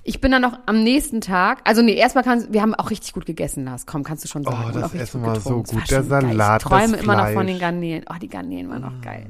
Ich 0.05 0.21
bin 0.21 0.31
dann 0.31 0.43
noch 0.43 0.59
am 0.67 0.83
nächsten 0.83 1.21
Tag, 1.21 1.61
also 1.65 1.83
nee, 1.83 1.95
erstmal 1.95 2.25
kannst 2.25 2.53
wir 2.53 2.63
haben 2.63 2.75
auch 2.75 2.91
richtig 2.91 3.13
gut 3.13 3.27
gegessen, 3.27 3.65
Lars. 3.65 3.85
Komm, 3.85 4.05
kannst 4.05 4.25
du 4.25 4.29
schon 4.29 4.45
sagen. 4.45 4.73
Oh, 4.75 4.79
das 4.79 4.95
Essen 4.95 5.23
war 5.23 5.39
so 5.41 5.63
gut. 5.63 5.75
war 5.75 5.83
Der 5.83 5.97
schon 5.97 6.09
geil. 6.09 6.23
Salat, 6.23 6.63
Ich 6.63 6.69
träume 6.69 6.93
das 6.93 7.03
immer 7.03 7.17
noch 7.17 7.33
von 7.33 7.47
den 7.47 7.59
Garnelen. 7.59 8.05
Oh, 8.09 8.15
die 8.21 8.29
Garnelen 8.29 8.71
waren 8.71 8.85
auch 8.85 9.01
geil. 9.03 9.27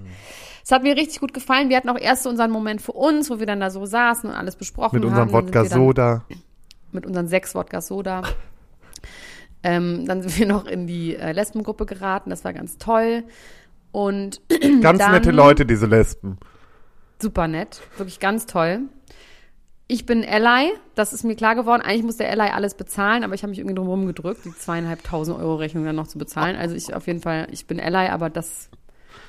Es 0.62 0.71
hat 0.71 0.83
mir 0.83 0.95
richtig 0.97 1.21
gut 1.21 1.33
gefallen. 1.33 1.71
Wir 1.71 1.79
hatten 1.79 1.89
auch 1.89 1.99
erst 1.99 2.25
so 2.25 2.31
unseren 2.31 2.51
Moment 2.51 2.83
für 2.83 2.93
uns, 2.93 3.31
wo 3.31 3.39
wir 3.39 3.47
dann 3.47 3.59
da 3.59 3.71
so 3.71 3.87
saßen 3.87 4.29
und 4.29 4.37
alles 4.37 4.55
besprochen 4.55 4.97
Mit 4.97 5.05
unserem 5.07 5.33
haben. 5.33 5.51
Dann 5.51 5.66
sind 5.66 5.79
Wodka 5.81 6.21
Soda. 6.21 6.25
Mit 6.93 7.07
unseren 7.07 7.27
sechs 7.27 7.55
Wodka 7.55 7.81
Soda. 7.81 8.23
Ähm, 9.62 10.06
dann 10.06 10.22
sind 10.22 10.38
wir 10.38 10.46
noch 10.46 10.66
in 10.66 10.86
die 10.86 11.16
äh, 11.16 11.32
Lesbengruppe 11.32 11.84
geraten, 11.86 12.30
das 12.30 12.44
war 12.44 12.52
ganz 12.52 12.78
toll. 12.78 13.24
Und 13.92 14.40
Ganz 14.80 14.98
dann- 14.98 15.12
nette 15.12 15.30
Leute, 15.30 15.64
diese 15.66 15.86
Lesben. 15.86 16.38
super 17.20 17.48
nett, 17.48 17.80
wirklich 17.96 18.20
ganz 18.20 18.46
toll. 18.46 18.80
Ich 19.90 20.04
bin 20.04 20.22
Ally, 20.22 20.70
das 20.94 21.14
ist 21.14 21.24
mir 21.24 21.34
klar 21.34 21.54
geworden. 21.54 21.80
Eigentlich 21.80 22.02
muss 22.04 22.18
der 22.18 22.30
Ally 22.30 22.50
alles 22.50 22.74
bezahlen, 22.74 23.24
aber 23.24 23.32
ich 23.34 23.42
habe 23.42 23.50
mich 23.50 23.59
irgendwie 23.59 23.74
drum 23.74 24.06
gedrückt, 24.06 24.44
die 24.44 24.54
zweieinhalbtausend 24.54 25.38
Euro 25.38 25.54
Rechnung 25.56 25.84
dann 25.86 25.96
noch 25.96 26.06
zu 26.09 26.18
bezahlen. 26.18 26.56
Also 26.56 26.74
ich 26.76 26.94
auf 26.94 27.06
jeden 27.06 27.22
Fall, 27.22 27.48
ich 27.50 27.66
bin 27.66 27.80
Ally, 27.80 28.09
aber 28.11 28.28
das, 28.28 28.68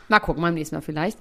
mal 0.10 0.20
gucken, 0.20 0.42
beim 0.44 0.54
nächsten 0.56 0.76
Mal 0.76 0.82
vielleicht. 0.82 1.18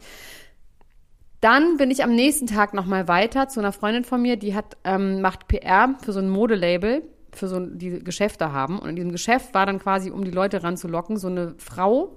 Dann 1.40 1.76
bin 1.76 1.92
ich 1.92 2.02
am 2.02 2.14
nächsten 2.16 2.48
Tag 2.48 2.74
nochmal 2.74 3.06
weiter 3.06 3.48
zu 3.48 3.60
einer 3.60 3.70
Freundin 3.72 4.02
von 4.02 4.20
mir, 4.20 4.36
die 4.36 4.56
hat, 4.56 4.76
ähm, 4.82 5.20
macht 5.20 5.46
PR 5.46 5.94
für 6.02 6.12
so 6.12 6.18
ein 6.18 6.28
Modelabel, 6.28 7.02
für 7.38 7.48
so 7.48 7.56
ein- 7.56 7.78
die 7.78 8.02
Geschäfte 8.02 8.52
haben. 8.52 8.78
Und 8.78 8.88
in 8.90 8.96
diesem 8.96 9.12
Geschäft 9.12 9.54
war 9.54 9.66
dann 9.66 9.78
quasi, 9.78 10.10
um 10.10 10.24
die 10.24 10.30
Leute 10.30 10.62
ranzulocken, 10.62 11.16
so 11.16 11.28
eine 11.28 11.54
Frau, 11.58 12.16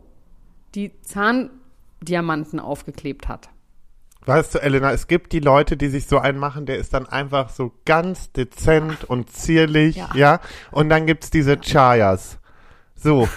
die 0.76 1.00
Zahndiamanten 1.02 2.60
aufgeklebt 2.60 3.28
hat. 3.28 3.50
Weißt 4.26 4.54
du, 4.56 4.60
Elena, 4.60 4.92
es 4.92 5.08
gibt 5.08 5.32
die 5.34 5.40
Leute, 5.40 5.78
die 5.78 5.88
sich 5.88 6.06
so 6.06 6.20
einen 6.20 6.38
machen, 6.38 6.68
der 6.68 6.78
ist 6.78 6.94
dann 6.94 7.08
einfach 7.08 7.50
so 7.50 7.72
ganz 7.86 8.32
dezent 8.32 9.04
und 9.06 9.32
zierlich, 9.32 9.96
ja. 9.96 10.10
Ja. 10.14 10.40
Und 10.72 10.90
dann 10.90 11.08
gibt's 11.08 11.32
diese 11.32 11.58
Chayas. 11.60 12.38
So. 12.96 13.28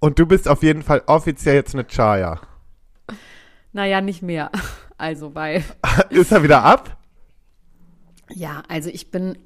Und 0.00 0.18
du 0.18 0.26
bist 0.26 0.48
auf 0.48 0.62
jeden 0.64 0.82
Fall 0.82 1.02
offiziell 1.06 1.54
jetzt 1.54 1.74
eine 1.74 1.84
Chaya. 1.86 2.40
Naja, 3.72 4.00
nicht 4.00 4.22
mehr. 4.22 4.50
Also, 4.98 5.34
weil 5.34 5.62
ist 6.08 6.32
er 6.32 6.42
wieder 6.42 6.64
ab? 6.64 6.96
Ja, 8.30 8.62
also 8.66 8.88
ich 8.88 9.10
bin, 9.10 9.36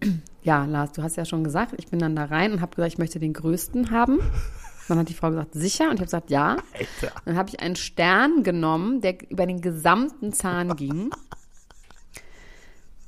ja, 0.42 0.64
Lars, 0.64 0.92
du 0.92 1.02
hast 1.02 1.16
ja 1.16 1.24
schon 1.24 1.44
gesagt, 1.44 1.74
ich 1.78 1.88
bin 1.88 1.98
dann 1.98 2.16
da 2.16 2.24
rein 2.24 2.52
und 2.52 2.60
habe 2.60 2.74
gesagt, 2.74 2.92
ich 2.94 2.98
möchte 2.98 3.18
den 3.20 3.32
größten 3.32 3.90
haben. 3.90 4.20
Dann 4.88 4.98
hat 4.98 5.08
die 5.08 5.14
Frau 5.14 5.28
gesagt, 5.30 5.54
sicher? 5.54 5.84
Und 5.84 5.94
ich 5.94 6.00
habe 6.00 6.06
gesagt, 6.06 6.30
ja. 6.30 6.56
Alter. 6.76 7.14
Dann 7.24 7.36
habe 7.36 7.48
ich 7.48 7.60
einen 7.60 7.76
Stern 7.76 8.42
genommen, 8.42 9.00
der 9.00 9.16
über 9.30 9.46
den 9.46 9.60
gesamten 9.60 10.32
Zahn 10.32 10.74
ging. 10.76 11.10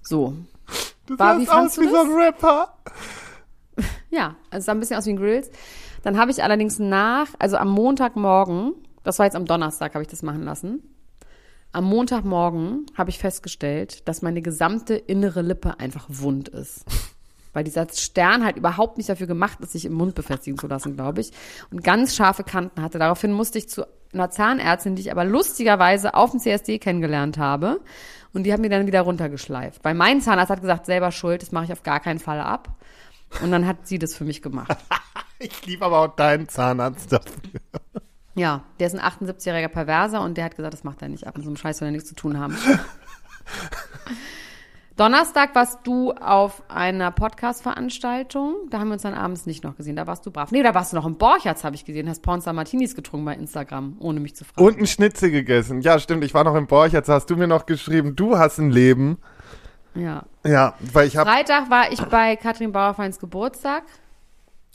So. 0.02 0.34
Du 1.06 1.18
War- 1.18 1.38
wie 1.40 1.46
sahst 1.46 1.78
aus 1.78 1.84
wie 1.84 1.88
so 1.88 1.96
ein 2.00 2.12
Rapper. 2.12 2.76
Ja, 4.10 4.36
also 4.50 4.58
es 4.58 4.64
sah 4.66 4.72
ein 4.72 4.80
bisschen 4.80 4.96
aus 4.98 5.06
wie 5.06 5.10
ein 5.10 5.16
Grills. 5.16 5.50
Dann 6.02 6.18
habe 6.18 6.30
ich 6.30 6.42
allerdings 6.42 6.78
nach, 6.78 7.28
also 7.38 7.56
am 7.56 7.70
Montagmorgen, 7.70 8.74
das 9.04 9.18
war 9.18 9.26
jetzt 9.26 9.36
am 9.36 9.46
Donnerstag, 9.46 9.94
habe 9.94 10.02
ich 10.02 10.10
das 10.10 10.22
machen 10.22 10.42
lassen. 10.42 10.82
Am 11.72 11.84
Montagmorgen 11.84 12.86
habe 12.96 13.08
ich 13.10 13.18
festgestellt, 13.18 14.06
dass 14.06 14.20
meine 14.20 14.42
gesamte 14.42 14.94
innere 14.94 15.40
Lippe 15.42 15.80
einfach 15.80 16.04
wund 16.08 16.48
ist. 16.50 16.84
Weil 17.52 17.64
dieser 17.64 17.86
Stern 17.92 18.44
halt 18.44 18.56
überhaupt 18.56 18.96
nicht 18.96 19.08
dafür 19.08 19.26
gemacht 19.26 19.58
ist, 19.60 19.72
sich 19.72 19.84
im 19.84 19.92
Mund 19.92 20.14
befestigen 20.14 20.58
zu 20.58 20.66
lassen, 20.66 20.96
glaube 20.96 21.20
ich. 21.20 21.32
Und 21.70 21.84
ganz 21.84 22.16
scharfe 22.16 22.44
Kanten 22.44 22.80
hatte. 22.80 22.98
Daraufhin 22.98 23.32
musste 23.32 23.58
ich 23.58 23.68
zu 23.68 23.86
einer 24.12 24.30
Zahnärztin, 24.30 24.96
die 24.96 25.02
ich 25.02 25.12
aber 25.12 25.24
lustigerweise 25.24 26.14
auf 26.14 26.30
dem 26.30 26.40
CSD 26.40 26.78
kennengelernt 26.78 27.38
habe. 27.38 27.80
Und 28.32 28.44
die 28.44 28.52
hat 28.52 28.60
mir 28.60 28.70
dann 28.70 28.86
wieder 28.86 29.02
runtergeschleift. 29.02 29.84
Weil 29.84 29.94
mein 29.94 30.20
Zahnarzt 30.20 30.50
hat 30.50 30.60
gesagt, 30.60 30.86
selber 30.86 31.12
schuld, 31.12 31.42
das 31.42 31.52
mache 31.52 31.64
ich 31.64 31.72
auf 31.72 31.82
gar 31.82 32.00
keinen 32.00 32.18
Fall 32.18 32.40
ab. 32.40 32.74
Und 33.42 33.50
dann 33.50 33.66
hat 33.66 33.86
sie 33.86 33.98
das 33.98 34.14
für 34.14 34.24
mich 34.24 34.42
gemacht. 34.42 34.76
Ich 35.44 35.66
liebe 35.66 35.84
aber 35.84 35.98
auch 35.98 36.14
deinen 36.14 36.48
Zahnarzt 36.48 37.10
dafür. 37.12 37.60
Ja, 38.36 38.62
der 38.78 38.86
ist 38.86 38.96
ein 38.96 39.00
78-jähriger 39.00 39.66
Perverser 39.66 40.22
und 40.22 40.36
der 40.36 40.44
hat 40.44 40.54
gesagt, 40.54 40.72
das 40.72 40.84
macht 40.84 41.02
er 41.02 41.08
nicht 41.08 41.26
ab. 41.26 41.36
Mit 41.36 41.44
so 41.44 41.50
einem 41.50 41.56
Scheiß 41.56 41.78
soll 41.78 41.88
er 41.88 41.92
nichts 41.92 42.08
zu 42.08 42.14
tun 42.14 42.38
haben. 42.38 42.56
Donnerstag 44.96 45.54
warst 45.54 45.80
du 45.84 46.12
auf 46.12 46.62
einer 46.68 47.10
Podcast-Veranstaltung. 47.10 48.54
Da 48.70 48.78
haben 48.78 48.88
wir 48.88 48.94
uns 48.94 49.02
dann 49.02 49.14
abends 49.14 49.46
nicht 49.46 49.64
noch 49.64 49.76
gesehen. 49.76 49.96
Da 49.96 50.06
warst 50.06 50.26
du 50.26 50.30
brav. 50.30 50.50
Nee, 50.50 50.62
da 50.62 50.74
warst 50.74 50.92
du 50.92 50.96
noch 50.96 51.06
im 51.06 51.16
Borchertz, 51.16 51.64
habe 51.64 51.74
ich 51.74 51.84
gesehen. 51.84 52.08
Hast 52.08 52.22
Pornstar 52.22 52.52
Martinis 52.52 52.94
getrunken 52.94 53.24
bei 53.24 53.34
Instagram, 53.34 53.96
ohne 54.00 54.20
mich 54.20 54.36
zu 54.36 54.44
fragen. 54.44 54.66
Und 54.66 54.78
ein 54.78 54.86
Schnitzel 54.86 55.30
gegessen. 55.30 55.80
Ja, 55.80 55.98
stimmt. 55.98 56.24
Ich 56.24 56.34
war 56.34 56.44
noch 56.44 56.54
im 56.54 56.66
Borch. 56.66 56.92
Jetzt 56.92 57.08
hast 57.08 57.30
du 57.30 57.36
mir 57.36 57.46
noch 57.46 57.64
geschrieben, 57.64 58.16
du 58.16 58.38
hast 58.38 58.58
ein 58.58 58.70
Leben. 58.70 59.18
ja. 59.94 60.24
Ja, 60.44 60.74
weil 60.92 61.06
ich 61.06 61.16
habe. 61.16 61.30
Freitag 61.30 61.70
war 61.70 61.92
ich 61.92 62.00
bei 62.02 62.34
Katrin 62.36 62.72
Bauerfeins 62.72 63.18
Geburtstag. 63.20 63.84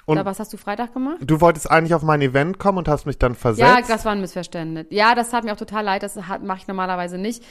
Und 0.06 0.16
da, 0.16 0.24
was 0.24 0.40
hast 0.40 0.54
du 0.54 0.58
Freitag 0.58 0.94
gemacht? 0.94 1.18
du 1.20 1.42
wolltest 1.42 1.70
eigentlich 1.70 1.94
auf 1.94 2.02
mein 2.02 2.22
Event 2.22 2.58
kommen 2.60 2.78
und 2.78 2.88
hast 2.88 3.06
mich 3.06 3.20
dann 3.20 3.36
versetzt. 3.36 3.68
Ja, 3.68 3.82
das 3.86 4.06
war 4.06 4.14
ein 4.14 4.22
Missverständnis. 4.22 4.86
Ja, 4.90 5.14
das 5.16 5.34
hat 5.34 5.44
mir 5.44 5.52
auch 5.52 5.58
total 5.58 5.84
leid. 5.84 6.02
Das 6.02 6.16
mache 6.16 6.60
ich 6.60 6.68
normalerweise 6.68 7.18
nicht. 7.18 7.44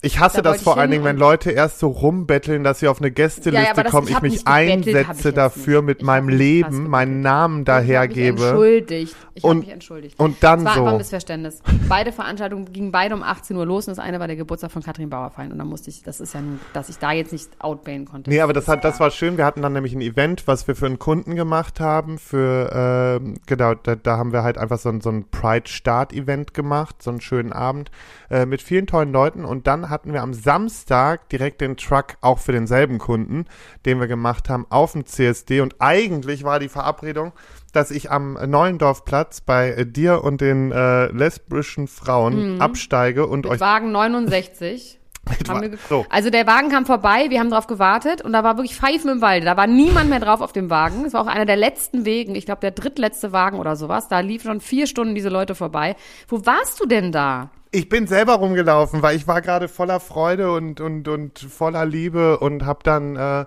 Ich 0.00 0.20
hasse 0.20 0.42
Da 0.42 0.52
das 0.52 0.62
vor 0.62 0.74
ich 0.74 0.78
allen 0.80 0.92
Dingen, 0.92 1.02
wenn 1.02 1.16
Leute 1.16 1.50
erst 1.50 1.80
so 1.80 1.88
rumbetteln, 1.88 2.62
dass 2.62 2.78
sie 2.78 2.86
auf 2.86 3.00
eine 3.00 3.10
Gästeliste 3.10 3.60
Ja, 3.68 3.74
ja, 3.76 3.82
das- 3.82 3.90
kommen, 3.90 4.06
ich 4.06 4.14
ich 4.14 4.20
mich 4.22 4.34
ich 4.36 4.46
einsetze 4.46 5.28
jetzt 5.30 5.36
dafür 5.36 5.82
mit 5.82 5.98
Ich 5.98 6.04
meinem 6.06 6.28
Leben, 6.28 6.88
meinen. 6.88 7.20
Namen 7.20 7.62
Ich 7.62 7.68
habe 7.68 7.80
mich 7.80 7.88
dahergebe. 7.88 8.42
entschuldigt. 8.48 9.16
Ich 9.34 9.42
habe 9.42 9.50
Und- 9.52 9.58
mich 9.60 9.68
entschuldigt. 9.70 10.18
und 10.20 10.36
dann 10.44 10.60
es 10.60 10.64
war 10.66 10.74
so. 10.74 10.80
einfach 10.82 10.92
ein 10.92 10.98
Missverständnis. 10.98 11.62
Beide 11.88 12.12
Veranstaltungen 12.12 12.72
gingen 12.72 12.92
beide 12.92 13.14
um 13.16 13.24
18 13.24 13.56
Uhr 13.56 13.66
los 13.66 13.88
und 13.88 13.96
das 13.96 14.04
eine 14.04 14.20
war 14.20 14.28
der 14.28 14.36
Geburtstag 14.36 14.70
von 14.70 14.82
Katrin 14.84 15.10
Bauerfein. 15.10 15.50
Und 15.50 15.58
dann 15.58 15.66
musste 15.68 15.90
ich, 15.90 16.04
das 16.04 16.20
ist 16.20 16.32
ja 16.32 16.42
nun, 16.42 16.60
dass 16.74 16.88
ich 16.88 16.98
da 16.98 17.10
jetzt 17.10 17.32
nicht 17.32 17.50
outbayen 17.58 18.04
konnte. 18.04 18.30
Nee, 18.30 18.40
aber 18.40 18.52
das 18.52 18.68
hat, 18.68 18.84
das 18.84 19.00
war 19.00 19.10
schön. 19.10 19.36
Wir 19.36 19.44
hatten 19.44 19.62
dann 19.62 19.72
nämlich 19.72 19.94
ein 19.94 20.00
Event, 20.00 20.46
was 20.46 20.68
wir 20.68 20.76
für 20.76 20.86
einen 20.86 21.00
Kunden 21.00 21.34
gemacht 21.34 21.80
haben. 21.80 22.18
Für, 22.18 23.18
ähm, 23.20 23.34
genau, 23.46 23.74
da, 23.74 23.96
da 23.96 24.16
haben 24.16 24.32
wir 24.32 24.44
halt 24.44 24.58
einfach 24.58 24.78
so 24.78 24.90
ein, 24.90 25.00
so 25.00 25.10
ein 25.10 25.24
Pride-Start-Event 25.28 26.54
gemacht, 26.54 27.02
so 27.02 27.10
einen 27.10 27.20
schönen 27.20 27.52
Abend 27.52 27.90
äh, 28.30 28.46
mit 28.46 28.62
vielen 28.62 28.86
tollen 28.86 29.12
Leuten. 29.12 29.44
Und 29.44 29.66
dann 29.66 29.90
hatten 29.90 30.12
wir 30.12 30.22
am 30.22 30.34
Samstag 30.34 31.28
direkt 31.28 31.60
den 31.60 31.76
Truck 31.76 32.16
auch 32.20 32.38
für 32.38 32.52
denselben 32.52 32.98
Kunden, 32.98 33.46
den 33.86 34.00
wir 34.00 34.06
gemacht 34.06 34.48
haben, 34.48 34.66
auf 34.70 34.92
dem 34.92 35.06
CSD. 35.06 35.60
Und 35.60 35.76
eigentlich 35.78 36.44
war 36.44 36.58
die 36.58 36.68
Verabredung, 36.68 37.32
dass 37.72 37.90
ich 37.90 38.10
am 38.10 38.34
Neuendorfplatz 38.34 39.40
bei 39.40 39.70
äh, 39.70 39.86
dir 39.86 40.24
und 40.24 40.40
den 40.40 40.72
äh, 40.72 41.06
lesbischen 41.06 41.86
Frauen 41.86 42.60
absteige 42.60 43.26
und 43.26 43.44
Mit 43.44 43.54
euch 43.54 43.60
Wagen 43.60 43.92
69. 43.92 44.98
Mit 45.28 45.48
haben 45.48 45.62
wir 45.62 45.78
so. 45.88 46.06
Also 46.08 46.30
der 46.30 46.46
Wagen 46.46 46.70
kam 46.70 46.86
vorbei, 46.86 47.26
wir 47.28 47.40
haben 47.40 47.50
drauf 47.50 47.66
gewartet 47.66 48.22
und 48.22 48.32
da 48.32 48.44
war 48.44 48.56
wirklich 48.56 48.76
Pfeifen 48.76 49.10
im 49.10 49.20
Walde. 49.20 49.44
Da 49.44 49.56
war 49.56 49.66
niemand 49.66 50.08
mehr 50.08 50.20
drauf 50.20 50.40
auf 50.40 50.52
dem 50.52 50.70
Wagen. 50.70 51.04
Es 51.04 51.12
war 51.12 51.22
auch 51.22 51.26
einer 51.26 51.44
der 51.46 51.56
letzten 51.56 52.04
Wegen, 52.04 52.34
ich 52.34 52.46
glaube 52.46 52.60
der 52.60 52.70
drittletzte 52.70 53.32
Wagen 53.32 53.58
oder 53.58 53.76
sowas. 53.76 54.08
Da 54.08 54.20
liefen 54.20 54.48
schon 54.48 54.60
vier 54.60 54.86
Stunden 54.86 55.14
diese 55.14 55.28
Leute 55.28 55.54
vorbei. 55.54 55.96
Wo 56.28 56.46
warst 56.46 56.80
du 56.80 56.86
denn 56.86 57.12
da? 57.12 57.50
Ich 57.70 57.88
bin 57.88 58.06
selber 58.06 58.34
rumgelaufen, 58.34 59.02
weil 59.02 59.16
ich 59.16 59.26
war 59.26 59.42
gerade 59.42 59.68
voller 59.68 60.00
Freude 60.00 60.52
und, 60.52 60.80
und, 60.80 61.06
und 61.08 61.38
voller 61.38 61.84
Liebe 61.84 62.38
und 62.38 62.64
hab 62.64 62.82
dann, 62.82 63.16
äh, 63.16 63.44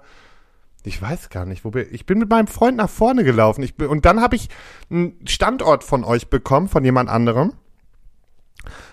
ich 0.84 1.02
weiß 1.02 1.30
gar 1.30 1.46
nicht, 1.46 1.66
wo 1.66 1.72
bin 1.72 1.88
ich 1.92 2.06
bin 2.06 2.20
mit 2.20 2.30
meinem 2.30 2.48
Freund 2.48 2.78
nach 2.78 2.90
vorne 2.90 3.24
gelaufen. 3.24 3.64
Ich 3.64 3.76
bin, 3.76 3.88
und 3.88 4.06
dann 4.06 4.22
habe 4.22 4.36
ich 4.36 4.50
einen 4.92 5.16
Standort 5.28 5.84
von 5.84 6.04
euch 6.04 6.30
bekommen, 6.30 6.68
von 6.68 6.84
jemand 6.84 7.10
anderem 7.10 7.54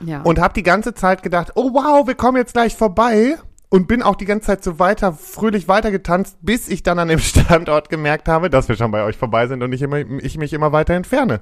Ja. 0.01 0.23
und 0.23 0.39
habe 0.41 0.55
die 0.55 0.63
ganze 0.63 0.95
Zeit 0.95 1.23
gedacht, 1.23 1.53
oh 1.57 1.73
wow, 1.75 2.07
wir 2.07 2.15
kommen 2.15 2.39
jetzt 2.39 2.55
gleich 2.55 2.75
vorbei 2.75 3.37
und 3.69 3.87
bin 3.87 4.03
auch 4.03 4.17
die 4.17 4.25
ganze 4.25 4.47
Zeit 4.47 4.65
so 4.65 4.79
weiter, 4.79 5.13
fröhlich 5.13 5.69
weitergetanzt, 5.69 6.39
bis 6.41 6.69
ich 6.69 6.83
dann 6.83 6.99
an 6.99 7.09
dem 7.09 7.19
Standort 7.21 7.91
gemerkt 7.91 8.29
habe, 8.29 8.49
dass 8.49 8.69
wir 8.69 8.77
schon 8.77 8.91
bei 8.91 9.03
euch 9.05 9.19
vorbei 9.19 9.47
sind 9.47 9.63
und 9.63 9.73
ich, 9.75 9.83
immer, 9.83 9.99
ich 9.99 10.39
mich 10.39 10.55
immer 10.55 10.73
weiter 10.73 10.95
entferne. 10.95 11.41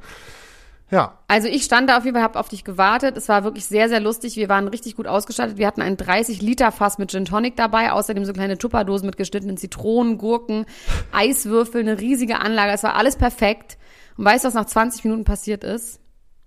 Ja, 0.91 1.19
Also 1.27 1.49
ich 1.49 1.65
stand 1.65 1.91
da 1.91 1.99
auf 1.99 2.05
jeden 2.05 2.15
Fall, 2.15 2.23
hab 2.23 2.37
auf 2.37 2.49
dich 2.49 2.63
gewartet. 2.63 3.17
Es 3.17 3.29
war 3.29 3.43
wirklich 3.43 3.65
sehr, 3.65 3.89
sehr 3.89 3.99
lustig. 3.99 4.37
Wir 4.37 4.49
waren 4.49 4.69
richtig 4.69 4.95
gut 4.95 5.09
ausgestattet. 5.09 5.57
Wir 5.59 5.67
hatten 5.67 5.83
ein 5.83 5.97
30-Liter-Fass 5.97 6.99
mit 6.99 7.11
Gin 7.11 7.25
Tonic 7.25 7.57
dabei, 7.57 7.91
außerdem 7.91 8.25
so 8.25 8.33
kleine 8.33 8.57
Tupperdosen 8.57 9.07
mit 9.07 9.17
geschnittenen 9.17 9.57
Zitronen, 9.57 10.17
Gurken, 10.17 10.65
Eiswürfel, 11.13 11.81
eine 11.81 11.99
riesige 11.99 12.39
Anlage. 12.39 12.73
Es 12.73 12.85
war 12.85 12.95
alles 12.95 13.17
perfekt. 13.17 13.79
Und 14.17 14.25
weißt 14.25 14.45
du, 14.45 14.49
was 14.49 14.55
nach 14.55 14.67
20 14.67 15.05
Minuten 15.05 15.25
passiert 15.25 15.65
ist? 15.65 16.01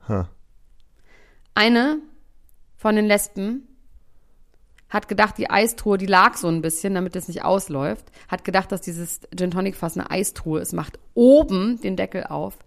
Huh. 0.08 0.24
Eine 1.54 1.98
von 2.78 2.96
den 2.96 3.06
Lesben 3.06 3.68
hat 4.90 5.08
gedacht, 5.08 5.38
die 5.38 5.50
Eistruhe, 5.50 5.98
die 5.98 6.06
lag 6.06 6.36
so 6.36 6.48
ein 6.48 6.62
bisschen, 6.62 6.96
damit 6.96 7.16
es 7.16 7.28
nicht 7.28 7.44
ausläuft, 7.44 8.06
hat 8.28 8.44
gedacht, 8.44 8.72
dass 8.72 8.82
dieses 8.82 9.20
Gin 9.36 9.52
Tonic 9.52 9.76
Fass 9.76 9.98
eine 9.98 10.10
Eistruhe 10.10 10.62
ist, 10.62 10.74
macht 10.74 10.98
oben 11.14 11.80
den 11.82 11.96
Deckel 11.96 12.24
auf 12.24 12.58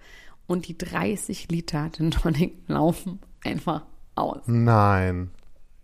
und 0.47 0.69
die 0.69 0.77
30 0.79 1.49
Liter 1.51 1.91
Gin 1.95 2.11
Tonic 2.11 2.55
laufen 2.69 3.21
einfach 3.45 3.83
aus. 4.15 4.41
nein. 4.47 5.31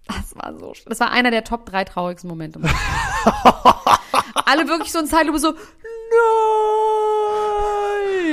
Das 0.07 0.35
war 0.37 0.59
so, 0.59 0.71
sch- 0.73 0.89
das 0.89 1.01
war 1.01 1.11
einer 1.11 1.31
der 1.31 1.45
Top 1.45 1.67
drei 1.67 1.85
traurigsten 1.85 2.31
Momente. 2.31 2.59
Alle 4.47 4.67
wirklich 4.67 4.91
so 4.91 5.01
in 5.01 5.07
Zeitlupe 5.07 5.39
so, 5.39 5.51
nein! 5.53 5.59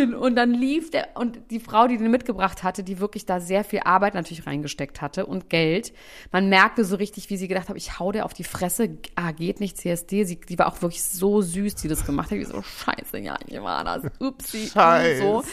Und 0.04 0.36
dann 0.36 0.52
lief 0.54 0.92
der, 0.92 1.10
und 1.16 1.40
die 1.52 1.60
Frau, 1.60 1.88
die 1.88 1.98
den 1.98 2.12
mitgebracht 2.12 2.64
hatte, 2.64 2.84
die 2.84 3.00
wirklich 3.00 3.26
da 3.26 3.40
sehr 3.40 3.64
viel 3.64 3.82
Arbeit 3.84 4.14
natürlich 4.14 4.46
reingesteckt 4.46 5.02
hatte 5.02 5.26
und 5.26 5.50
Geld. 5.50 5.94
Man 6.32 6.50
merkte 6.50 6.86
so 6.86 6.96
richtig, 6.96 7.30
wie 7.30 7.38
sie 7.38 7.48
gedacht 7.48 7.70
hat, 7.70 7.78
ich 7.78 8.00
hau 8.00 8.12
der 8.12 8.26
auf 8.26 8.34
die 8.34 8.44
Fresse, 8.44 8.98
ah, 9.16 9.32
geht 9.32 9.60
nicht, 9.60 9.78
CSD. 9.78 10.24
Sie, 10.26 10.40
die 10.40 10.60
war 10.60 10.68
auch 10.68 10.82
wirklich 10.82 11.04
so 11.04 11.42
süß, 11.42 11.76
die 11.76 11.88
das 11.88 12.06
gemacht 12.06 12.32
hat. 12.32 12.38
Wie 12.38 12.44
so, 12.44 12.62
scheiße, 12.62 13.20
ja, 13.20 13.38
ich 13.46 13.62
war 13.62 13.84
das, 13.84 14.04
upsi. 14.20 14.68
Scheiße. 14.68 15.22
So. 15.22 15.44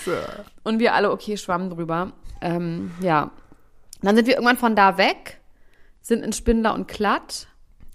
Und 0.65 0.79
wir 0.79 0.95
alle, 0.95 1.11
okay, 1.11 1.37
schwammen 1.37 1.71
drüber. 1.71 2.13
Ähm, 2.41 2.93
ja. 3.01 3.31
Dann 4.03 4.17
sind 4.17 4.27
wir 4.27 4.35
irgendwann 4.35 4.57
von 4.57 4.75
da 4.75 4.99
weg, 4.99 5.41
sind 6.01 6.25
in 6.25 6.33
Spindler 6.33 6.75
und 6.75 6.89
Klatt. 6.89 7.47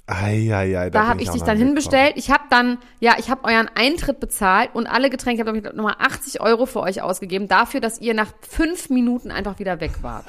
Eieiei, 0.07 0.89
Da 0.89 1.01
bin 1.01 1.09
habe 1.09 1.21
ich 1.21 1.29
auch 1.29 1.33
dich 1.33 1.43
dann 1.43 1.57
hinbestellt. 1.57 2.13
Ich 2.15 2.31
habe 2.31 2.45
dann, 2.49 2.77
ja, 3.01 3.15
ich 3.19 3.29
habe 3.29 3.43
euren 3.43 3.69
Eintritt 3.75 4.21
bezahlt 4.21 4.73
und 4.73 4.87
alle 4.87 5.09
Getränke, 5.09 5.41
ich 5.41 5.47
habe 5.47 5.75
nochmal 5.75 5.95
80 5.99 6.39
Euro 6.39 6.65
für 6.65 6.79
euch 6.79 7.01
ausgegeben, 7.01 7.49
dafür, 7.49 7.81
dass 7.81 7.99
ihr 7.99 8.13
nach 8.13 8.33
fünf 8.49 8.89
Minuten 8.89 9.31
einfach 9.31 9.59
wieder 9.59 9.81
weg 9.81 10.01
wart. 10.01 10.25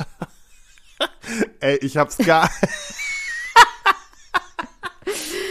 Ey, 1.61 1.76
ich 1.76 1.97
hab's 1.97 2.18
gar. 2.18 2.51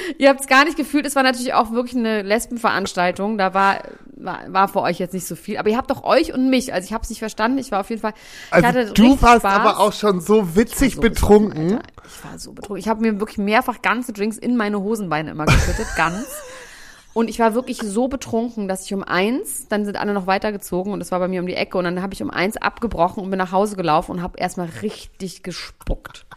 Ihr 0.18 0.30
habt 0.30 0.42
es 0.42 0.48
gar 0.48 0.66
nicht 0.66 0.78
gefühlt, 0.78 1.06
es 1.06 1.16
war 1.16 1.24
natürlich 1.24 1.54
auch 1.54 1.72
wirklich 1.72 1.96
eine 1.96 2.22
Lesbenveranstaltung. 2.22 3.38
Da 3.38 3.54
war, 3.54 3.82
war, 4.16 4.42
war 4.48 4.68
für 4.68 4.82
euch 4.82 5.00
jetzt 5.00 5.14
nicht 5.14 5.28
so 5.28 5.36
viel. 5.36 5.58
Aber 5.58 5.70
ihr 5.70 5.78
habt 5.78 5.90
doch 5.92 6.04
euch 6.04 6.34
und 6.34 6.50
mich. 6.50 6.74
Also 6.74 6.86
ich 6.86 6.94
habe 6.94 7.04
es 7.04 7.10
nicht 7.10 7.20
verstanden. 7.20 7.58
Ich 7.58 7.72
war 7.72 7.82
auf 7.82 7.90
jeden 7.90 8.02
Fall. 8.02 8.14
Ich 8.48 8.54
Also 8.54 8.68
hatte 8.68 8.94
du 8.94 9.22
warst 9.22 9.42
Spaß. 9.42 9.54
aber 9.54 9.80
auch 9.80 9.94
schon 9.94 10.22
so 10.22 10.56
witzig 10.56 10.96
so 10.96 11.02
betrunken. 11.02 11.74
Alter. 11.74 11.84
Ich 12.08 12.24
war 12.24 12.40
so 12.40 12.54
betrunken. 12.54 12.80
Ich 12.80 12.88
habe 12.88 13.02
mir 13.02 13.20
wirklich 13.20 13.38
mehrfach 13.38 13.82
ganze 13.82 14.14
Drinks 14.14 14.38
in 14.38 14.58
meine 14.58 14.82
Hosenbeine 14.82 15.32
immer 15.32 15.46
geschüttet, 15.46 15.88
ganz. 15.96 16.26
Und 17.14 17.32
ich 17.32 17.40
war 17.40 17.56
wirklich 17.56 17.80
so 17.80 18.08
betrunken, 18.08 18.68
dass 18.68 18.86
ich 18.86 18.94
um 18.94 19.02
eins, 19.04 19.68
dann 19.70 19.86
sind 19.86 19.98
alle 19.98 20.14
noch 20.14 20.28
weitergezogen 20.28 20.94
und 20.94 21.02
es 21.02 21.12
war 21.12 21.18
bei 21.18 21.28
mir 21.28 21.42
um 21.42 21.48
die 21.48 21.56
Ecke 21.56 21.80
und 21.80 21.84
dann 21.84 22.04
habe 22.04 22.14
ich 22.14 22.22
um 22.22 22.30
eins 22.30 22.58
abgebrochen 22.58 23.24
und 23.24 23.32
bin 23.32 23.40
nach 23.40 23.52
Hause 23.52 23.76
gelaufen 23.76 24.12
und 24.12 24.22
habe 24.22 24.38
erstmal 24.38 24.70
richtig 24.84 25.42
gespuckt. 25.42 26.28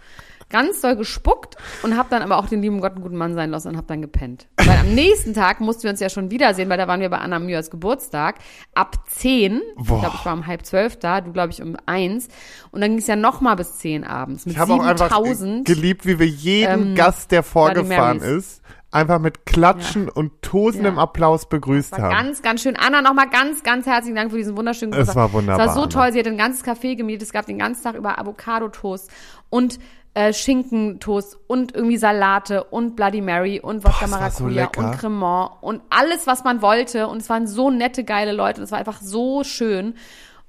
Ganz 0.50 0.80
doll 0.80 0.96
gespuckt 0.96 1.56
und 1.82 1.96
habe 1.96 2.08
dann 2.10 2.22
aber 2.22 2.36
auch 2.38 2.46
den 2.48 2.60
lieben 2.60 2.80
Gott 2.80 2.92
einen 2.94 3.02
guten 3.02 3.16
Mann 3.16 3.34
sein 3.34 3.50
lassen 3.50 3.68
und 3.68 3.76
habe 3.76 3.86
dann 3.86 4.02
gepennt. 4.02 4.48
Weil 4.58 4.78
am 4.78 4.94
nächsten 4.94 5.32
Tag 5.32 5.60
mussten 5.60 5.84
wir 5.84 5.90
uns 5.90 6.00
ja 6.00 6.08
schon 6.10 6.30
wiedersehen, 6.30 6.68
weil 6.68 6.76
da 6.78 6.88
waren 6.88 7.00
wir 7.00 7.08
bei 7.08 7.18
Anna 7.18 7.38
Mühers 7.38 7.70
Geburtstag. 7.70 8.36
Ab 8.74 8.96
zehn, 9.08 9.62
ich 9.80 9.86
Boah. 9.88 10.00
glaube, 10.00 10.16
ich 10.18 10.24
war 10.26 10.34
um 10.34 10.46
halb 10.46 10.66
zwölf 10.66 10.96
da, 10.98 11.20
du 11.20 11.32
glaube 11.32 11.50
ich 11.52 11.62
um 11.62 11.76
eins. 11.86 12.28
Und 12.72 12.80
dann 12.80 12.90
ging 12.90 12.98
es 12.98 13.06
ja 13.06 13.16
noch 13.16 13.40
mal 13.40 13.54
bis 13.54 13.78
zehn 13.78 14.04
abends 14.04 14.44
mit 14.44 14.54
Ich 14.54 14.60
habe 14.60 14.72
auch 14.74 14.80
einfach 14.84 15.08
7000. 15.08 15.64
geliebt, 15.66 16.04
wie 16.04 16.18
wir 16.18 16.26
jeden 16.26 16.88
ähm, 16.90 16.94
Gast, 16.96 17.30
der 17.30 17.42
vorgefahren 17.44 18.20
ist, 18.20 18.60
einfach 18.92 19.20
mit 19.20 19.46
Klatschen 19.46 20.08
und 20.08 20.42
tosendem 20.42 20.96
Ja. 20.96 21.02
Applaus 21.02 21.48
begrüßt 21.48 21.92
haben. 21.96 22.10
ganz, 22.10 22.42
ganz 22.42 22.60
schön. 22.62 22.74
Anna, 22.76 23.02
nochmal 23.02 23.30
ganz, 23.30 23.62
ganz 23.62 23.86
herzlichen 23.86 24.16
Dank 24.16 24.32
für 24.32 24.36
diesen 24.36 24.56
wunderschönen 24.56 24.92
Es 24.92 24.98
Geburtstag. 24.98 25.16
war 25.16 25.32
wunderbar, 25.32 25.60
Es 25.64 25.68
war 25.68 25.74
so 25.76 25.82
Anna. 25.82 25.90
toll. 25.90 26.12
Sie 26.12 26.18
hat 26.18 26.26
ein 26.26 26.36
ganzes 26.36 26.64
Café 26.64 26.96
gemietet. 26.96 27.22
Es 27.22 27.32
gab 27.32 27.46
den 27.46 27.58
ganzen 27.58 27.84
Tag 27.84 27.94
über 27.94 28.18
Avocado-Toast 28.18 29.08
und 29.48 29.78
äh, 30.14 30.32
Schinkentoast 30.32 31.38
und 31.46 31.74
irgendwie 31.74 31.96
Salate 31.96 32.64
und 32.64 32.96
Bloody 32.96 33.20
Mary 33.20 33.60
und 33.60 33.84
Wodka 33.84 34.06
so 34.06 34.10
Maracuja 34.10 34.64
lecker. 34.64 34.80
und 34.80 34.98
Cremant 34.98 35.52
und 35.60 35.82
alles, 35.90 36.26
was 36.26 36.44
man 36.44 36.62
wollte. 36.62 37.06
Und 37.06 37.18
es 37.18 37.28
waren 37.28 37.46
so 37.46 37.70
nette, 37.70 38.04
geile 38.04 38.32
Leute. 38.32 38.60
Und 38.60 38.64
es 38.64 38.72
war 38.72 38.78
einfach 38.78 39.00
so 39.00 39.44
schön. 39.44 39.94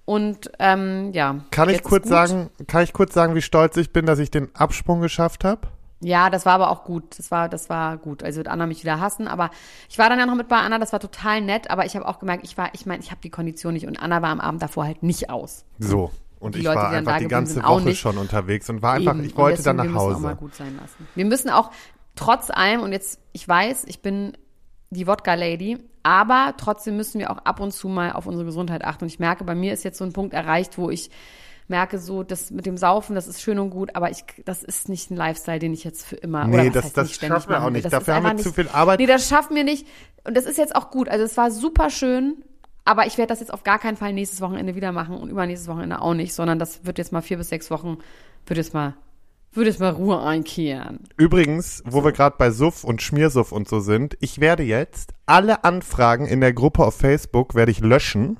Und 0.05 0.51
ähm, 0.59 1.11
ja. 1.13 1.41
Kann 1.51 1.69
ich 1.69 1.83
kurz 1.83 2.07
sagen, 2.07 2.49
kann 2.67 2.83
ich 2.83 2.91
kurz 2.91 3.13
sagen, 3.13 3.35
wie 3.35 3.41
stolz 3.41 3.77
ich 3.77 3.93
bin, 3.93 4.05
dass 4.05 4.19
ich 4.19 4.31
den 4.31 4.53
Absprung 4.55 4.99
geschafft 4.99 5.43
habe? 5.43 5.67
Ja, 6.03 6.31
das 6.31 6.47
war 6.47 6.53
aber 6.53 6.71
auch 6.71 6.83
gut. 6.83 7.19
Das 7.19 7.29
war, 7.29 7.47
das 7.47 7.69
war 7.69 7.97
gut. 7.97 8.23
Also 8.23 8.37
wird 8.37 8.47
Anna 8.47 8.65
mich 8.65 8.81
wieder 8.81 8.99
hassen, 8.99 9.27
aber 9.27 9.51
ich 9.87 9.99
war 9.99 10.09
dann 10.09 10.17
ja 10.17 10.25
noch 10.25 10.35
mit 10.35 10.47
bei 10.47 10.57
Anna, 10.57 10.79
das 10.79 10.91
war 10.91 10.99
total 10.99 11.41
nett, 11.41 11.69
aber 11.69 11.85
ich 11.85 11.95
habe 11.95 12.07
auch 12.07 12.17
gemerkt, 12.19 12.43
ich 12.43 12.57
war, 12.57 12.69
ich 12.73 12.87
meine, 12.87 13.03
ich 13.03 13.11
habe 13.11 13.21
die 13.21 13.29
Kondition 13.29 13.73
nicht 13.73 13.85
und 13.85 14.01
Anna 14.01 14.23
war 14.23 14.29
am 14.29 14.39
Abend 14.39 14.63
davor 14.63 14.85
halt 14.85 15.03
nicht 15.03 15.29
aus. 15.29 15.63
So. 15.77 16.11
Und 16.41 16.55
Die 16.55 16.59
ich 16.59 16.65
Leute, 16.65 16.77
war 16.79 16.89
die 16.91 16.95
einfach 16.97 17.17
die 17.19 17.27
ganze 17.27 17.63
Woche 17.63 17.83
nicht. 17.83 17.99
schon 17.99 18.17
unterwegs 18.17 18.69
und 18.69 18.81
war 18.81 18.93
einfach, 18.93 19.13
Eben. 19.15 19.23
ich 19.23 19.37
wollte 19.37 19.63
dann 19.63 19.75
nach 19.77 19.83
wir 19.85 19.91
müssen 19.91 20.01
auch 20.15 20.19
mal 20.19 20.29
Hause. 20.31 20.37
gut 20.39 20.55
sein 20.55 20.75
lassen. 20.79 21.07
Wir 21.15 21.25
müssen 21.25 21.49
auch 21.49 21.71
trotz 22.15 22.49
allem, 22.49 22.81
und 22.81 22.91
jetzt, 22.91 23.19
ich 23.31 23.47
weiß, 23.47 23.85
ich 23.85 24.01
bin 24.01 24.33
die 24.89 25.07
Wodka-Lady, 25.07 25.77
aber 26.03 26.55
trotzdem 26.57 26.97
müssen 26.97 27.19
wir 27.19 27.31
auch 27.31 27.37
ab 27.37 27.59
und 27.59 27.71
zu 27.71 27.87
mal 27.87 28.11
auf 28.11 28.25
unsere 28.25 28.43
Gesundheit 28.45 28.83
achten. 28.83 29.05
Und 29.05 29.07
ich 29.09 29.19
merke, 29.19 29.43
bei 29.43 29.55
mir 29.55 29.71
ist 29.71 29.83
jetzt 29.83 29.97
so 29.99 30.03
ein 30.03 30.13
Punkt 30.13 30.33
erreicht, 30.33 30.77
wo 30.77 30.89
ich 30.89 31.09
merke, 31.67 31.99
so, 31.99 32.23
das 32.23 32.51
mit 32.51 32.65
dem 32.65 32.75
Saufen, 32.75 33.15
das 33.15 33.27
ist 33.27 33.41
schön 33.41 33.57
und 33.59 33.69
gut, 33.69 33.95
aber 33.95 34.09
ich, 34.11 34.25
das 34.43 34.61
ist 34.63 34.89
nicht 34.89 35.09
ein 35.11 35.15
Lifestyle, 35.15 35.59
den 35.59 35.73
ich 35.73 35.83
jetzt 35.85 36.05
für 36.05 36.15
immer. 36.17 36.45
Nee, 36.45 36.59
oder 36.61 36.69
das- 36.71 36.85
heißt 36.85 36.97
das 36.97 37.07
nicht 37.07 37.21
schaffen 37.25 37.49
wir 37.49 37.63
auch 37.63 37.69
nicht. 37.69 37.85
Das 37.85 37.91
Dafür 37.91 38.15
haben 38.15 38.23
wir 38.23 38.29
einfach 38.31 38.43
zu 38.43 38.51
viel 38.51 38.67
Arbeit. 38.67 38.99
Nee, 38.99 39.05
das 39.05 39.29
schaffen 39.29 39.55
wir 39.55 39.63
nicht. 39.63 39.87
Und 40.25 40.35
das 40.35 40.45
ist 40.45 40.57
jetzt 40.57 40.75
auch 40.75 40.89
gut. 40.89 41.07
Also 41.07 41.23
es 41.23 41.37
war 41.37 41.49
super 41.51 41.89
schön, 41.89 42.43
aber 42.85 43.05
ich 43.05 43.17
werde 43.17 43.29
das 43.29 43.39
jetzt 43.39 43.53
auf 43.53 43.63
gar 43.63 43.79
keinen 43.79 43.97
Fall 43.97 44.13
nächstes 44.13 44.41
Wochenende 44.41 44.75
wieder 44.75 44.91
machen 44.91 45.15
und 45.17 45.29
übernächstes 45.29 45.67
Wochenende 45.67 46.01
auch 46.01 46.13
nicht, 46.13 46.33
sondern 46.33 46.59
das 46.59 46.85
wird 46.85 46.97
jetzt 46.97 47.11
mal 47.11 47.21
vier 47.21 47.37
bis 47.37 47.49
sechs 47.49 47.69
Wochen, 47.71 47.97
wird 48.47 48.57
jetzt 48.57 48.73
mal, 48.73 48.95
wird 49.53 49.67
jetzt 49.67 49.79
mal 49.79 49.89
Ruhe 49.91 50.21
einkehren. 50.21 50.99
Übrigens, 51.17 51.83
wo 51.85 52.03
wir 52.03 52.11
gerade 52.11 52.35
bei 52.37 52.51
Suff 52.51 52.83
und 52.83 53.01
Schmiersuff 53.01 53.51
und 53.51 53.67
so 53.69 53.79
sind, 53.79 54.17
ich 54.19 54.39
werde 54.39 54.63
jetzt 54.63 55.13
alle 55.25 55.63
Anfragen 55.63 56.25
in 56.25 56.41
der 56.41 56.53
Gruppe 56.53 56.83
auf 56.85 56.95
Facebook 56.95 57.53
werde 57.55 57.71
ich 57.71 57.79
löschen. 57.81 58.37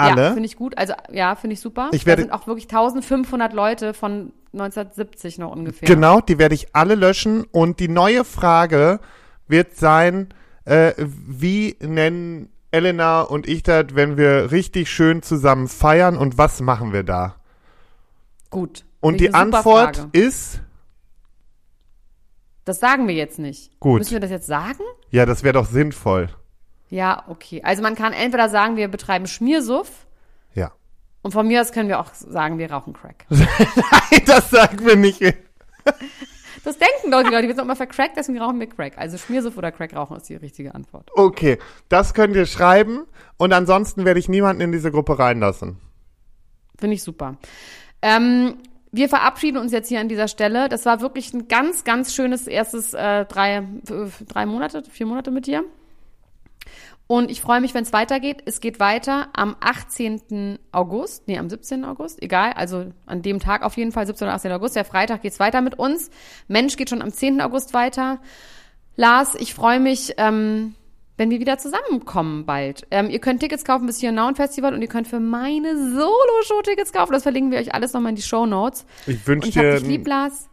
Ja, 0.00 0.10
Alle. 0.12 0.28
finde 0.32 0.44
ich 0.46 0.56
gut. 0.56 0.78
Also 0.78 0.92
ja, 1.10 1.34
finde 1.34 1.54
ich 1.54 1.60
super. 1.60 1.88
Ich 1.92 2.06
werde- 2.06 2.22
da 2.22 2.28
sind 2.28 2.32
auch 2.32 2.46
wirklich 2.46 2.66
1500 2.68 3.52
Leute 3.52 3.94
von 3.94 4.32
1970 4.52 5.38
noch 5.38 5.50
ungefähr. 5.50 5.88
Genau, 5.88 6.20
die 6.20 6.38
werde 6.38 6.54
ich 6.54 6.74
alle 6.74 6.94
löschen 6.94 7.44
und 7.50 7.80
die 7.80 7.88
neue 7.88 8.24
Frage 8.24 9.00
wird 9.48 9.74
sein, 9.74 10.28
äh, 10.66 10.92
wie 10.98 11.76
nennen 11.80 12.48
Elena 12.70 13.22
und 13.22 13.48
ich 13.48 13.62
das, 13.62 13.86
wenn 13.94 14.16
wir 14.16 14.50
richtig 14.50 14.90
schön 14.90 15.22
zusammen 15.22 15.68
feiern 15.68 16.16
und 16.16 16.36
was 16.38 16.60
machen 16.60 16.92
wir 16.92 17.02
da? 17.02 17.36
Gut. 18.50 18.84
Und 19.00 19.20
die 19.20 19.32
Antwort 19.34 19.96
Frage. 19.96 20.08
ist, 20.12 20.60
Das 22.64 22.80
sagen 22.80 23.08
wir 23.08 23.14
jetzt 23.14 23.38
nicht. 23.38 23.78
Gut. 23.80 23.98
Müssen 24.00 24.12
wir 24.12 24.20
das 24.20 24.30
jetzt 24.30 24.46
sagen? 24.46 24.82
ja, 25.10 25.24
das 25.24 25.42
wäre 25.42 25.54
doch 25.54 25.66
sinnvoll. 25.66 26.28
Ja, 26.90 27.24
okay. 27.28 27.62
Also 27.62 27.82
man 27.82 27.94
kann 27.94 28.12
entweder 28.12 28.48
sagen, 28.48 28.76
wir 28.76 28.88
betreiben 28.88 29.26
Schmiersuff 29.26 30.06
Ja. 30.54 30.72
und 31.22 31.32
von 31.32 31.46
mir 31.46 31.60
aus 31.62 31.72
können 31.72 31.88
wir 31.88 32.00
auch 32.00 32.12
sagen, 32.14 32.58
wir 32.58 32.70
rauchen 32.72 32.92
Crack. 32.94 33.24
Nein, 33.30 34.22
das 34.26 34.50
sagen 34.50 34.84
wir 34.84 34.96
nicht. 34.96 35.20
Das 36.64 36.78
denken 36.78 37.10
doch 37.10 37.22
die 37.22 37.30
Leute. 37.30 37.48
Wir 37.48 37.54
sind 37.54 37.64
immer 37.64 37.76
vercrackt, 37.76 38.16
deswegen 38.16 38.38
rauchen 38.38 38.60
wir 38.60 38.66
Crack. 38.66 38.98
Also 38.98 39.18
Schmiersuff 39.18 39.56
oder 39.56 39.72
Crack 39.72 39.94
rauchen 39.94 40.16
ist 40.16 40.28
die 40.28 40.36
richtige 40.36 40.74
Antwort. 40.74 41.10
Okay, 41.14 41.58
das 41.88 42.14
könnt 42.14 42.36
ihr 42.36 42.46
schreiben 42.46 43.06
und 43.36 43.52
ansonsten 43.52 44.04
werde 44.04 44.20
ich 44.20 44.28
niemanden 44.28 44.62
in 44.62 44.72
diese 44.72 44.90
Gruppe 44.90 45.18
reinlassen. 45.18 45.78
Finde 46.78 46.94
ich 46.94 47.02
super. 47.02 47.36
Ähm, 48.02 48.58
wir 48.92 49.08
verabschieden 49.08 49.58
uns 49.58 49.72
jetzt 49.72 49.88
hier 49.88 50.00
an 50.00 50.08
dieser 50.08 50.28
Stelle. 50.28 50.68
Das 50.68 50.86
war 50.86 51.00
wirklich 51.00 51.32
ein 51.34 51.48
ganz, 51.48 51.84
ganz 51.84 52.14
schönes 52.14 52.46
erstes 52.46 52.94
äh, 52.94 53.24
drei, 53.26 53.66
drei 54.28 54.46
Monate, 54.46 54.82
vier 54.90 55.06
Monate 55.06 55.30
mit 55.30 55.46
dir. 55.46 55.64
Und 57.08 57.30
ich 57.30 57.40
freue 57.40 57.62
mich, 57.62 57.72
wenn 57.72 57.82
es 57.84 57.92
weitergeht. 57.94 58.42
Es 58.44 58.60
geht 58.60 58.80
weiter 58.80 59.28
am 59.32 59.56
18. 59.60 60.58
August, 60.72 61.26
nee, 61.26 61.38
am 61.38 61.48
17. 61.48 61.84
August, 61.86 62.22
egal, 62.22 62.52
also 62.52 62.92
an 63.06 63.22
dem 63.22 63.40
Tag 63.40 63.62
auf 63.62 63.76
jeden 63.78 63.92
Fall, 63.92 64.06
17. 64.06 64.26
oder 64.28 64.34
18. 64.34 64.52
August, 64.52 64.76
der 64.76 64.84
Freitag 64.84 65.22
geht's 65.22 65.40
weiter 65.40 65.62
mit 65.62 65.78
uns. 65.78 66.10
Mensch 66.48 66.76
geht 66.76 66.90
schon 66.90 67.00
am 67.00 67.10
10. 67.10 67.40
August 67.40 67.72
weiter. 67.72 68.18
Lars, 68.94 69.34
ich 69.36 69.54
freue 69.54 69.80
mich, 69.80 70.14
ähm, 70.18 70.74
wenn 71.16 71.30
wir 71.30 71.40
wieder 71.40 71.56
zusammenkommen 71.56 72.44
bald. 72.44 72.86
Ähm, 72.90 73.08
ihr 73.08 73.20
könnt 73.20 73.40
Tickets 73.40 73.64
kaufen 73.64 73.86
bis 73.86 73.98
hier 73.98 74.12
Now 74.12 74.34
Festival 74.34 74.74
und 74.74 74.82
ihr 74.82 74.88
könnt 74.88 75.08
für 75.08 75.18
meine 75.18 75.76
Solo-Show 75.76 76.60
Tickets 76.62 76.92
kaufen. 76.92 77.12
Das 77.12 77.22
verlinken 77.22 77.52
wir 77.52 77.58
euch 77.58 77.72
alles 77.74 77.94
nochmal 77.94 78.10
in 78.10 78.16
die 78.16 78.22
Show 78.22 78.44
Notes. 78.44 78.84
Ich 79.06 79.26
wünsche 79.26 79.48
ich 79.48 79.54
dir 79.54 79.78
dich 79.78 79.88
lieb, 79.88 80.06
Lars. 80.06 80.48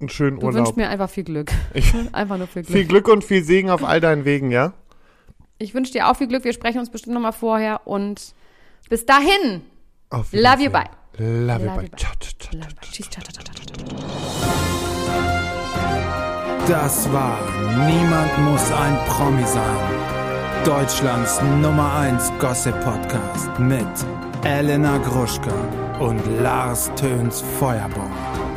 einen 0.00 0.08
schönen 0.08 0.40
Du 0.40 0.46
Urlaub. 0.46 0.58
wünschst 0.58 0.76
mir 0.76 0.88
einfach 0.88 1.08
viel 1.08 1.24
Glück. 1.24 1.52
einfach 2.12 2.36
nur 2.36 2.48
viel 2.48 2.64
Glück. 2.64 2.76
Viel 2.76 2.86
Glück 2.86 3.06
und 3.08 3.22
viel 3.22 3.44
Segen 3.44 3.70
auf 3.70 3.84
all 3.84 4.00
deinen 4.00 4.24
Wegen, 4.24 4.50
ja? 4.50 4.72
Ich 5.64 5.74
wünsche 5.74 5.92
dir 5.92 6.08
auch 6.08 6.16
viel 6.16 6.28
Glück. 6.28 6.44
Wir 6.44 6.52
sprechen 6.52 6.78
uns 6.78 6.90
bestimmt 6.90 7.14
nochmal 7.14 7.32
vorher 7.32 7.86
und 7.86 8.34
bis 8.90 9.06
dahin. 9.06 9.62
Auf 10.10 10.30
Love 10.32 10.62
you, 10.62 10.70
bye. 10.70 10.84
Love 11.16 11.64
you, 11.64 11.74
bye. 11.74 11.90
Tschüss. 11.96 13.08
Das 16.68 17.12
war 17.12 17.38
Niemand 17.86 18.38
muss 18.50 18.70
ein 18.72 18.98
Promi 19.08 19.44
sein. 19.44 20.64
Deutschlands 20.64 21.40
Nummer 21.62 21.94
1 21.94 22.32
Gossip 22.38 22.78
Podcast 22.82 23.58
mit 23.58 23.86
Elena 24.44 24.98
Gruschka 24.98 25.54
und 25.98 26.20
Lars 26.42 26.90
Töns 26.96 27.42
Feuerborn. 27.58 28.53